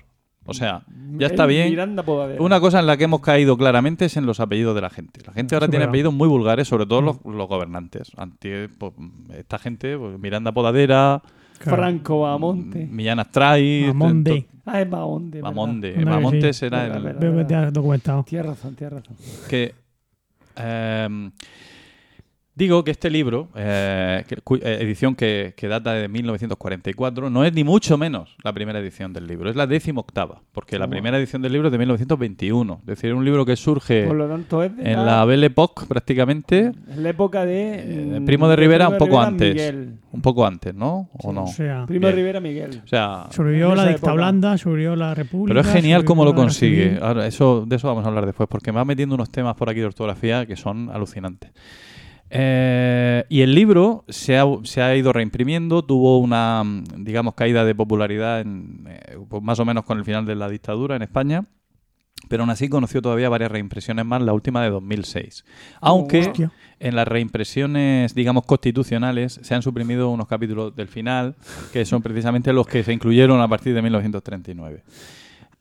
O 0.48 0.54
sea, 0.54 0.82
ya 1.18 1.28
está 1.28 1.46
bien. 1.46 1.70
Miranda. 1.70 2.04
Una 2.40 2.60
cosa 2.60 2.80
en 2.80 2.88
la 2.88 2.98
que 2.98 3.04
hemos 3.04 3.22
caído 3.22 3.58
claramente 3.58 4.06
es 4.06 4.18
en 4.18 4.26
los 4.26 4.40
apellidos 4.40 4.74
de 4.76 4.82
la 4.82 4.90
gente. 4.90 5.20
La 5.28 5.34
gente 5.34 5.56
ahora 5.56 5.68
Sí, 5.68 5.72
tiene 5.72 5.82
verdad. 5.84 5.90
apellidos 5.92 6.14
muy 6.14 6.28
vulgares, 6.28 6.68
sobre 6.68 6.86
todo 6.86 7.02
los, 7.02 7.18
los 7.26 7.48
gobernantes. 7.48 8.12
Ante, 8.18 8.70
pues, 8.70 8.94
esta 9.38 9.60
gente, 9.60 9.98
pues, 9.98 10.18
Miranda 10.20 10.52
Podadera, 10.52 11.22
Claro. 11.60 11.78
Franco 11.78 12.22
Bamonte. 12.22 12.86
Millán 12.86 13.20
Astray, 13.20 13.86
Mamonde. 13.88 14.46
Ah, 14.66 14.80
es 14.82 14.90
Bamonte. 14.90 15.42
sí. 16.54 16.66
era 16.66 16.84
Verdad, 16.88 17.08
el. 17.08 17.14
Veo 17.18 17.36
que 17.38 17.46
te 17.46 17.56
has 17.56 17.74
documentado. 17.74 18.24
Tienes 18.24 18.46
razón, 18.48 18.76
tienes 18.76 18.94
razón. 18.94 19.16
que 19.50 19.74
em, 20.56 21.32
digo 22.58 22.84
que 22.84 22.90
este 22.90 23.12
libro, 23.12 23.50
eh, 23.56 24.24
eh, 24.28 24.78
edición 24.82 25.14
que, 25.14 25.54
que 25.56 25.68
data 25.68 25.94
de 25.94 26.08
1944, 26.08 27.30
no 27.30 27.46
es 27.46 27.54
ni 27.54 27.64
mucho 27.64 28.00
menos 28.00 28.36
la 28.44 28.52
primera 28.52 28.80
edición 28.80 29.14
del 29.14 29.28
libro, 29.28 29.50
es 29.50 29.56
la 29.56 29.68
décima 29.68 30.02
octava, 30.02 30.42
porque 30.54 30.80
la 30.80 30.88
primera 30.88 31.20
edición 31.20 31.44
del 31.44 31.54
libro 31.54 31.68
es 31.68 31.72
de 31.72 31.78
1921, 31.78 32.80
es 32.82 32.86
decir, 32.88 33.14
un 33.14 33.24
libro 33.24 33.46
que 33.46 33.56
surge 33.56 34.08
Por 34.08 34.16
lo 34.16 34.28
tanto, 34.28 34.64
es 34.64 34.76
de 34.76 34.92
en 34.92 35.06
la, 35.06 35.18
la 35.18 35.26
Belle 35.26 35.46
Époque 35.46 35.86
prácticamente, 35.88 36.72
es 36.90 36.98
la 36.98 37.10
época 37.10 37.46
de. 37.46 38.16
eh, 38.16 38.20
mm, 38.20 38.26
Primo 38.26 38.48
de 38.48 38.56
Rivera 38.56 38.90
un 38.90 38.98
Primo 38.98 39.06
de 39.06 39.12
poco 39.12 39.22
Rivera, 39.22 39.28
antes, 39.28 39.54
Miguel. 39.54 40.00
un 40.12 40.22
poco 40.22 40.46
antes, 40.48 40.74
¿no? 40.74 41.10
¿O 41.14 41.32
no? 41.32 41.44
O 41.44 41.48
sea, 41.48 41.86
Primo 41.86 42.08
de. 42.08 42.14
Rivera, 42.14 42.40
Miguel. 42.40 42.82
O 42.84 42.88
sea, 42.88 43.28
sobrevivió 43.30 43.70
en 43.70 43.78
la 43.78 43.92
época. 43.92 44.14
blanda, 44.14 44.58
sobrevivió 44.58 44.96
la 44.96 45.14
república. 45.14 45.50
Pero 45.54 45.62
es 45.62 45.72
genial 45.72 46.04
cómo 46.06 46.26
lo 46.26 46.34
consigue. 46.34 46.98
Ahora, 47.00 47.28
eso, 47.28 47.66
de 47.68 47.76
eso 47.76 47.88
vamos 47.88 48.04
a 48.04 48.08
hablar 48.08 48.26
después, 48.26 48.50
porque 48.50 48.72
me 48.72 48.78
va 48.78 48.86
metiendo 48.86 49.14
unos 49.14 49.30
temas 49.30 49.56
por 49.56 49.70
aquí 49.70 49.80
de 49.80 49.86
ortografía 49.86 50.48
que 50.48 50.56
son 50.56 50.90
alucinantes. 50.90 51.52
Eh, 52.30 53.24
y 53.30 53.42
el 53.42 53.56
libro 53.56 54.04
se 54.10 54.38
ha, 54.38 54.46
se 54.64 54.82
ha 54.82 54.96
ido 54.96 55.14
reimprimiendo, 55.14 55.84
tuvo 55.84 56.20
una, 56.20 56.64
mm, 56.64 57.04
digamos, 57.04 57.36
caída 57.36 57.64
de 57.64 57.74
popularidad 57.74 58.42
en, 58.42 58.86
eh, 58.88 59.18
pues 59.30 59.42
más 59.42 59.60
o 59.60 59.66
menos 59.66 59.86
con 59.86 59.98
el 59.98 60.06
final 60.06 60.26
de 60.26 60.36
la 60.36 60.50
dictadura 60.50 60.96
en 60.96 61.04
España, 61.04 61.46
pero 62.28 62.44
aún 62.44 62.50
así 62.50 62.68
conoció 62.68 63.02
todavía 63.02 63.30
varias 63.30 63.52
reimpresiones 63.52 64.06
más, 64.06 64.22
la 64.22 64.34
última 64.34 64.62
de 64.62 64.70
2006. 64.70 65.46
Aunque 65.80 66.34
en 66.80 66.96
las 66.96 67.08
reimpresiones, 67.08 68.14
digamos, 68.14 68.46
constitucionales, 68.46 69.40
se 69.42 69.56
han 69.56 69.62
suprimido 69.62 70.10
unos 70.10 70.28
capítulos 70.28 70.76
del 70.76 70.88
final, 70.88 71.36
que 71.72 71.86
son 71.86 72.02
precisamente 72.02 72.52
los 72.52 72.68
que 72.68 72.84
se 72.84 72.92
incluyeron 72.92 73.40
a 73.40 73.48
partir 73.48 73.74
de 73.74 73.82
1939. 73.82 74.84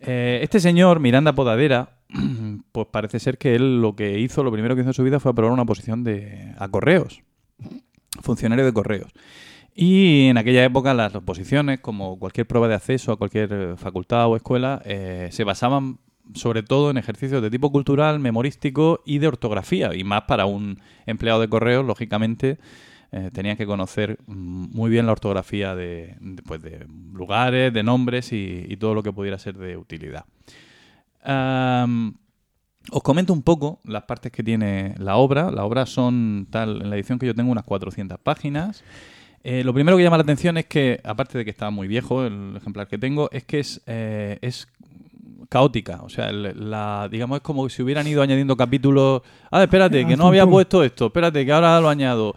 Eh, 0.01 0.41
este 0.43 0.61
señor, 0.61 1.01
Miranda 1.01 1.33
Podadera, 1.35 1.96
pues 2.73 2.87
parece 2.91 3.19
ser 3.19 3.39
que 3.39 3.55
él 3.55 3.81
lo 3.81 3.97
que 3.97 4.19
hizo, 4.19 4.45
lo 4.45 4.53
primero 4.53 4.75
que 4.75 4.83
hizo 4.83 4.91
en 4.91 4.95
su 4.95 5.05
vida 5.05 5.21
fue 5.21 5.33
aprobar 5.33 5.53
una 5.53 5.65
posición 5.65 6.05
de, 6.05 6.55
a 6.59 6.69
correos, 6.69 7.23
funcionario 8.23 8.65
de 8.65 8.73
correos. 8.73 9.13
Y 9.75 10.29
en 10.29 10.39
aquella 10.39 10.65
época 10.65 10.95
las 10.95 11.15
oposiciones, 11.15 11.81
como 11.81 12.19
cualquier 12.19 12.47
prueba 12.47 12.67
de 12.67 12.75
acceso 12.75 13.13
a 13.13 13.17
cualquier 13.17 13.53
eh, 13.53 13.77
facultad 13.77 14.27
o 14.27 14.37
escuela, 14.37 14.81
eh, 14.87 15.29
se 15.33 15.45
basaban 15.45 15.99
sobre 16.35 16.63
todo 16.63 16.91
en 16.91 16.97
ejercicios 16.97 17.43
de 17.43 17.51
tipo 17.51 17.71
cultural, 17.71 18.19
memorístico 18.19 19.03
y 19.05 19.19
de 19.19 19.29
ortografía. 19.29 19.95
Y 19.95 20.03
más 20.03 20.23
para 20.23 20.47
un 20.47 20.81
empleado 21.05 21.41
de 21.41 21.49
correos, 21.49 21.85
lógicamente, 21.85 22.59
eh, 23.13 23.31
tenían 23.33 23.59
que 23.59 23.67
conocer 23.67 24.19
mm, 24.27 24.75
muy 24.75 24.91
bien 24.91 25.05
la 25.05 25.13
ortografía 25.13 25.75
de, 25.75 26.17
de, 26.21 26.43
pues, 26.43 26.63
de 26.63 26.87
lugares, 27.13 27.73
de 27.73 27.83
nombres 27.83 28.33
y, 28.33 28.65
y 28.69 28.77
todo 28.79 28.95
lo 28.95 29.03
que 29.03 29.13
pudiera 29.13 29.39
ser 29.39 29.57
de 29.57 29.77
utilidad. 29.77 30.25
Os 31.27 33.03
comento 33.03 33.33
un 33.33 33.43
poco 33.43 33.81
las 33.85 34.05
partes 34.05 34.31
que 34.31 34.43
tiene 34.43 34.95
la 34.99 35.17
obra. 35.17 35.51
La 35.51 35.65
obra 35.65 35.87
son, 35.87 36.47
tal, 36.51 36.83
en 36.83 36.91
la 36.91 36.97
edición 36.97 37.19
que 37.19 37.27
yo 37.27 37.35
tengo, 37.35 37.51
unas 37.51 37.65
400 37.65 38.19
páginas. 38.21 38.85
Eh, 39.43 39.65
lo 39.65 39.75
primero 39.75 39.97
que 39.97 40.03
llama 40.03 40.17
la 40.17 40.23
atención 40.23 40.57
es 40.57 40.67
que, 40.67 41.01
aparte 41.05 41.39
de 41.39 41.45
que 41.45 41.51
está 41.51 41.71
muy 41.71 41.89
viejo 41.89 42.25
el 42.25 42.57
ejemplar 42.57 42.89
que 42.89 42.99
tengo, 42.99 43.29
es 43.33 43.45
que 43.45 43.61
es, 43.61 43.83
eh, 43.87 44.39
es 44.41 44.69
caótica. 45.49 46.01
O 46.03 46.09
sea, 46.09 46.31
la, 46.33 47.09
digamos, 47.11 47.37
es 47.37 47.43
como 47.43 47.69
si 47.69 47.83
hubieran 47.83 48.07
ido 48.07 48.23
añadiendo 48.23 48.57
capítulos. 48.57 49.23
Ah, 49.51 49.63
espérate, 49.63 50.07
que 50.07 50.15
Ah, 50.15 50.17
no 50.17 50.25
pum, 50.25 50.29
había 50.29 50.47
puesto 50.47 50.83
esto. 50.85 51.07
Espérate, 51.07 51.45
que 51.45 51.53
ahora 51.53 51.81
lo 51.81 51.89
añado. 51.89 52.35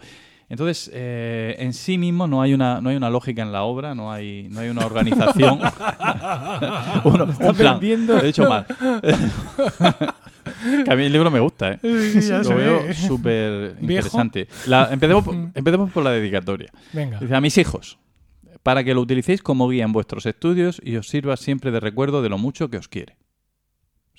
Entonces, 0.50 0.90
eh, 0.92 1.54
en 1.60 1.72
sí 1.72 1.96
mismo 1.96 2.26
no 2.26 2.42
hay 2.42 2.52
una 2.54 2.80
no 2.80 2.90
hay 2.90 2.96
una 2.96 3.08
lógica 3.08 3.40
en 3.40 3.52
la 3.52 3.62
obra, 3.62 3.94
no 3.94 4.10
hay 4.12 4.48
no 4.50 4.60
hay 4.60 4.68
una 4.68 4.84
organización. 4.84 5.60
Uno- 7.04 7.24
un 7.40 7.54
plan. 7.56 7.78
he 7.82 8.26
dicho 8.26 8.48
mal. 8.48 8.66
que 10.84 10.90
a 10.90 10.96
mí 10.96 11.04
el 11.04 11.12
libro 11.12 11.30
me 11.30 11.40
gusta, 11.40 11.72
¿eh? 11.72 11.78
ya 12.20 12.38
Lo 12.38 12.44
se 12.44 12.54
veo 12.54 12.82
ve. 12.84 12.94
súper 12.94 13.76
interesante. 13.80 14.48
La- 14.66 14.88
empecemos, 14.92 15.24
por, 15.24 15.34
empecemos 15.54 15.90
por 15.92 16.04
la 16.04 16.10
dedicatoria. 16.10 16.70
Venga. 16.92 17.18
Dice, 17.20 17.34
a 17.34 17.40
mis 17.40 17.56
hijos, 17.56 17.98
para 18.62 18.84
que 18.84 18.94
lo 18.94 19.00
utilicéis 19.00 19.42
como 19.42 19.68
guía 19.68 19.84
en 19.84 19.92
vuestros 19.92 20.26
estudios 20.26 20.80
y 20.84 20.96
os 20.96 21.08
sirva 21.08 21.36
siempre 21.36 21.70
de 21.70 21.80
recuerdo 21.80 22.22
de 22.22 22.28
lo 22.28 22.38
mucho 22.38 22.68
que 22.70 22.76
os 22.76 22.88
quiere. 22.88 23.16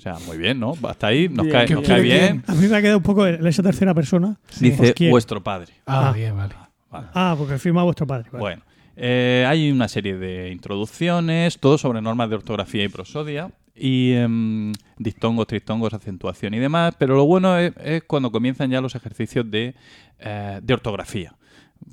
O 0.02 0.04
sea, 0.04 0.18
muy 0.26 0.36
bien, 0.38 0.60
¿no? 0.60 0.74
Hasta 0.82 1.06
ahí 1.08 1.30
nos 1.30 1.46
Bien, 1.46 1.52
cae, 1.58 1.66
bien. 1.68 1.78
nos 1.80 1.88
cae 1.88 1.98
¿Qué 1.98 2.02
bien. 2.02 2.44
A 2.48 2.56
mí 2.56 2.66
me 2.68 2.76
ha 2.76 2.82
quedado 2.82 2.98
un 2.98 3.04
poco 3.04 3.28
en 3.28 3.46
esa 3.46 3.62
tercera 3.62 3.94
persona. 3.94 4.36
Dice 4.60 4.96
vuestro 5.12 5.44
padre. 5.44 5.74
Ah, 5.86 6.10
Ah. 6.10 6.12
bien, 6.12 6.36
vale. 6.36 6.56
Vale. 6.90 7.08
Ah, 7.14 7.36
porque 7.38 7.60
firma 7.60 7.84
vuestro 7.84 8.08
padre. 8.08 8.28
vale. 8.32 8.42
Bueno, 8.42 8.64
eh, 8.96 9.46
hay 9.48 9.70
una 9.72 9.88
serie 9.88 10.18
de 10.18 10.50
introducciones, 10.52 11.60
todo 11.60 11.78
sobre 11.78 12.02
normas 12.02 12.30
de 12.32 12.36
ortografía 12.38 12.84
y 12.84 12.90
prosodia, 12.90 13.52
y 13.76 14.14
em, 14.14 14.74
dictongos, 14.98 15.46
tristongos, 15.46 15.94
acentuación 15.94 16.56
y 16.56 16.60
demás, 16.60 16.96
pero 16.98 17.16
lo 17.16 17.26
bueno 17.26 17.56
es, 17.60 17.72
es 17.84 18.02
cuando 18.04 18.32
comienzan 18.32 18.72
ya 18.72 18.82
los 18.82 18.96
ejercicios 18.96 19.52
de, 19.52 19.76
eh, 20.20 20.60
de 20.64 20.74
ortografía, 20.74 21.36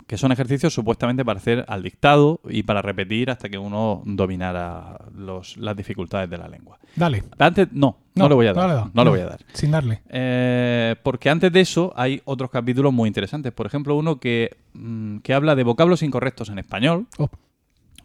que 0.07 0.17
son 0.17 0.33
ejercicios 0.33 0.73
supuestamente 0.73 1.25
para 1.25 1.39
hacer 1.39 1.65
al 1.69 1.83
dictado 1.83 2.41
y 2.49 2.63
para 2.63 2.81
repetir 2.83 3.31
hasta 3.31 3.49
que 3.49 3.59
uno 3.59 4.03
dominara 4.07 4.99
los- 5.17 5.57
las 5.59 5.77
dificultades 5.77 6.31
de 6.31 6.39
la 6.39 6.49
lengua. 6.49 6.79
Dale. 6.97 7.25
Antes, 7.39 7.69
no, 7.73 7.99
no, 8.15 8.25
No, 8.25 8.29
le 8.29 8.35
voy 8.35 8.47
a 8.47 8.53
no 8.53 8.61
dar. 8.61 8.87
le 8.87 8.91
No, 8.95 9.05
le 9.05 9.11
voy 9.11 9.21
a 9.21 9.27
dar. 9.27 9.41
Sin 9.53 9.71
darle. 9.71 10.01
Eh, 10.09 10.97
porque 11.03 11.31
antes 11.31 11.53
de 11.53 11.61
eso 11.61 11.93
hay 11.97 12.23
otros 12.25 12.51
capítulos 12.51 12.93
muy 12.93 13.07
interesantes. 13.09 13.53
Por 13.53 13.67
ejemplo, 13.67 13.95
uno 13.97 14.19
que, 14.19 14.57
mm, 14.75 15.19
que 15.19 15.35
habla 15.35 15.55
de 15.55 15.65
vocablos 15.65 16.03
incorrectos 16.03 16.49
en 16.49 16.59
español, 16.59 17.07
Oh. 17.19 17.29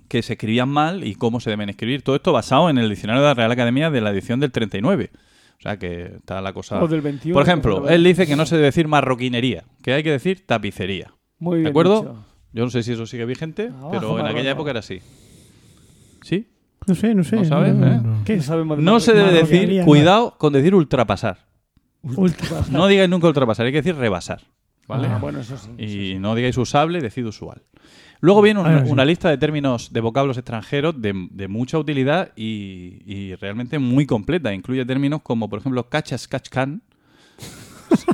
que 0.10 0.22
se 0.22 0.34
escribían 0.34 0.70
mal 0.70 1.04
y 1.06 1.16
cómo 1.16 1.40
se 1.40 1.50
deben 1.50 1.70
escribir. 1.70 2.02
Todo 2.04 2.16
esto 2.16 2.32
basado 2.34 2.70
en 2.70 2.78
el 2.78 2.90
diccionario 2.90 3.22
de 3.24 3.30
la 3.30 3.34
Real 3.34 3.52
Academia 3.52 3.90
de 3.90 4.02
la 4.02 4.12
edición 4.12 4.40
del 4.40 4.52
39. 4.52 5.10
O 5.58 5.62
sea 5.64 5.78
que 5.78 6.16
está 6.18 6.42
la 6.42 6.52
cosa... 6.54 6.84
O 6.84 6.88
del 6.90 7.00
21. 7.02 7.34
Por 7.34 7.44
ejemplo, 7.44 7.88
él 7.90 8.04
dice 8.04 8.28
que 8.28 8.36
no 8.36 8.46
se 8.46 8.56
debe 8.56 8.66
decir 8.68 8.88
marroquinería, 8.88 9.64
que 9.82 9.94
hay 9.94 10.04
que 10.04 10.12
decir 10.12 10.46
tapicería. 10.46 11.14
Muy 11.40 11.56
bien 11.58 11.64
¿De 11.66 11.70
acuerdo? 11.70 12.00
dicho. 12.02 12.26
Yo 12.54 12.64
no 12.66 12.70
sé 12.70 12.84
si 12.84 12.92
eso 12.94 13.06
sigue 13.06 13.26
vigente, 13.26 13.68
Abajo, 13.70 13.90
pero 13.92 14.20
en 14.20 14.26
aquella 14.28 14.52
época 14.52 14.70
era 14.72 14.80
así. 14.80 15.02
¿Sí? 16.22 16.48
No 16.86 16.96
sé, 16.96 17.16
no 17.16 17.24
sé. 17.24 17.38
¿No 17.38 17.46
sabes, 17.46 17.74
eh? 17.74 18.02
¿Qué 18.26 18.38
No 18.38 18.44
sabemos 18.44 18.78
de 18.78 18.84
No 18.84 19.00
se 19.00 19.14
debe 19.14 19.32
decir, 19.32 19.84
cuidado 19.86 20.36
con 20.38 20.54
decir 20.54 20.76
ultrapasar. 20.76 21.40
Ultra. 22.04 22.62
No 22.70 22.88
digáis 22.88 23.10
nunca 23.10 23.28
ultrapasar, 23.28 23.66
hay 23.66 23.72
que 23.72 23.82
decir 23.82 23.96
rebasar. 23.96 24.42
¿Vale? 24.88 25.08
Ah, 25.08 25.18
bueno, 25.20 25.40
eso 25.40 25.58
sí. 25.58 25.70
Y 26.14 26.20
no 26.20 26.36
digáis 26.36 26.58
usable, 26.58 27.00
decid 27.00 27.26
usual. 27.26 27.62
Luego 28.20 28.42
viene 28.42 28.60
una, 28.60 28.78
Ah, 28.80 28.86
sí. 28.86 28.92
una 28.92 29.06
lista 29.06 29.30
de 29.30 29.38
términos 29.38 29.92
de 29.94 30.02
vocablos 30.02 30.38
extranjeros 30.38 31.02
de, 31.02 31.28
de 31.32 31.48
mucha 31.48 31.78
utilidad 31.78 32.32
y, 32.36 33.02
y 33.06 33.36
realmente 33.36 33.80
muy 33.80 34.06
completa. 34.06 34.54
Incluye 34.54 34.86
términos 34.86 35.22
como, 35.24 35.50
por 35.50 35.60
ejemplo, 35.60 35.88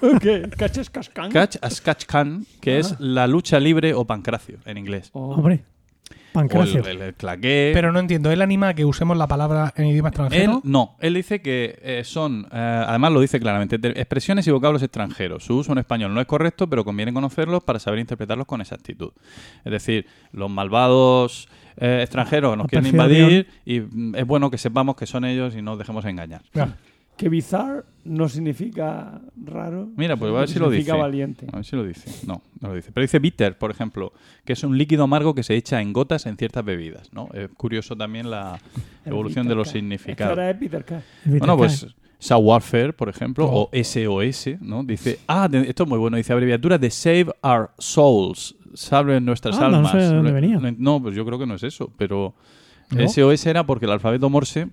catch 0.58 0.78
as 0.78 0.90
catch 0.90 1.10
can, 1.10 1.28
¿Qué? 1.30 1.34
Catch 1.34 1.56
as 1.62 1.82
catch 1.82 2.06
can, 2.06 2.46
que 2.62 2.80
es 2.80 3.00
la 3.00 3.28
lucha 3.28 3.60
libre 3.60 3.94
o 3.94 4.06
pancracio 4.06 4.58
en 4.66 4.78
inglés. 4.78 5.10
Oh. 5.14 5.36
Hombre, 5.36 5.64
O 6.12 6.34
pancracio. 6.34 6.82
el, 6.82 6.88
el- 6.88 7.02
el 7.02 7.14
claqué. 7.16 7.72
Pero 7.74 7.92
no 7.92 8.00
entiendo. 8.00 8.32
¿Él 8.32 8.42
anima 8.42 8.70
a 8.70 8.74
que 8.74 8.86
usemos 8.86 9.18
la 9.18 9.28
palabra 9.28 9.74
en 9.76 9.88
idioma 9.88 10.10
Él 10.10 10.14
extranjero? 10.14 10.62
no, 10.64 10.96
él 11.00 11.14
dice 11.16 11.42
que 11.42 11.80
eh, 11.82 12.04
son, 12.06 12.48
eh, 12.52 12.84
además 12.88 13.12
lo 13.12 13.22
dice 13.22 13.40
claramente, 13.40 13.80
te- 13.80 14.00
expresiones 14.00 14.46
y 14.48 14.52
vocablos 14.52 14.84
extranjeros. 14.84 15.44
Su 15.44 15.58
uso 15.58 15.72
en 15.72 15.80
español 15.80 16.14
no 16.14 16.22
es 16.22 16.28
correcto, 16.28 16.68
pero 16.70 16.86
conviene 16.86 17.12
conocerlos 17.14 17.64
para 17.64 17.80
saber 17.80 18.00
interpretarlos 18.00 18.46
con 18.48 18.62
exactitud. 18.62 19.12
Es 19.66 19.72
decir, 19.72 20.06
los 20.32 20.50
malvados 20.50 21.48
eh, 21.78 22.00
extranjeros 22.04 22.58
nos 22.58 22.68
quieren 22.68 22.88
invadir 22.88 23.48
y 23.66 23.80
mm, 23.80 24.16
es 24.16 24.26
bueno 24.28 24.52
que 24.52 24.58
sepamos 24.58 24.96
que 24.96 25.06
son 25.08 25.26
ellos 25.26 25.54
y 25.56 25.62
no 25.62 25.72
nos 25.72 25.80
dejemos 25.80 26.04
engañar. 26.06 26.42
Ya. 26.54 26.76
Que 27.20 27.28
bizarre 27.28 27.84
no 28.06 28.30
significa 28.30 29.20
raro. 29.46 29.90
Mira, 29.98 30.16
pues 30.16 30.32
a 30.34 30.40
ver 30.40 30.48
si 30.48 30.58
lo 30.58 30.70
dice. 30.70 30.84
Significa 30.84 30.96
valiente. 30.96 31.48
A 31.52 31.58
ver 31.58 31.66
si 31.66 31.76
lo 31.76 31.84
dice. 31.84 32.26
No, 32.26 32.42
no 32.62 32.70
lo 32.70 32.76
dice. 32.76 32.92
Pero 32.94 33.02
dice 33.02 33.20
bitter, 33.20 33.58
por 33.58 33.72
ejemplo, 33.72 34.14
que 34.46 34.54
es 34.54 34.64
un 34.64 34.78
líquido 34.78 35.04
amargo 35.04 35.36
que 35.36 35.44
se 35.44 35.56
echa 35.56 35.82
en 35.82 35.92
gotas 35.92 36.26
en 36.26 36.38
ciertas 36.38 36.64
bebidas. 36.64 37.12
¿no? 37.12 37.28
Es 37.34 37.50
curioso 37.58 37.96
también 37.98 38.30
la 38.32 38.58
El 39.06 39.12
evolución 39.12 39.48
de 39.50 39.56
los 39.56 39.68
significados. 39.68 40.38
De 40.38 40.56
Peter 40.56 40.86
K. 40.86 41.02
Bueno, 41.26 41.58
pues 41.58 41.88
Sawarfare, 42.20 42.94
por 42.94 43.10
ejemplo, 43.10 43.46
Oh. 43.48 43.64
o 43.64 43.70
SOS, 43.74 44.58
¿no? 44.62 44.84
Dice, 44.86 45.20
ah, 45.28 45.48
de- 45.50 45.70
esto 45.70 45.84
es 45.84 45.90
muy 45.90 46.00
bueno, 46.00 46.16
dice 46.18 46.32
abreviatura 46.34 46.78
de 46.78 46.90
Save 46.90 47.28
Our 47.44 47.72
Souls, 47.78 48.56
salve 48.74 49.20
nuestras 49.22 49.60
no 49.60 49.66
almas. 49.66 49.92
sé 49.92 49.98
de 50.00 50.08
dónde 50.08 50.32
venía. 50.32 50.58
No, 50.58 50.72
no, 50.78 51.02
pues 51.02 51.16
yo 51.16 51.26
creo 51.26 51.38
que 51.40 51.46
no 51.46 51.56
es 51.56 51.64
eso, 51.64 51.92
pero 51.98 52.34
¿No? 52.92 53.08
SOS 53.08 53.46
era 53.46 53.66
porque 53.66 53.86
el 53.86 53.92
alfabeto 53.92 54.30
Morse, 54.30 54.68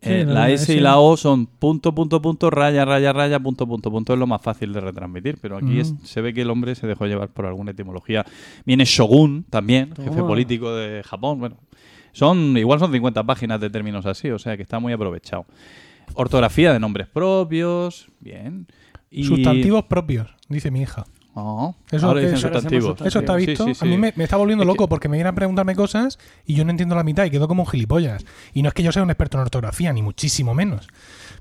eh, 0.00 0.24
la- 0.26 0.50
S 0.50 0.74
y 0.74 0.80
la 0.80 0.98
O 0.98 1.16
son 1.16 1.46
punto, 1.46 1.94
punto, 1.94 2.20
punto, 2.20 2.50
raya, 2.50 2.84
raya, 2.84 3.12
raya, 3.12 3.38
punto, 3.40 3.66
punto, 3.66 3.90
punto, 3.90 4.12
es 4.12 4.18
lo 4.18 4.26
más 4.26 4.42
fácil 4.42 4.72
de 4.72 4.80
retransmitir, 4.80 5.38
pero 5.40 5.56
aquí 5.56 5.80
es- 5.80 5.92
Mm. 5.92 5.98
se 6.04 6.20
ve 6.20 6.34
que 6.34 6.42
el 6.42 6.50
hombre 6.50 6.74
se 6.74 6.86
dejó 6.86 7.06
llevar 7.06 7.28
por 7.30 7.46
alguna 7.46 7.70
etimología. 7.72 8.24
Viene 8.66 8.84
Shogun 8.84 9.44
también, 9.48 9.94
jefe 9.96 10.22
político 10.22 10.74
de 10.74 11.02
Japón, 11.02 11.38
bueno, 11.40 11.56
son 12.12 12.56
igual 12.56 12.78
son 12.78 12.92
50 12.92 13.22
páginas 13.24 13.60
de 13.60 13.70
términos 13.70 14.06
así, 14.06 14.30
o 14.30 14.38
sea 14.38 14.56
que 14.56 14.62
está 14.62 14.78
muy 14.78 14.92
aprovechado. 14.92 15.46
Ortografía 16.14 16.72
de 16.72 16.78
nombres 16.80 17.08
propios, 17.08 18.08
bien. 18.20 18.66
Y... 19.10 19.24
Sustantivos 19.24 19.84
propios, 19.84 20.28
dice 20.48 20.70
mi 20.70 20.82
hija. 20.82 21.04
Oh, 21.36 21.74
Eso 21.90 22.06
ahora 22.06 22.20
que- 22.20 22.26
dicen 22.30 22.38
eso 22.38 23.18
está 23.18 23.34
visto. 23.34 23.64
sí, 23.66 23.74
sí. 23.74 23.84
A 23.84 23.88
mí 23.88 23.96
me, 23.98 24.12
me 24.14 24.22
está 24.24 24.36
volviendo 24.36 24.62
Es 24.62 24.66
que- 24.68 24.72
loco 24.72 24.88
porque 24.88 25.08
me 25.08 25.16
vienen 25.16 25.32
a 25.32 25.34
preguntarme 25.34 25.74
cosas 25.74 26.18
y 26.46 26.54
yo 26.54 26.64
no 26.64 26.70
entiendo 26.70 26.94
la 26.94 27.02
mitad 27.02 27.24
y 27.24 27.30
quedo 27.30 27.48
como 27.48 27.64
un 27.64 27.68
gilipollas. 27.68 28.24
Y 28.52 28.62
no 28.62 28.68
es 28.68 28.74
que 28.74 28.82
yo 28.84 28.92
sea 28.92 29.02
un 29.02 29.10
experto 29.10 29.36
en 29.38 29.42
ortografía, 29.42 29.92
ni 29.92 30.00
muchísimo 30.02 30.54
menos. 30.54 30.86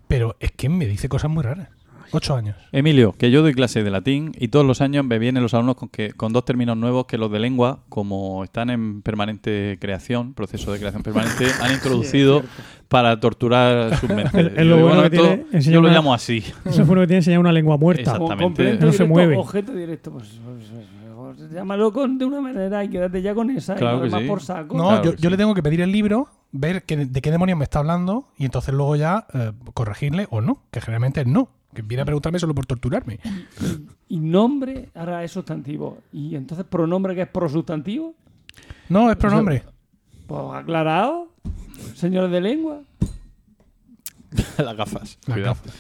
Pero 0.07 0.35
es 0.39 0.51
que 0.51 0.67
me 0.69 0.85
dice 0.87 1.09
cosas 1.09 1.29
muy 1.29 1.43
raras. 1.43 1.69
Ocho 2.13 2.35
años. 2.35 2.55
Emilio, 2.71 3.13
que 3.13 3.31
yo 3.31 3.41
doy 3.41 3.53
clase 3.53 3.83
de 3.83 3.89
latín 3.91 4.31
y 4.39 4.49
todos 4.49 4.65
los 4.65 4.81
años 4.81 5.03
me 5.05 5.17
vienen 5.19 5.41
los 5.43 5.53
alumnos 5.53 5.75
con, 5.75 5.89
que, 5.89 6.11
con 6.11 6.31
dos 6.31 6.45
términos 6.45 6.77
nuevos 6.77 7.05
que 7.07 7.17
los 7.17 7.31
de 7.31 7.39
lengua, 7.39 7.79
como 7.89 8.43
están 8.43 8.69
en 8.69 9.01
permanente 9.01 9.77
creación, 9.81 10.33
proceso 10.33 10.71
de 10.71 10.79
creación 10.79 11.01
permanente, 11.03 11.45
han 11.61 11.71
introducido 11.73 12.43
para 12.87 13.19
torturar 13.19 13.97
sus 13.97 14.09
mentes. 14.15 14.51
Es 14.55 14.65
lo 14.65 14.77
yo, 14.77 14.83
bueno 14.87 15.01
que 15.09 15.15
esto- 15.15 15.27
tiene 15.27 15.45
enseñar 15.51 15.73
yo 15.73 15.81
lo 15.81 15.87
una- 15.87 15.97
llamo 15.97 16.13
así. 16.13 16.43
Eso 16.65 16.85
fue 16.85 16.95
lo 16.95 17.01
que 17.01 17.07
tiene 17.07 17.17
enseñar 17.17 17.39
una 17.39 17.51
lengua 17.51 17.77
muerta. 17.77 18.11
Exactamente. 18.11 18.77
No 18.77 18.91
se 18.93 19.05
mueve. 19.05 19.35
Objeto 19.37 19.73
directo. 19.73 20.11
Pues, 20.11 20.39
pues, 20.45 20.67
pues, 20.71 21.37
pues, 21.37 21.51
llámalo 21.51 21.91
con, 21.91 22.17
de 22.19 22.25
una 22.25 22.41
manera 22.41 22.83
y 22.83 22.89
quédate 22.89 23.21
ya 23.23 23.33
con 23.33 23.49
esa. 23.49 23.73
Claro 23.75 23.97
y 23.97 23.99
lo 24.01 24.05
demás 24.05 24.21
sí. 24.21 24.27
por 24.27 24.41
saco. 24.41 24.77
No, 24.77 24.87
Claro 24.89 25.03
yo, 25.03 25.11
que 25.11 25.17
yo 25.17 25.29
sí. 25.29 25.31
le 25.31 25.37
tengo 25.37 25.55
que 25.55 25.63
pedir 25.63 25.81
el 25.81 25.91
libro, 25.91 26.27
ver 26.51 26.83
que- 26.83 26.97
de 27.07 27.21
qué 27.21 27.31
demonios 27.31 27.57
me 27.57 27.63
está 27.63 27.79
hablando 27.79 28.27
y 28.37 28.45
entonces 28.45 28.71
luego 28.73 28.95
ya 28.95 29.25
eh, 29.33 29.51
corregirle 29.73 30.27
o 30.29 30.41
no, 30.41 30.59
que 30.69 30.79
generalmente 30.79 31.21
es 31.21 31.27
no. 31.27 31.49
Que 31.73 31.81
viene 31.81 32.01
a 32.01 32.05
preguntarme 32.05 32.39
solo 32.39 32.53
por 32.53 32.65
torturarme. 32.65 33.19
Y 34.09 34.19
nombre 34.19 34.89
ahora 34.95 35.23
es 35.23 35.31
sustantivo. 35.31 35.99
Y 36.11 36.35
entonces 36.35 36.65
pronombre 36.69 37.15
que 37.15 37.21
es 37.23 37.27
prosustantivo. 37.27 38.13
No, 38.89 39.09
es 39.09 39.17
pronombre. 39.17 39.63
Pues 40.27 40.41
aclarado. 40.53 41.29
Señores 41.95 42.31
de 42.31 42.41
lengua. 42.41 42.81
Las 44.57 44.75
gafas. 44.77 45.17
Las 45.27 45.35
cuidado. 45.35 45.55
gafas. 45.55 45.73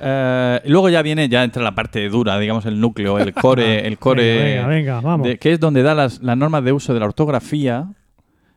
Eh, 0.00 0.60
y 0.64 0.68
luego 0.70 0.88
ya 0.90 1.00
viene, 1.02 1.28
ya 1.28 1.42
entra 1.42 1.62
la 1.62 1.74
parte 1.74 2.06
dura, 2.10 2.38
digamos, 2.38 2.66
el 2.66 2.78
núcleo, 2.78 3.18
el 3.18 3.32
core, 3.32 3.86
el 3.86 3.98
core, 3.98 4.36
Venga, 4.36 4.66
venga, 4.66 4.96
venga, 4.96 5.00
vamos. 5.00 5.26
de- 5.26 5.38
que 5.38 5.52
es 5.52 5.60
donde 5.60 5.82
da 5.82 5.94
las, 5.94 6.22
las 6.22 6.36
normas 6.36 6.62
de 6.64 6.72
uso 6.72 6.92
de 6.92 7.00
la 7.00 7.06
ortografía. 7.06 7.88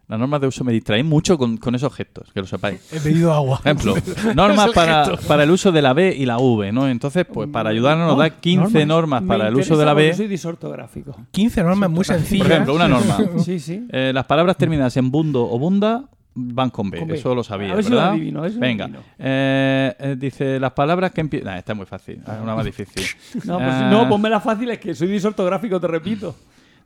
Las 0.10 0.18
normas 0.18 0.42
de 0.42 0.48
uso 0.48 0.64
me 0.64 0.74
distraen 0.74 1.06
mucho 1.06 1.38
con, 1.38 1.58
con 1.58 1.76
esos 1.76 1.94
gestos, 1.94 2.32
que 2.34 2.40
lo 2.40 2.48
sepáis. 2.48 2.82
He 2.92 3.00
pedido 3.00 3.32
agua. 3.32 3.60
Ejemplo, 3.64 3.94
normas 4.36 4.72
para, 4.72 5.16
para 5.28 5.44
el 5.44 5.52
uso 5.52 5.72
de 5.72 5.84
la 5.84 5.94
B 5.94 6.16
y 6.18 6.26
la 6.26 6.40
V, 6.40 6.72
¿no? 6.72 6.90
Entonces, 6.90 7.28
pues 7.32 7.48
para 7.48 7.70
ayudarnos 7.70 8.08
nos 8.08 8.18
da 8.18 8.32
15 8.32 8.88
normas, 8.88 9.22
para 9.22 9.48
el 9.48 9.56
uso 9.56 9.78
de 9.78 9.86
la 9.86 9.94
B. 9.94 10.12
Soy 10.16 10.28
disortográfico. 10.28 11.16
15 11.30 11.62
normas 11.62 11.92
muy 11.92 12.04
sencillas. 12.04 12.48
Por 12.48 12.52
ejemplo, 12.52 12.76
una 12.76 12.88
norma. 12.88 13.18
Sí, 13.40 13.60
sí. 13.60 13.86
Eh, 13.92 14.12
las 14.14 14.26
palabras 14.26 14.58
terminadas 14.58 14.98
en 14.98 15.12
bundo 15.12 15.48
o 15.50 15.60
bunda 15.60 16.06
van 16.34 16.72
con 16.72 16.90
B, 16.90 17.00
Con 17.00 17.08
B. 17.10 17.16
eso 17.16 17.36
lo 17.36 17.44
sabía, 17.44 17.74
A 17.74 17.76
ver 17.76 17.84
si 17.84 17.92
lo 17.92 17.98
¿verdad? 17.98 18.12
adivino, 18.14 18.48
lo 18.48 18.60
Venga, 18.60 18.90
eh, 19.18 19.94
eh, 20.00 20.16
dice 20.18 20.60
las 20.60 20.72
palabras 20.72 21.12
que 21.12 21.22
empiezan... 21.22 21.58
esta 21.58 21.74
es 21.74 21.78
muy 21.78 21.86
fácil, 21.86 22.22
hay 22.26 22.42
una 22.42 22.56
más 22.56 22.66
difícil. 22.66 23.04
No, 23.46 23.58
pues 23.58 23.82
no, 23.92 24.10
ponme 24.10 24.30
la 24.30 24.40
fácil, 24.40 24.70
es 24.72 24.80
que 24.80 24.96
soy 24.96 25.08
disortográfico, 25.08 25.80
te 25.80 25.88
repito. 25.88 26.36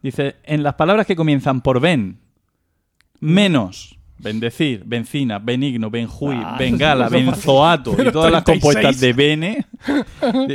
Dice, 0.02 0.36
en 0.44 0.64
las 0.64 0.74
palabras 0.76 1.06
que 1.06 1.16
comienzan 1.16 1.62
por 1.62 1.80
ben, 1.80 2.18
menos, 3.24 3.98
bendecir, 4.20 4.84
bencina, 4.86 5.40
benigno, 5.40 5.90
benjuy, 5.90 6.36
Ah, 6.44 6.56
bengala, 6.58 7.10
benzoato 7.10 7.92
y 7.94 8.12
todas 8.12 8.32
las 8.32 8.44
36. 8.44 8.46
compuestas 8.46 9.00
de 9.00 9.14
bene, 9.14 9.66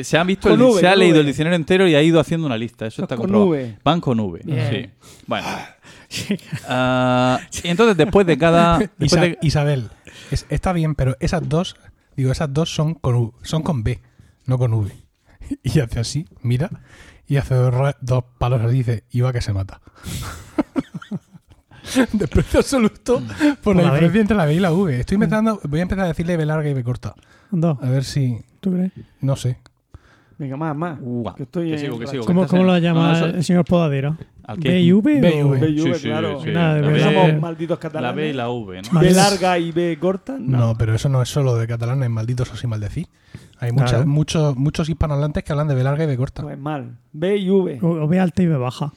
se 0.04 0.16
han 0.18 0.26
visto, 0.26 0.48
Con 0.48 0.60
el- 0.60 0.66
V, 0.66 0.80
se 0.80 0.88
ha 0.88 0.96
leído 0.96 1.14
V. 1.16 1.20
el 1.20 1.26
diccionario 1.26 1.56
entero 1.56 1.86
y 1.88 1.94
ha 1.94 2.02
ido 2.02 2.18
haciendo 2.20 2.46
una 2.46 2.56
lista. 2.56 2.86
Eso 2.86 3.02
está 3.02 3.16
Con 3.16 3.24
comprobado. 3.24 3.50
V. 3.50 3.78
Van 3.84 4.00
con 4.00 4.20
V. 4.20 4.40
Sí. 4.70 4.90
Bueno. 5.26 5.46
Y 7.62 7.68
entonces 7.68 7.96
después 7.96 8.26
de 8.26 8.38
cada... 8.38 8.78
después 8.98 9.12
Isa- 9.12 9.20
de- 9.20 9.38
Isabel, 9.42 9.88
es- 10.30 10.46
está 10.48 10.72
bien, 10.72 10.94
pero 10.94 11.16
esas 11.20 11.46
dos, 11.48 11.76
digo, 12.16 12.32
esas 12.32 12.52
dos 12.52 12.72
son 12.74 12.94
con, 12.94 13.14
U- 13.16 13.34
son 13.42 13.62
con 13.62 13.82
B, 13.82 14.00
no 14.46 14.58
con 14.58 14.72
V. 14.74 14.90
Y 15.62 15.80
hace 15.80 16.00
así, 16.00 16.26
mira, 16.42 16.68
y 17.26 17.36
hace 17.36 17.54
dos, 17.54 17.94
dos 18.00 18.24
palos 18.38 18.60
y 18.72 18.76
dice, 18.76 19.04
iba 19.10 19.32
que 19.32 19.40
se 19.40 19.52
mata. 19.52 19.80
Desprecio 22.12 22.60
absoluto 22.60 23.22
por 23.62 23.76
la 23.76 23.82
la 23.82 23.88
B. 23.90 23.94
diferencia 23.96 24.20
entre 24.22 24.36
la 24.36 24.44
B 24.46 24.54
y 24.54 24.60
la 24.60 24.72
V. 24.72 25.00
Estoy 25.00 25.14
empezando, 25.16 25.60
voy 25.68 25.80
a 25.80 25.82
empezar 25.82 26.04
a 26.04 26.08
decirle 26.08 26.36
B 26.36 26.46
larga 26.46 26.68
y 26.68 26.74
B 26.74 26.82
corta. 26.84 27.14
A 27.80 27.88
ver 27.90 28.04
si, 28.04 28.38
¿tú 28.60 28.72
crees? 28.72 28.92
no 29.20 29.36
sé. 29.36 29.58
Venga, 30.38 30.56
más, 30.56 30.76
más. 30.76 30.98
Que 31.36 31.42
estoy 31.42 31.66
que 31.68 31.72
en 31.74 31.78
sigo, 31.80 31.94
que 31.98 32.04
racha. 32.04 32.10
sigo, 32.12 32.22
que 32.22 32.26
¿Cómo, 32.28 32.46
cómo 32.46 32.62
lo 32.62 32.78
llama 32.78 33.08
No, 33.08 33.16
eso- 33.16 33.26
el 33.26 33.42
señor 33.44 33.64
Podadero? 33.64 34.16
al 34.44 34.58
que- 34.60 34.68
¿B 34.68 34.80
y 34.82 34.92
V? 34.92 35.20
Sí, 35.76 35.94
sí, 35.94 36.00
claro. 36.08 36.40
Nada 36.46 36.74
de 36.74 36.82
La 36.82 36.86
B. 36.88 36.92
B- 36.92 37.00
Somos 37.02 37.40
malditos 37.40 37.76
La 37.76 37.80
catalanes. 37.80 38.16
B 38.16 38.28
y 38.28 38.32
la 38.34 38.48
V. 38.48 38.82
B 39.00 39.10
larga 39.10 39.58
y 39.58 39.72
B 39.72 39.98
corta. 40.00 40.36
No. 40.38 40.76
pero 40.78 40.94
eso 40.94 41.08
no 41.08 41.20
es 41.22 41.28
solo 41.28 41.56
de 41.56 41.66
catalanes 41.66 42.08
malditos 42.08 42.52
o 42.52 42.56
sin 42.56 42.70
maldecir. 42.70 43.08
Hay 43.58 43.72
mucha- 43.72 43.86
Claro. 43.86 44.06
muchos, 44.06 44.56
muchos 44.56 44.88
hispanohablantes 44.88 45.42
que 45.42 45.50
hablan 45.52 45.66
de 45.66 45.74
B 45.74 45.82
larga 45.82 46.04
y 46.04 46.06
B 46.06 46.16
corta. 46.16 46.42
Pues 46.42 46.56
mal. 46.56 46.98
B 47.12 47.36
y 47.36 47.50
V. 47.50 47.78
O, 47.82 47.88
o 48.04 48.06
B 48.06 48.20
alta 48.20 48.40
y 48.42 48.46
B 48.46 48.56
baja. 48.56 48.92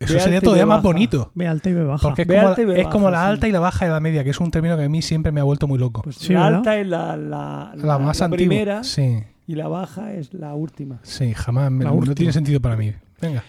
Eso 0.00 0.18
sería 0.20 0.38
y 0.38 0.40
todavía 0.40 0.64
más 0.66 0.82
bonito. 0.82 1.30
B 1.34 1.46
alta 1.48 1.70
y 1.70 1.72
B 1.74 1.82
baja. 1.82 2.02
Porque 2.02 2.22
es 2.22 2.28
como, 2.28 2.48
alta 2.48 2.62
y 2.62 2.64
B 2.64 2.72
es 2.72 2.78
baja, 2.84 2.90
como 2.90 3.10
la 3.10 3.20
sí. 3.22 3.26
alta 3.30 3.48
y 3.48 3.52
la 3.52 3.60
baja 3.60 3.84
de 3.86 3.90
la 3.90 4.00
media, 4.00 4.22
que 4.24 4.30
es 4.30 4.38
un 4.40 4.50
término 4.50 4.76
que 4.76 4.84
a 4.84 4.88
mí 4.88 5.02
siempre 5.02 5.32
me 5.32 5.40
ha 5.40 5.44
vuelto 5.44 5.66
muy 5.66 5.78
loco. 5.78 6.02
Pues 6.02 6.16
Sí, 6.16 6.32
la 6.32 6.44
¿verdad? 6.44 6.58
alta 6.58 6.76
es 6.78 6.86
la, 6.86 7.16
la, 7.16 7.72
la 7.74 7.98
más 7.98 8.22
antigua. 8.22 8.36
primera 8.36 8.84
Sí, 8.84 9.18
y 9.46 9.54
la 9.56 9.66
baja 9.68 10.12
es 10.12 10.32
la 10.34 10.54
última. 10.54 11.00
sí, 11.02 11.34
jamás. 11.34 11.70
me- 11.72 11.84
La 11.84 11.90
no 11.90 12.14
tiene 12.14 12.32
sentido 12.32 12.60
para 12.60 12.76
mí. 12.76 12.92
Venga. 13.20 13.42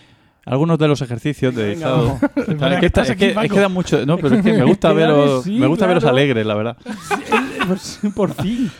Algunos 0.45 0.79
de 0.79 0.87
los 0.87 0.99
ejercicios 1.03 1.53
Venga, 1.53 1.67
dedicados. 1.67 2.05
vamos. 2.07 2.19
Claro, 2.57 2.73
es, 2.73 2.79
que 2.79 2.85
está- 2.87 3.01
Estás 3.01 3.09
es 3.11 3.15
que, 3.17 3.25
aquí, 3.25 3.29
es 3.31 3.35
Paco. 3.35 3.53
que 3.53 3.59
da 3.61 3.69
mucho. 3.69 4.05
No, 4.07 4.17
pero 4.17 4.35
es 4.35 4.41
que 4.41 4.53
me 4.57 4.63
gusta 4.63 4.91
veros, 4.93 5.43
sí, 5.43 5.59
me 5.59 5.67
gusta 5.67 5.85
veros 5.85 6.01
claro. 6.03 6.17
alegres, 6.17 6.45
la 6.47 6.55
verdad. 6.55 6.77
Por 8.15 8.33
fin. 8.33 8.71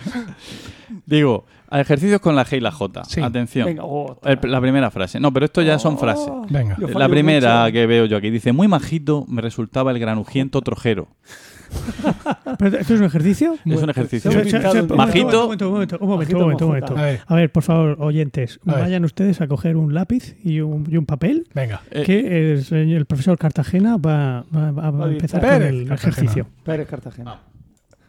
Digo, 1.06 1.46
a 1.70 1.80
ejercicios 1.82 2.20
con 2.22 2.36
la 2.36 2.46
G 2.46 2.58
y 2.58 2.60
la 2.62 2.72
J. 2.72 3.04
Sí. 3.06 3.22
Atención. 3.22 3.66
Venga, 3.68 3.84
oh, 3.86 4.20
El- 4.24 4.40
la 4.52 4.60
primera 4.62 4.90
frase. 4.92 5.20
No, 5.20 5.32
pero 5.32 5.46
esto 5.46 5.62
ya 5.62 5.78
son 5.80 5.98
frases. 5.98 6.32
Venga. 6.50 6.78
La 6.96 7.08
primera 7.10 7.62
mucho. 7.64 7.74
que 7.74 7.86
veo 7.86 8.06
yo 8.06 8.18
aquí 8.18 8.30
dice: 8.30 8.52
Muy 8.54 8.68
majito 8.68 9.26
me 9.28 9.42
resultaba 9.42 9.92
el 9.92 10.00
granujiento 10.00 10.62
trojero. 10.62 11.08
¿Pero 12.58 12.78
¿Esto 12.80 12.94
es 12.96 13.00
un 13.00 13.06
ejercicio? 13.06 13.56
es 13.64 13.82
un 13.84 13.90
ejercicio. 13.92 14.32
Majito. 14.96 15.44
Un 15.44 15.50
momento, 15.50 15.68
un 15.68 15.74
momento, 15.74 15.98
un 16.00 16.08
momento, 16.10 16.36
un 16.38 16.42
momento, 16.42 16.66
un 16.66 16.70
momento. 16.72 16.98
A 16.98 17.02
ver, 17.04 17.20
A 17.28 17.36
ver, 17.36 17.52
por 17.52 17.62
favor, 17.62 17.96
oyentes, 18.00 18.60
A 18.66 18.74
ver. 18.74 18.82
vayan 18.86 19.06
ustedes 19.06 19.40
a 19.42 19.48
coger 19.48 19.78
un 19.78 19.94
lápiz 19.94 20.36
y 20.44 20.62
un, 20.62 20.88
y 20.90 20.98
un 20.98 21.06
papel 21.06 21.48
venga. 21.54 21.82
Eh, 21.92 22.04
que 22.04 22.54
el, 22.54 22.64
señor- 22.66 22.98
el 22.98 23.06
profesor 23.06 23.38
Cartagena 23.38 23.98
va, 23.98 24.46
va- 24.56 24.72
va- 24.72 24.90
va 24.92 25.06
a 25.06 25.10
empezar 25.12 25.42
dictar. 25.42 25.60
con 25.60 25.68
el 25.68 25.76
Pérez 25.76 25.88
Cartagena. 25.90 25.96
ejercicio. 25.96 26.48
Pérez 26.64 26.88
Cartagena. 26.88 27.40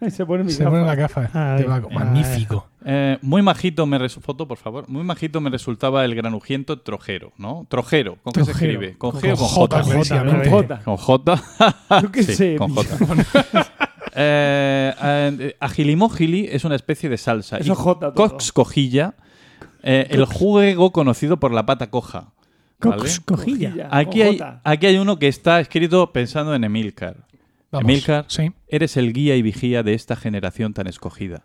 Se 0.08 0.24
pone 0.24 0.44
mi 0.44 0.50
Se 0.52 0.64
pone 0.64 0.82
la 0.86 0.94
gafa. 0.94 1.20
gafa. 1.22 1.56
Ah. 1.58 1.58
Ah, 1.68 1.80
Magnífico. 1.92 2.69
Eh, 2.84 3.18
muy 3.22 3.42
majito 3.42 3.84
me 3.86 3.98
resu- 3.98 4.20
foto, 4.20 4.46
por 4.48 4.56
favor. 4.58 4.88
Muy 4.88 5.02
majito 5.04 5.40
me 5.40 5.50
resultaba 5.50 6.04
el 6.04 6.14
granujiento 6.14 6.80
trojero, 6.80 7.32
¿no? 7.36 7.66
Trojero. 7.68 8.16
¿Con 8.22 8.32
qué 8.32 8.40
se 8.40 8.52
Trojero. 8.52 8.72
escribe? 8.72 8.98
¿Con 8.98 9.12
G 9.12 9.20
Con 9.20 9.30
o 9.32 9.36
con 9.36 9.48
J, 9.48 9.82
J? 9.82 10.24
Con 10.24 10.44
J. 10.44 10.80
Con 10.84 10.96
J. 10.96 12.00
Yo 12.02 12.12
qué 12.12 12.22
Sí, 12.22 12.34
sé. 12.34 12.56
con. 12.56 12.74
J. 12.74 12.86
Eh, 14.14 14.94
eh, 15.02 15.56
agilimógili 15.60 16.48
es 16.50 16.64
una 16.64 16.74
especie 16.74 17.08
de 17.08 17.16
salsa. 17.16 17.58
Eso 17.58 17.72
y 17.72 17.76
J 17.76 18.12
todo. 18.12 18.14
coxcojilla, 18.14 19.14
eh, 19.82 20.06
el 20.10 20.24
juego 20.24 20.90
conocido 20.92 21.38
por 21.38 21.52
la 21.52 21.64
pata 21.66 21.90
coja. 21.90 22.32
¿vale? 22.80 22.96
Cox, 22.96 23.20
cojilla. 23.20 23.68
Cojilla, 23.70 23.88
Aquí 23.90 24.22
hay, 24.22 24.38
J. 24.38 24.60
aquí 24.64 24.86
hay 24.86 24.96
uno 24.98 25.18
que 25.18 25.28
está 25.28 25.60
escrito 25.60 26.12
pensando 26.12 26.54
en 26.54 26.64
Emilcar. 26.64 27.26
Vamos. 27.70 27.84
Emilcar, 27.88 28.24
Sí. 28.28 28.50
eres 28.66 28.96
el 28.96 29.12
guía 29.12 29.36
y 29.36 29.42
vigía 29.42 29.82
de 29.84 29.94
esta 29.94 30.16
generación 30.16 30.74
tan 30.74 30.86
escogida. 30.88 31.44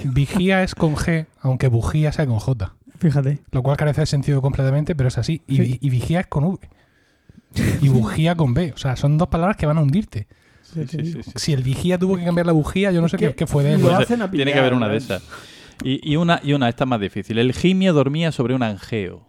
Vigía 0.04 0.62
es 0.62 0.74
con 0.74 0.94
G, 0.96 1.26
aunque 1.40 1.68
bujía 1.68 2.12
sea 2.12 2.26
con 2.26 2.38
J. 2.38 2.74
Fíjate. 2.98 3.40
Lo 3.50 3.62
cual 3.62 3.76
carece 3.76 4.00
de 4.02 4.06
sentido 4.06 4.40
completamente, 4.40 4.94
pero 4.94 5.08
es 5.08 5.18
así. 5.18 5.42
Y, 5.46 5.56
Sí. 5.56 5.78
y 5.80 5.90
vigía 5.90 6.20
es 6.20 6.26
con 6.26 6.44
V. 6.44 6.58
Y 7.82 7.88
bujía 7.88 8.34
con 8.34 8.54
B. 8.54 8.72
O 8.74 8.78
sea, 8.78 8.96
son 8.96 9.18
dos 9.18 9.28
palabras 9.28 9.56
que 9.56 9.66
van 9.66 9.78
a 9.78 9.82
hundirte. 9.82 10.26
Sí, 10.62 10.86
sí, 10.88 11.04
sí, 11.12 11.22
sí. 11.22 11.32
Si 11.36 11.52
el 11.52 11.62
vigía 11.62 11.98
tuvo 11.98 12.16
que 12.16 12.24
cambiar 12.24 12.46
la 12.46 12.52
bujía, 12.52 12.90
yo 12.92 13.00
no 13.00 13.08
sé 13.08 13.16
¿Qué? 13.18 13.34
qué, 13.34 13.46
fue 13.46 13.64
de 13.64 13.74
él. 13.74 13.80
Lo 13.82 13.88
Pues, 13.88 14.00
hacen 14.00 14.22
a 14.22 14.30
Tiene 14.30 14.52
que 14.52 14.58
haber 14.58 14.74
una 14.74 14.86
de 14.86 14.92
¿no? 14.92 14.98
esas. 14.98 15.22
Y, 15.84 16.10
y 16.10 16.16
una, 16.16 16.40
y 16.42 16.54
una, 16.54 16.68
esta 16.68 16.84
es 16.84 16.88
más 16.90 17.00
difícil. 17.00 17.38
El 17.38 17.52
gimio 17.52 17.92
dormía 17.92 18.32
sobre 18.32 18.54
un 18.54 18.62
angeo. 18.62 19.26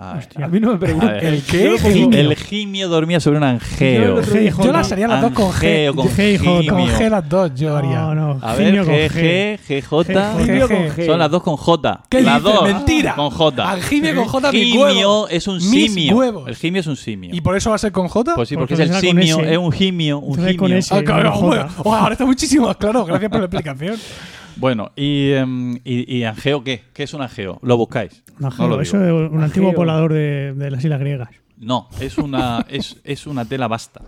Ay. 0.00 0.20
A 0.42 0.46
mí 0.46 0.60
no 0.60 0.68
me 0.68 0.74
A 0.76 0.78
preguntes. 0.78 1.10
ver. 1.10 1.24
¿El 1.24 1.42
qué? 1.42 2.20
El 2.20 2.36
gimio 2.36 2.88
dormía 2.88 3.18
sobre 3.18 3.38
un 3.38 3.44
angeo. 3.44 4.22
Yo 4.22 4.62
Yo 4.62 4.72
las 4.72 4.92
haría 4.92 5.08
las 5.08 5.20
dos 5.22 5.32
con 5.32 5.50
G. 5.50 5.92
Con 5.92 6.08
G. 6.08 6.38
Con. 6.68 6.86
G 6.88 7.08
las 7.08 7.28
dos 7.28 7.52
yo 7.56 7.76
haría. 7.76 8.00
No, 8.02 8.14
no. 8.14 8.38
A 8.40 8.54
ver, 8.54 8.74
G, 8.84 9.08
G. 9.08 9.58
G, 9.58 9.58
G, 9.66 9.82
J. 9.82 10.34
Gimio 10.44 10.68
con 10.68 10.76
G. 10.76 10.94
G. 10.94 11.06
Son 11.06 11.18
las 11.18 11.30
dos 11.30 11.42
con 11.42 11.56
J. 11.56 12.02
¿Qué 12.08 12.20
las 12.22 12.40
dos. 12.42 12.62
Mentira. 12.62 13.14
Con 13.16 13.30
J. 13.30 13.70
Al 13.70 13.82
gimio 13.82 14.14
con 14.14 14.24
J 14.26 14.52
mi 14.52 14.64
Gimio 14.66 14.80
huevo. 14.82 15.28
es 15.28 15.48
un 15.48 15.60
simio. 15.60 16.46
El 16.46 16.54
gimio 16.54 16.80
es 16.80 16.86
un 16.86 16.96
simio. 16.96 17.34
¿Y 17.34 17.40
por 17.40 17.56
eso 17.56 17.70
va 17.70 17.76
a 17.76 17.78
ser 17.80 17.90
con 17.90 18.06
J? 18.08 18.34
Pues 18.36 18.48
sí, 18.48 18.56
porque, 18.56 18.74
Porque 18.76 18.84
es 18.84 18.90
el 18.90 19.00
simio, 19.00 19.40
es 19.40 19.58
un 19.58 19.72
gimio, 19.72 20.18
un 20.20 20.36
gimio. 20.46 20.78
Ah, 20.92 21.72
ahora 21.84 22.12
está 22.12 22.24
muchísimo 22.24 22.68
más 22.68 22.76
claro. 22.76 23.04
Gracias 23.04 23.30
por 23.30 23.40
la 23.40 23.46
explicación. 23.46 23.96
Bueno, 24.58 24.90
y, 24.96 25.30
em, 25.32 25.76
y, 25.84 26.16
y 26.16 26.24
angeo 26.24 26.64
qué? 26.64 26.84
¿Qué 26.92 27.04
es 27.04 27.14
un 27.14 27.22
angeo? 27.22 27.60
¿Lo 27.62 27.76
buscáis? 27.76 28.24
Un 28.40 28.50
No 28.58 28.68
lo 28.68 28.80
eso 28.80 29.04
es 29.04 29.30
un 29.30 29.42
antiguo 29.42 29.72
poblador 29.72 30.12
de, 30.12 30.52
de 30.54 30.70
las 30.70 30.82
islas 30.82 30.98
griegas. 30.98 31.28
No, 31.56 31.88
es 32.00 32.18
una, 32.18 32.64
es, 32.68 32.96
es 33.04 33.26
una 33.26 33.44
tela 33.44 33.68
basta, 33.68 34.02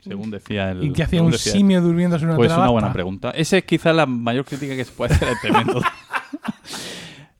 según 0.00 0.30
decía 0.30 0.70
el... 0.70 0.84
¿Y 0.84 0.92
qué 0.92 1.02
hacía 1.02 1.22
un 1.22 1.32
simio 1.32 1.80
durmiendo 1.80 2.18
sobre 2.18 2.30
una 2.32 2.36
Pues 2.36 2.50
tela 2.50 2.62
una 2.62 2.70
buena 2.70 2.92
pregunta. 2.92 3.30
Esa 3.30 3.58
es 3.58 3.64
quizá 3.64 3.92
la 3.92 4.06
mayor 4.06 4.44
crítica 4.44 4.76
que 4.76 4.84
se 4.84 4.92
puede 4.92 5.14
hacer 5.14 5.28
a 5.28 5.32
este 5.32 5.50
método. 5.52 5.80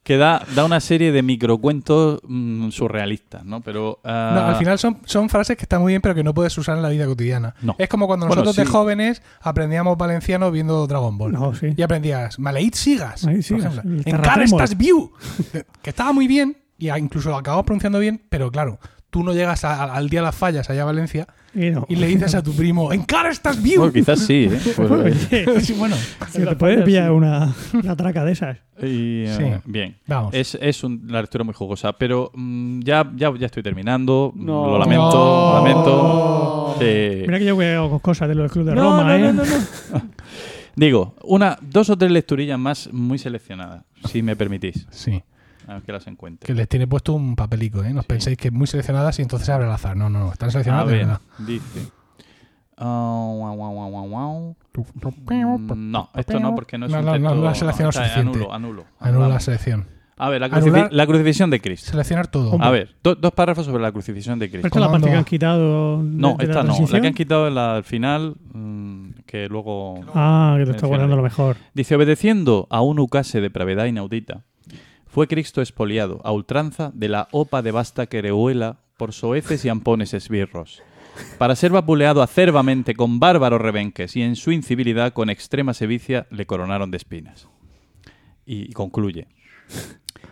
Que 0.07 0.15
da, 0.15 0.41
da 0.55 0.63
una 0.63 0.79
serie 0.79 1.11
de 1.11 1.21
microcuentos 1.21 2.21
mm, 2.25 2.69
surrealistas, 2.69 3.43
¿no? 3.43 3.59
Pero... 3.59 3.99
ah, 4.05 4.31
No, 4.35 4.45
al 4.47 4.55
final 4.55 4.79
son, 4.79 4.99
son 5.03 5.27
frases 5.27 5.57
que 5.57 5.63
están 5.63 5.81
muy 5.81 5.91
bien, 5.91 6.01
pero 6.01 6.15
que 6.15 6.23
no 6.23 6.33
puedes 6.33 6.57
usar 6.57 6.77
en 6.77 6.81
la 6.81 6.87
vida 6.87 7.05
cotidiana. 7.05 7.55
No. 7.61 7.75
Es 7.77 7.89
como 7.89 8.07
cuando 8.07 8.25
Bueno, 8.25 8.41
nosotros 8.43 8.65
de 8.65 8.71
jóvenes 8.71 9.21
aprendíamos 9.41 9.97
valenciano 9.97 10.49
viendo 10.49 10.87
Dragon 10.87 11.17
Ball. 11.17 11.33
No, 11.33 11.53
sí. 11.53 11.73
Y 11.75 11.81
aprendías, 11.81 12.39
Maleit 12.39 12.73
sigas. 12.75 13.25
Encara 13.25 13.43
terratrèmol. 14.05 14.43
estás 14.45 14.77
view. 14.77 15.11
que 15.81 15.89
estaba 15.89 16.13
muy 16.13 16.25
bien 16.27 16.55
y 16.77 16.89
incluso 16.89 17.29
lo 17.29 17.35
acabamos 17.35 17.65
pronunciando 17.65 17.99
bien, 17.99 18.21
pero 18.29 18.49
claro, 18.49 18.79
tú 19.09 19.23
no 19.25 19.33
llegas 19.33 19.65
a- 19.65 19.83
a- 19.83 19.93
al 19.93 20.07
día 20.07 20.21
de 20.21 20.27
las 20.27 20.35
fallas 20.35 20.69
allá 20.69 20.83
a 20.83 20.85
Valencia 20.85 21.27
Y 21.57 21.71
no. 21.71 21.85
y 21.89 21.95
le 21.95 22.05
dices 22.07 22.35
a 22.35 22.43
tu 22.43 22.53
primo, 22.53 22.93
Encara 22.93 23.29
estás 23.31 23.61
view. 23.61 23.79
bueno, 23.79 23.93
quizás 23.93 24.19
sí, 24.19 24.47
¿eh? 24.51 24.59
Pues, 24.75 24.91
Oye, 24.91 25.13
Sí, 25.61 25.73
bueno, 25.73 25.95
que 26.33 26.45
te 26.45 26.55
puedes 26.55 26.83
pillar 26.85 27.11
una, 27.11 27.53
una 27.73 27.95
traca 27.95 28.23
de 28.23 28.31
esas. 28.33 28.57
y, 28.81 29.23
eh, 29.23 29.35
Sí. 29.37 29.43
Bien. 29.65 29.97
vamos. 30.05 30.33
Es, 30.35 30.55
es 30.61 30.83
un- 30.83 31.07
una 31.09 31.19
lectura 31.21 31.43
muy 31.43 31.53
jugosa, 31.55 31.93
pero 31.93 32.31
mm, 32.35 32.81
ya, 32.81 33.11
ya, 33.15 33.33
ya 33.37 33.47
estoy 33.47 33.63
terminando. 33.63 34.31
No. 34.35 34.67
Lo 34.67 34.77
lamento, 34.79 35.11
No. 35.11 35.49
lo 35.49 35.63
lamento. 35.63 36.75
Sí. 36.79 37.23
Mira 37.25 37.39
que 37.39 37.45
yo 37.45 37.57
veo 37.57 37.97
cosas 37.99 38.29
de 38.29 38.35
los 38.35 38.51
clubes 38.51 38.75
de 38.75 38.75
No, 38.75 38.91
Roma, 38.97 39.03
no, 39.03 39.15
¿eh? 39.15 39.33
no, 39.33 39.33
no, 39.33 39.43
no. 39.43 40.01
Digo, 40.75 41.15
una, 41.23 41.57
dos 41.61 41.89
o 41.89 41.97
tres 41.97 42.11
lecturillas 42.11 42.59
más 42.59 42.93
muy 42.93 43.17
seleccionadas, 43.17 43.83
si 44.05 44.21
me 44.21 44.35
permitís. 44.35 44.85
Sí, 44.91 45.23
A 45.67 45.73
ver 45.75 45.83
que 45.83 45.91
las 45.91 46.07
encuentre. 46.07 46.47
que 46.47 46.53
les 46.53 46.67
tiene 46.67 46.87
puesto 46.87 47.13
un 47.13 47.35
papelico, 47.35 47.83
¿eh? 47.83 47.93
No 47.93 47.99
os 47.99 48.05
penséis 48.05 48.37
que 48.37 48.51
muy 48.51 48.67
seleccionadas 48.67 49.19
y 49.19 49.21
entonces 49.21 49.45
se 49.45 49.51
abre 49.51 49.65
al 49.65 49.71
azar. 49.73 49.95
No, 49.97 50.09
no, 50.09 50.19
no, 50.19 50.31
están 50.31 50.49
seleccionadas 50.51 50.87
de 50.87 50.93
ver, 50.93 51.05
verdad. 51.05 51.21
dice. 51.39 51.91
Ah, 52.77 53.31
guau, 53.35 53.55
guau, 53.55 54.07
guau. 54.07 54.55
Mm, 55.25 55.91
No, 55.91 56.09
esto 56.15 56.39
no, 56.39 56.53
porque 56.55 56.77
no 56.77 56.85
es 56.85 56.91
No, 56.91 56.99
un 56.99 57.05
no, 57.05 57.11
no, 57.11 57.17
texto. 57.19 57.35
no 57.35 57.55
seleccionado 57.55 57.89
está, 57.89 58.03
suficiente. 58.03 58.37
Anulo, 58.37 58.53
anulo. 58.53 58.85
Anula 58.99 59.27
la 59.29 59.39
selección. 59.39 59.87
A 60.19 60.29
ver, 60.29 60.41
la, 60.41 60.47
la 60.91 61.05
crucifixión 61.05 61.49
de 61.51 61.59
Cristo. 61.61 61.91
Seleccionar 61.91 62.25
todo. 62.27 62.57
A 62.59 62.71
ver, 62.71 62.95
do- 63.03 63.13
dos 63.15 63.31
párrafos 63.33 63.65
sobre 63.67 63.83
la 63.83 63.91
crucifixión 63.91 64.39
de 64.39 64.47
Pero 64.47 64.61
Cristo. 64.61 64.67
esta 64.67 64.79
es 64.79 64.85
la 64.85 64.91
parte 64.91 65.09
que 65.11 65.15
han 65.15 65.23
quitado. 65.25 66.01
No, 66.01 66.35
de 66.37 66.45
esta 66.45 66.63
no. 66.63 66.75
La 66.91 67.01
que 67.01 67.07
han 67.07 67.13
quitado 67.13 67.47
en 67.47 67.55
la- 67.55 67.75
al 67.75 67.83
final, 67.83 68.35
mm, 68.53 69.09
que 69.27 69.47
luego... 69.47 69.99
Ah, 70.15 70.55
que 70.57 70.65
te 70.65 70.71
está 70.71 70.87
guardando 70.87 71.15
lo 71.15 71.21
mejor. 71.21 71.57
Dice, 71.75 71.95
obedeciendo 71.95 72.67
a 72.71 72.81
un 72.81 72.97
ucase 72.99 73.41
de 73.41 73.49
pravedad 73.51 73.85
inaudita, 73.85 74.43
fue 75.17 75.27
Cristo 75.27 75.61
expoliado 75.61 76.21
a 76.23 76.31
ultranza 76.31 76.91
de 76.93 77.09
la 77.09 77.27
opa 77.31 77.63
de 77.63 77.71
vasta 77.71 78.05
querehuela 78.05 78.81
por 78.97 79.13
soeces 79.13 79.65
y 79.65 79.69
ampones 79.69 80.13
esbirros. 80.13 80.83
para 81.39 81.55
ser 81.55 81.71
vapuleado 81.71 82.21
acerbamente 82.21 82.93
con 82.93 83.19
bárbaros 83.19 83.59
rebenques 83.59 84.15
y 84.15 84.21
en 84.21 84.35
su 84.35 84.51
incivilidad 84.51 85.13
con 85.13 85.31
extrema 85.31 85.73
sevicia 85.73 86.27
le 86.29 86.45
coronaron 86.45 86.91
de 86.91 86.97
espinas. 86.97 87.47
Y 88.45 88.71
concluye. 88.73 89.27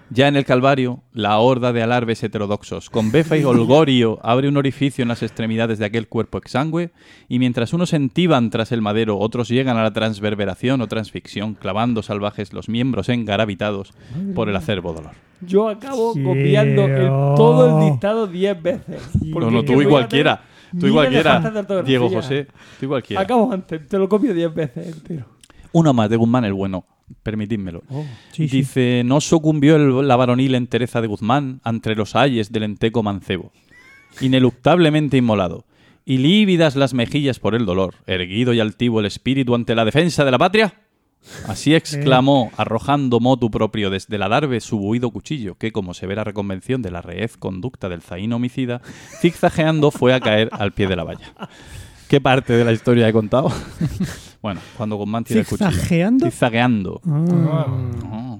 Ya 0.09 0.27
en 0.27 0.35
el 0.35 0.45
Calvario, 0.45 1.01
la 1.13 1.39
horda 1.39 1.73
de 1.73 1.81
alarbes 1.81 2.23
heterodoxos, 2.23 2.89
con 2.89 3.11
befa 3.11 3.37
y 3.37 3.43
holgorio, 3.43 4.19
abre 4.23 4.47
un 4.47 4.57
orificio 4.57 5.01
en 5.01 5.07
las 5.09 5.23
extremidades 5.23 5.79
de 5.79 5.85
aquel 5.85 6.07
cuerpo 6.07 6.37
exangüe, 6.37 6.91
y 7.27 7.39
mientras 7.39 7.73
unos 7.73 7.91
entiban 7.93 8.49
tras 8.51 8.71
el 8.71 8.81
madero, 8.81 9.17
otros 9.17 9.49
llegan 9.49 9.77
a 9.77 9.83
la 9.83 9.93
transverberación 9.93 10.81
o 10.81 10.87
transficción, 10.87 11.55
clavando 11.55 12.03
salvajes 12.03 12.53
los 12.53 12.69
miembros 12.69 13.09
engarabitados 13.09 13.93
por 14.35 14.47
el 14.49 14.55
acervo 14.55 14.93
dolor. 14.93 15.11
Yo 15.41 15.67
acabo 15.69 16.13
Sí, 16.13 16.23
copiando 16.23 16.85
el- 16.85 17.07
oh. 17.09 17.33
todo 17.35 17.79
el 17.83 17.91
dictado 17.91 18.27
10 18.27 18.61
veces. 18.61 19.01
No, 19.21 19.51
no, 19.51 19.63
tú 19.63 19.81
y 19.81 19.85
cualquiera. 19.85 20.43
Tú 20.79 20.87
y 20.87 20.91
cualquiera. 20.91 21.39
Diego 21.85 22.09
José, 22.09 22.47
tú 22.79 22.85
y 22.85 22.87
cualquiera. 22.89 23.21
Acabo 23.21 23.51
antes, 23.51 23.87
te 23.87 23.97
lo 23.97 24.07
copio 24.09 24.33
10 24.33 24.53
veces 24.53 24.87
entero. 24.87 25.25
Uno 25.71 25.93
más 25.93 26.09
de 26.09 26.15
Guzmán 26.15 26.45
el 26.45 26.53
bueno, 26.53 26.85
permitidmelo. 27.23 27.83
Sí. 28.31 28.47
Dice, 28.47 29.03
no 29.05 29.21
sucumbió 29.21 29.75
el- 29.75 30.07
la 30.07 30.15
varonil 30.15 30.55
entereza 30.55 31.01
de 31.01 31.07
Guzmán 31.07 31.61
ante 31.63 31.95
los 31.95 32.15
ayes 32.15 32.51
del 32.51 32.63
enteco 32.63 33.03
mancebo, 33.03 33.51
ineluctablemente 34.21 35.17
inmolado, 35.17 35.65
y 36.05 36.17
lívidas 36.19 36.75
las 36.75 36.93
mejillas 36.93 37.39
por 37.39 37.55
el 37.55 37.65
dolor, 37.65 37.95
erguido 38.07 38.53
y 38.53 38.59
altivo 38.59 38.99
el 38.99 39.05
espíritu 39.05 39.55
ante 39.55 39.75
la 39.75 39.85
defensa 39.85 40.23
de 40.25 40.31
la 40.31 40.37
patria. 40.37 40.73
Así 41.47 41.73
exclamó, 41.73 42.51
arrojando 42.55 43.19
motu 43.19 43.49
propio 43.49 43.89
desde 43.89 44.19
la 44.19 44.29
darbe 44.29 44.59
su 44.61 44.77
buido 44.77 45.09
cuchillo, 45.09 45.55
que, 45.55 45.71
como 45.71 45.95
severa 45.95 46.23
reconvención 46.23 46.83
de 46.83 46.91
la 46.91 47.01
reez 47.01 47.35
conducta 47.37 47.89
del 47.89 48.03
zaín 48.03 48.31
homicida, 48.33 48.81
zigzagueando 49.21 49.89
fue 49.89 50.13
a 50.13 50.19
caer 50.19 50.49
al 50.51 50.71
pie 50.73 50.87
de 50.87 50.95
la 50.95 51.03
valla. 51.03 51.33
¿Qué 52.15 52.21
parte 52.21 52.53
de 52.53 52.63
la 52.63 52.71
historia 52.71 53.09
he 53.09 53.11
contado? 53.11 53.51
bueno, 54.41 54.61
cuando 54.77 54.95
Guzmán 54.95 55.25
tira 55.25 55.41
el 55.41 55.45
cuchillo. 55.45 55.69
¿Zigzagueando? 55.69 56.25
Zigzagueando. 56.27 57.01
Ah, 57.05 57.65
Oh, 58.09 58.39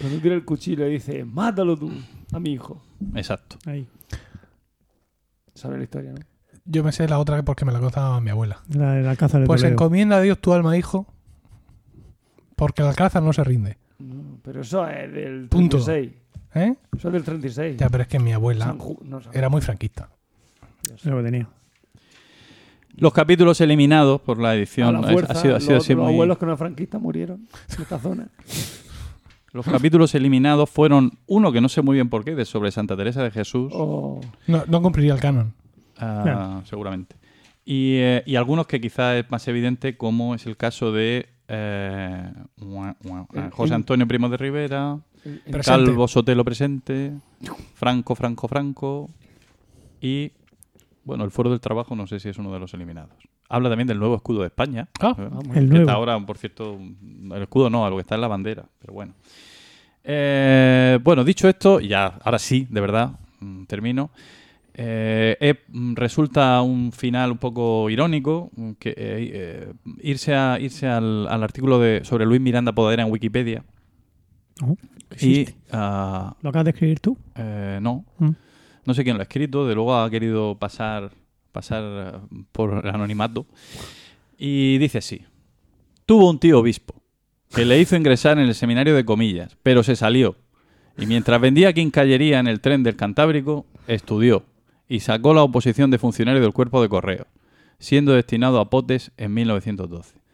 Cuando 0.00 0.20
tira 0.20 0.36
el 0.36 0.44
cuchillo 0.44 0.86
y 0.86 0.92
dice, 0.92 1.24
mátalo 1.24 1.76
tú 1.76 1.90
a 2.32 2.38
mi 2.38 2.52
hijo. 2.52 2.80
exacto. 3.16 3.56
ahí. 3.66 3.88
Sabe 5.54 5.76
la 5.78 5.82
historia, 5.82 6.12
¿no? 6.12 6.20
Yo 6.66 6.84
me 6.84 6.92
sé 6.92 7.08
la 7.08 7.18
otra 7.18 7.42
porque 7.42 7.64
me 7.64 7.72
la 7.72 7.80
contaba 7.80 8.20
mi 8.20 8.30
abuela. 8.30 8.60
La, 8.68 8.94
la 9.00 9.16
caza 9.16 9.40
de 9.40 9.46
Pues 9.46 9.62
Toledo. 9.62 9.72
encomienda 9.74 10.18
a 10.18 10.20
Dios 10.20 10.38
tu 10.38 10.52
alma, 10.52 10.76
hijo, 10.76 11.12
porque 12.54 12.82
el 12.82 12.88
alcázar 12.88 13.24
no 13.24 13.32
se 13.32 13.42
rinde. 13.42 13.76
No, 13.98 14.38
pero 14.44 14.60
eso 14.60 14.86
es 14.88 15.12
del 15.12 15.48
Punto. 15.48 15.78
36. 15.84 16.12
¿Eh? 16.54 16.76
Eso 16.96 17.08
es 17.08 17.12
del 17.12 17.24
36. 17.24 17.76
Ya, 17.76 17.88
pero 17.88 18.02
es 18.02 18.08
que 18.08 18.20
mi 18.20 18.32
abuela 18.32 18.66
San 18.66 18.78
Ju- 18.78 19.00
no, 19.02 19.20
San 19.20 19.36
era 19.36 19.48
muy 19.48 19.62
franquista. 19.62 20.10
Es 20.94 21.04
lo 21.06 21.16
que 21.16 21.24
tenía. 21.24 21.48
Los 22.98 23.12
capítulos 23.12 23.60
eliminados 23.60 24.20
por 24.20 24.38
la 24.40 24.50
A 24.50 24.54
edición 24.54 24.94
la 24.94 25.08
ha- 25.08 25.12
fuerza, 25.12 25.32
ha 25.32 25.36
sido, 25.36 25.56
ha 25.56 25.60
sido 25.60 25.74
los, 25.74 25.84
así 25.84 25.94
los 25.94 26.04
muy- 26.04 26.12
abuelos 26.14 26.38
que 26.38 26.46
no 26.46 26.56
franquistas 26.56 27.00
murieron 27.00 27.46
en 27.76 27.82
esta 27.82 27.98
zona. 27.98 28.28
Los 29.52 29.64
capítulos 29.66 30.14
eliminados 30.14 30.68
fueron 30.68 31.12
uno 31.26 31.50
que 31.52 31.60
no 31.60 31.68
sé 31.68 31.80
muy 31.82 31.94
bien 31.94 32.08
por 32.10 32.24
qué, 32.24 32.34
de 32.34 32.44
sobre 32.44 32.70
Santa 32.70 32.96
Teresa 32.96 33.22
de 33.22 33.30
Jesús, 33.30 33.70
O 33.74 34.20
No, 34.46 34.64
no 34.66 34.82
cumpliría 34.82 35.14
el 35.14 35.20
canon. 35.20 35.52
ah, 35.98 36.60
seguramente. 36.64 37.16
Y, 37.64 37.96
eh, 37.96 38.22
y 38.26 38.36
algunos 38.36 38.66
que 38.66 38.80
quizás 38.80 39.16
es 39.16 39.30
más 39.30 39.46
evidente, 39.48 39.96
como 39.96 40.34
es 40.34 40.46
el 40.46 40.56
caso 40.56 40.92
de 40.92 41.28
eh, 41.48 42.32
José 43.52 43.74
Antonio 43.74 44.06
Primo 44.06 44.28
de 44.28 44.36
Rivera. 44.36 44.98
Calvo 45.64 46.06
Sotelo 46.06 46.44
presente, 46.44 47.12
Franco, 47.74 48.14
Franco, 48.14 48.46
Franco 48.46 49.10
y, 50.00 50.30
bueno, 51.06 51.24
el 51.24 51.30
Foro 51.30 51.48
del 51.48 51.60
Trabajo 51.60 51.96
no 51.96 52.06
sé 52.06 52.20
si 52.20 52.28
es 52.28 52.36
uno 52.36 52.52
de 52.52 52.58
los 52.58 52.74
eliminados. 52.74 53.14
Habla 53.48 53.68
también 53.70 53.86
del 53.88 53.98
nuevo 53.98 54.16
escudo 54.16 54.40
de 54.40 54.48
España. 54.48 54.88
Ah. 55.00 55.14
eh, 55.16 55.28
Vamos. 55.30 55.56
El 55.56 55.64
que 55.64 55.70
nuevo. 55.70 55.80
está 55.84 55.92
ahora, 55.94 56.20
por 56.26 56.36
cierto, 56.36 56.78
el 56.78 57.42
escudo 57.42 57.70
no, 57.70 57.86
algo 57.86 57.96
que 57.96 58.02
está 58.02 58.16
en 58.16 58.20
la 58.20 58.28
bandera, 58.28 58.64
pero 58.80 58.92
bueno. 58.92 59.14
Eh, 60.04 60.98
bueno, 61.02 61.24
dicho 61.24 61.48
esto, 61.48 61.80
ya, 61.80 62.18
ahora 62.22 62.38
sí, 62.38 62.66
de 62.70 62.80
verdad, 62.80 63.12
mm, 63.40 63.64
termino. 63.64 64.10
Eh, 64.74 65.36
eh, 65.40 65.54
mm, 65.68 65.94
resulta 65.94 66.60
un 66.60 66.92
final 66.92 67.32
un 67.32 67.38
poco 67.38 67.88
irónico 67.88 68.50
mm, 68.54 68.72
que 68.72 68.94
eh, 68.96 69.72
irse 70.02 70.34
a 70.34 70.58
irse 70.60 70.86
al, 70.86 71.26
al 71.28 71.42
artículo 71.42 71.78
de 71.78 72.04
sobre 72.04 72.26
Luis 72.26 72.42
Miranda 72.42 72.72
Podadera 72.72 73.02
en 73.04 73.10
Wikipedia 73.10 73.64
Oh, 74.62 74.76
y 75.20 75.46
ah, 75.72 76.34
¿Lo 76.42 76.50
acabas 76.50 76.64
de 76.66 76.70
escribir 76.72 77.00
tú? 77.00 77.16
no 77.80 78.04
Mm. 78.18 78.30
No 78.86 78.94
sé 78.94 79.04
quién 79.04 79.16
lo 79.16 79.20
ha 79.20 79.24
escrito 79.24 79.66
de 79.66 79.74
luego 79.74 79.96
ha 79.96 80.10
querido 80.10 80.58
pasar 80.58 81.10
pasar 81.52 81.82
eh, 81.84 82.38
por 82.52 82.84
el 82.84 82.94
anonimato. 82.94 83.46
Y 84.38 84.78
dice 84.78 84.98
así 84.98 85.22
tuvo 86.04 86.30
un 86.30 86.38
tío 86.38 86.60
obispo 86.60 86.94
que 87.54 87.64
le 87.64 87.80
hizo 87.80 87.96
ingresar 87.96 88.38
en 88.38 88.46
el 88.46 88.54
seminario 88.54 88.94
de 88.94 89.04
comillas 89.04 89.56
pero 89.62 89.82
se 89.82 89.96
salió. 89.96 90.36
Y 90.98 91.06
mientras 91.06 91.40
vendía 91.40 91.72
quincallería 91.72 92.38
en 92.38 92.46
el 92.46 92.60
tren 92.60 92.82
del 92.82 92.96
Cantábrico 92.96 93.66
estudió 93.86 94.44
y 94.88 95.00
sacó 95.00 95.34
la 95.34 95.42
oposición 95.42 95.90
de 95.90 95.98
funcionario 95.98 96.40
del 96.40 96.52
cuerpo 96.52 96.80
de 96.80 96.88
correo 96.88 97.26
siendo 97.78 98.12
destinado 98.12 98.60
a 98.60 98.70
Potes 98.70 99.12
en 99.16 99.34
1912 99.34 100.25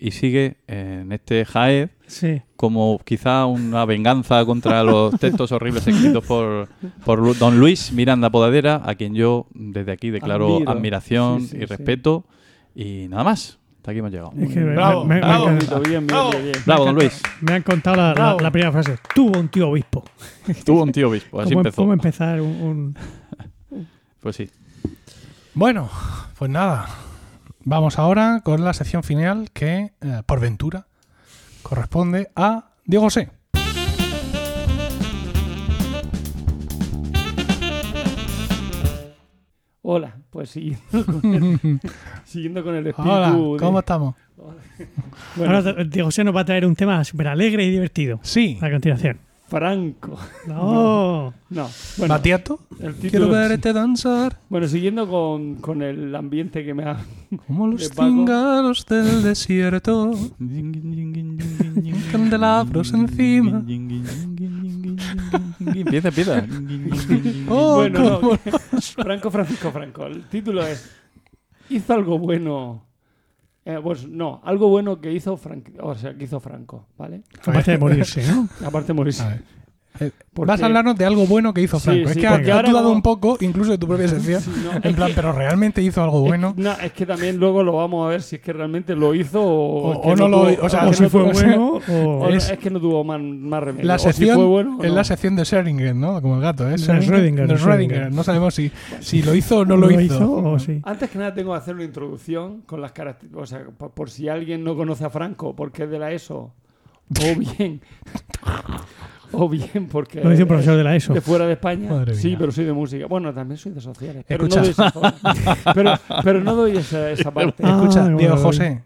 y 0.00 0.10
sigue 0.12 0.56
en 0.66 1.12
este 1.12 1.44
Jaez 1.44 1.90
Sí. 2.06 2.42
como 2.56 2.98
quizá 3.04 3.46
una 3.46 3.84
venganza 3.84 4.44
contra 4.44 4.82
los 4.82 5.14
textos 5.20 5.52
horribles 5.52 5.86
escritos 5.86 6.24
por, 6.24 6.68
por 7.04 7.38
don 7.38 7.60
Luis 7.60 7.92
Miranda 7.92 8.30
Podadera, 8.30 8.80
a 8.84 8.94
quien 8.96 9.14
yo 9.14 9.46
desde 9.54 9.92
aquí 9.92 10.10
declaro 10.10 10.56
Admiro. 10.56 10.70
admiración 10.72 11.42
Sí, 11.42 11.46
sí, 11.48 11.56
y 11.56 11.60
sí. 11.60 11.66
respeto. 11.66 12.24
Y 12.74 13.06
nada 13.08 13.22
más. 13.24 13.58
Hasta 13.76 13.92
aquí 13.92 14.00
hemos 14.00 14.10
llegado. 14.10 14.32
Es 14.38 14.52
que 14.52 14.60
me- 14.60 14.74
Bravo, 14.74 15.04
me, 15.04 15.14
me- 15.14 15.20
bravo. 15.20 15.46
me- 15.46 15.52
Bonito, 15.54 15.80
bien, 15.80 16.06
bien, 16.06 16.20
bien, 16.30 16.42
bien. 16.44 16.56
Bravo, 16.66 16.84
don 16.84 16.94
Luis. 16.96 17.22
me 17.40 17.52
han 17.54 17.62
contado 17.62 17.96
la, 17.96 18.08
la- 18.08 18.14
Bravo. 18.14 18.40
la 18.40 18.50
primera 18.50 18.72
frase. 18.72 18.98
Tuvo 19.14 19.38
un 19.38 19.48
tío 19.48 19.68
obispo. 19.70 20.04
Tuvo 20.66 20.82
un 20.82 20.92
tío 20.92 21.08
obispo. 21.08 21.40
Así 21.40 21.50
¿Cómo, 21.50 21.60
empezó. 21.60 21.76
cómo 21.82 21.92
empezar 21.94 22.40
un, 22.42 22.94
un- 23.70 23.86
Pues 24.20 24.36
sí. 24.36 24.50
Bueno, 25.54 25.88
pues 26.38 26.50
nada. 26.50 26.88
Vamos 27.64 27.98
ahora 27.98 28.40
con 28.42 28.64
la 28.64 28.72
sección 28.72 29.02
final 29.02 29.50
que, 29.52 29.92
eh, 30.00 30.22
por 30.26 30.40
ventura, 30.40 30.86
corresponde 31.62 32.30
a 32.34 32.70
Diego 32.84 33.04
José. 33.04 33.30
Hola, 39.82 40.16
pues 40.30 40.50
siguiendo 40.50 41.06
con 41.20 41.34
el, 41.34 41.80
siguiendo 42.24 42.62
con 42.62 42.74
el 42.74 42.86
espíritu. 42.86 43.12
Hola, 43.14 43.32
de- 43.32 43.56
¿cómo 43.58 43.78
estamos? 43.78 44.14
Bueno, 45.36 45.56
Ahora 45.56 45.84
Diego 45.84 46.06
José 46.08 46.22
nos 46.24 46.34
va 46.36 46.40
a 46.42 46.44
traer 46.44 46.64
un 46.66 46.74
tema 46.74 47.02
súper 47.04 47.28
alegre 47.28 47.64
y 47.64 47.70
divertido. 47.70 48.20
Sí. 48.22 48.58
A 48.60 48.70
continuación. 48.70 49.18
Franco. 49.50 50.16
No. 50.46 51.34
No, 51.50 51.68
bueno, 51.98 52.14
Batiato. 52.14 52.60
el 52.78 52.94
Quiero 52.94 53.28
verte 53.28 53.72
danzar 53.72 54.38
Bueno, 54.48 54.68
siguiendo 54.68 55.08
con, 55.08 55.56
con 55.56 55.82
el 55.82 56.14
ambiente 56.14 56.64
que 56.64 56.72
me 56.74 56.84
ha. 56.84 57.04
como 57.46 57.66
los 57.66 57.90
cíngaros 57.90 58.86
del 58.86 59.22
desierto. 59.24 60.12
Candelabros 62.12 62.92
encima. 62.92 63.62
Empieza, 65.74 66.08
empieza. 66.08 66.46
Oh, 67.48 67.74
Bueno, 67.76 68.20
no. 68.22 68.38
Franco 68.80 69.30
Francisco 69.30 69.70
Franco. 69.72 70.06
El 70.06 70.24
título 70.24 70.64
es. 70.66 70.90
Hizo 71.68 71.92
algo 71.94 72.18
bueno. 72.18 72.84
Eh, 73.64 73.78
pues 73.82 74.06
no, 74.06 74.40
algo 74.44 74.68
bueno 74.68 75.00
que 75.00 75.12
hizo 75.12 75.36
Franco. 75.36 75.70
O 75.80 75.94
sea, 75.94 76.16
que 76.16 76.24
hizo 76.24 76.40
Franco, 76.40 76.86
¿vale? 76.96 77.22
Aparte 77.42 77.72
de 77.72 77.78
morirse, 77.78 78.26
¿no? 78.26 78.48
Aparte 78.66 78.88
de 78.88 78.94
morirse. 78.94 79.40
Eh, 79.98 80.12
Porque- 80.32 80.48
Vas 80.52 80.62
a 80.62 80.66
hablarnos 80.66 80.96
de 80.96 81.04
algo 81.04 81.26
bueno 81.26 81.52
que 81.52 81.60
hizo 81.62 81.78
Sí, 81.80 81.84
Franco. 81.90 82.10
es 82.10 82.16
que 82.16 82.26
has 82.26 82.48
ahora 82.48 82.70
dudado 82.70 82.84
como- 82.86 82.96
un 82.96 83.02
poco, 83.02 83.36
incluso 83.40 83.72
de 83.72 83.78
tu 83.78 83.88
propia 83.88 84.06
sección. 84.08 84.40
Sí, 84.44 84.50
no, 84.64 84.70
en 84.88 84.94
plan, 84.94 85.08
que- 85.08 85.14
pero 85.14 85.32
realmente 85.32 85.82
hizo 85.82 86.02
algo 86.02 86.20
bueno. 86.20 86.54
Es, 86.56 86.62
no, 86.64 86.72
es 86.80 86.92
que 86.92 87.04
también 87.04 87.36
luego 87.38 87.62
lo 87.64 87.72
vamos 87.74 88.06
a 88.06 88.08
ver 88.10 88.22
si 88.22 88.36
es 88.36 88.42
que 88.42 88.52
realmente 88.52 88.94
lo 88.94 89.14
hizo 89.14 89.42
o, 89.42 89.88
O- 89.90 89.92
es 89.94 90.00
que 90.00 90.08
o 90.08 90.16
no 90.16 90.28
lo- 90.28 90.42
tuvo- 90.48 90.64
o 90.64 90.68
sea, 90.68 90.80
que 90.82 90.86
O 90.86 90.92
si 90.94 91.02
no 91.02 91.10
fue 91.10 91.22
bueno 91.24 91.80
o 91.88 92.28
es- 92.28 92.50
es 92.50 92.58
que 92.58 92.70
no 92.70 92.80
tuvo 92.80 93.02
más, 93.02 93.20
más 93.20 93.62
remedio. 93.62 93.84
La 93.84 93.98
si 93.98 94.04
sección, 94.12 94.36
fue 94.36 94.44
bueno, 94.46 94.78
o 94.78 94.84
es 94.84 94.92
la 94.92 95.04
sección 95.04 95.34
de 95.36 95.42
Schrödinger, 95.42 95.94
¿no? 95.94 96.22
Como 96.22 96.36
el 96.36 96.40
gato, 96.40 96.66
¿eh? 96.68 96.70
De 96.72 96.76
Schrödinger, 96.78 97.46
De. 97.48 97.56
Schrödinger. 97.56 98.10
No 98.10 98.22
sabemos 98.22 98.54
si, 98.54 98.70
si 99.00 99.22
lo 99.22 99.34
hizo 99.34 99.58
o 99.58 99.64
no 99.64 99.76
lo, 99.76 99.90
hizo. 100.00 100.32
o 100.32 100.58
sí. 100.60 100.80
Antes 100.84 101.10
que 101.10 101.18
nada 101.18 101.34
tengo 101.34 101.50
que 101.52 101.58
hacer 101.58 101.74
una 101.74 101.84
introducción 101.84 102.62
con 102.62 102.80
las 102.80 102.92
características, 102.92 103.42
o 103.42 103.46
sea, 103.46 103.64
por, 103.76 103.90
por 103.90 104.08
si 104.08 104.28
alguien 104.28 104.62
no 104.64 104.76
conoce 104.76 105.04
a 105.04 105.10
Franco 105.10 105.54
porque 105.56 105.82
es 105.84 105.90
de 105.90 105.98
la 105.98 106.12
ESO, 106.12 106.52
o 107.10 107.34
bien, 107.58 107.80
o 109.32 109.48
bien 109.48 109.88
porque 109.90 110.22
Lo 110.22 110.30
dice 110.30 110.42
un 110.42 110.46
es 110.46 110.48
profesor 110.48 110.76
de 110.76 110.84
la 110.84 110.96
ESO. 110.96 111.14
de 111.14 111.20
fuera 111.20 111.46
de 111.46 111.52
España. 111.54 111.90
Madre 111.90 112.14
sí, 112.14 112.28
mía. 112.28 112.36
pero 112.40 112.52
soy 112.52 112.64
de 112.64 112.72
música. 112.72 113.06
Bueno, 113.06 113.32
también 113.34 113.58
soy 113.58 113.72
de 113.72 113.80
sociales, 113.80 114.24
pero 114.26 114.46
Escucha. 114.46 114.60
no 114.60 114.62
doy 114.62 114.70
esa, 114.72 115.72
pero, 115.74 115.92
pero 116.24 116.40
no 116.40 116.54
doy 116.54 116.76
esa, 116.76 117.10
esa 117.10 117.30
parte. 117.30 117.62
Ah, 117.64 117.76
Escucha, 117.80 118.02
bueno, 118.02 118.18
Diego. 118.18 118.36
José, 118.36 118.82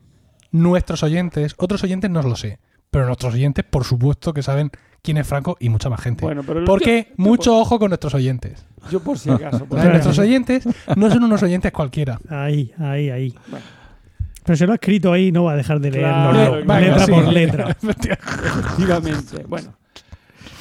nuestros 0.53 1.03
oyentes, 1.03 1.55
otros 1.59 1.83
oyentes 1.85 2.11
no 2.11 2.23
lo 2.23 2.37
sé, 2.37 2.59
pero 2.91 3.07
nuestros 3.07 3.35
oyentes, 3.35 3.65
por 3.69 3.85
supuesto, 3.85 4.33
que 4.33 4.43
saben 4.43 4.71
quién 5.03 5.17
es 5.19 5.27
Franco 5.27 5.57
y 5.61 5.69
mucha 5.69 5.91
más 5.91 6.01
gente. 6.01 6.25
Bueno, 6.25 6.43
pero 6.47 6.65
Porque 6.65 7.09
yo- 7.11 7.15
mucho 7.17 7.59
ojo 7.59 7.79
con 7.79 7.89
nuestros 7.91 8.15
oyentes. 8.15 8.65
Yo 8.91 9.01
por 9.01 9.19
si 9.19 9.31
acaso. 9.31 9.67
Nuestros 9.71 10.19
oyentes 10.19 10.69
no 10.97 11.11
son 11.11 11.25
unos 11.25 11.43
oyentes 11.43 11.73
cualquiera. 11.73 12.19
Ahí, 12.29 12.73
ahí, 12.79 13.11
ahí. 13.11 13.35
Bueno. 13.49 13.65
Pero 14.45 14.57
se 14.59 14.67
lo 14.67 14.73
ha 14.73 14.75
escrito 14.75 15.11
ahí, 15.11 15.33
no 15.33 15.45
va 15.45 15.53
a 15.53 15.57
dejar 15.57 15.81
de 15.81 15.91
Claro, 15.91 16.33
leerlo 16.63 16.79
letra 16.79 17.07
sí. 17.07 17.13
por 17.13 17.33
letra. 17.33 17.77
Efectivamente. 17.83 19.45
Bueno, 19.49 19.75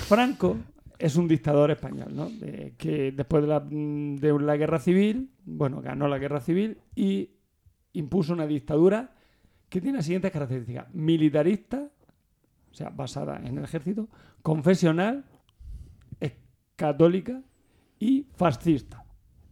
Franco 0.05 0.57
es 0.99 1.15
un 1.15 1.27
dictador 1.27 1.71
español, 1.71 2.15
¿no? 2.15 2.29
De- 2.29 2.75
que 2.77 3.11
después 3.11 3.43
de 3.43 3.49
la, 3.49 3.59
de 3.59 4.39
la 4.39 4.57
guerra 4.57 4.79
civil, 4.79 5.31
bueno, 5.45 5.81
ganó 5.81 6.07
la 6.07 6.17
guerra 6.17 6.39
civil 6.39 6.77
y 6.95 7.31
impuso 7.93 8.33
una 8.33 8.47
dictadura 8.47 9.13
que 9.69 9.81
tiene 9.81 9.97
las 9.97 10.05
siguientes 10.05 10.31
características: 10.31 10.93
militarista, 10.93 11.89
o 12.71 12.73
sea, 12.73 12.89
basada 12.89 13.37
en 13.43 13.57
el 13.57 13.63
ejército, 13.63 14.07
confesional, 14.41 15.25
es 16.19 16.33
católica 16.75 17.41
y 17.99 18.27
fascista. 18.35 19.03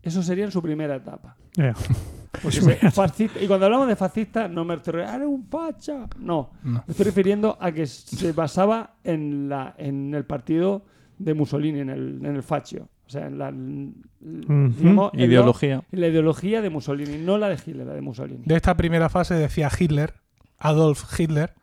Eso 0.02 0.24
sería 0.24 0.46
en 0.46 0.52
su 0.52 0.62
primera 0.62 0.96
etapa. 0.96 1.38
Fascista- 2.34 3.42
y 3.42 3.48
cuando 3.48 3.66
hablamos 3.66 3.88
de 3.88 3.96
fascista, 3.96 4.48
no 4.48 4.64
me 4.66 4.76
estoy 4.76 4.94
refiriendo, 4.94 5.30
un 5.30 5.48
facha! 5.48 6.08
No, 6.18 6.52
No. 6.64 6.84
me 6.88 6.92
estoy 6.92 7.06
refiriendo 7.06 7.58
a 7.60 7.72
que 7.72 7.86
se 7.86 8.32
basaba 8.32 8.96
en, 9.04 9.50
la, 9.50 9.76
en 9.78 10.14
el 10.16 10.26
partido 10.26 10.86
de 11.18 11.34
Mussolini, 11.34 11.80
en 11.82 11.90
el, 11.90 12.20
en 12.26 12.36
el 12.36 12.44
fascio. 12.44 12.88
O 13.06 13.10
sea, 13.12 13.28
en 13.28 13.38
la, 13.38 13.52
Ideología. 15.14 15.84
en 15.92 16.00
la 16.02 16.08
ideología 16.08 16.62
de 16.62 16.70
Mussolini, 16.70 17.18
no 17.18 17.38
la 17.38 17.50
de 17.50 17.56
Hitler, 17.56 17.86
la 17.86 17.94
de 17.94 18.02
Mussolini. 18.02 18.44
De 18.46 18.56
esta 18.56 18.78
primera 18.78 19.10
fase 19.10 19.34
decía 19.36 19.70
Hitler, 19.78 20.14
Adolf 20.58 21.20
Hitler, 21.20 21.54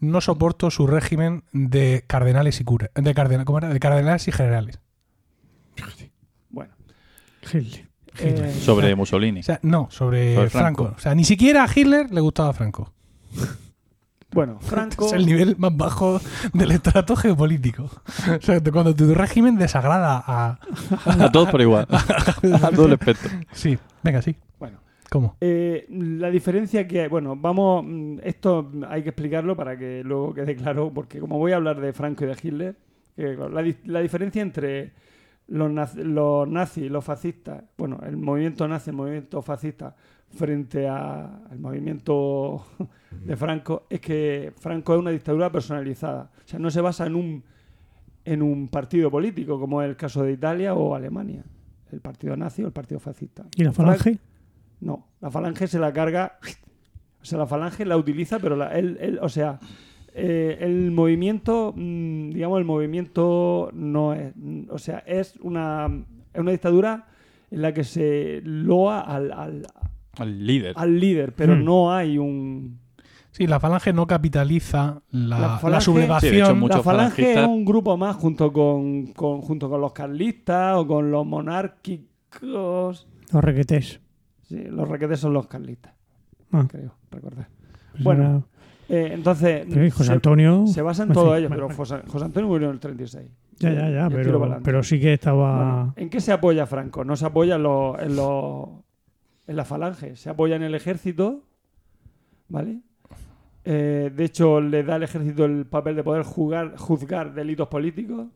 no 0.00 0.20
soporto 0.20 0.70
su 0.70 0.86
régimen 0.86 1.44
de 1.52 2.04
cardenales 2.06 2.60
y 2.60 2.64
curas, 2.64 2.90
de, 2.94 3.14
carden- 3.14 3.44
¿cómo 3.44 3.58
era? 3.58 3.70
de 3.70 3.80
cardenales 3.80 4.28
y 4.28 4.32
generales. 4.32 4.78
Bueno. 6.50 6.74
Eh, 8.18 8.52
Sobre 8.60 8.94
Mussolini. 8.94 9.40
O 9.40 9.42
sea, 9.42 9.60
no, 9.62 9.88
sobre, 9.90 10.34
Sobre 10.34 10.50
Franco. 10.50 10.84
Franco. 10.84 10.96
O 10.98 11.00
sea, 11.00 11.14
ni 11.14 11.24
siquiera 11.24 11.64
a 11.64 11.68
Hitler 11.74 12.10
le 12.10 12.20
gustaba 12.20 12.52
Franco. 12.52 12.92
bueno, 14.32 14.58
Franco... 14.60 15.06
Es 15.06 15.12
el 15.12 15.26
nivel 15.26 15.56
más 15.58 15.76
bajo 15.76 16.20
del 16.52 16.70
estrato 16.72 17.16
geopolítico. 17.16 17.84
O 17.84 18.40
sea, 18.40 18.60
cuando 18.72 18.94
tu 18.94 19.14
régimen 19.14 19.56
desagrada 19.56 20.22
a... 20.26 20.58
A 21.04 21.32
todos 21.32 21.50
por 21.50 21.60
igual. 21.60 21.86
A 22.62 22.70
todo 22.70 22.86
el 22.86 22.92
espectro. 22.92 23.30
Sí, 23.52 23.78
venga, 24.02 24.22
sí. 24.22 24.34
Bueno, 24.58 24.78
¿Cómo? 25.10 25.36
Eh, 25.40 25.86
la 25.90 26.30
diferencia 26.30 26.86
que 26.86 27.02
hay, 27.02 27.08
bueno, 27.08 27.34
vamos, 27.36 27.84
mm, 27.84 28.18
esto 28.22 28.70
hay 28.88 29.02
que 29.02 29.08
explicarlo 29.08 29.56
para 29.56 29.76
que 29.76 30.02
luego 30.04 30.32
quede 30.34 30.54
claro, 30.54 30.92
porque 30.94 31.18
como 31.18 31.38
voy 31.38 31.52
a 31.52 31.56
hablar 31.56 31.80
de 31.80 31.92
Franco 31.92 32.24
y 32.24 32.28
de 32.28 32.36
Hitler, 32.40 32.76
claro, 33.16 33.48
la, 33.48 33.74
la 33.86 34.00
diferencia 34.00 34.40
entre 34.40 34.92
los, 35.50 35.70
naz- 35.70 35.94
los 36.02 36.48
nazis 36.48 36.90
los 36.90 37.04
fascistas, 37.04 37.62
bueno, 37.76 37.98
el 38.06 38.16
movimiento 38.16 38.66
nazi, 38.66 38.90
el 38.90 38.96
movimiento 38.96 39.42
fascista, 39.42 39.94
frente 40.28 40.88
a- 40.88 41.44
al 41.50 41.58
movimiento 41.58 42.64
de 43.10 43.36
Franco, 43.36 43.86
es 43.90 44.00
que 44.00 44.52
Franco 44.56 44.94
es 44.94 45.00
una 45.00 45.10
dictadura 45.10 45.50
personalizada. 45.52 46.30
O 46.44 46.48
sea, 46.48 46.58
no 46.58 46.70
se 46.70 46.80
basa 46.80 47.06
en 47.06 47.14
un, 47.16 47.44
en 48.24 48.42
un 48.42 48.68
partido 48.68 49.10
político, 49.10 49.58
como 49.60 49.82
es 49.82 49.88
el 49.88 49.96
caso 49.96 50.22
de 50.22 50.32
Italia 50.32 50.74
o 50.74 50.94
Alemania. 50.94 51.44
El 51.92 52.00
partido 52.00 52.36
nazi 52.36 52.62
o 52.62 52.66
el 52.66 52.72
partido 52.72 53.00
fascista. 53.00 53.44
¿Y 53.56 53.64
la 53.64 53.72
falange? 53.72 54.18
No, 54.80 55.08
la 55.20 55.30
falange 55.30 55.66
se 55.66 55.78
la 55.78 55.92
carga. 55.92 56.38
O 57.22 57.24
sea, 57.26 57.36
la 57.38 57.46
falange 57.46 57.84
la 57.84 57.98
utiliza, 57.98 58.38
pero 58.38 58.56
la, 58.56 58.78
él, 58.78 58.96
él- 58.98 59.18
o 59.20 59.28
sea, 59.28 59.58
eh, 60.14 60.58
el 60.60 60.90
movimiento, 60.90 61.72
mm, 61.76 62.30
digamos, 62.30 62.58
el 62.58 62.64
movimiento 62.64 63.70
no 63.72 64.12
es. 64.14 64.32
O 64.70 64.78
sea, 64.78 64.98
es 65.06 65.36
una, 65.42 65.88
es 66.32 66.40
una 66.40 66.50
dictadura 66.50 67.06
en 67.50 67.62
la 67.62 67.72
que 67.74 67.84
se 67.84 68.40
loa 68.44 69.00
al, 69.00 69.32
al, 69.32 69.66
El 70.20 70.46
líder. 70.46 70.74
al 70.76 70.98
líder, 71.00 71.34
pero 71.34 71.54
Hmm. 71.56 71.64
no 71.64 71.92
hay 71.92 72.18
un. 72.18 72.78
Sí, 73.32 73.46
la 73.46 73.60
falange 73.60 73.92
no 73.92 74.06
capitaliza 74.08 75.02
la, 75.12 75.38
La 75.38 75.46
la 75.46 75.58
falange- 75.60 75.80
sublevación. 75.82 76.30
Sí, 76.32 76.36
de 76.36 76.42
hecho, 76.42 76.56
muchos 76.56 76.78
la 76.78 76.82
falange 76.82 77.32
es 77.40 77.46
un 77.46 77.64
grupo 77.64 77.96
más 77.96 78.16
junto 78.16 78.52
con, 78.52 79.06
con- 79.12 79.40
junto 79.40 79.70
con 79.70 79.80
los 79.80 79.92
carlistas 79.92 80.76
o 80.76 80.86
con 80.86 81.10
los 81.12 81.24
monárquicos. 81.24 83.06
Los 83.32 83.44
requetés. 83.44 84.00
Sí, 84.42 84.64
los 84.64 84.88
requetes 84.88 85.20
son 85.20 85.32
los 85.32 85.46
carlistas, 85.46 85.94
Ah. 86.52 86.66
creo, 86.68 86.94
recordar. 87.10 87.48
Pues 87.92 88.02
Bueno, 88.04 88.22
era- 88.22 88.42
Eh, 88.92 89.10
entonces. 89.14 89.66
José 89.92 90.04
se- 90.04 90.12
Antonio. 90.12 90.66
Se 90.66 90.82
basa 90.82 91.04
en 91.04 91.12
todo 91.12 91.36
ello, 91.36 91.48
pero. 91.48 91.68
José, 91.70 92.00
José 92.08 92.24
Antonio 92.24 92.48
murió 92.48 92.68
en 92.68 92.74
el 92.74 92.80
36. 92.80 93.30
Ya, 93.60 93.72
ya, 93.72 93.90
ya, 93.90 94.08
pero, 94.62 94.82
sí 94.82 94.98
que 94.98 95.12
estaba. 95.12 95.56
Bueno, 95.56 95.94
¿En 95.96 96.10
qué 96.10 96.20
se 96.20 96.32
apoya 96.32 96.66
Franco? 96.66 97.04
No 97.04 97.14
se 97.14 97.26
apoya 97.26 97.54
en, 97.56 97.62
los- 97.62 97.98
en, 98.00 98.16
los- 98.16 98.68
en 99.46 99.56
la 99.56 99.64
falange, 99.64 100.16
se 100.16 100.28
apoya 100.30 100.56
en 100.56 100.62
el 100.62 100.74
ejército, 100.74 101.44
¿vale? 102.48 102.80
Eh, 103.64 104.10
de 104.14 104.24
hecho, 104.24 104.60
le 104.60 104.82
da 104.82 104.94
al 104.96 105.02
ejército 105.02 105.44
el 105.44 105.66
papel 105.66 105.94
de 105.96 106.02
poder 106.02 106.22
jugar, 106.24 106.76
juzgar 106.76 107.34
delitos 107.34 107.68
políticos. 107.68 108.26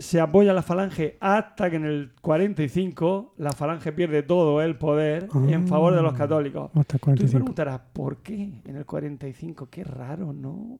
Se 0.00 0.18
apoya 0.18 0.54
la 0.54 0.62
falange 0.62 1.18
hasta 1.20 1.68
que 1.68 1.76
en 1.76 1.84
el 1.84 2.12
45 2.22 3.34
la 3.36 3.52
falange 3.52 3.92
pierde 3.92 4.22
todo 4.22 4.62
el 4.62 4.76
poder 4.76 5.28
en 5.48 5.68
favor 5.68 5.94
de 5.94 6.00
los 6.02 6.14
Ah. 6.14 6.18
católicos. 6.18 6.70
Hasta 6.74 6.80
el 6.80 6.84
Tú 6.86 6.96
te 6.96 6.98
45. 7.00 7.38
preguntarás, 7.38 7.80
¿por 7.92 8.16
qué 8.18 8.62
en 8.64 8.76
el 8.76 8.86
45? 8.86 9.68
Qué 9.70 9.84
raro, 9.84 10.32
¿no? 10.32 10.78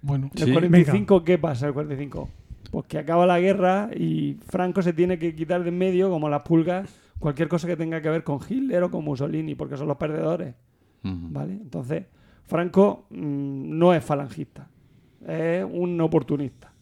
Bueno, 0.00 0.30
¿En 0.34 0.40
el 0.42 0.46
Sí. 0.48 0.52
45 0.52 1.22
qué 1.22 1.36
pasa 1.38 1.66
en 1.66 1.68
el 1.68 1.74
45? 1.74 2.28
Pues 2.70 2.86
que 2.86 2.98
acaba 2.98 3.26
la 3.26 3.38
guerra 3.40 3.90
y 3.94 4.38
Franco 4.48 4.80
se 4.82 4.92
tiene 4.94 5.18
que 5.18 5.34
quitar 5.34 5.62
de 5.62 5.68
en 5.68 5.76
medio, 5.78 6.08
como 6.10 6.28
las 6.30 6.42
pulgas, 6.42 6.88
cualquier 7.18 7.48
cosa 7.48 7.66
que 7.68 7.76
tenga 7.76 8.00
que 8.00 8.08
ver 8.10 8.24
con 8.24 8.40
Hitler 8.48 8.82
o 8.84 8.90
con 8.90 9.04
Mussolini, 9.04 9.54
porque 9.54 9.76
son 9.76 9.86
los 9.86 9.96
perdedores. 9.98 10.54
¿vale? 11.02 11.52
Entonces, 11.52 12.04
Franco 12.44 13.04
mm, 13.10 13.78
no 13.78 13.92
es 13.92 14.02
falangista, 14.02 14.66
es 15.28 15.62
un 15.70 16.00
oportunista. 16.00 16.72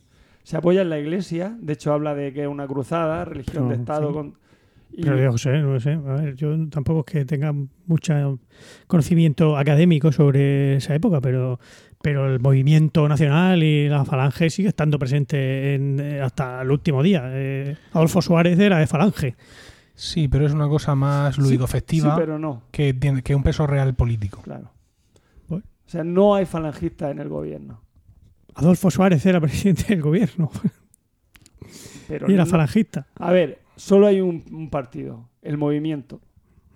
Se 0.42 0.56
apoya 0.56 0.82
en 0.82 0.90
la 0.90 0.98
iglesia, 0.98 1.56
de 1.60 1.72
hecho 1.74 1.92
habla 1.92 2.14
de 2.14 2.32
que 2.32 2.42
es 2.42 2.48
una 2.48 2.66
cruzada, 2.66 3.24
religión 3.24 3.68
de 3.68 3.76
Estado 3.76 4.08
sí. 4.08 4.14
con... 4.14 4.34
y- 4.92 5.02
Pero 5.04 5.16
yo 5.18 5.30
no 5.30 5.78
sé. 5.80 5.90
A 5.92 5.98
ver, 6.14 6.34
yo 6.34 6.68
tampoco 6.68 7.00
es 7.00 7.12
que 7.12 7.24
tenga 7.24 7.54
mucho 7.86 8.38
conocimiento 8.86 9.56
académico 9.56 10.10
sobre 10.12 10.76
esa 10.76 10.94
época, 10.94 11.20
pero, 11.20 11.60
pero 12.02 12.26
el 12.32 12.40
movimiento 12.40 13.08
nacional 13.08 13.62
y 13.62 13.88
la 13.88 14.04
falange 14.04 14.50
sigue 14.50 14.68
estando 14.68 14.98
presente 14.98 15.74
en, 15.74 16.00
eh, 16.00 16.20
hasta 16.20 16.62
el 16.62 16.70
último 16.70 17.02
día. 17.02 17.22
Eh, 17.26 17.76
Adolfo 17.92 18.20
Suárez 18.20 18.58
era 18.58 18.78
de 18.78 18.86
falange. 18.88 19.36
sí, 19.94 20.26
pero 20.26 20.44
es 20.46 20.52
una 20.52 20.68
cosa 20.68 20.94
más 20.96 21.36
Sí, 21.36 21.40
lúdico-festiva 21.40 22.14
Sí, 22.14 22.20
pero 22.20 22.38
no, 22.38 22.62
que, 22.72 22.92
tiene, 22.94 23.22
que 23.22 23.34
un 23.36 23.42
peso 23.44 23.66
real 23.66 23.94
político. 23.94 24.42
claro. 24.42 24.72
Bueno. 25.48 25.64
O 25.86 25.88
sea, 25.92 26.02
no 26.02 26.34
hay 26.34 26.46
falangistas 26.46 27.12
en 27.12 27.18
el 27.20 27.28
gobierno. 27.28 27.81
Adolfo 28.54 28.90
Suárez 28.90 29.24
era 29.26 29.40
presidente 29.40 29.84
del 29.88 30.02
gobierno 30.02 30.50
Pero 32.08 32.30
y 32.30 32.34
era 32.34 32.44
no- 32.44 32.50
falangista. 32.50 33.06
A 33.16 33.32
ver, 33.32 33.60
solo 33.76 34.06
hay 34.06 34.20
un, 34.20 34.44
un 34.50 34.70
partido, 34.70 35.30
el 35.42 35.56
movimiento, 35.58 36.20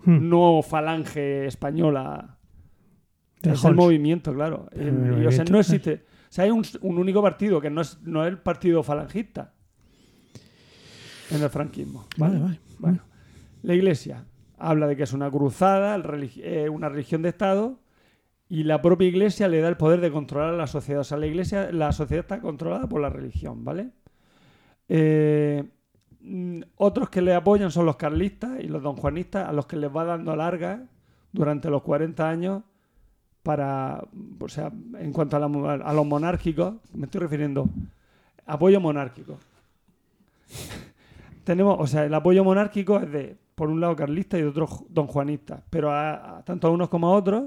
Hmm. 0.05 0.29
no 0.29 0.61
falange 0.61 1.47
española. 1.47 2.37
De 3.41 3.51
es 3.51 3.63
el 3.65 3.75
movimiento, 3.75 4.33
claro. 4.33 4.69
El 4.71 5.25
o 5.27 5.31
sea, 5.31 5.43
no 5.45 5.57
eh. 5.57 5.61
existe. 5.61 6.05
O 6.29 6.31
sea, 6.31 6.45
hay 6.45 6.51
un, 6.51 6.63
un 6.81 6.97
único 6.97 7.21
partido 7.21 7.59
que 7.59 7.69
no 7.69 7.81
es, 7.81 7.99
no 8.03 8.23
es 8.23 8.29
el 8.29 8.37
partido 8.37 8.83
falangista 8.83 9.53
en 11.31 11.41
el 11.43 11.49
franquismo. 11.49 12.05
¿vale? 12.17 12.35
Vale, 12.39 12.43
vale. 12.45 12.59
Bueno, 12.79 12.99
la 13.63 13.73
iglesia 13.73 14.25
habla 14.57 14.87
de 14.87 14.95
que 14.95 15.03
es 15.03 15.13
una 15.13 15.29
cruzada, 15.29 15.97
religi- 15.97 16.41
eh, 16.43 16.69
una 16.69 16.89
religión 16.89 17.21
de 17.23 17.29
Estado, 17.29 17.79
y 18.49 18.63
la 18.63 18.81
propia 18.81 19.07
iglesia 19.07 19.47
le 19.47 19.61
da 19.61 19.67
el 19.69 19.77
poder 19.77 19.99
de 20.01 20.11
controlar 20.11 20.53
a 20.53 20.57
la 20.57 20.67
sociedad. 20.67 21.01
O 21.01 21.03
sea, 21.03 21.17
la 21.17 21.27
iglesia, 21.27 21.71
la 21.71 21.91
sociedad 21.91 22.23
está 22.25 22.39
controlada 22.41 22.87
por 22.87 23.01
la 23.01 23.09
religión, 23.09 23.63
¿vale? 23.65 23.89
Eh, 24.89 25.63
mm, 26.21 26.61
otros 26.77 27.09
que 27.09 27.21
le 27.21 27.33
apoyan 27.35 27.71
son 27.71 27.85
los 27.85 27.97
carlistas 27.97 28.59
y 28.61 28.67
los 28.67 28.81
donjuanistas, 28.83 29.47
a 29.47 29.51
los 29.51 29.65
que 29.65 29.75
les 29.77 29.93
va 29.95 30.05
dando 30.05 30.35
larga 30.35 30.83
durante 31.31 31.69
los 31.69 31.81
40 31.83 32.29
años 32.29 32.63
para, 33.43 34.03
o 34.39 34.49
sea, 34.49 34.71
en 34.99 35.13
cuanto 35.13 35.37
a, 35.37 35.73
a 35.73 35.93
los 35.93 36.05
monárquicos, 36.05 36.75
me 36.93 37.05
estoy 37.05 37.21
refiriendo, 37.21 37.69
apoyo 38.45 38.79
monárquico. 38.81 39.37
Tenemos, 41.43 41.77
o 41.79 41.87
sea, 41.87 42.05
el 42.05 42.13
apoyo 42.13 42.43
monárquico 42.43 42.97
es 42.99 43.11
de, 43.11 43.37
por 43.55 43.69
un 43.69 43.79
lado, 43.79 43.95
carlista 43.95 44.37
y 44.37 44.41
de 44.41 44.47
otro, 44.49 44.67
donjuanista, 44.89 45.63
pero 45.69 45.91
a, 45.91 46.37
a- 46.39 46.43
tanto 46.43 46.67
a 46.67 46.71
unos 46.71 46.89
como 46.89 47.07
a 47.07 47.11
otros 47.13 47.45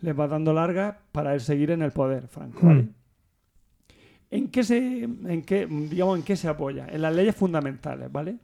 les 0.00 0.18
va 0.18 0.28
dando 0.28 0.52
larga 0.52 1.00
para 1.12 1.34
el 1.34 1.40
seguir 1.40 1.70
en 1.70 1.82
el 1.82 1.90
poder, 1.92 2.28
Franco. 2.28 2.60
¿vale? 2.62 2.82
Hmm. 2.82 2.90
¿En 4.30 4.48
qué 4.48 4.62
se, 4.62 5.04
en 5.04 5.42
qué, 5.42 5.66
digamos, 5.66 6.18
en 6.18 6.24
qué 6.24 6.36
se 6.36 6.48
apoya? 6.48 6.86
En 6.90 7.00
las 7.02 7.14
leyes 7.14 7.34
fundamentales, 7.34 8.12
¿vale? 8.12 8.36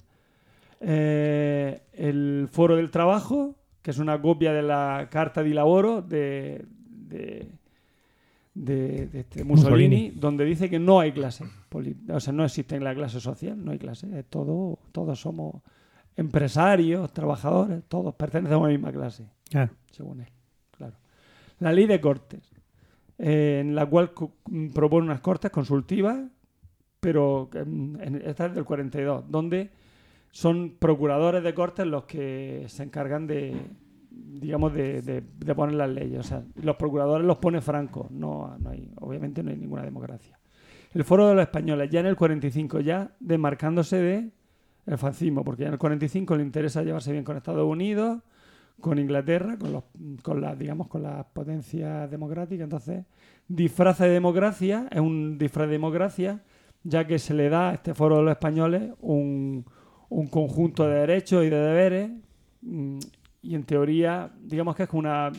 Eh, 0.80 1.80
el 1.92 2.48
Foro 2.50 2.76
del 2.76 2.90
Trabajo, 2.90 3.54
que 3.82 3.90
es 3.90 3.98
una 3.98 4.20
copia 4.20 4.52
de 4.52 4.62
la 4.62 5.08
Carta 5.10 5.42
di 5.42 5.52
Lavoro 5.52 6.00
de, 6.02 6.64
de, 6.88 7.48
de, 8.54 9.06
de 9.08 9.20
este 9.20 9.44
Mussolini, 9.44 9.96
Mussolini. 9.96 10.10
donde 10.20 10.44
dice 10.46 10.70
que 10.70 10.78
no 10.78 11.00
hay 11.00 11.12
clase, 11.12 11.44
o 12.08 12.20
sea, 12.20 12.32
no 12.32 12.44
existe 12.44 12.80
la 12.80 12.94
clase 12.94 13.20
social, 13.20 13.62
no 13.62 13.72
hay 13.72 13.78
clase, 13.78 14.06
es 14.18 14.24
todo, 14.26 14.78
todos 14.92 15.20
somos 15.20 15.56
empresarios, 16.16 17.12
trabajadores, 17.12 17.82
todos 17.88 18.14
pertenecemos 18.14 18.64
a 18.64 18.68
la 18.68 18.72
misma 18.72 18.92
clase 18.92 19.24
Claro. 19.50 19.72
según 19.90 20.20
él. 20.20 20.28
La 21.64 21.72
ley 21.72 21.86
de 21.86 21.98
cortes, 22.00 22.42
eh, 23.18 23.60
en 23.62 23.74
la 23.74 23.86
cual 23.86 24.12
mm, 24.48 24.68
propone 24.68 25.06
unas 25.06 25.20
cortes 25.20 25.50
consultivas, 25.50 26.18
pero 27.00 27.48
mm, 27.54 27.96
en- 28.02 28.22
esta 28.24 28.46
es 28.46 28.54
del 28.54 28.64
42, 28.64 29.24
donde 29.30 29.70
son 30.30 30.76
procuradores 30.78 31.42
de 31.42 31.54
cortes 31.54 31.86
los 31.86 32.04
que 32.04 32.64
se 32.68 32.82
encargan 32.82 33.26
de, 33.26 33.56
digamos, 34.10 34.74
de, 34.74 35.00
de- 35.00 35.54
poner 35.54 35.76
las 35.76 35.88
leyes. 35.88 36.18
O 36.20 36.22
sea, 36.22 36.42
los 36.56 36.76
procuradores 36.76 37.26
los 37.26 37.38
pone 37.38 37.60
Franco, 37.60 38.08
no, 38.10 38.56
no 38.58 38.70
hay, 38.70 38.90
obviamente 39.00 39.42
no 39.42 39.50
hay 39.50 39.56
ninguna 39.56 39.82
democracia. 39.84 40.38
El 40.92 41.02
foro 41.04 41.28
de 41.28 41.34
los 41.34 41.42
españoles, 41.42 41.88
ya 41.90 42.00
en 42.00 42.06
el 42.06 42.16
45, 42.16 42.80
ya 42.80 43.10
desmarcándose 43.20 43.96
de 43.96 44.30
el 44.86 44.98
fascismo, 44.98 45.42
porque 45.44 45.62
ya 45.62 45.68
en 45.68 45.72
el 45.74 45.78
45 45.78 46.36
le 46.36 46.42
interesa 46.42 46.82
llevarse 46.82 47.10
bien 47.10 47.24
con 47.24 47.36
Estados 47.38 47.64
Unidos, 47.66 48.20
con 48.80 48.98
Inglaterra, 48.98 49.56
con, 49.58 49.72
los, 49.72 49.84
con 50.22 50.40
las, 50.40 50.58
digamos, 50.58 50.88
con 50.88 51.02
las 51.02 51.24
potencias 51.26 52.10
democráticas. 52.10 52.64
Entonces, 52.64 53.04
disfraza 53.48 54.04
de 54.04 54.10
democracia, 54.12 54.88
es 54.90 55.00
un 55.00 55.38
disfraz 55.38 55.66
de 55.68 55.72
democracia, 55.72 56.42
ya 56.82 57.06
que 57.06 57.18
se 57.18 57.34
le 57.34 57.48
da 57.48 57.70
a 57.70 57.74
este 57.74 57.94
foro 57.94 58.16
de 58.18 58.22
los 58.24 58.32
españoles 58.32 58.92
un, 59.00 59.64
un 60.10 60.26
conjunto 60.28 60.86
de 60.86 60.96
derechos 60.96 61.44
y 61.44 61.50
de 61.50 61.56
deberes, 61.58 62.10
mm, 62.62 62.98
y 63.42 63.54
en 63.54 63.64
teoría, 63.64 64.30
digamos 64.42 64.74
que 64.76 64.84
es 64.84 64.90
una 64.92 65.30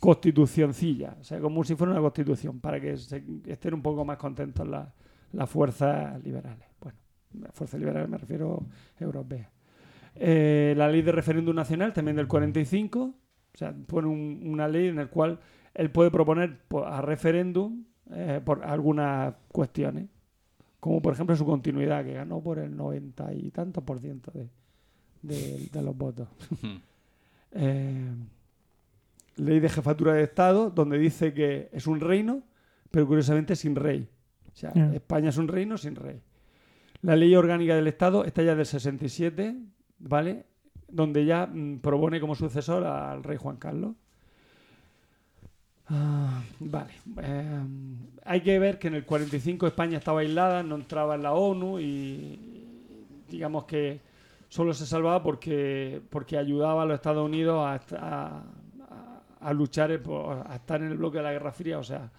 constitucioncilla, 0.00 1.16
o 1.20 1.24
sea, 1.24 1.40
como 1.40 1.64
si 1.64 1.74
fuera 1.74 1.92
una 1.92 2.00
constitución, 2.02 2.60
para 2.60 2.80
que 2.80 2.96
se- 2.96 3.24
estén 3.46 3.74
un 3.74 3.82
poco 3.82 4.04
más 4.04 4.18
contentos 4.18 4.66
las, 4.68 4.88
las 5.32 5.48
fuerzas 5.50 6.22
liberales. 6.22 6.66
Bueno, 6.80 6.98
las 7.40 7.52
fuerzas 7.54 7.80
liberales 7.80 8.08
me 8.10 8.18
refiero 8.18 8.66
europeas. 8.98 9.48
Eh, 10.16 10.74
la 10.76 10.88
ley 10.88 11.02
de 11.02 11.12
referéndum 11.12 11.54
nacional, 11.56 11.92
también 11.92 12.16
del 12.16 12.28
45, 12.28 13.00
o 13.02 13.14
sea, 13.58 13.74
pone 13.86 14.08
un- 14.08 14.40
una 14.44 14.68
ley 14.68 14.88
en 14.88 14.96
la 14.96 15.06
cual 15.06 15.40
él 15.74 15.90
puede 15.90 16.10
proponer 16.10 16.58
a 16.86 17.00
referéndum 17.02 17.84
eh, 18.12 18.40
por 18.44 18.62
algunas 18.64 19.34
cuestiones, 19.48 20.08
como 20.78 21.00
por 21.00 21.14
ejemplo 21.14 21.34
su 21.36 21.44
continuidad, 21.46 22.04
que 22.04 22.12
ganó 22.12 22.40
por 22.42 22.58
el 22.58 22.76
90 22.76 23.32
y 23.32 23.50
tantos 23.50 23.82
por 23.82 23.98
ciento 23.98 24.30
de, 24.32 24.48
de- 25.22 25.68
de 25.72 25.82
los 25.82 25.96
votos. 25.96 26.28
Eh, 27.56 28.10
ley 29.36 29.60
de 29.60 29.68
jefatura 29.68 30.14
de 30.14 30.24
Estado, 30.24 30.70
donde 30.70 30.98
dice 30.98 31.32
que 31.32 31.68
es 31.72 31.86
un 31.86 32.00
reino, 32.00 32.42
pero 32.90 33.06
curiosamente 33.06 33.54
sin 33.56 33.76
rey. 33.76 34.08
O 34.52 34.56
sea. 34.56 34.72
España 34.92 35.28
es 35.28 35.36
un 35.38 35.46
reino 35.48 35.78
sin 35.78 35.94
rey. 35.94 36.20
La 37.02 37.14
ley 37.16 37.34
orgánica 37.36 37.76
del 37.76 37.86
Estado 37.86 38.24
está 38.24 38.42
ya 38.42 38.54
del 38.56 38.66
67, 38.66 39.56
¿vale? 40.08 40.46
Donde 40.88 41.24
ya 41.24 41.46
mm, 41.46 41.78
propone 41.80 42.20
como 42.20 42.34
sucesor 42.34 42.84
al 42.84 43.22
rey 43.24 43.36
Juan 43.38 43.56
Carlos. 43.56 43.94
Ah, 45.88 46.42
vale. 46.60 46.92
Eh, 47.22 47.60
hay 48.24 48.40
que 48.40 48.58
ver 48.58 48.78
que 48.78 48.88
en 48.88 48.94
el 48.94 49.04
45 49.04 49.66
España 49.66 49.98
estaba 49.98 50.20
aislada, 50.20 50.62
no 50.62 50.76
entraba 50.76 51.14
en 51.14 51.22
la 51.22 51.32
ONU 51.34 51.78
y 51.78 52.64
digamos 53.28 53.64
que 53.64 54.00
solo 54.48 54.72
se 54.72 54.86
salvaba 54.86 55.22
porque, 55.22 56.00
porque 56.10 56.38
ayudaba 56.38 56.82
a 56.82 56.86
los 56.86 56.94
Estados 56.94 57.24
Unidos 57.24 57.58
a, 57.66 57.80
a- 57.98 58.42
a- 59.40 59.52
luchar, 59.52 59.90
a 59.92 60.54
estar 60.54 60.80
en 60.82 60.90
el 60.90 60.96
bloque 60.96 61.18
de 61.18 61.24
la 61.24 61.32
Guerra 61.32 61.52
Fría, 61.52 61.78
o 61.78 61.84
sea, 61.84 62.10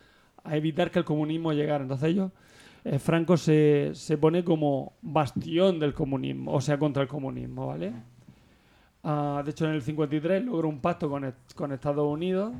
a 0.43 0.55
evitar 0.55 0.91
que 0.91 0.99
el 0.99 1.05
comunismo 1.05 1.53
llegara. 1.53 1.81
Entonces 1.83 2.09
ellos, 2.09 2.31
eh, 2.85 2.99
Franco 2.99 3.35
se, 3.37 3.91
se 3.93 4.17
pone 4.17 4.43
como 4.43 4.93
bastión 5.01 5.79
del 5.79 5.93
comunismo, 5.93 6.53
o 6.53 6.61
sea, 6.61 6.77
contra 6.79 7.03
el 7.03 7.09
comunismo, 7.09 7.67
¿vale? 7.67 7.91
Ah, 9.03 9.41
de 9.45 9.51
hecho, 9.51 9.65
en 9.65 9.73
el 9.73 9.81
53 9.81 10.43
logró 10.45 10.67
un 10.69 10.79
pacto 10.79 11.09
con, 11.09 11.25
est- 11.25 11.53
con 11.55 11.71
Estados 11.71 12.07
Unidos 12.11 12.53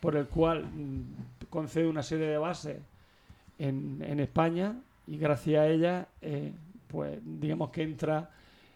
por 0.00 0.14
el 0.16 0.26
cual 0.26 0.64
mm, 0.64 1.46
concede 1.50 1.88
una 1.88 2.02
serie 2.02 2.26
de 2.26 2.38
bases 2.38 2.76
en, 3.58 4.02
en 4.06 4.20
España 4.20 4.76
y 5.08 5.16
gracias 5.18 5.60
a 5.62 5.66
ella, 5.68 6.06
eh, 6.22 6.52
pues 6.86 7.18
digamos 7.24 7.70
que 7.70 7.82
entra 7.82 8.30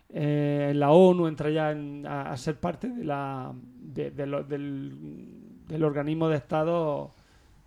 eh, 0.08 0.68
en 0.72 0.80
la 0.80 0.90
ONU, 0.90 1.26
entra 1.28 1.48
ya 1.50 1.74
a, 2.30 2.36
ser 2.36 2.56
parte 2.56 2.88
del, 2.88 3.12
del 5.68 5.84
organismo 5.84 6.28
de 6.28 6.36
Estado 6.36 7.12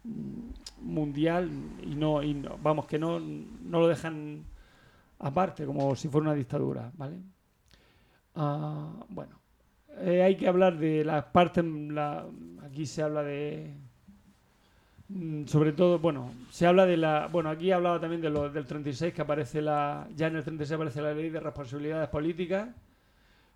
mm, 0.03 0.64
mundial 0.81 1.49
y 1.83 1.95
no, 1.95 2.21
y 2.23 2.33
no- 2.33 2.57
vamos, 2.61 2.85
que 2.87 2.99
no, 2.99 3.19
no 3.19 3.79
lo 3.79 3.87
dejan 3.87 4.43
aparte, 5.19 5.65
como 5.65 5.95
si 5.95 6.07
fuera 6.09 6.27
una 6.29 6.35
dictadura, 6.35 6.91
¿vale? 6.95 7.17
Ah, 8.35 9.05
bueno, 9.09 9.39
eh, 10.01 10.21
hay 10.23 10.35
que 10.35 10.47
hablar 10.47 10.77
de 10.77 11.05
las 11.05 11.25
partes, 11.25 11.63
la- 11.65 12.25
aquí 12.63 12.85
se 12.85 13.01
habla 13.01 13.23
de, 13.23 13.73
mm, 15.09 15.45
sobre 15.45 15.71
todo, 15.73 15.99
bueno, 15.99 16.31
se 16.49 16.65
habla 16.67 16.85
de 16.85 16.97
la, 16.97 17.27
bueno, 17.31 17.49
aquí 17.49 17.71
hablaba 17.71 17.99
también 17.99 18.21
de 18.21 18.29
lo, 18.29 18.49
del 18.49 18.65
36, 18.65 19.13
que 19.13 19.21
aparece 19.21 19.61
la, 19.61 20.07
ya 20.15 20.27
en 20.27 20.35
el 20.37 20.43
36 20.43 20.75
aparece 20.75 21.01
la 21.01 21.13
ley 21.13 21.29
de 21.29 21.39
responsabilidades 21.39 22.09
políticas, 22.09 22.69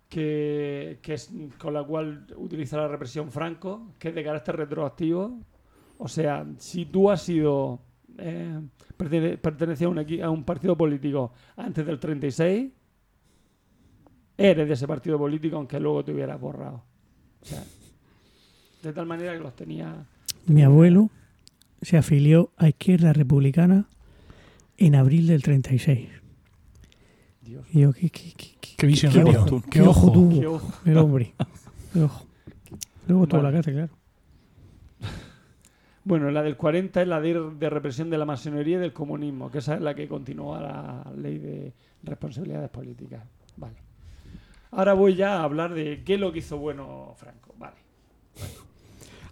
que, 0.08 0.98
que 1.02 1.14
es 1.14 1.30
con 1.58 1.74
la 1.74 1.84
cual 1.84 2.26
utiliza 2.36 2.76
la 2.78 2.88
represión 2.88 3.30
Franco, 3.30 3.92
que 3.98 4.08
es 4.10 4.14
de 4.14 4.24
carácter 4.24 4.56
retroactivo. 4.56 5.38
O 6.02 6.08
sea, 6.08 6.46
si 6.58 6.86
tú 6.86 7.10
has 7.10 7.20
sido 7.22 7.78
eh, 8.16 8.58
pertene- 8.96 9.36
pertenecías 9.36 9.86
a 9.86 9.90
un, 9.90 9.98
equi- 9.98 10.22
a 10.22 10.30
un 10.30 10.44
partido 10.44 10.74
político 10.76 11.32
antes 11.56 11.84
del 11.84 11.98
36, 12.00 12.70
eres 14.38 14.66
de 14.68 14.74
ese 14.74 14.86
partido 14.86 15.18
político 15.18 15.56
aunque 15.56 15.78
luego 15.78 16.02
te 16.04 16.12
hubieras 16.12 16.40
borrado. 16.40 16.82
O 17.42 17.44
sea, 17.44 17.62
de 18.82 18.92
tal 18.94 19.04
manera 19.06 19.34
que 19.34 19.40
los 19.40 19.54
tenía... 19.54 20.06
Mi 20.46 20.62
abuelo 20.62 21.10
se 21.82 21.98
afilió 21.98 22.50
a 22.56 22.68
Izquierda 22.68 23.12
Republicana 23.12 23.86
en 24.78 24.94
abril 24.94 25.26
del 25.26 25.42
36. 25.42 26.08
Dios. 27.42 27.66
Y 27.72 27.80
yo, 27.80 27.92
qué, 27.92 28.08
qué, 28.08 28.32
qué, 28.34 28.56
qué- 28.58 29.36
ojo, 29.36 29.60
Qué 29.62 29.70
qué 29.70 29.80
ojo 29.82 29.90
ojo. 30.06 30.12
tuvo 30.12 30.40
Qué 30.40 30.46
ojo. 30.46 30.72
el 30.86 30.96
hombre. 30.96 31.34
Qué 31.92 32.02
ojo. 32.02 32.24
Luego 33.06 33.26
toda 33.26 33.42
Vale. 33.42 33.54
la 33.56 33.62
casa, 33.62 33.72
claro. 33.72 33.99
Bueno, 36.10 36.28
la 36.32 36.42
del 36.42 36.56
40 36.56 37.02
es 37.02 37.06
la 37.06 37.20
de, 37.20 37.40
de 37.56 37.70
represión 37.70 38.10
de 38.10 38.18
la 38.18 38.24
masonería 38.24 38.78
y 38.78 38.80
del 38.80 38.92
comunismo, 38.92 39.48
que 39.48 39.58
esa 39.58 39.76
es 39.76 39.80
la 39.80 39.94
que 39.94 40.08
continúa 40.08 40.60
la 40.60 41.12
ley 41.16 41.38
de 41.38 41.72
responsabilidades 42.02 42.68
políticas. 42.68 43.22
Vale. 43.56 43.76
Ahora 44.72 44.94
voy 44.94 45.14
ya 45.14 45.36
a 45.38 45.44
hablar 45.44 45.72
de 45.72 46.02
qué 46.04 46.14
es 46.14 46.20
lo 46.20 46.32
que 46.32 46.40
hizo 46.40 46.58
bueno 46.58 47.14
Franco. 47.16 47.54
Vale. 47.60 47.76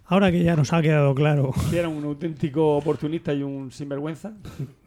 Ahora 0.05 0.31
que 0.31 0.41
ya 0.41 0.55
nos 0.55 0.71
ha 0.71 0.81
quedado 0.81 1.13
claro, 1.13 1.51
Que 1.69 1.79
era 1.79 1.89
un 1.89 2.01
auténtico 2.05 2.77
oportunista 2.77 3.33
y 3.33 3.43
un 3.43 3.71
sinvergüenza. 3.73 4.31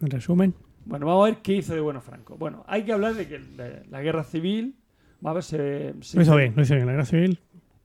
en 0.01 0.09
resumen, 0.09 0.55
Bueno, 0.85 1.05
vamos 1.05 1.27
a 1.27 1.29
ver 1.31 1.41
qué 1.43 1.53
hizo 1.57 1.75
de 1.75 1.79
bueno 1.79 2.01
Franco. 2.01 2.35
Bueno, 2.37 2.63
hay 2.67 2.83
que 2.85 2.93
hablar 2.93 3.13
de 3.13 3.27
que 3.27 3.39
la 3.91 4.01
guerra 4.01 4.23
civil, 4.23 4.75
a 5.23 5.31
ver, 5.33 5.43
se, 5.43 5.93
se- 6.01 6.17
lo 6.17 6.23
hizo 6.23 6.35
bien, 6.35 6.53
lo 6.55 6.63
hizo 6.63 6.73
bien. 6.73 6.87
La 6.87 6.93
guerra 6.93 7.05
civil 7.05 7.39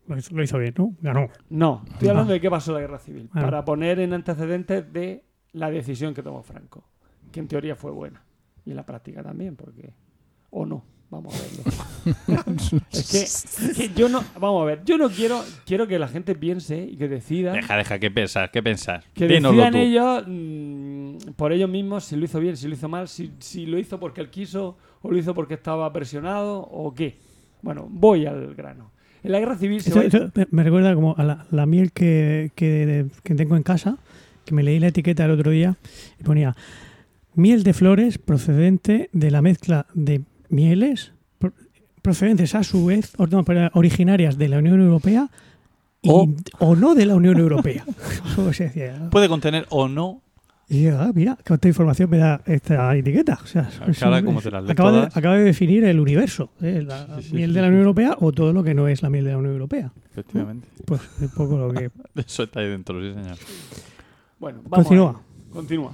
lo 0.09 0.19
hizo, 0.19 0.35
lo 0.35 0.43
hizo 0.43 0.59
bien, 0.59 0.75
¿no? 0.77 0.95
Ganó. 1.01 1.29
No, 1.51 1.85
estoy 1.93 2.09
Ah. 2.09 2.11
hablando 2.13 2.33
de 2.33 2.41
qué 2.41 2.51
pasó 2.51 2.71
en 2.73 2.75
la 2.77 2.81
guerra 2.81 2.99
civil, 2.99 3.29
Ah. 3.33 3.41
para 3.43 3.65
poner 3.65 4.01
en 4.01 4.13
antecedentes 4.13 4.93
de 4.93 5.25
la 5.53 5.71
decisión 5.71 6.15
que 6.15 6.23
tomó 6.23 6.43
Franco, 6.43 6.85
que 7.33 7.41
en 7.41 7.49
teoría 7.49 7.77
fue 7.77 7.91
buena 7.93 8.23
y 8.65 8.71
en 8.71 8.77
la 8.77 8.85
práctica 8.87 9.23
también, 9.23 9.57
porque 9.57 9.93
o 10.51 10.65
no, 10.67 10.85
vamos 11.11 11.35
a 11.35 11.43
verlo. 11.43 12.83
es, 12.91 13.73
que, 13.77 13.89
que 13.89 13.95
yo 13.95 14.09
no, 14.09 14.23
vamos 14.41 14.63
a 14.63 14.65
ver, 14.67 14.83
yo 14.85 14.97
no 14.99 15.09
quiero 15.11 15.43
quiero 15.67 15.87
que 15.87 15.99
la 15.99 16.09
gente 16.09 16.35
piense 16.35 16.83
y 16.85 16.97
que 16.97 17.09
decida 17.09 17.53
Deja, 17.53 17.77
deja, 17.77 17.99
¿qué 17.99 18.11
pensar? 18.11 18.51
¿Qué 18.51 18.63
pensar? 18.63 19.05
que 19.15 19.27
Dínoslo 19.27 19.63
decidan 19.63 19.73
tú. 19.73 19.79
ellos 19.79 20.25
mm, 20.27 21.33
por 21.37 21.53
ellos 21.53 21.69
mismos 21.71 22.05
si 22.05 22.17
lo 22.17 22.25
hizo 22.25 22.41
bien, 22.41 22.57
si 22.57 22.67
lo 22.69 22.75
hizo 22.75 22.89
mal, 22.89 23.09
si, 23.09 23.33
si 23.41 23.67
lo 23.67 23.79
hizo 23.79 23.99
porque 24.01 24.21
él 24.21 24.31
quiso 24.31 24.79
o 25.03 25.11
lo 25.11 25.17
hizo 25.19 25.35
porque 25.35 25.55
estaba 25.55 25.93
presionado 25.93 26.61
o 26.61 26.95
qué. 26.95 27.19
Bueno, 27.63 27.87
voy 27.91 28.25
al 28.27 28.55
grano. 28.55 28.93
En 29.23 29.33
la 29.33 29.41
guerra 29.41 29.57
civil 29.57 29.81
se 29.83 29.93
va- 29.93 30.05
esto 30.05 30.31
me- 30.51 30.63
recuerda 30.63 30.95
como 30.95 31.15
a 31.17 31.25
la, 31.25 31.47
la 31.51 31.67
miel 31.67 31.93
que, 31.93 32.51
que, 32.55 33.07
que 33.23 33.35
tengo 33.35 33.57
en 33.57 33.63
casa, 33.63 33.99
que 34.45 34.55
me 34.55 34.63
leí 34.63 34.79
la 34.79 34.89
etiqueta 34.89 35.25
el 35.25 35.33
otro 35.33 35.51
día 35.51 35.77
y 36.21 36.25
ponía 36.25 36.55
miel 37.35 37.63
de 37.63 37.73
flores 37.73 38.19
procedente 38.19 39.11
de 39.13 39.31
la 39.31 39.43
mezcla 39.43 39.87
de 39.95 40.23
mieles 40.49 41.13
pro- 41.39 41.53
procedentes 42.03 42.55
a 42.55 42.63
su 42.65 42.87
vez 42.87 43.13
or- 43.19 43.31
no, 43.31 43.45
pero 43.45 43.71
originarias 43.75 44.39
de 44.39 44.49
la 44.49 44.59
Unión 44.59 44.81
Europea 44.81 45.29
y, 46.01 46.11
O- 46.11 46.29
o 46.61 46.77
no 46.77 46.95
de 46.95 47.07
la 47.07 47.15
Unión 47.17 47.39
Europea. 47.39 47.85
Puede 49.11 49.29
contener 49.29 49.67
o 49.71 49.89
no. 49.89 50.23
Y 50.71 50.83
yo, 50.83 51.01
ah, 51.01 51.11
mira, 51.15 51.39
cuánta 51.47 51.67
información 51.69 52.11
me 52.11 52.19
da 52.19 52.43
esta 52.45 52.95
etiqueta. 52.95 53.39
O 53.43 53.47
sea, 53.47 53.71
es- 53.89 54.03
Ahora, 54.03 54.19
es- 54.19 54.25
como 54.25 54.43
te 54.43 54.51
las 54.51 54.63
lees 54.63 54.73
acaba, 54.73 54.93
de, 54.93 54.99
todas. 54.99 55.17
acaba 55.17 55.37
de 55.37 55.45
definir 55.45 55.85
el 55.85 55.99
universo, 55.99 56.51
¿eh? 56.61 56.83
la 56.87 57.07
Sí, 57.23 57.29
sí, 57.31 57.35
miel 57.37 57.51
sí, 57.51 57.55
de 57.55 57.63
la. 57.63 57.69
Unión 57.69 57.81
Europea 57.81 58.17
o 58.21 58.33
todo 58.33 58.53
lo 58.53 58.63
que 58.63 58.75
no 58.75 58.87
es 58.87 59.03
la 59.03 59.09
miel 59.09 59.25
de 59.25 59.31
la 59.33 59.39
Unión 59.39 59.55
Europea. 59.55 59.91
Efectivamente. 60.11 60.69
Pues 60.85 61.01
un 61.23 61.29
poco 61.31 61.57
lo 61.57 61.73
que... 61.73 61.91
Eso 62.17 62.43
está 62.43 62.61
ahí 62.61 62.69
dentro, 62.69 63.01
sí, 63.01 63.15
señor. 63.15 63.37
Bueno, 64.39 64.61
vamos 64.65 64.87
Continúa. 64.87 65.23
Continúa. 65.51 65.93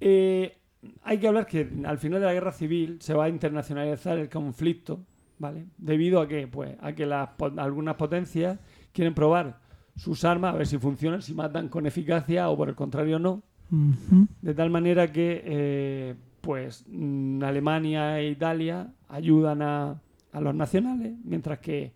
Eh, 0.00 0.54
hay 1.02 1.18
que 1.18 1.26
hablar 1.28 1.46
que 1.46 1.68
al 1.84 1.98
final 1.98 2.20
de 2.20 2.26
la 2.26 2.32
guerra 2.34 2.52
civil 2.52 2.98
se 3.00 3.14
va 3.14 3.24
a 3.24 3.28
internacionalizar 3.30 4.18
el 4.18 4.28
conflicto, 4.28 5.00
¿vale? 5.38 5.64
Debido 5.78 6.20
a 6.20 6.28
que, 6.28 6.46
pues, 6.46 6.76
a 6.80 6.92
que 6.92 7.06
las, 7.06 7.30
po- 7.30 7.52
algunas 7.56 7.96
potencias 7.96 8.58
quieren 8.92 9.14
probar 9.14 9.58
sus 9.96 10.24
armas, 10.24 10.54
a 10.54 10.58
ver 10.58 10.66
si 10.66 10.78
funcionan, 10.78 11.22
si 11.22 11.34
matan 11.34 11.68
con 11.68 11.86
eficacia 11.86 12.48
o 12.50 12.56
por 12.56 12.68
el 12.68 12.74
contrario 12.74 13.18
no. 13.18 13.42
De 13.70 14.54
tal 14.54 14.70
manera 14.70 15.12
que, 15.12 15.42
eh, 15.44 16.14
pues, 16.40 16.84
mm, 16.88 17.42
Alemania 17.42 18.20
e 18.20 18.30
Italia 18.30 18.92
ayudan 19.08 19.62
a, 19.62 20.00
a 20.32 20.40
los 20.40 20.54
nacionales, 20.54 21.14
mientras 21.24 21.58
que 21.58 21.92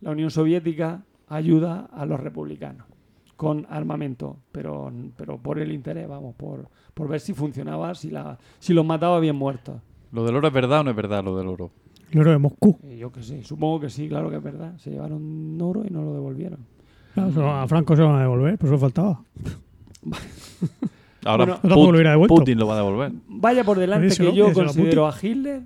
la 0.00 0.10
Unión 0.10 0.30
Soviética 0.30 1.04
ayuda 1.28 1.88
a 1.92 2.06
los 2.06 2.20
republicanos 2.20 2.86
con 3.36 3.66
armamento, 3.70 4.36
pero, 4.52 4.92
pero 5.16 5.38
por 5.38 5.58
el 5.58 5.72
interés, 5.72 6.06
vamos, 6.06 6.34
por, 6.34 6.68
por 6.92 7.08
ver 7.08 7.20
si 7.20 7.32
funcionaba, 7.32 7.94
si, 7.94 8.10
la, 8.10 8.38
si 8.58 8.74
los 8.74 8.84
mataba 8.84 9.18
bien 9.18 9.34
muertos. 9.34 9.80
¿Lo 10.12 10.26
del 10.26 10.36
oro 10.36 10.48
es 10.48 10.52
verdad 10.52 10.80
o 10.80 10.84
no 10.84 10.90
es 10.90 10.96
verdad 10.96 11.24
lo 11.24 11.34
del 11.38 11.48
oro? 11.48 11.70
El 12.10 12.20
oro 12.20 12.32
de 12.32 12.38
Moscú. 12.38 12.78
Eh, 12.82 12.98
yo 12.98 13.10
que 13.10 13.22
sé, 13.22 13.42
supongo 13.42 13.80
que 13.80 13.88
sí, 13.88 14.10
claro 14.10 14.28
que 14.28 14.36
es 14.36 14.42
verdad. 14.42 14.76
Se 14.76 14.90
llevaron 14.90 15.58
oro 15.62 15.84
y 15.86 15.90
no 15.90 16.02
lo 16.02 16.12
devolvieron. 16.12 16.66
Claro, 17.14 17.50
a 17.50 17.66
Franco 17.66 17.96
se 17.96 18.02
lo 18.02 18.08
van 18.08 18.16
a 18.18 18.22
devolver, 18.22 18.58
por 18.58 18.68
eso 18.68 18.78
faltaba. 18.78 19.22
Ahora 21.24 21.44
Bueno, 21.44 21.60
Put- 21.62 21.68
lo. 22.04 22.28
Putin 22.28 22.58
lo 22.58 22.66
va 22.66 22.74
a 22.74 22.76
devolver. 22.76 23.12
Vaya 23.28 23.64
por 23.64 23.78
delante 23.78 24.06
Díselo, 24.06 24.30
que 24.30 24.36
yo 24.36 24.46
díselo 24.48 24.62
a 24.62 24.66
considero 24.66 25.06
a 25.06 25.14
Hitler. 25.20 25.62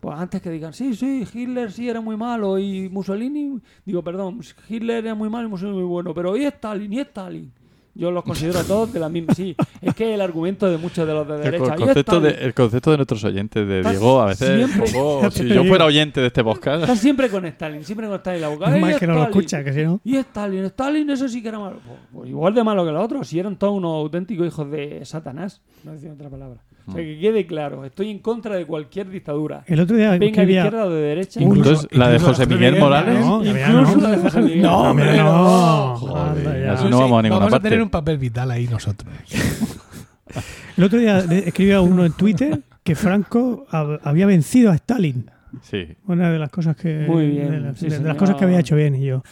Pues 0.00 0.18
antes 0.18 0.42
que 0.42 0.50
digan, 0.50 0.74
sí, 0.74 0.94
sí, 0.94 1.26
Hitler 1.32 1.72
sí 1.72 1.88
era 1.88 2.02
muy 2.02 2.16
malo 2.16 2.58
y 2.58 2.90
Mussolini, 2.90 3.58
digo, 3.86 4.02
perdón, 4.02 4.40
Hitler 4.68 5.02
era 5.02 5.14
muy 5.14 5.30
malo 5.30 5.48
y 5.48 5.50
Mussolini 5.50 5.78
muy 5.78 5.86
bueno, 5.86 6.12
pero 6.12 6.36
¿y 6.36 6.44
Stalin? 6.44 6.92
¿Y 6.92 6.98
Stalin? 7.00 7.50
Yo 7.96 8.10
los 8.10 8.24
considero 8.24 8.58
a 8.58 8.64
todos 8.64 8.92
de 8.92 8.98
la 8.98 9.08
misma. 9.08 9.34
Sí, 9.34 9.54
es 9.80 9.94
que 9.94 10.14
el 10.14 10.20
argumento 10.20 10.68
de 10.68 10.78
muchos 10.78 11.06
de 11.06 11.14
los 11.14 11.28
de 11.28 11.34
El, 11.36 11.42
derecha. 11.42 11.74
"¿Y 11.76 11.78
concepto 11.78 12.20
de, 12.20 12.28
Stalin?". 12.30 12.46
el 12.48 12.54
concepto 12.54 12.90
de 12.90 12.96
nuestros 12.96 13.24
oyentes 13.24 13.68
de 13.68 13.82
Diego, 13.82 14.20
a 14.20 14.26
veces 14.26 14.48
es 14.50 14.70
siempre- 14.70 14.92
poco- 14.92 15.30
Si 15.30 15.48
yo 15.48 15.64
fuera 15.64 15.84
oyente 15.84 16.20
de 16.20 16.26
este 16.26 16.42
podcast, 16.42 16.82
Están 16.82 16.96
siempre 16.98 17.28
con 17.30 17.44
Stalin, 17.46 17.84
siempre 17.84 18.06
con 18.08 18.16
Stalin 18.16 18.40
la. 18.40 18.48
Es 18.52 18.76
"¿Y 18.76 18.80
mal 18.80 18.98
que 18.98 19.06
no 19.06 19.12
lo 19.14 19.18
Stalin?". 19.20 19.38
escucha, 19.38 19.62
que 19.64 19.72
si 19.72 19.82
no. 19.84 20.00
Y 20.04 20.16
Stalin, 20.16 20.64
Stalin, 20.64 21.10
eso 21.10 21.28
sí 21.28 21.40
que 21.40 21.48
era 21.48 21.58
malo. 21.60 21.76
Pues, 21.86 21.98
pues 22.12 22.28
igual 22.30 22.54
de 22.54 22.64
malo 22.64 22.84
que 22.84 22.90
los 22.90 23.04
otros, 23.04 23.28
si 23.28 23.38
eran 23.38 23.56
todos 23.56 23.74
unos 23.74 23.92
auténticos 23.94 24.46
hijos 24.46 24.70
de 24.70 25.04
Satanás. 25.04 25.60
No 25.84 25.92
decía 25.92 26.12
otra 26.12 26.28
palabra. 26.28 26.60
O 26.86 26.92
sea, 26.92 27.02
que 27.02 27.18
quede 27.18 27.46
claro, 27.46 27.84
estoy 27.84 28.10
en 28.10 28.18
contra 28.18 28.56
de 28.56 28.66
cualquier 28.66 29.08
dictadura. 29.08 29.64
El 29.66 29.80
otro 29.80 29.96
día 29.96 30.10
Venga 30.18 30.44
de 30.44 30.52
izquierda 30.52 30.84
o 30.84 30.90
de 30.90 31.00
derecha. 31.00 31.40
Entonces, 31.40 31.88
la 31.92 32.08
de 32.08 32.14
incluso 32.16 32.34
José 32.34 32.46
Miguel 32.46 32.78
Morales. 32.78 33.20
No, 33.20 33.42
Incluso 33.44 33.96
no. 33.96 34.02
la 34.02 34.10
de 34.10 34.16
José 34.18 34.40
Miguel. 34.42 34.62
No, 34.62 34.78
hombre, 34.90 35.16
no. 35.16 35.96
Joder, 35.96 36.26
Anda 36.48 36.58
ya. 36.58 36.72
así 36.74 36.88
no 36.90 36.98
vamos 37.00 37.18
a 37.18 37.22
ninguna 37.22 37.38
vamos 37.40 37.54
a 37.54 37.60
tener 37.60 37.80
un 37.82 37.88
papel 37.90 38.18
vital 38.18 38.50
ahí 38.50 38.66
nosotros. 38.68 39.12
El 40.76 40.84
otro 40.84 40.98
día 40.98 41.18
escribía 41.20 41.80
uno 41.80 42.04
en 42.04 42.12
Twitter 42.12 42.60
que 42.82 42.94
Franco 42.94 43.66
hab- 43.70 44.00
había 44.02 44.26
vencido 44.26 44.70
a 44.70 44.74
Stalin. 44.74 45.30
Sí. 45.62 45.86
Una 46.06 46.30
de 46.32 46.38
las 46.38 46.50
cosas 46.50 46.76
que. 46.76 47.06
Muy 47.08 47.28
bien, 47.28 47.50
De, 47.50 47.60
las- 47.60 47.78
sí, 47.78 47.88
de 47.88 48.00
las 48.00 48.16
cosas 48.16 48.36
que 48.36 48.44
había 48.44 48.58
hecho 48.58 48.74
bien. 48.76 48.94
Y 48.96 49.04
yo. 49.06 49.22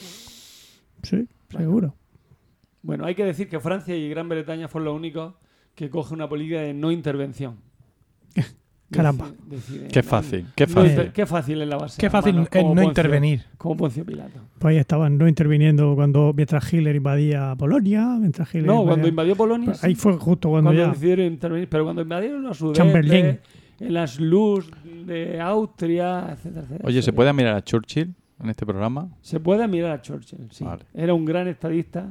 Sí, 1.03 1.27
seguro. 1.51 1.95
Bueno, 2.83 3.05
hay 3.05 3.15
que 3.15 3.25
decir 3.25 3.49
que 3.49 3.61
Francia 3.61 3.95
y 3.97 4.09
Gran 4.09 4.29
Bretaña 4.29 4.69
fueron 4.69 4.87
los 4.87 4.97
únicos 4.97 5.35
que 5.75 5.91
cogen 5.91 6.17
una 6.17 6.29
política 6.29 6.61
de 6.61 6.75
no 6.75 6.91
intervención. 6.93 7.57
Caramba. 8.91 9.31
Qué 9.91 10.03
no- 10.03 10.09
fácil, 10.09 10.47
qué 10.55 10.67
fácil. 10.67 11.13
qué 11.13 11.25
fácil 11.27 11.63
es 11.63 11.69
la 11.69 11.79
base. 11.79 11.99
Qué 11.99 12.11
fácil 12.11 12.31
hermano, 12.37 12.49
es 12.53 12.63
no 12.63 12.69
Poncio- 12.75 12.89
intervenir. 12.89 13.43
Como 13.57 13.77
Poncio 13.79 14.05
Pilato. 14.05 14.39
Pues 14.59 14.73
ahí 14.73 14.79
estaban 14.79 15.17
no 15.17 15.27
interviniendo 15.27 15.95
cuando 15.95 16.33
mientras 16.37 16.71
Hitler 16.71 16.95
invadía 16.97 17.55
Polonia. 17.57 18.07
Mientras 18.21 18.49
Hitler 18.55 18.67
No, 18.67 18.85
cuando 18.85 19.09
invadió 19.09 19.35
Polonia. 19.35 19.67
Pues 19.67 19.83
ahí 19.85 19.95
fue 19.95 20.13
justo 20.19 20.51
cuando, 20.51 20.69
cuando 20.69 20.83
ya. 20.85 20.93
decidieron 20.93 21.25
intervenir, 21.27 21.69
pero 21.71 21.85
cuando 21.85 22.03
invadieron 22.03 22.43
los 22.43 22.59
Sudeste, 22.59 22.83
Chamberlain. 22.83 23.41
en 23.81 23.95
las 23.95 24.21
Luz 24.21 24.71
de 25.07 25.41
Austria, 25.41 26.29
etcétera, 26.33 26.61
etcétera. 26.65 26.87
Oye, 26.87 27.01
¿se 27.01 27.13
puede 27.15 27.33
mirar 27.33 27.57
a 27.57 27.65
Churchill 27.65 28.15
en 28.43 28.51
este 28.51 28.67
programa? 28.67 29.09
Se 29.23 29.41
puede 29.41 29.67
mirar 29.69 29.93
a 29.93 30.03
Churchill, 30.03 30.49
sí. 30.51 30.65
Vale. 30.65 30.85
Era 30.93 31.15
un 31.15 31.25
gran 31.25 31.49
estadista 31.49 32.11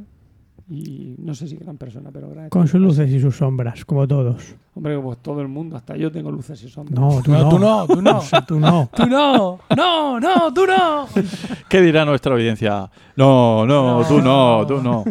y 0.74 1.16
no 1.20 1.36
sé 1.36 1.48
si 1.50 1.58
gran 1.58 1.78
persona, 1.78 2.10
pero 2.14 2.30
gran 2.30 2.48
Con 2.50 2.66
sus 2.68 2.80
luces 2.80 3.10
y 3.12 3.20
sus 3.20 3.36
sombras, 3.36 3.84
como 3.84 4.08
todos. 4.08 4.56
Hombre, 4.74 4.98
pues 5.00 5.18
todo 5.22 5.42
el 5.42 5.50
mundo, 5.50 5.76
hasta 5.76 5.98
yo 5.98 6.10
tengo 6.12 6.32
luces 6.32 6.64
y 6.64 6.70
sombras. 6.70 6.98
No, 6.98 7.22
tú 7.22 7.32
No, 7.32 7.50
tú 7.50 7.60
no, 7.60 7.88
tú 7.88 8.02
no. 8.02 8.22
Tú 8.48 8.60
no. 8.60 8.90
Tú 8.96 9.06
no, 9.08 9.60
no, 9.76 10.20
no, 10.20 10.54
tú 10.54 10.66
no. 10.66 11.08
¿Qué 11.70 11.82
dirá 11.82 12.06
nuestra 12.06 12.34
audiencia? 12.34 12.90
No, 13.18 13.66
no, 13.66 14.00
No. 14.02 14.08
tú 14.08 14.22
no, 14.22 14.66
tú 14.66 14.82
no. 14.82 15.04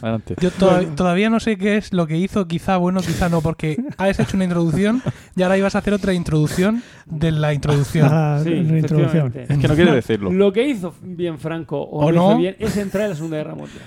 Adelante. 0.00 0.34
Yo 0.40 0.50
todav- 0.50 0.94
todavía 0.94 1.28
no 1.28 1.38
sé 1.38 1.58
qué 1.58 1.76
es 1.76 1.92
lo 1.92 2.06
que 2.06 2.16
hizo, 2.16 2.48
quizá 2.48 2.78
bueno, 2.78 3.00
quizá 3.02 3.28
no, 3.28 3.42
porque 3.42 3.76
has 3.98 4.18
hecho 4.18 4.38
una 4.38 4.44
introducción 4.44 5.02
y 5.36 5.42
ahora 5.42 5.58
ibas 5.58 5.74
a 5.74 5.78
hacer 5.80 5.92
otra 5.92 6.14
introducción 6.14 6.82
de 7.04 7.30
la 7.32 7.52
introducción. 7.52 8.08
Ah, 8.10 8.40
Sí, 8.42 8.48
reintroducción. 8.48 9.26
efectivamente. 9.26 9.52
Es 9.52 9.58
que 9.58 9.68
no 9.68 9.74
quiere 9.74 9.92
decirlo. 9.92 10.32
Lo 10.32 10.50
que 10.54 10.66
hizo 10.66 10.94
bien 11.02 11.38
Franco 11.38 11.78
o, 11.82 12.06
¿O 12.06 12.10
no, 12.12 12.16
no? 12.22 12.30
hizo 12.30 12.38
bien 12.38 12.56
es 12.58 12.74
entrar 12.78 13.04
en 13.04 13.10
la 13.10 13.16
Segunda 13.16 13.36
Guerra 13.36 13.54
Mundial. 13.54 13.82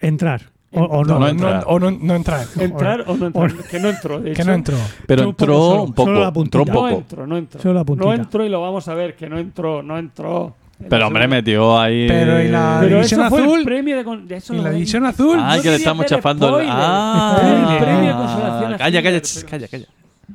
Entrar. 0.00 0.42
O, 0.72 0.82
o 0.82 1.04
No, 1.04 1.14
no. 1.14 1.14
no 1.14 1.18
no, 1.20 1.28
entrar. 1.28 1.64
o 1.66 1.78
no, 1.80 1.90
no 1.90 2.14
entrar. 2.14 2.46
Entrar 2.60 3.04
o 3.08 3.16
no 3.16 3.26
entrar. 3.26 3.52
que 3.70 3.80
no 3.80 3.88
entró, 3.88 4.18
de 4.20 4.32
Que 4.32 4.40
hecho. 4.42 4.44
no 4.50 4.54
entró. 4.54 4.76
Pero 5.06 5.22
poco 5.24 5.30
entró 5.30 5.54
solo, 5.54 5.82
un 5.82 5.92
poco. 5.94 6.08
solo 6.08 6.20
la 6.20 6.26
entró 6.28 6.40
un 6.40 6.44
puntita. 6.50 6.58
No 6.64 6.72
poco. 6.72 6.88
entró, 6.88 7.26
no 7.26 7.36
entró. 7.36 7.60
Solo 7.60 7.74
la. 7.74 7.84
No 7.96 8.12
entró 8.14 8.44
y 8.44 8.48
lo 8.48 8.60
vamos 8.60 8.86
a 8.88 8.94
ver, 8.94 9.16
que 9.16 9.28
no 9.28 9.38
entró, 9.38 9.82
no 9.82 9.98
entró. 9.98 10.54
En 10.78 10.88
Pero 10.88 11.08
hombre, 11.08 11.26
metió 11.28 11.78
ahí. 11.78 12.06
Pero 12.08 12.40
¿y 12.42 12.48
la- 12.48 12.78
Pero 12.80 12.96
división 12.96 13.20
eso 13.22 13.28
fue 13.30 13.42
azul? 13.42 13.58
el 13.58 13.64
premio 13.64 13.96
de... 13.98 14.04
con- 14.04 14.26
de 14.28 14.36
eso 14.36 14.54
Y 14.54 14.58
la 14.62 14.70
división 14.70 15.04
azul. 15.04 15.38
Ay, 15.42 15.58
No 15.58 15.62
que 15.64 15.68
le 15.70 15.76
estamos 15.76 16.06
chafando. 16.06 16.46
el- 16.46 16.52
spoiler. 16.66 16.72
Ah, 16.74 17.38
El 17.72 17.78
premio 17.84 18.06
de 18.08 18.12
consolación 18.14 18.78
calla, 18.78 19.02
calla, 19.02 19.20
ch, 19.20 19.34
pero- 19.34 19.48
calla, 19.50 19.68
calla. 19.68 19.86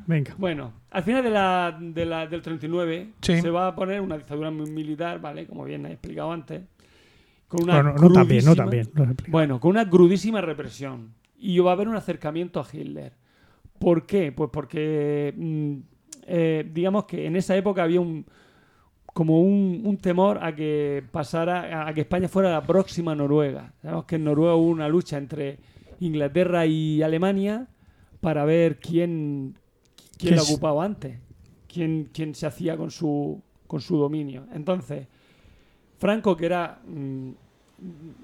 Venga. 0.05 0.33
Bueno, 0.37 0.73
al 0.91 1.03
final 1.03 1.23
de 1.23 1.29
la, 1.31 1.75
de 1.79 2.05
la- 2.05 2.27
del 2.27 2.41
39 2.41 3.07
Sí. 3.21 3.41
se 3.41 3.49
va 3.49 3.67
a 3.69 3.75
poner 3.75 4.01
una 4.01 4.17
dictadura 4.17 4.51
mi- 4.51 4.69
militar, 4.69 5.19
¿vale? 5.21 5.47
Como 5.47 5.63
bien 5.63 5.85
he 5.85 5.93
explicado 5.93 6.31
antes. 6.31 6.61
Con 7.47 7.63
una 7.63 7.81
Bueno, 7.81 7.95
no 7.99 8.11
tan 8.11 8.27
bien, 8.27 8.45
no 8.45 8.55
tan 8.55 8.69
bien. 8.69 8.81
explicado. 8.84 9.15
Bueno, 9.27 9.59
con 9.59 9.72
una 9.72 9.89
crudísima 9.89 10.41
represión. 10.41 11.13
Y 11.38 11.59
va 11.59 11.72
a 11.72 11.73
haber 11.73 11.88
un 11.88 11.95
acercamiento 11.95 12.59
a 12.59 12.65
Hitler. 12.72 13.13
¿Por 13.80 14.05
qué? 14.05 14.31
Pues 14.31 14.49
porque, 14.51 15.34
mm, 15.35 15.76
eh, 16.27 16.69
digamos 16.73 17.05
que 17.05 17.26
en 17.26 17.35
esa 17.35 17.55
época 17.55 17.84
había 17.84 18.01
un 18.01 18.26
como 19.15 19.39
un, 19.41 19.84
un 19.85 19.95
temor 19.95 20.43
a 20.43 20.53
que 20.53 21.01
pasara, 21.09 21.88
a 21.88 21.93
que 21.93 22.01
España 22.01 22.27
fuera 22.27 22.51
la 22.51 22.61
próxima 22.61 23.15
Noruega. 23.15 23.72
Sabemos 23.81 24.03
que 24.03 24.17
en 24.17 24.26
Noruega 24.26 24.55
hubo 24.55 24.67
una 24.67 24.89
lucha 24.89 25.17
entre 25.17 25.57
Inglaterra 26.01 26.65
y 26.65 27.01
Alemania 27.01 27.67
para 28.19 28.43
ver 28.43 28.77
quién, 28.77 29.57
quién 30.17 30.31
¿Qué 30.31 30.35
la 30.35 30.43
ocupaba 30.43 30.84
antes, 30.84 31.17
quién, 31.72 32.09
quién 32.11 32.35
se 32.35 32.45
hacía 32.45 32.76
con 32.76 32.91
su, 32.91 33.41
con 33.67 33.80
su 33.80 33.95
dominio. 33.97 34.47
Entonces, 34.53 35.07
Franco, 36.06 36.38
que 36.38 36.45
era, 36.45 36.80
mm, 36.88 37.30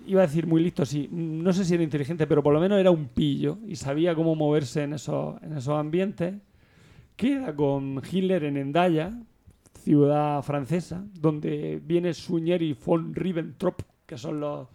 iba 0.06 0.22
a 0.22 0.28
decir 0.28 0.46
muy 0.46 0.62
listo, 0.62 0.86
sí, 0.86 1.10
no 1.12 1.52
sé 1.52 1.66
si 1.66 1.74
era 1.74 1.82
inteligente, 1.82 2.28
pero 2.28 2.44
por 2.44 2.54
lo 2.54 2.60
menos 2.60 2.80
era 2.80 2.92
un 2.92 3.08
pillo 3.08 3.58
y 3.66 3.76
sabía 3.76 4.14
cómo 4.14 4.36
moverse 4.36 4.84
en 4.84 4.94
esos, 4.94 5.42
en 5.42 5.58
esos 5.58 5.80
ambientes, 5.80 6.36
queda 7.16 7.56
con 7.56 8.00
Hitler 8.08 8.44
en 8.44 8.58
Endaya, 8.58 9.20
ciudad 9.80 10.44
francesa, 10.44 11.04
donde 11.20 11.82
viene 11.84 12.14
Suñer 12.14 12.62
y 12.62 12.74
von 12.74 13.16
Ribbentrop, 13.16 13.82
que 14.06 14.16
son 14.16 14.40
los 14.40 14.68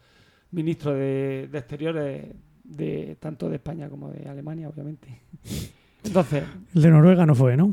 ministros 0.50 0.94
de, 0.94 1.48
de 1.48 1.58
exteriores 1.58 2.24
de 2.64 3.16
tanto 3.20 3.48
de 3.48 3.54
España 3.54 3.88
como 3.88 4.10
de 4.10 4.28
Alemania, 4.28 4.68
obviamente. 4.68 5.20
Entonces, 6.02 6.42
El 6.74 6.82
de 6.82 6.90
Noruega 6.90 7.24
no 7.24 7.36
fue, 7.36 7.56
¿no? 7.56 7.72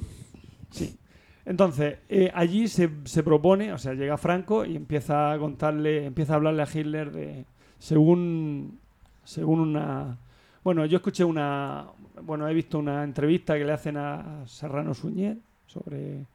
Sí. 0.69 0.95
Entonces, 1.45 1.97
eh, 2.07 2.31
allí 2.33 2.67
se, 2.67 2.89
se 3.03 3.21
propone, 3.23 3.73
o 3.73 3.77
sea, 3.77 3.93
llega 3.93 4.17
Franco 4.17 4.65
y 4.65 4.75
empieza 4.75 5.33
a 5.33 5.37
contarle, 5.37 6.05
empieza 6.05 6.33
a 6.33 6.35
hablarle 6.37 6.63
a 6.63 6.67
Hitler 6.73 7.11
de, 7.11 7.45
según, 7.79 8.79
según 9.25 9.59
una, 9.59 10.17
bueno, 10.63 10.85
yo 10.85 10.97
escuché 10.97 11.25
una, 11.25 11.85
bueno, 12.21 12.47
he 12.47 12.53
visto 12.53 12.79
una 12.79 13.03
entrevista 13.03 13.57
que 13.57 13.65
le 13.65 13.73
hacen 13.73 13.97
a 13.97 14.43
Serrano 14.45 14.93
Suñer 14.93 15.37
sobre, 15.67 16.25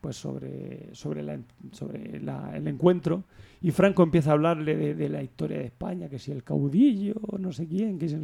pues 0.00 0.16
sobre, 0.16 0.92
sobre, 0.92 1.22
la, 1.22 1.38
sobre 1.70 2.16
el 2.16 2.66
encuentro 2.66 3.22
y 3.60 3.70
Franco 3.70 4.02
empieza 4.02 4.30
a 4.30 4.32
hablarle 4.32 4.76
de, 4.76 4.94
de 4.96 5.08
la 5.08 5.22
historia 5.22 5.58
de 5.58 5.66
España, 5.66 6.08
que 6.08 6.18
si 6.18 6.32
el 6.32 6.42
caudillo, 6.42 7.14
no 7.38 7.52
sé 7.52 7.68
quién, 7.68 7.96
que 7.96 8.08
si, 8.08 8.16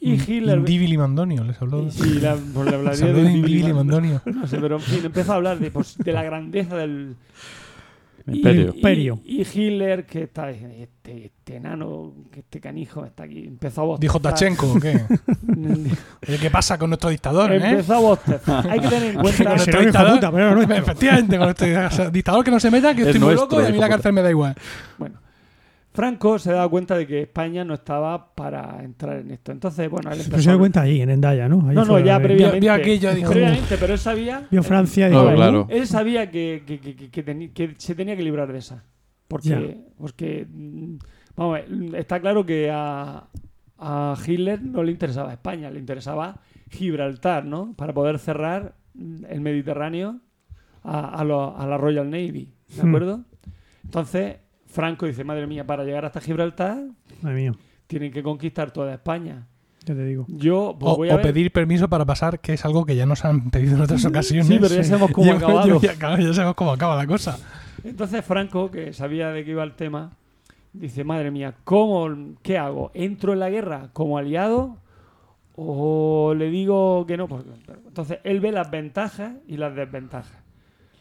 y 0.00 0.12
Hitler, 0.14 0.58
Indíbil 0.58 0.92
y 0.94 0.96
Mandonio, 0.98 1.44
les 1.44 1.60
habló. 1.60 1.82
y 1.82 1.90
si 1.90 2.20
la, 2.20 2.36
pues 2.54 2.68
le 2.70 2.76
hablaría 2.76 3.06
de 3.06 3.12
de 3.12 3.20
Indíbil 3.20 3.36
Indíbil 3.36 3.66
y 3.66 3.70
y 3.70 3.72
Mandonio. 3.74 4.22
no 4.26 4.46
sé, 4.46 4.58
pero 4.58 4.76
en 4.76 4.82
fin, 4.82 5.00
empezó 5.04 5.32
a 5.32 5.36
hablar 5.36 5.58
de, 5.58 5.70
pues, 5.70 5.96
de 5.98 6.12
la 6.12 6.22
grandeza 6.22 6.76
del 6.76 7.16
Imperio. 8.26 8.72
Y, 8.74 8.76
Imperio. 8.76 9.20
y 9.24 9.40
Hitler, 9.42 10.04
que 10.06 10.22
está 10.24 10.50
este, 10.50 11.26
este 11.26 11.56
enano, 11.56 12.12
que 12.30 12.40
este 12.40 12.60
canijo 12.60 13.04
está 13.04 13.24
aquí, 13.24 13.44
empezó 13.46 13.80
a 13.80 13.84
bostezar. 13.86 14.00
Dijo 14.02 14.20
Tachenko, 14.20 14.72
¿o 14.72 14.78
qué? 14.80 15.00
Oye, 16.28 16.38
¿Qué 16.38 16.50
pasa 16.50 16.78
con 16.78 16.90
nuestro 16.90 17.10
dictador, 17.10 17.50
eh? 17.52 17.56
empezó 17.56 17.94
a 17.94 18.00
bostezar. 18.00 18.68
Hay 18.70 18.78
que 18.80 18.88
tener 18.88 19.14
en 19.14 19.14
cuenta. 19.20 19.44
Con 19.44 19.54
nuestro 19.56 19.80
dictador- 19.82 20.14
puta, 20.16 20.32
pero 20.32 20.54
no. 20.54 20.62
Efectivamente, 20.74 21.38
con 21.38 21.46
nuestro 21.46 22.10
dictador 22.10 22.44
que 22.44 22.50
no 22.50 22.60
se 22.60 22.70
meta, 22.70 22.94
que 22.94 23.02
Es 23.02 23.06
estoy 23.08 23.20
muy 23.20 23.34
nuestro 23.34 23.58
loco 23.58 23.62
y 23.62 23.70
a 23.70 23.72
mí 23.74 23.78
la 23.78 23.88
cárcel 23.88 24.12
me 24.12 24.22
da 24.22 24.30
igual. 24.30 24.54
Bueno, 24.98 25.18
Franco 25.92 26.38
se 26.38 26.52
daba 26.52 26.68
cuenta 26.68 26.96
de 26.96 27.06
que 27.06 27.22
España 27.22 27.64
no 27.64 27.74
estaba 27.74 28.32
para 28.34 28.82
entrar 28.84 29.18
en 29.18 29.32
esto. 29.32 29.50
Entonces, 29.50 29.90
bueno, 29.90 30.10
él 30.10 30.18
Pero 30.18 30.24
empezó 30.26 30.42
se 30.42 30.48
a- 30.50 30.52
dio 30.52 30.58
cuenta 30.60 30.82
allí, 30.82 31.00
en 31.02 31.10
Endaya, 31.10 31.48
¿no? 31.48 31.68
Ahí 31.68 31.74
No, 31.74 31.84
no, 31.84 31.98
ya 31.98 32.20
previamente. 32.20 32.60
vio 32.60 32.72
aquello 32.72 33.10
y 33.12 33.14
dijo, 33.16 33.30
previamente, 33.32 33.76
pero 33.76 33.92
él 33.94 33.98
sabía. 33.98 34.46
Vio 34.50 34.62
Francia 34.62 35.08
y 35.08 35.12
No, 35.12 35.22
dijo, 35.24 35.34
claro. 35.34 35.66
Él 35.68 35.86
sabía 35.88 36.30
que, 36.30 36.62
que- 36.64 36.78
que- 36.78 36.94
que- 36.94 37.10
que 37.10 37.24
teni- 37.26 37.52
que 37.52 37.74
se 37.78 37.94
tenía 37.96 38.16
que 38.16 38.22
librar 38.22 38.52
de 38.52 38.58
esa. 38.58 38.84
Porque, 39.26 39.78
porque 39.98 40.46
mm, 40.48 40.94
vamos 41.36 41.54
ver, 41.54 41.94
está 41.96 42.20
claro 42.20 42.44
que 42.46 42.70
a, 42.72 43.24
a 43.78 44.16
Hitler 44.26 44.62
no 44.62 44.82
le 44.84 44.92
interesaba 44.92 45.32
España, 45.32 45.70
le 45.70 45.78
interesaba 45.80 46.40
Gibraltar, 46.70 47.44
¿no? 47.44 47.74
Para 47.76 47.92
poder 47.92 48.18
cerrar 48.20 48.74
mm, 48.94 49.24
el 49.28 49.40
Mediterráneo 49.40 50.20
a, 50.84 51.18
a 51.20 51.24
lo- 51.24 51.56
a 51.56 51.66
la 51.66 51.76
Royal 51.78 52.08
Navy, 52.10 52.52
¿de 52.76 52.82
Hmm. 52.82 52.88
acuerdo? 52.88 53.24
Entonces, 53.84 54.36
Franco 54.70 55.06
dice, 55.06 55.24
madre 55.24 55.46
mía, 55.46 55.66
para 55.66 55.84
llegar 55.84 56.04
hasta 56.04 56.20
Gibraltar 56.20 56.78
Madre 57.22 57.36
mía, 57.36 57.52
tienen 57.86 58.12
que 58.12 58.22
conquistar 58.22 58.70
toda 58.70 58.94
España. 58.94 59.46
ya 59.84 59.94
te 59.94 60.04
digo. 60.04 60.26
Yo 60.28 60.76
pues, 60.78 60.92
O, 60.92 60.96
voy 60.96 61.10
a 61.10 61.14
o 61.14 61.16
ver- 61.16 61.26
pedir 61.26 61.52
permiso 61.52 61.88
para 61.88 62.04
pasar, 62.06 62.40
que 62.40 62.52
es 62.54 62.64
algo 62.64 62.84
que 62.86 62.94
ya 62.96 63.04
nos 63.06 63.24
han 63.24 63.50
pedido 63.50 63.76
en 63.76 63.82
otras 63.82 64.04
ocasiones. 64.04 64.46
Sí, 64.46 64.58
pero 64.60 64.74
ya 64.74 64.84
sabemos 64.84 65.10
cómo 65.12 65.32
acabado. 65.32 65.80
ya- 65.80 65.94
ya 66.18 66.32
sabemos 66.32 66.54
cómo 66.54 66.72
acaba 66.72 66.96
la 66.96 67.06
cosa. 67.06 67.38
Entonces 67.82 68.24
Franco, 68.24 68.70
que 68.70 68.92
sabía 68.92 69.30
de 69.30 69.44
qué 69.44 69.50
iba 69.52 69.64
el 69.64 69.72
tema, 69.74 70.12
dice, 70.72 71.02
madre 71.02 71.30
mía, 71.30 71.54
¿cómo, 71.64 72.34
¿qué 72.42 72.58
hago? 72.58 72.90
¿Entro 72.94 73.32
en 73.32 73.40
la 73.40 73.50
guerra 73.50 73.88
como 73.92 74.18
aliado 74.18 74.76
o 75.56 76.34
le 76.36 76.48
digo 76.50 77.04
que 77.06 77.16
no? 77.16 77.26
Pues, 77.26 77.44
entonces 77.86 78.18
él 78.24 78.40
ve 78.40 78.52
las 78.52 78.70
ventajas 78.70 79.32
y 79.48 79.56
las 79.56 79.74
desventajas. 79.74 80.38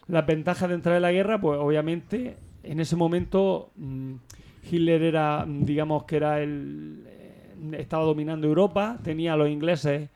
Las 0.07 0.25
ventajas 0.25 0.69
de 0.69 0.75
entrar 0.75 0.95
en 0.95 1.03
la 1.03 1.11
guerra, 1.11 1.39
pues 1.39 1.59
obviamente 1.61 2.37
en 2.71 2.79
ese 2.79 2.95
momento 2.95 3.71
mm, 3.77 4.13
Hitler 4.71 5.01
era, 5.03 5.45
mm, 5.45 5.65
digamos 5.65 6.03
que 6.03 6.15
era 6.17 6.41
el... 6.41 7.03
eh, 7.07 7.77
estaba 7.79 8.03
dominando 8.05 8.47
Europa, 8.47 8.97
tenía 9.03 9.33
a 9.33 9.37
los 9.37 9.49
ingleses 9.49 10.09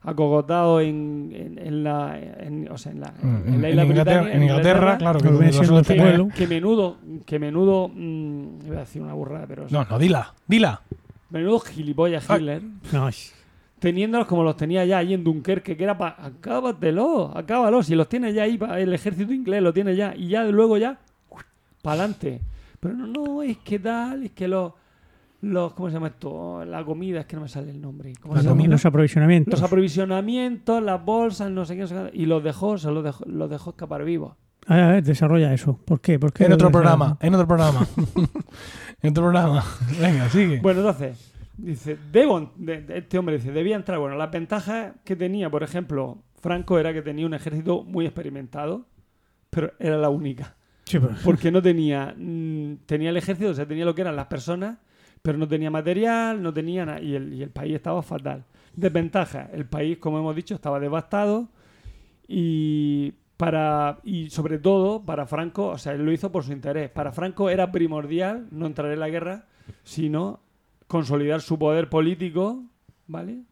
acogotados 0.00 0.82
en, 0.82 1.32
en, 1.34 1.58
en 1.58 1.84
la, 1.84 2.18
en- 2.18 2.68
o 2.70 2.78
sea, 2.78 2.92
en 2.92 3.00
la, 3.00 3.12
En, 3.22 3.54
en 3.54 3.60
la 3.62 3.68
en 3.68 3.72
isla 3.72 3.84
Inglaterra, 3.84 4.32
en 4.32 4.42
Inglaterra, 4.42 4.98
claro, 4.98 5.18
que 5.20 5.24
Lo 5.30 5.38
que 5.38 5.44
que 6.34 6.46
menudo, 6.46 6.96
que 7.26 7.38
menudo, 7.38 7.88
mm, 7.92 8.66
iba 8.66 8.76
a 8.76 8.80
decir 8.80 9.02
una 9.02 9.12
burrada, 9.14 9.46
pero 9.46 9.66
No, 9.70 9.84
no, 9.84 9.98
dila, 9.98 10.34
dila. 10.46 10.80
menudo 11.30 11.58
gilipollas. 11.60 12.28
Hitler, 12.30 12.62
Ay, 12.92 13.12
teniéndolos 13.80 14.26
como 14.28 14.42
los 14.44 14.56
tenía 14.56 14.84
ya 14.84 14.98
ahí 14.98 15.14
en 15.14 15.24
Dunkerque, 15.24 15.76
que 15.76 15.84
era 15.84 15.98
para, 15.98 16.24
acábatelo, 16.26 17.36
acábalo, 17.36 17.82
si 17.82 17.94
los 17.94 18.08
tiene 18.08 18.32
ya 18.32 18.44
ahí, 18.44 18.56
pa- 18.56 18.78
el 18.80 18.92
ejército 18.94 19.32
inglés 19.32 19.62
lo 19.62 19.72
tiene 19.72 19.94
ya, 19.96 20.14
y 20.16 20.28
ya 20.28 20.44
luego 20.44 20.78
ya, 20.78 20.98
para 21.82 22.00
adelante. 22.00 22.40
Pero 22.80 22.94
no, 22.94 23.06
no, 23.06 23.42
es 23.42 23.58
que 23.58 23.78
tal, 23.78 24.24
es 24.24 24.32
que 24.32 24.46
los, 24.48 24.72
los, 25.40 25.72
¿cómo 25.74 25.88
se 25.88 25.94
llama 25.94 26.08
esto? 26.08 26.64
La 26.64 26.84
comida, 26.84 27.20
es 27.20 27.26
que 27.26 27.36
no 27.36 27.42
me 27.42 27.48
sale 27.48 27.70
el 27.70 27.80
nombre. 27.80 28.12
¿Cómo 28.20 28.34
La 28.34 28.40
se 28.40 28.46
llama? 28.46 28.56
comida. 28.56 28.70
los 28.72 28.86
aprovisionamientos. 28.86 29.52
Los 29.52 29.62
aprovisionamientos, 29.62 30.82
las 30.82 31.04
bolsas, 31.04 31.50
no 31.50 31.64
sé 31.64 31.74
qué, 31.74 31.80
no 31.82 31.86
sé 31.88 31.94
qué, 31.94 32.10
y 32.18 32.26
los 32.26 32.42
dejó, 32.44 32.78
se 32.78 32.90
los 32.90 33.02
dejó, 33.02 33.24
los 33.26 33.50
dejó 33.50 33.70
escapar 33.70 34.04
vivos. 34.04 34.34
A 34.66 34.74
ver, 34.76 34.84
a 34.84 34.88
ver, 34.92 35.02
desarrolla 35.04 35.52
eso. 35.54 35.78
¿Por 35.84 36.00
qué? 36.00 36.18
¿Por 36.18 36.32
qué 36.32 36.44
En 36.44 36.52
otro 36.52 36.70
programa, 36.70 37.16
en 37.20 37.34
otro 37.34 37.46
programa. 37.46 37.86
en 39.02 39.10
otro 39.10 39.22
programa. 39.24 39.64
Venga, 40.00 40.28
sigue. 40.28 40.60
Bueno, 40.60 40.80
entonces, 40.80 41.32
dice, 41.56 41.96
debo, 42.12 42.52
de- 42.56 42.82
de- 42.82 42.98
este 42.98 43.18
hombre 43.18 43.36
dice, 43.38 43.50
debía 43.50 43.76
entrar. 43.76 43.98
Bueno, 43.98 44.16
las 44.16 44.30
ventajas 44.30 44.92
que 45.04 45.16
tenía, 45.16 45.48
por 45.50 45.62
ejemplo, 45.62 46.18
Franco 46.40 46.78
era 46.78 46.92
que 46.92 47.02
tenía 47.02 47.24
un 47.26 47.34
ejército 47.34 47.82
muy 47.82 48.04
experimentado, 48.04 48.86
pero 49.50 49.72
era 49.78 49.96
la 49.96 50.10
única. 50.10 50.54
Porque 51.24 51.50
no 51.50 51.62
tenía, 51.62 52.14
mm, 52.16 52.76
tenía 52.86 53.10
el 53.10 53.16
ejército, 53.16 53.50
o 53.50 53.54
sea, 53.54 53.66
tenía 53.66 53.84
lo 53.84 53.94
que 53.94 54.02
eran 54.02 54.16
las 54.16 54.26
personas, 54.26 54.78
pero 55.22 55.38
no 55.38 55.48
tenía 55.48 55.70
material, 55.70 56.42
no 56.42 56.52
tenía 56.52 56.86
nada, 56.86 57.00
y 57.00 57.14
el, 57.14 57.34
y 57.34 57.42
el 57.42 57.50
país 57.50 57.74
estaba 57.74 58.02
fatal. 58.02 58.44
Desventaja, 58.74 59.50
el 59.52 59.66
país, 59.66 59.98
como 59.98 60.18
hemos 60.18 60.34
dicho, 60.36 60.54
estaba 60.54 60.78
devastado 60.78 61.48
y 62.26 63.14
para 63.36 64.00
y 64.02 64.30
sobre 64.30 64.58
todo 64.58 65.04
para 65.04 65.26
Franco, 65.26 65.68
o 65.68 65.78
sea, 65.78 65.92
él 65.92 66.04
lo 66.04 66.12
hizo 66.12 66.30
por 66.30 66.44
su 66.44 66.52
interés. 66.52 66.90
Para 66.90 67.12
Franco 67.12 67.48
era 67.50 67.72
primordial 67.72 68.48
no 68.50 68.66
entrar 68.66 68.92
en 68.92 69.00
la 69.00 69.08
guerra, 69.08 69.46
sino 69.84 70.40
consolidar 70.86 71.40
su 71.40 71.58
poder 71.58 71.88
político, 71.88 72.64
¿vale? 73.06 73.42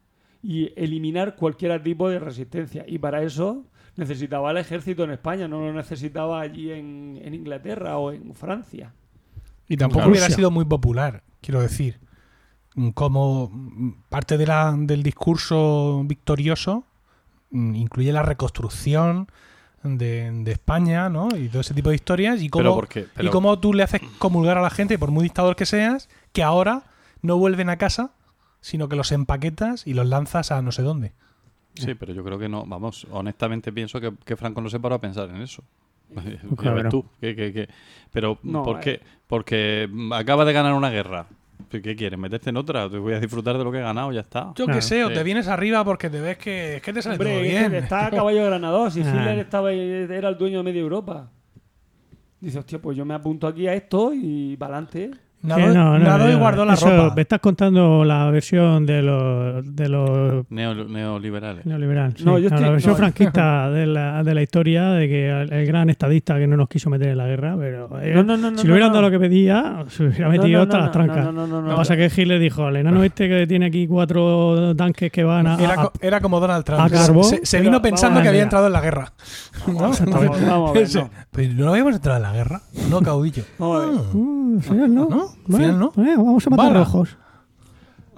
Y 0.42 0.72
eliminar 0.76 1.36
cualquier 1.36 1.82
tipo 1.82 2.08
de 2.08 2.18
resistencia. 2.18 2.84
Y 2.86 2.98
para 2.98 3.22
eso 3.22 3.64
necesitaba 3.96 4.50
el 4.50 4.58
ejército 4.58 5.04
en 5.04 5.10
España, 5.10 5.48
no 5.48 5.60
lo 5.60 5.72
necesitaba 5.72 6.40
allí 6.40 6.70
en, 6.72 7.18
en 7.22 7.34
Inglaterra 7.34 7.98
o 7.98 8.12
en 8.12 8.34
Francia. 8.34 8.92
Y 9.68 9.76
tampoco 9.76 10.04
Rusia. 10.06 10.10
hubiera 10.22 10.34
sido 10.34 10.50
muy 10.50 10.64
popular, 10.64 11.22
quiero 11.40 11.60
decir. 11.60 11.98
Como 12.94 13.50
parte 14.10 14.36
de 14.36 14.46
la, 14.46 14.74
del 14.78 15.02
discurso 15.02 16.02
victorioso 16.04 16.84
mm, 17.50 17.74
incluye 17.74 18.12
la 18.12 18.22
reconstrucción 18.22 19.28
de, 19.82 20.30
de 20.44 20.52
España, 20.52 21.08
¿no? 21.08 21.28
Y 21.34 21.48
todo 21.48 21.60
ese 21.62 21.72
tipo 21.72 21.88
de 21.88 21.94
historias. 21.94 22.42
Y 22.42 22.50
Pero 22.50 22.70
cómo, 22.70 22.74
porque- 22.74 23.06
pero- 23.14 23.28
y 23.28 23.30
cómo 23.30 23.58
tú 23.58 23.72
le 23.72 23.82
haces 23.82 24.02
comulgar 24.18 24.58
a 24.58 24.62
la 24.62 24.68
gente, 24.70 24.98
por 24.98 25.10
muy 25.10 25.22
dictador 25.22 25.56
que 25.56 25.64
seas, 25.64 26.08
que 26.32 26.42
ahora 26.42 26.82
no 27.22 27.38
vuelven 27.38 27.70
a 27.70 27.78
casa, 27.78 28.10
sino 28.60 28.88
que 28.90 28.96
los 28.96 29.10
empaquetas 29.10 29.86
y 29.86 29.94
los 29.94 30.06
lanzas 30.06 30.52
a 30.52 30.60
no 30.60 30.70
sé 30.70 30.82
dónde. 30.82 31.12
Sí, 31.76 31.94
pero 31.94 32.12
yo 32.12 32.24
creo 32.24 32.38
que 32.38 32.48
no. 32.48 32.64
Vamos, 32.66 33.06
honestamente 33.10 33.72
pienso 33.72 34.00
que, 34.00 34.12
que 34.24 34.36
Franco 34.36 34.60
no 34.60 34.68
se 34.68 34.80
paró 34.80 34.94
a 34.96 35.00
pensar 35.00 35.28
en 35.30 35.42
eso. 35.42 35.62
Ya 36.14 36.56
claro. 36.56 36.88
tú. 36.88 37.04
que- 37.20 37.34
que- 37.34 37.52
que- 37.52 37.68
Pero, 38.12 38.38
No, 38.42 38.62
¿por 38.62 38.76
eh. 38.76 38.80
qué? 38.82 39.00
Porque 39.26 39.88
acaba 40.12 40.44
de 40.44 40.52
ganar 40.52 40.72
una 40.74 40.90
guerra. 40.90 41.26
¿Qué 41.70 41.96
quieres? 41.96 42.18
¿Meterte 42.18 42.50
en 42.50 42.56
otra? 42.58 42.88
Te 42.88 42.96
voy 42.98 43.14
a 43.14 43.20
disfrutar 43.20 43.58
de 43.58 43.64
lo 43.64 43.72
que 43.72 43.78
he 43.78 43.82
ganado, 43.82 44.12
ya 44.12 44.20
está. 44.20 44.52
Yo 44.54 44.66
Claro. 44.66 44.74
qué 44.78 44.82
sé, 44.82 45.04
o 45.04 45.10
te 45.10 45.22
vienes 45.24 45.48
arriba 45.48 45.84
porque 45.84 46.08
te 46.08 46.20
ves 46.20 46.38
que, 46.38 46.76
es 46.76 46.82
que 46.82 46.92
te 46.92 47.02
sale 47.02 47.16
todo 47.18 47.26
Hombre, 47.28 47.42
bien. 47.42 47.74
está 47.74 48.06
a 48.06 48.10
caballo 48.10 48.38
de 48.40 48.46
Granados 48.46 48.96
y 48.96 49.02
Ah. 49.02 49.08
Hitler 49.10 49.38
estaba, 49.40 49.72
era 49.72 50.28
el 50.28 50.38
dueño 50.38 50.58
de 50.58 50.62
media 50.62 50.80
Europa. 50.80 51.30
Dice, 52.40 52.58
hostia, 52.58 52.80
pues 52.80 52.96
yo 52.96 53.04
me 53.04 53.14
apunto 53.14 53.46
aquí 53.46 53.66
a 53.66 53.74
esto 53.74 54.12
y 54.14 54.56
para 54.56 54.74
adelante. 54.76 55.10
Nadó, 55.42 55.60
Que 55.60 55.66
no, 55.68 55.98
no, 55.98 55.98
nadó 56.00 56.28
y 56.28 56.32
no, 56.32 56.38
guardó 56.40 56.64
la 56.64 56.74
eso, 56.74 56.88
ropa. 56.90 57.14
Me 57.14 57.22
estás 57.22 57.38
contando 57.38 58.04
la 58.04 58.28
versión 58.30 58.84
de 58.84 59.00
los, 59.02 59.76
de 59.76 59.88
los 59.88 60.44
Neo- 60.50 60.88
neoliberales. 60.88 61.64
neoliberal. 61.64 62.14
sí. 62.16 62.24
No, 62.24 62.36
yo 62.38 62.48
estoy- 62.48 62.62
la 62.64 62.70
versión 62.70 62.92
no. 62.94 62.96
franquista 62.98 63.70
de 63.70 63.86
la, 63.86 64.24
de 64.24 64.34
la 64.34 64.42
historia 64.42 64.88
de 64.90 65.06
que 65.08 65.28
el, 65.30 65.52
el 65.52 65.66
gran 65.66 65.88
estadista 65.90 66.36
que 66.38 66.46
no 66.48 66.56
nos 66.56 66.68
quiso 66.68 66.90
meter 66.90 67.08
en 67.10 67.18
la 67.18 67.26
guerra, 67.26 67.54
pero 67.56 67.88
eh, 68.02 68.12
No, 68.14 68.24
no, 68.24 68.36
no, 68.36 68.50
no, 68.50 68.58
si 68.58 68.66
le 68.66 68.72
hubieran 68.72 68.88
no, 68.88 68.94
dado 68.96 69.02
no. 69.02 69.08
lo 69.08 69.20
que 69.20 69.28
pedía, 69.28 69.84
se 69.88 70.04
hubiera 70.04 70.24
No, 70.26 70.32
metido 70.32 70.58
no, 70.58 70.62
hasta 70.64 70.76
no, 70.78 70.82
las 70.82 70.86
no, 70.88 70.92
trancas. 70.92 71.24
no, 71.26 71.32
no, 71.32 71.46
no, 71.46 71.56
Lo 71.60 71.64
que 71.64 71.70
no. 71.70 71.76
pasa 71.76 71.94
es 71.94 72.12
que 72.14 72.22
Hitler 72.22 72.40
dijo, 72.40 72.68
el 72.68 72.76
enano 72.76 73.04
este 73.04 73.28
que 73.28 73.46
tiene 73.46 73.66
aquí 73.66 73.86
cuatro 73.86 74.74
tanques 74.74 75.12
que 75.12 75.22
van 75.22 75.46
a... 75.46 75.54
Era, 75.62 75.74
a- 75.74 75.76
co- 75.76 75.92
era 76.00 76.20
como 76.20 76.40
Donald 76.40 76.64
Trump. 76.64 76.80
a 76.80 76.88
carbón. 76.90 77.24
se, 77.24 77.46
se 77.46 77.58
Pero 77.58 77.62
vino 77.70 77.78
vamos 77.78 77.88
pensando 77.90 78.20
que 78.20 78.28
había 78.28 78.42
entrado 78.42 78.66
en 78.66 78.72
la 78.72 78.80
guerra. 78.80 79.12
¿No? 79.68 79.74
Vamos, 79.78 80.00
vamos 80.04 80.94
no. 80.94 81.10
Pero 81.32 81.52
no 81.54 81.70
habíamos 81.70 81.94
entrado 81.94 82.16
en 82.16 82.22
la 82.22 82.32
guerra. 82.32 82.62
No, 82.90 83.00
caudillo. 83.00 83.44
Vamos. 83.58 84.06
Ah. 84.68 84.72
Al 84.72 84.94
no. 84.94 85.08
¿No? 85.08 85.35
Al 85.44 85.50
Bueno, 85.52 85.64
final 85.66 85.78
no. 85.80 85.92
bueno, 85.94 86.24
vamos 86.24 86.46
a 86.46 86.50
matar 86.50 86.66
Bala. 86.66 86.78
rojos. 86.80 87.16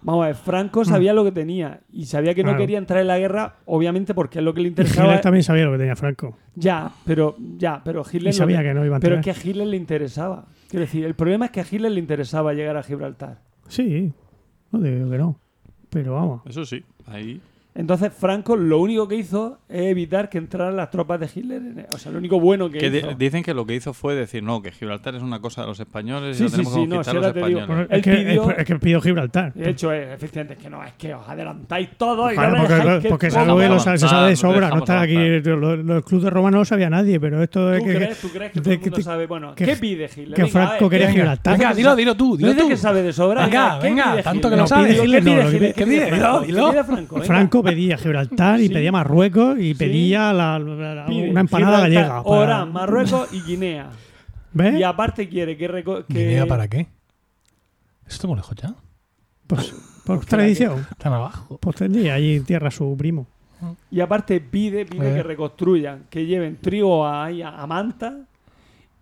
Vamos 0.01 0.23
a 0.23 0.27
ver, 0.29 0.37
Franco 0.37 0.85
sabía 0.85 1.13
lo 1.13 1.25
que 1.25 1.33
tenía 1.33 1.81
y 1.93 2.07
sabía 2.07 2.33
que 2.33 2.43
no 2.43 2.51
Claro. 2.51 2.61
quería 2.61 2.79
entrar 2.79 3.01
en 3.01 3.09
la 3.09 3.19
guerra, 3.19 3.57
obviamente 3.67 4.15
porque 4.15 4.39
es 4.39 4.45
lo 4.45 4.55
que 4.55 4.61
le 4.61 4.69
Y 4.69 4.71
interesaba. 4.71 5.07
Hitler 5.09 5.21
también 5.21 5.43
sabía 5.43 5.65
lo 5.65 5.73
que 5.73 5.79
tenía 5.79 5.97
Franco. 5.97 6.37
Ya, 6.55 6.91
pero 7.05 7.35
ya, 7.57 7.83
pero 7.85 8.03
Hitler 8.07 8.23
Y 8.23 8.27
no 8.27 8.33
sabía 8.33 8.63
que 8.63 8.75
no 8.75 8.85
iba 8.87 8.97
a 8.97 9.01
Pero 9.01 9.17
entrar. 9.17 9.35
es 9.37 9.43
que 9.43 9.49
a 9.49 9.51
Hitler 9.51 9.67
le 9.67 9.77
interesaba. 9.77 10.47
Quiero 10.71 10.87
decir, 10.87 11.05
el 11.05 11.15
problema 11.15 11.47
es 11.47 11.51
que 11.51 11.61
a 11.61 11.65
Hitler 11.69 11.91
le 11.91 11.99
interesaba 12.01 12.55
llegar 12.55 12.77
a 12.77 12.83
Gibraltar. 12.85 13.41
Sí, 13.67 14.13
no 14.71 14.79
digo 14.81 15.11
que 15.11 15.19
no. 15.19 15.39
Pero 15.91 16.15
vamos. 16.15 16.43
Eso 16.47 16.65
sí, 16.65 16.85
ahí. 17.07 17.41
Entonces 17.75 18.13
Franco 18.13 18.57
lo 18.57 18.79
único 18.81 19.07
que 19.07 19.15
hizo 19.15 19.59
es 19.69 19.83
evitar 19.83 20.29
que 20.29 20.39
entraran 20.39 20.75
las 20.77 20.91
tropas 20.91 21.21
de 21.21 21.29
Hitler. 21.33 21.59
en- 21.63 21.87
O 21.93 21.99
sea, 21.99 22.11
lo 22.11 22.19
único 22.19 22.41
bueno 22.41 22.69
que, 22.71 22.85
hizo. 22.85 23.15
dicen 23.17 23.45
que 23.45 23.55
lo 23.55 23.67
que 23.67 23.77
hizo 23.77 23.93
fue 23.95 24.17
decir, 24.17 24.43
no, 24.43 24.61
que 24.63 24.73
Gibraltar 24.73 25.15
es 25.15 25.23
una 25.23 25.41
cosa 25.41 25.61
de 25.61 25.69
los 25.69 25.79
españoles 25.79 26.37
Sí, 26.37 26.43
y 26.43 26.45
lo 26.45 26.49
sí, 26.51 26.57
tenemos 26.57 26.75
sí, 26.75 26.81
que 26.81 26.87
no, 26.89 27.05
si 27.05 27.11
los 27.15 27.25
ahora 27.25 27.33
te 27.33 27.47
digo- 27.47 27.61
españoles. 27.61 27.87
Él 27.91 27.97
es, 27.99 28.03
que, 28.03 28.11
pidió- 28.13 28.51
es, 28.51 28.59
es 28.59 28.65
que 28.65 28.77
pidió 28.81 29.01
Gibraltar. 29.01 29.53
De 29.55 29.71
hecho, 29.71 29.93
es, 29.93 30.09
efectivamente, 30.13 30.55
es 30.55 30.61
que 30.61 30.71
no, 30.71 30.83
es 30.85 30.93
que 30.95 31.15
os 31.15 31.29
adelantáis 31.29 31.91
todo 31.97 32.33
y 32.33 32.35
Claro, 32.35 32.57
no 32.59 32.67
porque, 32.67 33.09
porque 33.09 33.27
se, 33.31 33.35
sabe, 33.37 33.65
a 33.65 33.69
lo 33.69 33.79
sabe- 33.79 33.99
se 33.99 34.09
sabe 34.09 34.31
de 34.31 34.37
sobra. 34.37 34.71
No 34.71 34.79
está 34.79 35.01
aquí. 35.03 35.15
Los, 35.15 35.79
los 35.79 36.05
clubes 36.05 36.25
de 36.25 36.31
Roma 36.31 36.51
no 36.51 36.59
lo 36.59 36.65
sabía 36.65 36.91
nadie, 36.91 37.21
pero 37.21 37.41
esto 37.43 37.73
es 37.73 37.79
¿Tú 37.81 37.87
que. 37.87 37.95
crees, 37.95 38.19
tú 38.21 38.29
crees 38.31 38.53
que 38.53 38.59
de 38.61 38.65
todo 38.65 38.75
el 38.75 38.81
mundo 38.81 39.03
sabe? 39.03 39.27
Bueno, 39.29 39.55
que- 39.55 39.65
¿qué 39.67 39.77
pide 39.77 40.07
Hitler? 40.07 40.35
que 40.35 40.47
Franco 40.47 40.89
ver, 40.89 40.91
quería 40.91 41.07
¿qué- 41.07 41.13
Gibraltar. 41.13 41.57
Venga, 41.59 41.75
dilo, 41.75 41.95
dilo 41.95 42.17
tú, 42.17 42.37
No 42.41 42.49
dilo 42.49 42.67
que 42.69 42.77
sabe 42.77 43.03
de 43.03 43.13
sobra. 43.13 43.45
Venga, 43.45 43.79
¿qué 43.81 43.87
venga, 43.89 44.23
tanto 44.23 44.51
que 44.51 44.57
No, 44.57 44.67
sabe. 44.67 44.89
¿Qué 44.97 45.03
pide 45.03 45.19
Hitler? 45.19 45.51
¿Qué 45.51 45.59
¿Qué 45.59 45.85
pide? 45.85 45.85
pide 45.85 46.05
Dilo, 46.07 46.17
Franco? 46.17 46.41
dilo. 46.47 46.67
¿Qué 46.67 46.73
pide 46.73 46.85
Franco? 47.25 47.58
Pedía 47.63 47.97
Gibraltar 47.99 48.61
y 48.61 48.69
Sí. 48.69 48.75
pedía 48.75 48.93
Marruecos 48.93 49.59
y 49.59 49.73
Sí. 49.73 49.75
pedía 49.75 50.33
la- 50.33 50.59
la- 50.59 51.07
Pide 51.07 51.31
una 51.31 51.41
empanada 51.41 51.77
Gibraltar, 51.87 52.03
gallega. 52.11 52.23
para- 52.25 52.41
Orán, 52.43 52.73
Marruecos 52.73 53.33
y 53.33 53.41
Guinea. 53.43 53.91
¿Ves? 54.53 54.79
Y 54.81 54.83
aparte 54.83 55.29
quiere 55.29 55.57
que... 55.57 55.69
reco- 55.69 56.05
que- 56.07 56.15
¿Guinea 56.27 56.47
para 56.47 56.69
qué? 56.69 56.87
¿Esto 58.07 58.27
muy 58.29 58.37
lejos 58.37 58.57
ya? 58.57 58.75
Pues, 59.47 59.75
por 60.07 60.25
tradición. 60.25 60.87
Están 60.91 61.13
abajo. 61.13 61.59
Pues 61.61 61.77
tendría 61.77 62.15
allí 62.15 62.37
en 62.37 62.45
tierra 62.45 62.71
su 62.71 62.95
primo. 62.97 63.27
Y 63.91 64.01
aparte 64.01 64.41
pide, 64.41 64.87
pide 64.87 65.11
Eh. 65.11 65.15
que 65.17 65.23
reconstruyan, 65.23 66.05
que 66.09 66.25
lleven 66.27 66.57
trigo 66.57 67.05
a, 67.07 67.25
ahí 67.25 67.43
a, 67.43 67.49
a 67.61 67.67
Manta 67.67 68.21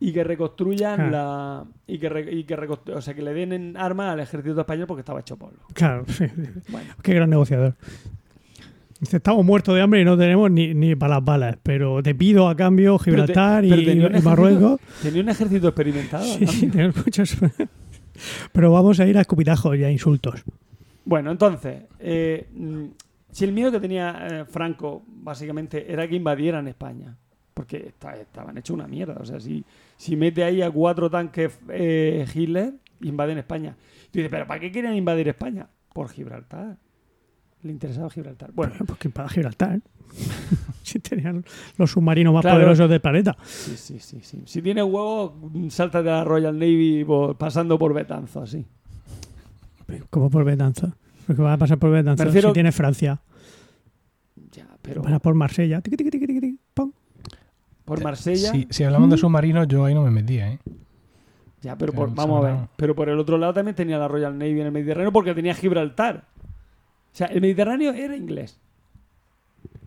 y 0.01 0.13
que 0.13 0.25
reconstruyan 0.25 1.01
Ah. 1.01 1.11
la 1.11 1.65
y 1.87 1.99
que, 1.99 2.09
re- 2.09 2.33
y 2.35 2.45
que 2.45 2.57
reconstru- 2.57 2.97
o 2.97 3.01
sea 3.03 3.15
que 3.15 3.23
le 3.23 3.33
den 3.35 3.53
en 3.53 3.77
armas 3.77 4.13
al 4.15 4.21
ejército 4.21 4.61
español 4.61 4.87
porque 4.87 5.01
estaba 5.01 5.21
hecho 5.21 5.37
polvo. 5.37 5.59
Claro, 5.75 6.05
sí. 6.09 6.25
Bueno, 6.71 6.95
Qué 7.03 7.15
gran 7.15 7.29
negociador. 7.31 7.75
Dice, 9.01 9.19
estamos 9.19 9.45
muertos 9.45 9.75
de 9.75 9.83
hambre 9.83 10.01
y 10.01 10.05
no 10.05 10.17
tenemos 10.17 10.51
ni, 10.51 10.73
ni 10.73 10.97
para 10.97 11.17
las 11.17 11.25
balas, 11.25 11.59
pero 11.63 12.03
te 12.03 12.15
pido 12.15 12.49
a 12.49 12.57
cambio 12.57 12.99
Gibraltar 12.99 13.65
y, 13.65 14.01
Marruecos. 14.23 14.81
tenía 15.03 15.23
un 15.23 15.29
ejército 15.29 15.69
experimentado. 15.69 16.25
Sí, 16.25 16.47
sí, 16.47 16.71
muchos. 17.05 17.37
pero 18.53 18.73
vamos 18.73 18.99
a 19.01 19.07
ir 19.07 19.19
a 19.19 19.21
escupitajos 19.21 19.77
y 19.77 19.85
a 19.85 19.91
insultos. 19.91 20.43
Bueno, 21.05 21.31
entonces, 21.31 21.83
eh, 21.99 22.49
si 23.31 23.45
el 23.45 23.53
miedo 23.53 23.71
que 23.71 23.81
tenía 23.81 24.27
eh, 24.31 24.45
Franco 24.47 25.05
básicamente 25.07 25.93
era 25.93 26.09
que 26.09 26.17
invadieran 26.17 26.67
España, 26.67 27.17
porque 27.53 27.89
esta- 27.89 28.17
estaban 28.17 28.57
hechos 28.57 28.75
una 28.75 28.89
mierda, 28.89 29.17
o 29.21 29.25
sea, 29.25 29.41
si, 29.41 29.65
si 29.97 30.17
mete 30.17 30.43
ahí 30.43 30.63
a 30.63 30.71
cuatro 30.71 31.11
tanques 31.11 31.59
eh, 31.69 32.27
Hitler, 32.35 32.73
invaden 33.03 33.39
España. 33.39 33.77
Y 34.07 34.11
tú 34.11 34.19
dices, 34.21 34.31
pero 34.31 34.47
¿para 34.47 34.59
qué 34.61 34.73
querían 34.73 34.95
invadir 34.97 35.29
España? 35.29 35.69
Por 35.93 36.09
Gibraltar. 36.09 36.79
Le 37.63 37.73
interesaba 37.73 38.09
Gibraltar. 38.11 38.53
Bueno, 38.53 38.75
Porque 38.87 39.11
para 39.11 39.29
Gibraltar. 39.29 39.81
si 40.83 40.99
tenían 41.01 41.45
los 41.79 41.91
submarinos 41.91 42.33
más 42.33 42.43
Claro. 42.43 42.59
poderosos 42.59 42.89
del 42.89 43.01
planeta. 43.01 43.37
sí, 43.45 43.77
sí, 43.77 43.99
sí, 44.01 44.21
sí. 44.23 44.43
Si 44.47 44.63
tienes 44.63 44.85
huevos, 44.85 45.33
salta 45.71 46.03
de 46.03 46.11
la 46.11 46.25
Royal 46.25 46.57
Navy 46.59 47.05
por- 47.05 47.37
pasando 47.37 47.79
por 47.79 47.93
Betanzo, 47.93 48.43
así. 48.43 48.65
Como 50.11 50.31
por 50.31 50.45
Betanza. 50.45 50.97
Porque 51.27 51.43
va 51.43 51.55
a 51.55 51.59
pasar 51.59 51.79
por 51.79 51.91
refiero- 51.91 52.49
Si 52.51 52.55
tiene 52.55 52.71
Francia. 52.73 53.21
Ya, 54.53 54.67
pero 54.83 55.03
Para 55.03 55.19
por 55.19 55.35
Marsella. 55.35 55.81
Tiqui, 55.81 55.97
tiqui, 55.97 56.11
tiqui, 56.27 56.59
pum. 56.73 56.93
por 57.85 58.03
Marsella... 58.03 58.53
Si, 58.53 58.67
si 58.71 58.85
hablamos 58.85 59.11
de 59.11 59.17
submarinos, 59.17 59.67
yo 59.69 59.85
ahí 59.85 59.95
no 59.95 60.03
me 60.03 60.11
metía, 60.11 60.53
¿eh? 60.53 60.59
Ya, 61.63 61.77
pero 61.77 61.93
Que 61.93 61.99
por- 61.99 62.15
vamos 62.15 62.45
a 62.45 62.49
ver. 62.49 62.57
Pero 62.77 62.95
por 62.95 63.09
el 63.09 63.19
otro 63.19 63.39
lado 63.39 63.55
también 63.55 63.75
tenía 63.75 63.99
la 63.99 64.07
Royal 64.09 64.39
Navy 64.39 64.61
en 64.61 64.67
el 64.67 64.73
Mediterráneo 64.73 65.11
porque 65.13 65.35
tenía 65.35 65.55
Gibraltar. 65.55 66.25
O 67.17 67.19
sea, 67.19 67.29
el 67.29 67.41
Mediterráneo 67.41 67.95
era 67.95 68.15
inglés. 68.15 68.61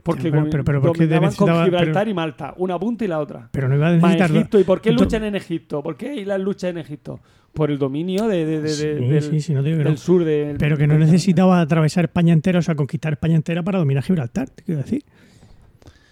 Porque 0.01 0.31
Pero- 0.31 0.49
pero- 0.49 0.63
pero 0.63 0.81
¿por 0.81 0.93
qué 0.97 1.05
dominaban 1.05 1.35
con 1.35 1.63
Gibraltar 1.63 2.07
y 2.07 2.13
Malta, 2.15 2.55
una 2.57 2.79
punta 2.79 3.05
y 3.05 3.07
la 3.07 3.19
otra. 3.19 3.49
Pero 3.51 3.69
no 3.69 3.75
iba 3.75 3.89
a 3.89 3.91
necesitar. 3.91 4.31
Egipto. 4.31 4.59
¿Y 4.59 4.63
por 4.63 4.81
qué 4.81 4.91
luchan 4.91 5.23
en 5.25 5.35
Egipto? 5.35 5.83
¿Por 5.83 5.95
qué 5.95 6.09
hay 6.09 6.25
las 6.25 6.39
luchas 6.39 6.71
en 6.71 6.79
Egipto? 6.79 7.19
Por 7.53 7.69
el 7.69 7.77
dominio 7.77 8.27
de, 8.27 8.45
de- 8.47 8.61
de- 8.61 8.61
de- 8.61 8.69
Sí, 8.99 9.07
del, 9.07 9.21
sí, 9.21 9.41
sí, 9.41 9.53
no 9.53 9.61
digo 9.61 9.77
que 9.77 9.83
del 9.83 9.93
no. 9.93 9.97
sur 9.99 10.23
del 10.23 10.57
Pero 10.57 10.75
que 10.75 10.87
no 10.87 10.97
necesitaba 10.97 11.61
atravesar 11.61 12.05
España 12.05 12.33
entera, 12.33 12.57
o 12.57 12.61
sea, 12.63 12.73
conquistar 12.73 13.13
España 13.13 13.35
entera 13.35 13.61
para 13.61 13.77
dominar 13.77 14.01
Gibraltar, 14.03 14.49
te 14.49 14.63
quiero 14.63 14.81
decir. 14.81 15.03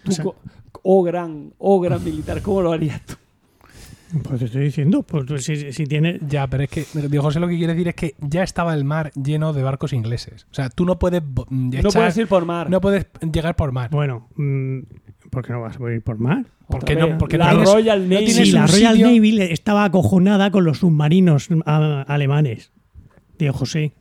O 0.06 0.12
sea- 0.12 0.22
co- 0.24 0.36
oh 0.84 1.02
gran, 1.02 1.52
oh 1.58 1.80
gran 1.80 2.04
militar, 2.04 2.40
¿cómo 2.42 2.62
lo 2.62 2.70
harías 2.70 3.04
tú? 3.04 3.14
Pues 4.22 4.38
te 4.38 4.46
estoy 4.46 4.62
diciendo, 4.64 5.02
pues 5.02 5.26
tú, 5.26 5.36
si, 5.38 5.70
si 5.72 5.84
tiene. 5.86 6.18
Ya, 6.26 6.46
pero 6.46 6.62
es 6.64 6.70
que 6.70 6.84
Diego 7.08 7.22
José 7.24 7.40
lo 7.40 7.48
que 7.48 7.58
quiere 7.58 7.74
decir 7.74 7.88
es 7.88 7.94
que 7.94 8.14
ya 8.20 8.42
estaba 8.42 8.72
el 8.74 8.84
mar 8.84 9.10
lleno 9.14 9.52
de 9.52 9.62
barcos 9.62 9.92
ingleses. 9.92 10.46
O 10.50 10.54
sea, 10.54 10.70
tú 10.70 10.86
no 10.86 10.98
puedes 10.98 11.22
mm, 11.22 11.70
No 11.70 11.70
echar- 11.80 11.92
puedes 11.92 12.16
ir 12.16 12.26
por 12.26 12.46
mar. 12.46 12.70
no 12.70 12.80
puedes 12.80 13.06
llegar 13.32 13.54
por 13.54 13.70
mar. 13.72 13.90
Bueno, 13.90 14.28
mm, 14.36 14.78
¿por 15.30 15.44
qué 15.44 15.52
no 15.52 15.60
vas 15.60 15.78
a 15.78 15.92
ir 15.92 16.02
por 16.02 16.18
mar? 16.18 16.46
¿Por 16.68 16.84
qué 16.84 16.96
no? 16.96 17.18
Porque 17.18 17.36
no 17.36 17.44
la 17.44 17.50
tienes- 17.50 17.72
Royal 17.72 18.08
Navy. 18.08 18.24
tienes 18.26 18.46
Sí, 18.48 18.52
la 18.52 18.66
Royal 18.66 18.94
sitio- 18.96 19.06
Navy 19.10 19.42
estaba 19.52 19.84
acojonada 19.84 20.50
con 20.50 20.64
los 20.64 20.78
submarinos 20.78 21.48
a- 21.66 22.02
alemanes. 22.02 22.72
Diego 23.38 23.56
José. 23.58 23.92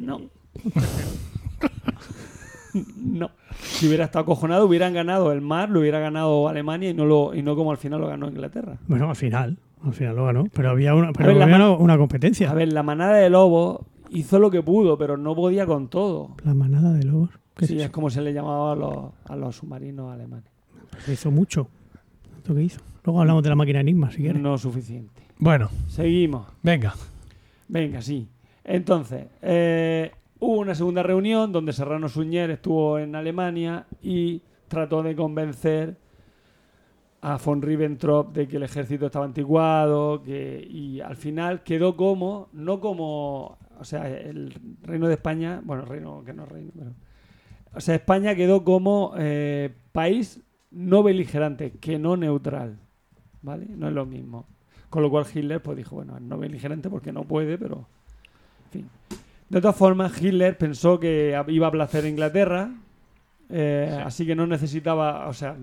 No. 0.00 0.20
no. 3.04 3.30
Si 3.66 3.86
hubiera 3.86 4.04
estado 4.06 4.22
acojonado, 4.22 4.66
hubieran 4.66 4.94
ganado 4.94 5.32
el 5.32 5.40
mar, 5.40 5.68
lo 5.68 5.80
hubiera 5.80 5.98
ganado 5.98 6.48
Alemania 6.48 6.90
y 6.90 6.94
no 6.94 7.04
lo 7.04 7.34
y 7.34 7.42
no 7.42 7.56
como 7.56 7.70
al 7.70 7.76
final 7.76 8.00
lo 8.00 8.08
ganó 8.08 8.28
Inglaterra. 8.28 8.78
Bueno, 8.86 9.10
al 9.10 9.16
final. 9.16 9.58
Al 9.84 9.92
final 9.92 10.16
lo 10.16 10.24
ganó. 10.24 10.44
Pero 10.52 10.70
había 10.70 10.94
una, 10.94 11.12
pero 11.12 11.34
ver, 11.34 11.42
había 11.42 11.70
una, 11.70 11.98
competencia. 11.98 12.50
A 12.50 12.54
ver, 12.54 12.72
la 12.72 12.82
manada 12.82 13.16
de 13.16 13.28
lobos 13.30 13.80
hizo 14.10 14.38
lo 14.38 14.50
que 14.50 14.62
pudo, 14.62 14.96
pero 14.96 15.16
no 15.16 15.34
podía 15.34 15.66
con 15.66 15.88
todo. 15.88 16.34
La 16.44 16.54
manada 16.54 16.92
de 16.92 17.04
lobos. 17.04 17.30
¿Qué 17.54 17.66
Sí, 17.66 17.80
es 17.80 17.90
como 17.90 18.10
se 18.10 18.20
le 18.20 18.32
llamaba 18.32 18.72
a 18.72 18.76
los, 18.76 19.12
a 19.26 19.36
los 19.36 19.56
submarinos 19.56 20.12
alemanes. 20.12 20.50
Pues 20.90 21.08
hizo 21.08 21.30
mucho. 21.30 21.68
Que 22.44 22.62
hizo. 22.62 22.80
Luego 23.04 23.20
hablamos 23.20 23.42
de 23.42 23.48
la 23.48 23.56
máquina 23.56 23.80
Enigma, 23.80 24.10
si 24.10 24.18
quieres. 24.18 24.40
No 24.40 24.56
suficiente. 24.58 25.22
Bueno, 25.38 25.68
Seguimos. 25.88 26.46
venga. 26.62 26.94
Venga, 27.68 28.00
sí. 28.00 28.28
Entonces, 28.64 29.26
eh, 29.42 30.10
hubo 30.40 30.58
una 30.58 30.74
segunda 30.74 31.02
reunión 31.02 31.52
donde 31.52 31.72
Serrano 31.72 32.08
Suñer 32.08 32.50
estuvo 32.50 32.98
en 32.98 33.14
Alemania 33.14 33.86
y 34.02 34.42
trató 34.68 35.02
de 35.02 35.14
convencer 35.16 35.96
a 37.22 37.38
von 37.38 37.62
Ribbentrop 37.62 38.32
de 38.32 38.46
que 38.46 38.56
el 38.56 38.62
ejército 38.62 39.06
estaba 39.06 39.24
anticuado 39.24 40.22
y 40.26 41.00
al 41.00 41.16
final 41.16 41.62
quedó 41.62 41.96
como, 41.96 42.48
no 42.52 42.80
como, 42.80 43.58
o 43.78 43.84
sea, 43.84 44.08
el 44.08 44.54
reino 44.82 45.08
de 45.08 45.14
España, 45.14 45.60
bueno, 45.64 45.84
reino 45.84 46.22
que 46.24 46.32
no 46.32 46.44
es 46.44 46.48
reino, 46.48 46.72
pero... 46.76 46.92
O 47.74 47.80
sea, 47.80 47.94
España 47.94 48.34
quedó 48.34 48.64
como 48.64 49.12
eh, 49.18 49.74
país 49.92 50.40
no 50.70 51.02
beligerante, 51.02 51.72
que 51.72 51.98
no 51.98 52.16
neutral, 52.16 52.78
¿vale? 53.42 53.66
No 53.68 53.88
es 53.88 53.94
lo 53.94 54.06
mismo. 54.06 54.46
Con 54.88 55.02
lo 55.02 55.10
cual 55.10 55.26
Hitler 55.32 55.62
pues 55.62 55.76
dijo, 55.76 55.96
bueno, 55.96 56.18
no 56.20 56.38
beligerante 56.38 56.88
porque 56.88 57.12
no 57.12 57.24
puede, 57.24 57.58
pero... 57.58 57.86
En 58.66 58.70
fin. 58.70 58.90
De 59.48 59.60
todas 59.60 59.76
formas, 59.76 60.20
Hitler 60.20 60.58
pensó 60.58 60.98
que 60.98 61.40
iba 61.48 61.66
a 61.66 61.70
placer 61.70 62.04
a 62.04 62.08
Inglaterra, 62.08 62.70
eh, 63.48 64.02
así 64.04 64.26
que 64.26 64.34
no 64.34 64.46
necesitaba, 64.46 65.28
o 65.28 65.32
sea, 65.32 65.56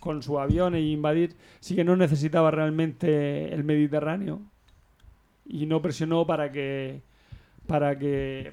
con 0.00 0.22
su 0.22 0.38
avión 0.38 0.74
e 0.74 0.80
invadir, 0.80 1.36
sí 1.60 1.76
que 1.76 1.84
no 1.84 1.96
necesitaba 1.96 2.50
realmente 2.50 3.52
el 3.52 3.64
Mediterráneo. 3.64 4.40
Y 5.46 5.66
no 5.66 5.80
presionó 5.80 6.26
para 6.26 6.52
que 6.52 7.02
para 7.66 7.98
que 7.98 8.52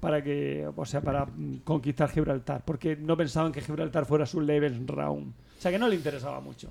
para 0.00 0.22
que 0.22 0.68
o 0.74 0.84
sea 0.84 1.00
para 1.00 1.26
conquistar 1.64 2.10
Gibraltar 2.10 2.62
porque 2.64 2.96
no 2.96 3.16
pensaban 3.16 3.50
que 3.50 3.60
Gibraltar 3.60 4.04
fuera 4.04 4.26
su 4.26 4.40
Lebensraum. 4.40 5.28
O 5.28 5.60
sea 5.60 5.70
que 5.70 5.78
no 5.78 5.88
le 5.88 5.96
interesaba 5.96 6.40
mucho. 6.40 6.70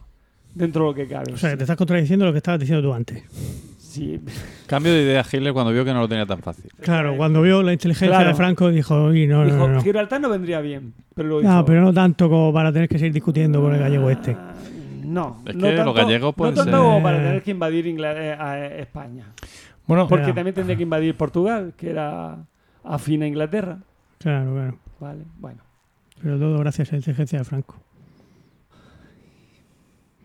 Dentro 0.54 0.84
de 0.84 0.88
lo 0.90 0.96
que 0.96 1.08
cabe 1.08 1.34
O 1.34 1.38
sea, 1.38 1.52
que 1.52 1.58
te 1.58 1.64
estás 1.64 1.78
contradiciendo 1.78 2.26
lo 2.26 2.32
que 2.32 2.38
estabas 2.38 2.60
diciendo 2.60 2.88
tú 2.88 2.94
antes. 2.94 3.24
Sí 3.98 4.22
Cambio 4.68 4.94
de 4.94 5.04
idea 5.04 5.26
Hitler 5.30 5.54
cuando 5.54 5.72
vio 5.74 5.84
que 5.86 5.94
no 5.94 6.00
lo 6.02 6.08
tenía 6.10 6.26
tan 6.26 6.40
fácil. 6.40 6.70
Claro, 6.82 7.16
cuando 7.18 7.42
vio 7.42 7.64
la 7.64 7.74
inteligencia 7.74 8.08
Claro. 8.16 8.30
de 8.30 8.36
Franco 8.36 8.70
dijo, 8.70 9.06
"Uy, 9.06 9.28
no, 9.28 9.40
no, 9.40 9.46
dijo 9.46 9.58
no, 9.58 9.68
no. 9.76 9.82
Gibraltar 9.82 10.22
no 10.22 10.30
vendría 10.30 10.62
bien 10.62 10.94
pero 11.16 11.30
lo 11.30 11.42
No, 11.42 11.66
pero 11.66 11.82
no 11.82 11.94
tanto 11.94 12.30
como 12.30 12.54
para 12.54 12.72
tener 12.72 12.88
que 12.88 12.98
seguir 13.00 13.14
discutiendo 13.14 13.62
con 13.62 13.74
el 13.74 13.80
gallego 13.80 14.10
este. 14.10 14.32
Ah, 14.40 14.54
no 15.04 15.42
Es 15.46 15.56
no 15.56 15.62
que 15.68 15.72
los 15.74 15.76
tanto- 15.78 15.94
gallegos 15.94 16.36
pueden 16.36 16.54
no 16.56 16.64
tanto 16.64 16.78
ser- 16.78 16.86
como 16.86 17.02
para 17.04 17.18
tener 17.18 17.42
que 17.42 17.52
invadir 17.52 17.88
eh, 17.88 18.36
a- 18.40 18.60
eh, 18.60 18.82
España 18.82 19.26
Bueno, 19.88 20.08
porque 20.08 20.34
también 20.34 20.54
tendría 20.54 20.76
que 20.76 20.84
invadir 20.84 21.16
Portugal 21.16 21.74
que 21.78 21.90
era 21.90 22.38
afín 22.84 23.24
a 23.24 23.28
Inglaterra 23.28 23.78
Claro, 24.20 24.54
claro. 24.54 24.78
vale 25.00 25.24
bueno 25.40 25.62
Pero 26.22 26.38
todo 26.38 26.58
gracias 26.60 26.90
a 26.90 26.92
la 26.94 26.98
inteligencia 26.98 27.40
de 27.40 27.46
Franco. 27.46 27.78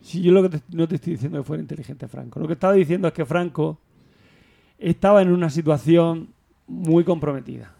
Si 0.02 0.20
yo 0.20 0.32
lo 0.32 0.42
que 0.42 0.48
te- 0.58 0.62
no 0.76 0.86
te 0.88 0.96
estoy 0.96 1.12
diciendo 1.14 1.38
que 1.38 1.44
fuera 1.44 1.62
inteligente 1.62 2.08
Franco, 2.08 2.40
lo 2.40 2.46
que 2.46 2.54
estaba 2.54 2.72
diciendo 2.74 3.08
es 3.08 3.14
que 3.14 3.24
Franco 3.24 3.78
estaba 4.78 5.22
en 5.22 5.30
una 5.32 5.48
situación 5.50 6.28
muy 6.66 7.04
comprometida. 7.04 7.72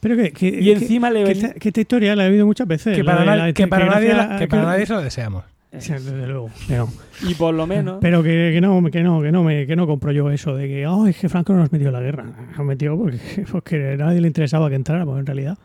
Pero 0.00 0.16
que, 0.16 0.32
que- 0.32 0.48
Y 0.48 0.64
que- 0.64 0.72
encima 0.72 1.10
le 1.10 1.24
que 1.24 1.30
esta, 1.32 1.52
que 1.54 1.68
esta 1.68 1.80
historia 1.80 2.16
la 2.16 2.26
he 2.26 2.30
oído 2.30 2.46
muchas 2.46 2.66
veces. 2.66 2.96
que 2.96 3.04
para, 3.04 3.24
nadie, 3.24 3.38
la 3.48 3.52
que 3.52 3.66
para 3.68 3.84
nadie, 3.86 4.08
inteligencia- 4.08 4.28
la- 4.32 4.38
que 4.38 4.48
para 4.48 4.62
que- 4.62 4.66
nadie 4.66 4.86
se 4.86 4.92
lo 4.94 5.00
deseamos. 5.02 5.44
Sí, 5.78 5.92
desde 5.92 6.26
luego. 6.26 6.50
no. 6.68 6.88
Y 7.28 7.34
por 7.34 7.54
lo 7.54 7.64
menos, 7.64 7.98
Pero 8.00 8.24
que, 8.24 8.50
que 8.52 8.60
no, 8.60 8.82
que 8.90 9.02
no, 9.04 9.20
que 9.22 9.30
no 9.30 9.44
me, 9.44 9.66
que 9.68 9.76
no 9.76 9.86
compro 9.86 10.10
yo 10.10 10.28
eso 10.32 10.56
de 10.56 10.66
que, 10.66 10.84
oh, 10.88 11.06
es 11.06 11.16
que 11.16 11.28
Franco 11.28 11.52
no 11.52 11.60
nos 11.60 11.70
metió 11.70 11.86
en 11.88 11.92
la 11.92 12.00
guerra. 12.00 12.24
Nos 12.58 12.66
metió 12.66 12.96
porque, 12.98 13.20
porque 13.52 13.92
a 13.92 13.96
nadie 13.96 14.20
le 14.20 14.26
interesaba 14.26 14.68
que 14.68 14.74
entráramos 14.74 15.16
en 15.20 15.26
realidad. 15.26 15.56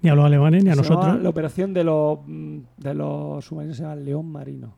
Ni 0.00 0.08
a 0.08 0.14
los 0.14 0.24
alemanes 0.24 0.64
ni 0.64 0.70
a 0.70 0.74
se 0.74 0.78
nosotros. 0.80 1.20
la 1.22 1.28
operación 1.28 1.74
de 1.74 1.84
los, 1.84 2.20
mm, 2.26 2.58
de 2.78 2.94
los 2.94 3.44
submarinos 3.44 3.76
se 3.76 3.82
llama 3.82 3.96
León 3.96 4.32
Marino. 4.32 4.74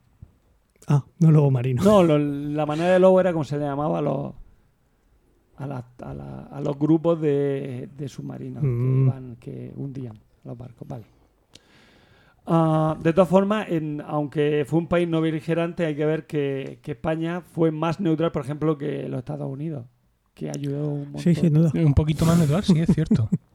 Ah, 0.89 1.05
no 1.21 1.31
lobo 1.31 1.51
marino. 1.51 1.83
No, 1.83 2.03
lo- 2.03 2.19
la 2.19 2.67
manera 2.67 2.93
de 2.93 2.99
lobo 2.99 3.21
era 3.21 3.33
como 3.33 3.45
se 3.45 3.57
le 3.59 3.65
llamaba 3.65 3.99
a 3.99 4.03
los, 4.03 4.33
a, 5.57 5.67
la- 5.67 5.85
a 6.03 6.15
la- 6.15 6.43
a 6.51 6.61
los 6.61 6.79
grupos 6.79 7.21
de, 7.21 7.89
de 7.97 8.09
submarinos 8.09 8.63
Mm. 8.63 8.67
que, 8.79 9.01
iban, 9.03 9.37
que 9.37 9.73
hundían 9.77 10.19
los 10.45 10.59
barcos. 10.59 10.89
Vale. 10.89 11.05
Ah, 12.45 12.97
de 13.01 13.13
todas 13.13 13.29
formas, 13.29 13.69
en- 13.71 14.03
aunque 14.05 14.65
fue 14.67 14.81
un 14.81 14.89
país 14.89 15.09
no 15.09 15.21
beligerante, 15.21 15.87
hay 15.87 15.95
que 15.95 16.05
ver 16.07 16.27
que, 16.27 16.81
que 16.83 16.93
España 16.93 17.41
fue 17.41 17.71
más 17.71 18.01
neutral, 18.01 18.33
por 18.33 18.43
ejemplo, 18.43 18.77
que 18.77 19.09
los 19.09 19.19
Estados 19.21 19.49
Unidos, 19.49 19.87
que 20.35 20.51
ayudó 20.51 20.89
un 20.89 21.03
montón. 21.13 21.21
Sí, 21.21 21.35
sin 21.37 21.53
duda. 21.55 21.71
Un 21.75 21.95
poquito 21.95 22.27
más 22.27 22.37
neutral, 22.39 22.65
sí, 22.65 22.79
es 22.81 22.89
cierto. 22.93 23.29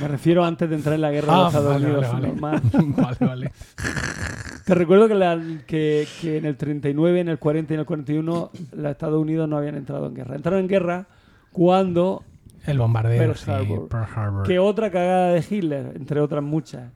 Me 0.00 0.08
refiero 0.08 0.44
antes 0.44 0.68
de 0.68 0.76
entrar 0.76 0.94
en 0.94 1.00
la 1.00 1.10
guerra 1.10 1.32
de 1.32 1.38
Ah, 1.38 1.44
los 1.44 1.54
Estados 1.54 1.72
vale, 1.74 1.86
Unidos. 1.86 2.12
vale, 2.12 2.32
vale. 2.40 2.60
normal. 2.72 2.94
vale, 2.96 3.16
vale. 3.20 3.52
Te 4.64 4.74
recuerdo 4.74 5.08
que, 5.08 5.14
la- 5.14 5.40
que, 5.66 6.06
que 6.20 6.38
en 6.38 6.46
el 6.46 6.56
39, 6.56 7.20
en 7.20 7.28
el 7.28 7.38
40 7.38 7.72
y 7.72 7.74
en 7.74 7.80
el 7.80 7.86
41 7.86 8.50
los 8.72 8.90
Estados 8.90 9.20
Unidos 9.20 9.48
no 9.48 9.56
habían 9.58 9.76
entrado 9.76 10.06
en 10.06 10.14
guerra. 10.14 10.36
Entraron 10.36 10.60
en 10.60 10.68
guerra 10.68 11.06
cuando 11.52 12.22
El 12.66 12.78
bombardeo, 12.78 13.18
Pearl 13.18 13.36
sí, 13.36 13.50
Harbor. 13.50 13.88
Pearl 13.88 14.06
Harbor. 14.16 14.46
que 14.46 14.58
otra 14.58 14.90
cagada 14.90 15.28
de 15.32 15.44
Hitler, 15.48 15.92
entre 15.96 16.20
otras 16.20 16.42
muchas, 16.42 16.90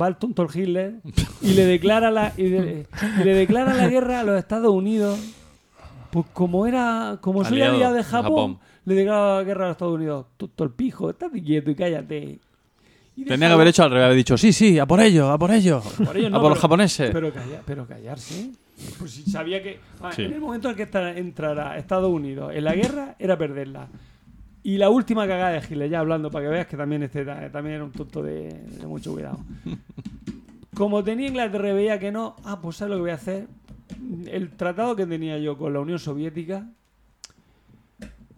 va 0.00 0.06
el 0.08 0.16
tonto 0.16 0.42
el 0.42 0.48
Hitler 0.56 0.94
y 1.42 1.54
le 1.54 1.64
declara 1.66 2.10
la, 2.10 2.32
y 2.36 2.44
de- 2.44 2.86
y 3.20 3.24
le 3.24 3.34
declara 3.34 3.74
la 3.74 3.88
guerra 3.88 4.20
a 4.20 4.22
los 4.24 4.38
Estados 4.38 4.72
Unidos. 4.72 5.18
Pues 6.10 6.24
como 6.32 6.66
era, 6.66 7.18
como 7.20 7.44
soy 7.44 7.58
Aliado, 7.58 7.74
aliado 7.74 7.94
de 7.94 8.02
Japón, 8.04 8.22
Japón. 8.22 8.58
Le 8.88 8.94
declara 8.94 9.36
la 9.36 9.44
guerra 9.44 9.64
a 9.64 9.68
los 9.68 9.74
Estados 9.74 9.94
Unidos. 9.94 10.26
El 10.58 10.70
pijo, 10.70 11.10
estate 11.10 11.42
quieto 11.42 11.70
y 11.70 11.74
cállate. 11.74 12.38
Y 13.16 13.24
Tenía 13.24 13.48
que 13.48 13.54
haber 13.54 13.66
hecho 13.68 13.82
al 13.82 13.90
revés, 13.90 14.04
haber 14.06 14.16
dicho, 14.16 14.38
sí, 14.38 14.52
sí, 14.52 14.78
a 14.78 14.86
por 14.86 15.00
ellos, 15.00 15.28
a 15.28 15.36
por 15.38 15.50
ellos. 15.50 15.84
por 16.04 16.16
ellos 16.16 16.32
a 16.32 16.40
por 16.40 16.50
los 16.50 16.58
japoneses. 16.58 17.10
Pero, 17.12 17.32
calla- 17.32 17.62
pero 17.66 17.86
callarse. 17.86 18.50
Pues 18.98 19.10
si 19.10 19.28
sabía 19.28 19.60
que. 19.62 19.80
ah, 20.00 20.12
Sí. 20.12 20.22
En 20.22 20.34
el 20.34 20.40
momento 20.40 20.70
en 20.70 20.76
que 20.76 20.88
entrara 21.16 21.76
Estados 21.78 22.08
Unidos 22.10 22.52
en 22.54 22.62
la 22.64 22.74
guerra, 22.76 23.16
era 23.18 23.36
perderla. 23.36 23.88
Y 24.62 24.76
la 24.76 24.88
última 24.90 25.26
cagada 25.26 25.50
de 25.50 25.58
Hitler, 25.58 25.90
ya 25.90 25.98
hablando, 26.00 26.30
para 26.30 26.44
que 26.44 26.50
veas 26.50 26.66
que 26.68 26.76
también 26.76 27.02
este 27.02 27.24
ta- 27.24 27.50
también 27.50 27.76
era 27.76 27.84
un 27.84 27.90
tonto 27.92 28.22
de, 28.22 28.52
de 28.52 28.86
mucho 28.86 29.12
cuidado. 29.12 29.38
Como 30.74 31.02
tenía 31.02 31.26
Inglaterra 31.28 31.72
veía 31.72 31.98
que 31.98 32.12
no, 32.12 32.36
ah, 32.44 32.60
pues 32.60 32.76
¿sabes 32.76 32.90
lo 32.90 32.96
que 32.98 33.00
voy 33.02 33.10
a 33.10 33.14
hacer? 33.14 33.48
El 34.30 34.50
tratado 34.50 34.94
que 34.94 35.06
tenía 35.06 35.38
yo 35.38 35.56
con 35.58 35.72
la 35.72 35.80
Unión 35.80 35.98
Soviética, 35.98 36.68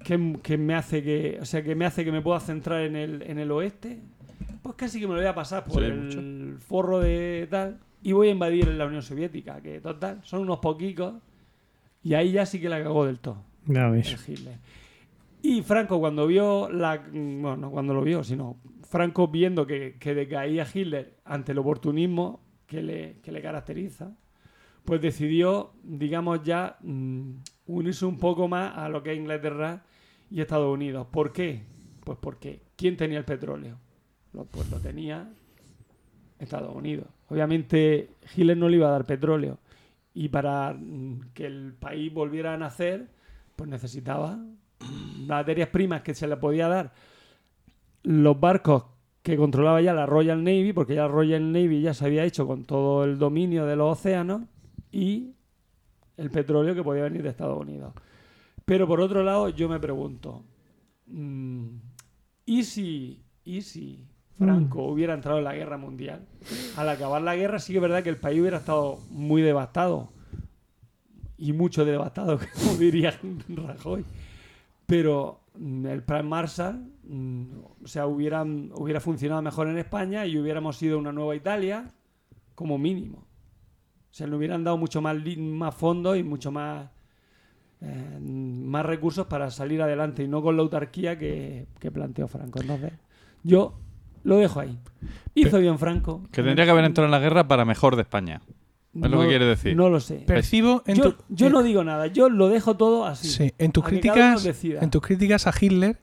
que, 0.05 0.39
que 0.43 0.59
me 0.59 0.75
hace 0.75 1.03
que. 1.03 1.39
O 1.41 1.45
sea, 1.45 1.63
que 1.63 1.75
me 1.75 1.87
hace 1.87 2.05
que 2.05 2.13
me 2.13 2.23
pueda 2.23 2.41
centrar 2.41 2.83
en 2.83 2.97
el, 2.97 3.23
en 3.23 3.39
el 3.39 3.51
oeste, 3.51 4.01
pues 4.63 4.75
casi 4.77 5.01
que 5.01 5.07
me 5.07 5.15
lo 5.15 5.21
voy 5.21 5.29
a 5.29 5.35
pasar 5.35 5.65
por 5.65 5.83
Sí, 5.83 5.87
el 5.89 6.57
forro 6.61 7.01
de 7.01 7.47
tal 7.51 7.79
y 8.03 8.13
voy 8.13 8.29
a 8.29 8.31
invadir 8.33 8.69
la 8.69 8.87
Unión 8.87 9.03
Soviética, 9.03 9.61
que 9.61 9.81
total, 9.81 10.21
son 10.23 10.43
unos 10.43 10.59
poquicos. 10.59 11.15
Y 12.03 12.15
ahí 12.15 12.33
ya 12.33 12.47
sí 12.47 12.61
que 12.61 12.69
la 12.69 12.83
cagó 12.83 13.05
del 13.05 13.19
todo. 13.19 13.45
Hitler. 13.67 14.59
Y 15.43 15.63
Franco 15.63 16.01
cuando 16.01 16.27
vio 16.27 16.71
la... 16.71 16.99
Bueno, 16.99 17.57
no 17.57 17.71
cuando 17.71 17.93
lo 17.93 18.03
vio, 18.03 18.25
sino 18.25 18.57
Franco 18.83 19.29
viendo 19.29 19.67
que, 19.67 19.97
que 19.99 20.15
decaía 20.15 20.67
Hitler 20.73 21.19
ante 21.25 21.53
el 21.53 21.59
oportunismo 21.59 22.41
que 22.67 22.83
le, 22.83 23.21
que 23.23 23.33
le 23.33 23.43
caracteriza, 23.43 24.17
pues 24.85 25.01
decidió, 25.01 25.73
digamos 25.83 26.43
ya, 26.43 26.79
mm, 26.81 27.33
unirse 27.67 28.07
un 28.07 28.19
poco 28.19 28.49
más 28.49 28.77
a 28.77 28.89
lo 28.89 29.03
que 29.03 29.13
es 29.13 29.19
Inglaterra 29.19 29.85
y 30.31 30.41
Estados 30.41 30.73
Unidos. 30.73 31.07
¿Por 31.11 31.33
qué? 31.33 31.65
Pues 32.05 32.19
porque 32.21 32.63
¿quién 32.77 32.97
tenía 32.97 33.19
el 33.19 33.25
petróleo? 33.25 33.77
Lo- 34.33 34.45
pues 34.45 34.71
lo 34.71 34.79
tenía 34.79 35.29
Estados 36.39 36.75
Unidos. 36.75 37.07
Obviamente 37.29 38.11
Hitler 38.35 38.57
no 38.57 38.69
le 38.69 38.77
iba 38.77 38.89
a 38.89 38.93
dar 38.93 39.07
petróleo 39.07 39.59
y 40.15 40.29
para 40.29 40.73
mm, 40.73 41.33
que 41.35 41.47
el 41.47 41.75
país 41.79 42.13
volviera 42.13 42.55
a 42.55 42.57
nacer, 42.57 43.09
pues 43.57 43.69
necesitaba 43.69 44.39
materias 45.27 45.69
primas 45.69 46.03
que 46.03 46.15
se 46.15 46.27
le 46.27 46.37
podía 46.37 46.69
dar 46.69 46.93
los 48.03 48.39
barcos 48.41 48.85
que 49.23 49.37
controlaba 49.37 49.83
ya 49.83 49.93
la 49.93 50.07
Royal 50.07 50.43
Navy, 50.43 50.73
porque 50.73 50.95
ya 50.95 51.03
la 51.03 51.09
Royal 51.09 51.53
Navy 51.53 51.83
ya 51.83 51.93
se 51.93 52.07
había 52.07 52.25
hecho 52.25 52.47
con 52.47 52.65
todo 52.65 53.05
el 53.05 53.19
dominio 53.19 53.67
de 53.67 53.77
los 53.77 53.99
océanos 53.99 54.43
y 54.91 55.33
el 56.17 56.31
petróleo 56.31 56.75
que 56.75 56.83
podía 56.83 57.03
venir 57.05 57.23
de 57.23 57.29
Estados 57.29 57.61
Unidos. 57.61 57.93
Pero 58.71 58.87
por 58.87 59.01
otro 59.01 59.25
lado, 59.25 59.49
yo 59.49 59.69
me 59.69 59.81
pregunto, 59.81 60.45
mm, 61.09 61.71
¿y 62.47 62.63
si, 62.63 63.21
y 63.45 63.63
si 63.63 64.07
Franco 64.39 64.85
hubiera 64.85 65.13
entrado 65.13 65.39
en 65.39 65.45
la 65.45 65.57
guerra 65.57 65.77
mundial? 65.77 66.29
Al 66.77 66.89
acabar 66.89 67.21
la 67.21 67.35
guerra 67.35 67.59
sí 67.59 67.73
que 67.73 67.79
es 67.79 67.83
verdad 67.83 68.05
que 68.05 68.11
el 68.11 68.19
país 68.19 68.41
hubiera 68.41 68.59
estado 68.59 69.01
muy 69.11 69.43
devastado 69.43 70.13
y 71.37 71.53
mucho 71.53 71.85
devastado, 71.85 72.39
como 72.65 72.77
diría 72.77 73.19
Rajoy. 73.49 74.05
Pero 74.87 75.41
mm, 75.59 75.87
el 75.87 76.05
plan 76.05 76.29
Marshall, 76.29 76.93
mm, 77.09 77.47
o 77.83 77.89
sea, 77.89 78.07
hubieran, 78.07 78.71
hubiera 78.77 79.01
funcionado 79.01 79.43
mejor 79.43 79.67
en 79.67 79.79
España 79.79 80.27
y 80.27 80.39
hubiéramos 80.39 80.77
sido 80.77 80.97
una 80.97 81.11
nueva 81.11 81.35
Italia 81.35 81.89
como 82.55 82.79
mínimo. 82.79 83.19
O 83.19 84.15
sea, 84.15 84.29
le 84.29 84.37
hubieran 84.37 84.63
dado 84.63 84.77
mucho 84.77 85.03
más, 85.03 85.17
más 85.39 85.75
fondos 85.75 86.17
y 86.17 86.23
mucho 86.23 86.53
más, 86.53 86.89
eh, 87.83 88.19
más 88.21 88.85
recursos 88.85 89.27
para 89.27 89.51
salir 89.51 89.81
adelante 89.83 90.23
y 90.23 90.29
no 90.29 90.43
con 90.43 90.57
la 90.57 90.63
autarquía 90.63 91.19
que, 91.19 91.67
que 91.79 91.91
planteó 91.91 92.29
Franco. 92.29 92.61
Entonces, 92.61 92.93
yo 93.43 93.75
lo 94.25 94.37
dejo 94.37 94.61
ahí. 94.61 94.79
Hizo 95.35 95.59
bien 95.59 95.79
Franco. 95.79 96.23
Que 96.31 96.43
tendría 96.43 96.65
que 96.67 96.71
haber 96.73 96.85
entrado 96.85 97.07
en 97.07 97.11
la 97.13 97.19
guerra 97.21 97.49
para 97.49 97.65
mejor 97.65 97.97
de 97.97 98.03
España. 98.03 98.43
Es 98.95 99.09
lo 99.11 99.21
que 99.21 99.29
quiere 99.29 99.45
decir. 99.47 99.77
No 99.77 99.89
lo 99.89 100.01
sé. 100.01 100.17
Percibo 100.27 100.83
en 100.87 100.97
yo 100.97 101.13
tu- 101.15 101.25
yo 101.29 101.47
eh, 101.47 101.51
no 101.51 101.63
digo 101.63 101.85
nada, 101.85 102.09
yo 102.09 102.29
lo 102.29 102.49
dejo 102.49 102.77
todo 102.77 103.07
así. 103.07 103.29
Sí, 103.29 103.53
en 103.57 103.71
tus 103.73 103.85
críticas, 103.85 104.45
en 104.65 104.91
tus 104.91 105.01
críticas 105.01 105.47
a 105.47 105.53
Hitler 105.59 106.01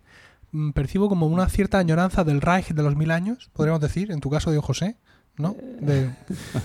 mm, 0.52 0.72
percibo 0.72 1.10
como 1.10 1.28
una 1.28 1.50
cierta 1.50 1.80
añoranza 1.80 2.24
del 2.24 2.40
Reich 2.40 2.70
de 2.70 2.82
los 2.84 2.96
mil 2.96 3.12
años, 3.12 3.50
podríamos 3.54 3.82
decir, 3.82 4.10
en 4.12 4.22
tu 4.22 4.30
caso 4.30 4.52
de 4.52 4.60
José, 4.62 4.96
¿no? 5.38 5.56
De- 5.80 6.10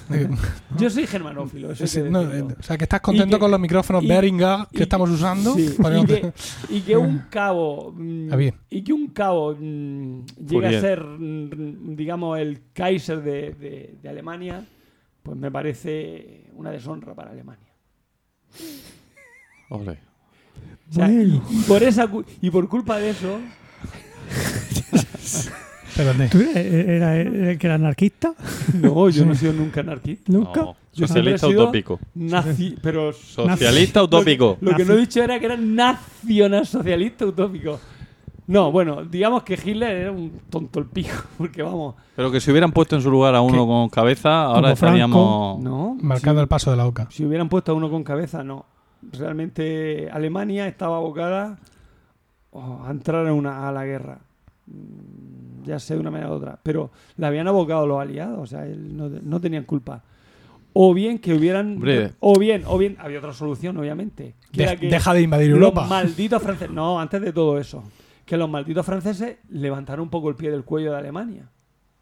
de- 0.08 0.28
Yo 0.78 0.88
soy 0.90 1.06
germanófilo, 1.06 1.72
eso 1.72 1.86
sí, 1.86 2.00
no, 2.08 2.22
eh, 2.22 2.42
o 2.42 2.62
sea, 2.62 2.78
que 2.78 2.84
estás 2.84 3.00
contento 3.00 3.36
que- 3.36 3.40
con 3.40 3.50
los 3.50 3.60
micrófonos 3.60 4.02
y- 4.02 4.08
Behringer 4.08 4.66
que 4.72 4.78
y- 4.80 4.82
estamos 4.82 5.10
usando. 5.10 5.54
Sí, 5.54 5.74
y, 5.78 6.06
que, 6.06 6.32
y 6.70 6.80
que 6.80 6.96
un 6.96 7.18
cabo 7.30 7.94
Ah, 8.30 8.36
bien. 8.36 8.54
y 8.70 8.82
que 8.82 8.92
un 8.92 9.08
cabo 9.08 9.54
mm, 9.58 10.24
llegue 10.46 10.76
a 10.76 10.80
ser 10.80 11.04
mm, 11.04 11.94
digamos 11.96 12.38
el 12.38 12.62
Kaiser 12.72 13.22
de, 13.22 13.52
de- 13.52 13.94
de 14.02 14.08
Alemania 14.08 14.64
pues 15.22 15.36
me 15.36 15.50
parece 15.50 16.46
una 16.54 16.70
deshonra 16.70 17.14
para 17.14 17.30
Alemania 17.30 17.72
Ole. 19.68 19.98
O 20.90 20.92
sea, 20.94 21.06
Bueno. 21.06 21.42
y, 21.50 21.56
por 21.62 21.82
esa 21.82 22.08
y 22.40 22.50
por 22.50 22.68
culpa 22.68 22.98
de 22.98 23.10
eso 23.10 23.38
Espérate. 25.94 26.28
¿Tú 26.28 26.38
eras- 26.38 26.56
era, 26.56 27.16
era- 27.16 27.56
que 27.58 27.66
era 27.66 27.74
anarquista? 27.74 28.34
no 28.74 29.08
yo 29.10 29.26
no 29.26 29.32
he 29.32 29.36
sido 29.36 29.52
nunca 29.52 29.80
anarquista 29.80 30.32
¿Nunca? 30.32 30.60
No, 30.62 30.76
Yo 30.94 31.06
socialista 31.06 31.46
utópico. 31.48 32.00
nazi 32.14 32.76
pero 32.82 33.12
Socialista 33.12 34.02
utópico. 34.02 34.56
Lo 34.60 34.74
que 34.74 34.84
no 34.84 34.94
he 34.94 34.96
dicho 34.98 35.22
era 35.22 35.38
que 35.38 35.46
era 35.46 35.56
nacional 35.56 36.66
socialista 36.66 37.26
utópico. 37.26 37.78
No, 38.46 38.72
bueno, 38.72 39.04
digamos 39.04 39.44
que 39.44 39.54
Hitler 39.54 39.96
era 39.96 40.12
un 40.12 40.32
tonto 40.50 40.80
el 40.80 40.86
pijo, 40.86 41.22
porque 41.38 41.62
vamos. 41.62 41.94
Pero 42.16 42.30
que 42.32 42.40
si 42.40 42.50
hubieran 42.50 42.72
puesto 42.72 42.96
en 42.96 43.02
su 43.02 43.10
lugar 43.10 43.34
a 43.34 43.40
uno 43.40 43.62
¿Qué? 43.62 43.66
con 43.66 43.88
cabeza, 43.88 44.44
ahora 44.44 44.72
estaríamos... 44.72 45.60
No, 45.62 45.96
Marcando 46.00 46.40
si, 46.40 46.42
el 46.42 46.48
paso 46.48 46.70
de 46.70 46.76
la 46.76 46.86
oca. 46.86 47.06
si 47.10 47.24
hubieran 47.24 47.48
puesto 47.48 47.72
a 47.72 47.74
uno 47.74 47.88
con 47.90 48.02
cabeza, 48.02 48.42
no. 48.42 48.66
Realmente 49.12 50.08
Alemania 50.10 50.66
estaba 50.66 50.96
abocada 50.96 51.58
oh, 52.50 52.82
a 52.86 52.90
entrar 52.90 53.26
en 53.26 53.32
una, 53.32 53.68
a 53.68 53.72
la 53.72 53.84
guerra. 53.84 54.18
Ya 55.64 55.78
sé 55.78 55.94
de 55.94 56.00
una 56.00 56.10
manera 56.10 56.30
u 56.30 56.34
otra. 56.34 56.58
Pero 56.62 56.90
la 57.16 57.28
habían 57.28 57.46
abocado 57.48 57.86
los 57.86 58.00
aliados, 58.00 58.38
o 58.40 58.46
sea, 58.46 58.66
él 58.66 58.96
no, 58.96 59.08
no 59.08 59.40
tenían 59.40 59.64
culpa. 59.64 60.02
O 60.74 60.94
bien 60.94 61.18
que 61.18 61.34
hubieran. 61.34 61.74
Hombre. 61.74 62.12
O 62.20 62.38
bien, 62.38 62.62
o 62.66 62.78
bien, 62.78 62.96
había 62.98 63.18
otra 63.18 63.32
solución, 63.34 63.76
obviamente. 63.76 64.34
que 64.50 64.56
De- 64.58 64.62
era 64.64 64.76
que- 64.76 64.88
deja 64.88 65.12
de 65.14 65.22
invadir 65.22 65.48
los 65.50 65.56
Europa. 65.58 65.86
malditos 65.86 66.42
franceses. 66.42 66.70
No, 66.74 66.98
antes 67.00 67.20
de 67.20 67.32
todo 67.32 67.58
eso. 67.58 67.84
Que 68.24 68.36
los 68.36 68.48
malditos 68.48 68.86
franceses 68.86 69.36
levantaron 69.50 70.04
un 70.04 70.08
poco 70.10 70.28
el 70.30 70.36
pie 70.36 70.50
del 70.50 70.64
cuello 70.64 70.92
de 70.92 70.98
Alemania. 70.98 71.48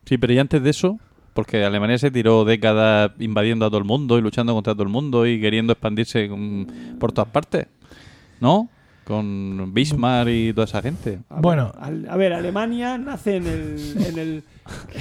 Sí, 0.04 0.18
pero 0.18 0.32
y 0.32 0.38
antes 0.38 0.62
de 0.62 0.70
eso, 0.70 0.98
porque 1.34 1.64
Alemania 1.64 1.98
se 1.98 2.10
tiró 2.10 2.44
décadas 2.44 3.10
invadiendo 3.18 3.64
a 3.66 3.68
todo 3.70 3.78
el 3.78 3.84
mundo 3.84 4.18
y 4.18 4.20
luchando 4.22 4.54
contra 4.54 4.74
todo 4.74 4.82
el 4.84 4.88
mundo 4.88 5.26
y 5.26 5.40
queriendo 5.40 5.72
expandirse 5.72 6.30
por 7.00 7.12
todas 7.12 7.30
partes, 7.30 7.66
¿no? 8.40 8.68
Con 9.10 9.74
Bismarck 9.74 10.28
y 10.30 10.52
toda 10.52 10.66
esa 10.66 10.80
gente. 10.80 11.18
A 11.28 11.40
Bueno. 11.40 11.72
ver, 11.90 12.08
a 12.10 12.16
ver, 12.16 12.32
Alemania 12.32 12.96
nace 12.96 13.38
en 13.38 13.46
el, 13.48 13.76
en 14.06 14.18
el, 14.20 14.44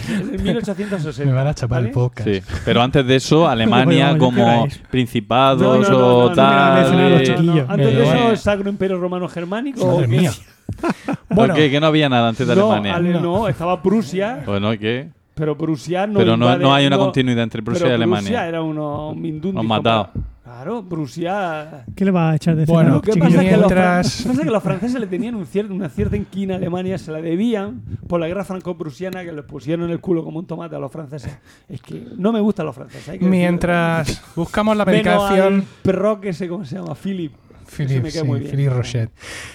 en 0.10 0.30
el 0.34 0.42
1860. 0.42 1.26
Me 1.30 1.38
van 1.38 1.46
a 1.46 1.54
chapar 1.54 1.78
el 1.82 1.86
¿vale? 1.86 1.94
podcast. 1.94 2.28
Sí, 2.28 2.42
pero 2.66 2.82
antes 2.82 3.06
de 3.06 3.16
eso, 3.18 3.48
Alemania 3.48 4.16
Bueno, 4.16 4.30
¿qué 4.32 4.42
como 4.42 4.68
principados 4.90 5.62
No, 5.62 5.92
no, 5.92 6.00
no, 6.00 6.18
o 6.18 6.32
tal. 6.32 6.92
no, 6.92 6.98
no, 6.98 7.10
no, 7.18 7.24
chiquillos. 7.24 7.70
Antes 7.70 7.96
de 7.96 8.04
eso, 8.04 8.32
el 8.32 8.38
Sacro 8.40 8.68
Imperio 8.68 8.98
Romano 9.00 9.28
Germánico. 9.30 9.86
Madre 9.86 10.08
mía. 10.08 10.32
¿o 10.32 11.36
Bueno, 11.36 11.54
qué? 11.54 11.70
que 11.70 11.80
no 11.80 11.86
había 11.86 12.10
nada 12.10 12.30
antes 12.30 12.48
de 12.48 12.56
No, 12.56 12.72
Alemania. 12.72 12.96
Ale- 12.96 13.22
no, 13.22 13.48
estaba 13.48 13.80
Prusia, 13.84 14.42
Bueno, 14.46 14.74
¿y 14.74 14.80
qué? 14.80 15.10
pero 15.36 15.56
Prusia 15.58 16.06
no 16.08 16.18
pero 16.20 16.36
no, 16.36 16.48
invade- 16.48 16.62
no 16.62 16.74
hay 16.74 16.86
una 16.88 16.98
continuidad 16.98 17.44
entre 17.44 17.62
Prusia 17.62 17.84
pero 17.84 17.94
y 17.94 17.96
Alemania. 17.96 18.22
Prusia 18.30 18.48
era 18.48 18.62
uno, 18.64 19.10
un 19.12 19.42
Nos 19.54 19.64
matado. 19.66 20.10
Claro, 20.50 20.84
Prusia 20.84 21.86
¿Qué 21.96 22.04
le 22.04 22.10
va 22.10 22.32
a 22.32 22.36
echar 22.36 22.56
de 22.56 22.66
Bueno, 22.66 22.82
cena, 22.90 22.96
Lo 22.96 23.02
que 23.04 23.12
chiquillo? 23.12 23.26
pasa 23.30 23.44
es 23.44 23.50
que, 23.50 23.52
los, 23.58 23.60
Mientras- 23.68 24.22
pasa 24.28 24.44
que 24.44 24.50
los 24.50 24.64
franceses 24.64 25.00
le 25.00 25.06
tenían 25.06 25.36
un 25.36 25.46
cier- 25.46 25.70
una 25.70 25.90
cierta 25.90 26.18
inquina 26.18 26.56
a 26.56 26.58
Alemania, 26.58 26.98
se 26.98 27.12
la 27.12 27.22
debían 27.22 27.82
por 28.08 28.20
la 28.20 28.28
guerra 28.28 28.44
franco-prusiana 28.44 29.24
que 29.24 29.32
les 29.32 29.46
pusieron 29.46 29.86
en 29.86 29.92
el 29.92 30.00
culo 30.00 30.24
como 30.24 30.40
un 30.40 30.48
tomate 30.48 30.76
a 30.76 30.80
los 30.80 30.92
franceses. 30.92 31.38
Es 31.70 31.82
que 31.84 32.04
no 32.18 32.32
me 32.32 32.40
gustan 32.42 32.66
los 32.66 32.74
franceses. 32.74 33.08
hay 33.10 33.20
que 33.20 33.26
decirlo. 33.26 33.30
mientras 33.30 34.24
buscamos 34.36 34.76
la 34.76 34.86
medicación. 34.86 35.66
perro 35.84 36.20
que 36.20 36.34
sé 36.34 36.48
cómo 36.48 36.66
se 36.66 36.78
llama, 36.78 36.96
Philip. 36.96 37.32
Cae 37.78 37.88
sí, 37.88 38.24
muy 38.24 38.40
bien. 38.40 38.52
Philippe 38.52 38.70
Rocher. 38.74 39.10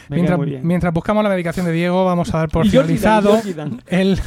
Me 0.08 0.14
Mientras, 0.18 0.28
cae 0.30 0.36
muy 0.38 0.46
bien. 0.46 0.64
mientras 0.64 0.94
buscamos 0.94 1.24
la 1.24 1.30
medicación 1.30 1.66
de 1.66 1.72
Diego, 1.72 2.04
vamos 2.04 2.32
a 2.32 2.38
dar 2.38 2.48
por 2.48 2.64
finalizado 2.64 3.36
el 3.88 4.20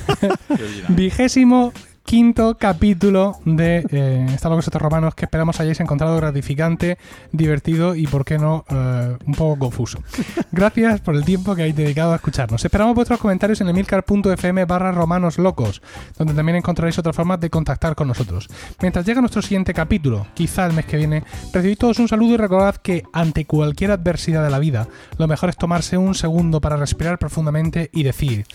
vigésimo 0.90 1.72
quinto 2.08 2.58
capítulo 2.58 3.38
de 3.44 3.86
eh, 3.92 4.26
Está 4.34 4.48
locos 4.48 4.66
estos 4.66 4.82
romanos 4.82 5.14
que 5.14 5.26
esperamos 5.26 5.60
hayáis 5.60 5.82
encontrado 5.82 6.16
gratificante, 6.16 6.98
divertido 7.34 7.96
y, 7.96 8.08
por 8.08 8.24
qué 8.24 8.38
no, 8.38 8.64
eh, 8.70 9.18
un 9.26 9.34
poco 9.34 9.60
confuso. 9.60 10.00
Gracias 10.54 11.02
por 11.02 11.16
el 11.16 11.26
tiempo 11.26 11.54
que 11.54 11.64
habéis 11.64 11.76
dedicado 11.76 12.14
a 12.14 12.16
escucharnos. 12.16 12.64
Esperamos 12.64 12.96
vuestros 12.96 13.20
comentarios 13.20 13.60
en 13.60 13.68
emilcar.fm 13.68 14.64
barra 14.64 14.94
romanos 14.94 15.38
locos, 15.38 15.82
donde 16.18 16.34
también 16.34 16.56
encontraréis 16.56 16.98
otras 16.98 17.14
formas 17.14 17.42
de 17.42 17.50
contactar 17.50 17.94
con 17.94 18.08
nosotros. 18.08 18.48
Mientras 18.82 19.06
llega 19.06 19.20
nuestro 19.20 19.42
siguiente 19.42 19.74
capítulo, 19.74 20.28
quizá 20.34 20.66
el 20.66 20.72
mes 20.72 20.86
que 20.86 20.96
viene, 20.96 21.26
recibid 21.52 21.78
todos 21.78 22.00
un 22.00 22.08
saludo 22.08 22.36
y 22.36 22.38
recordad 22.38 22.78
que 22.78 23.04
ante 23.12 23.44
cualquier 23.44 23.92
adversidad 23.92 24.46
de 24.46 24.50
la 24.50 24.60
vida, 24.60 24.88
lo 25.18 25.28
mejor 25.28 25.50
es 25.50 25.58
tomarse 25.58 25.98
un 25.98 26.16
segundo 26.16 26.62
para 26.62 26.78
respirar 26.78 27.20
profundamente 27.20 27.90
y 27.92 28.04
decir: 28.04 28.46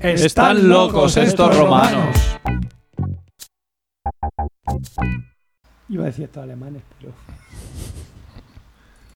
Están 0.00 0.68
locos 0.68 1.16
estos 1.16 1.58
romanos. 1.58 2.16
Iba 5.88 6.04
a 6.04 6.06
decir 6.06 6.24
estos 6.24 6.42
alemanes, 6.42 6.82
pero. 6.98 7.12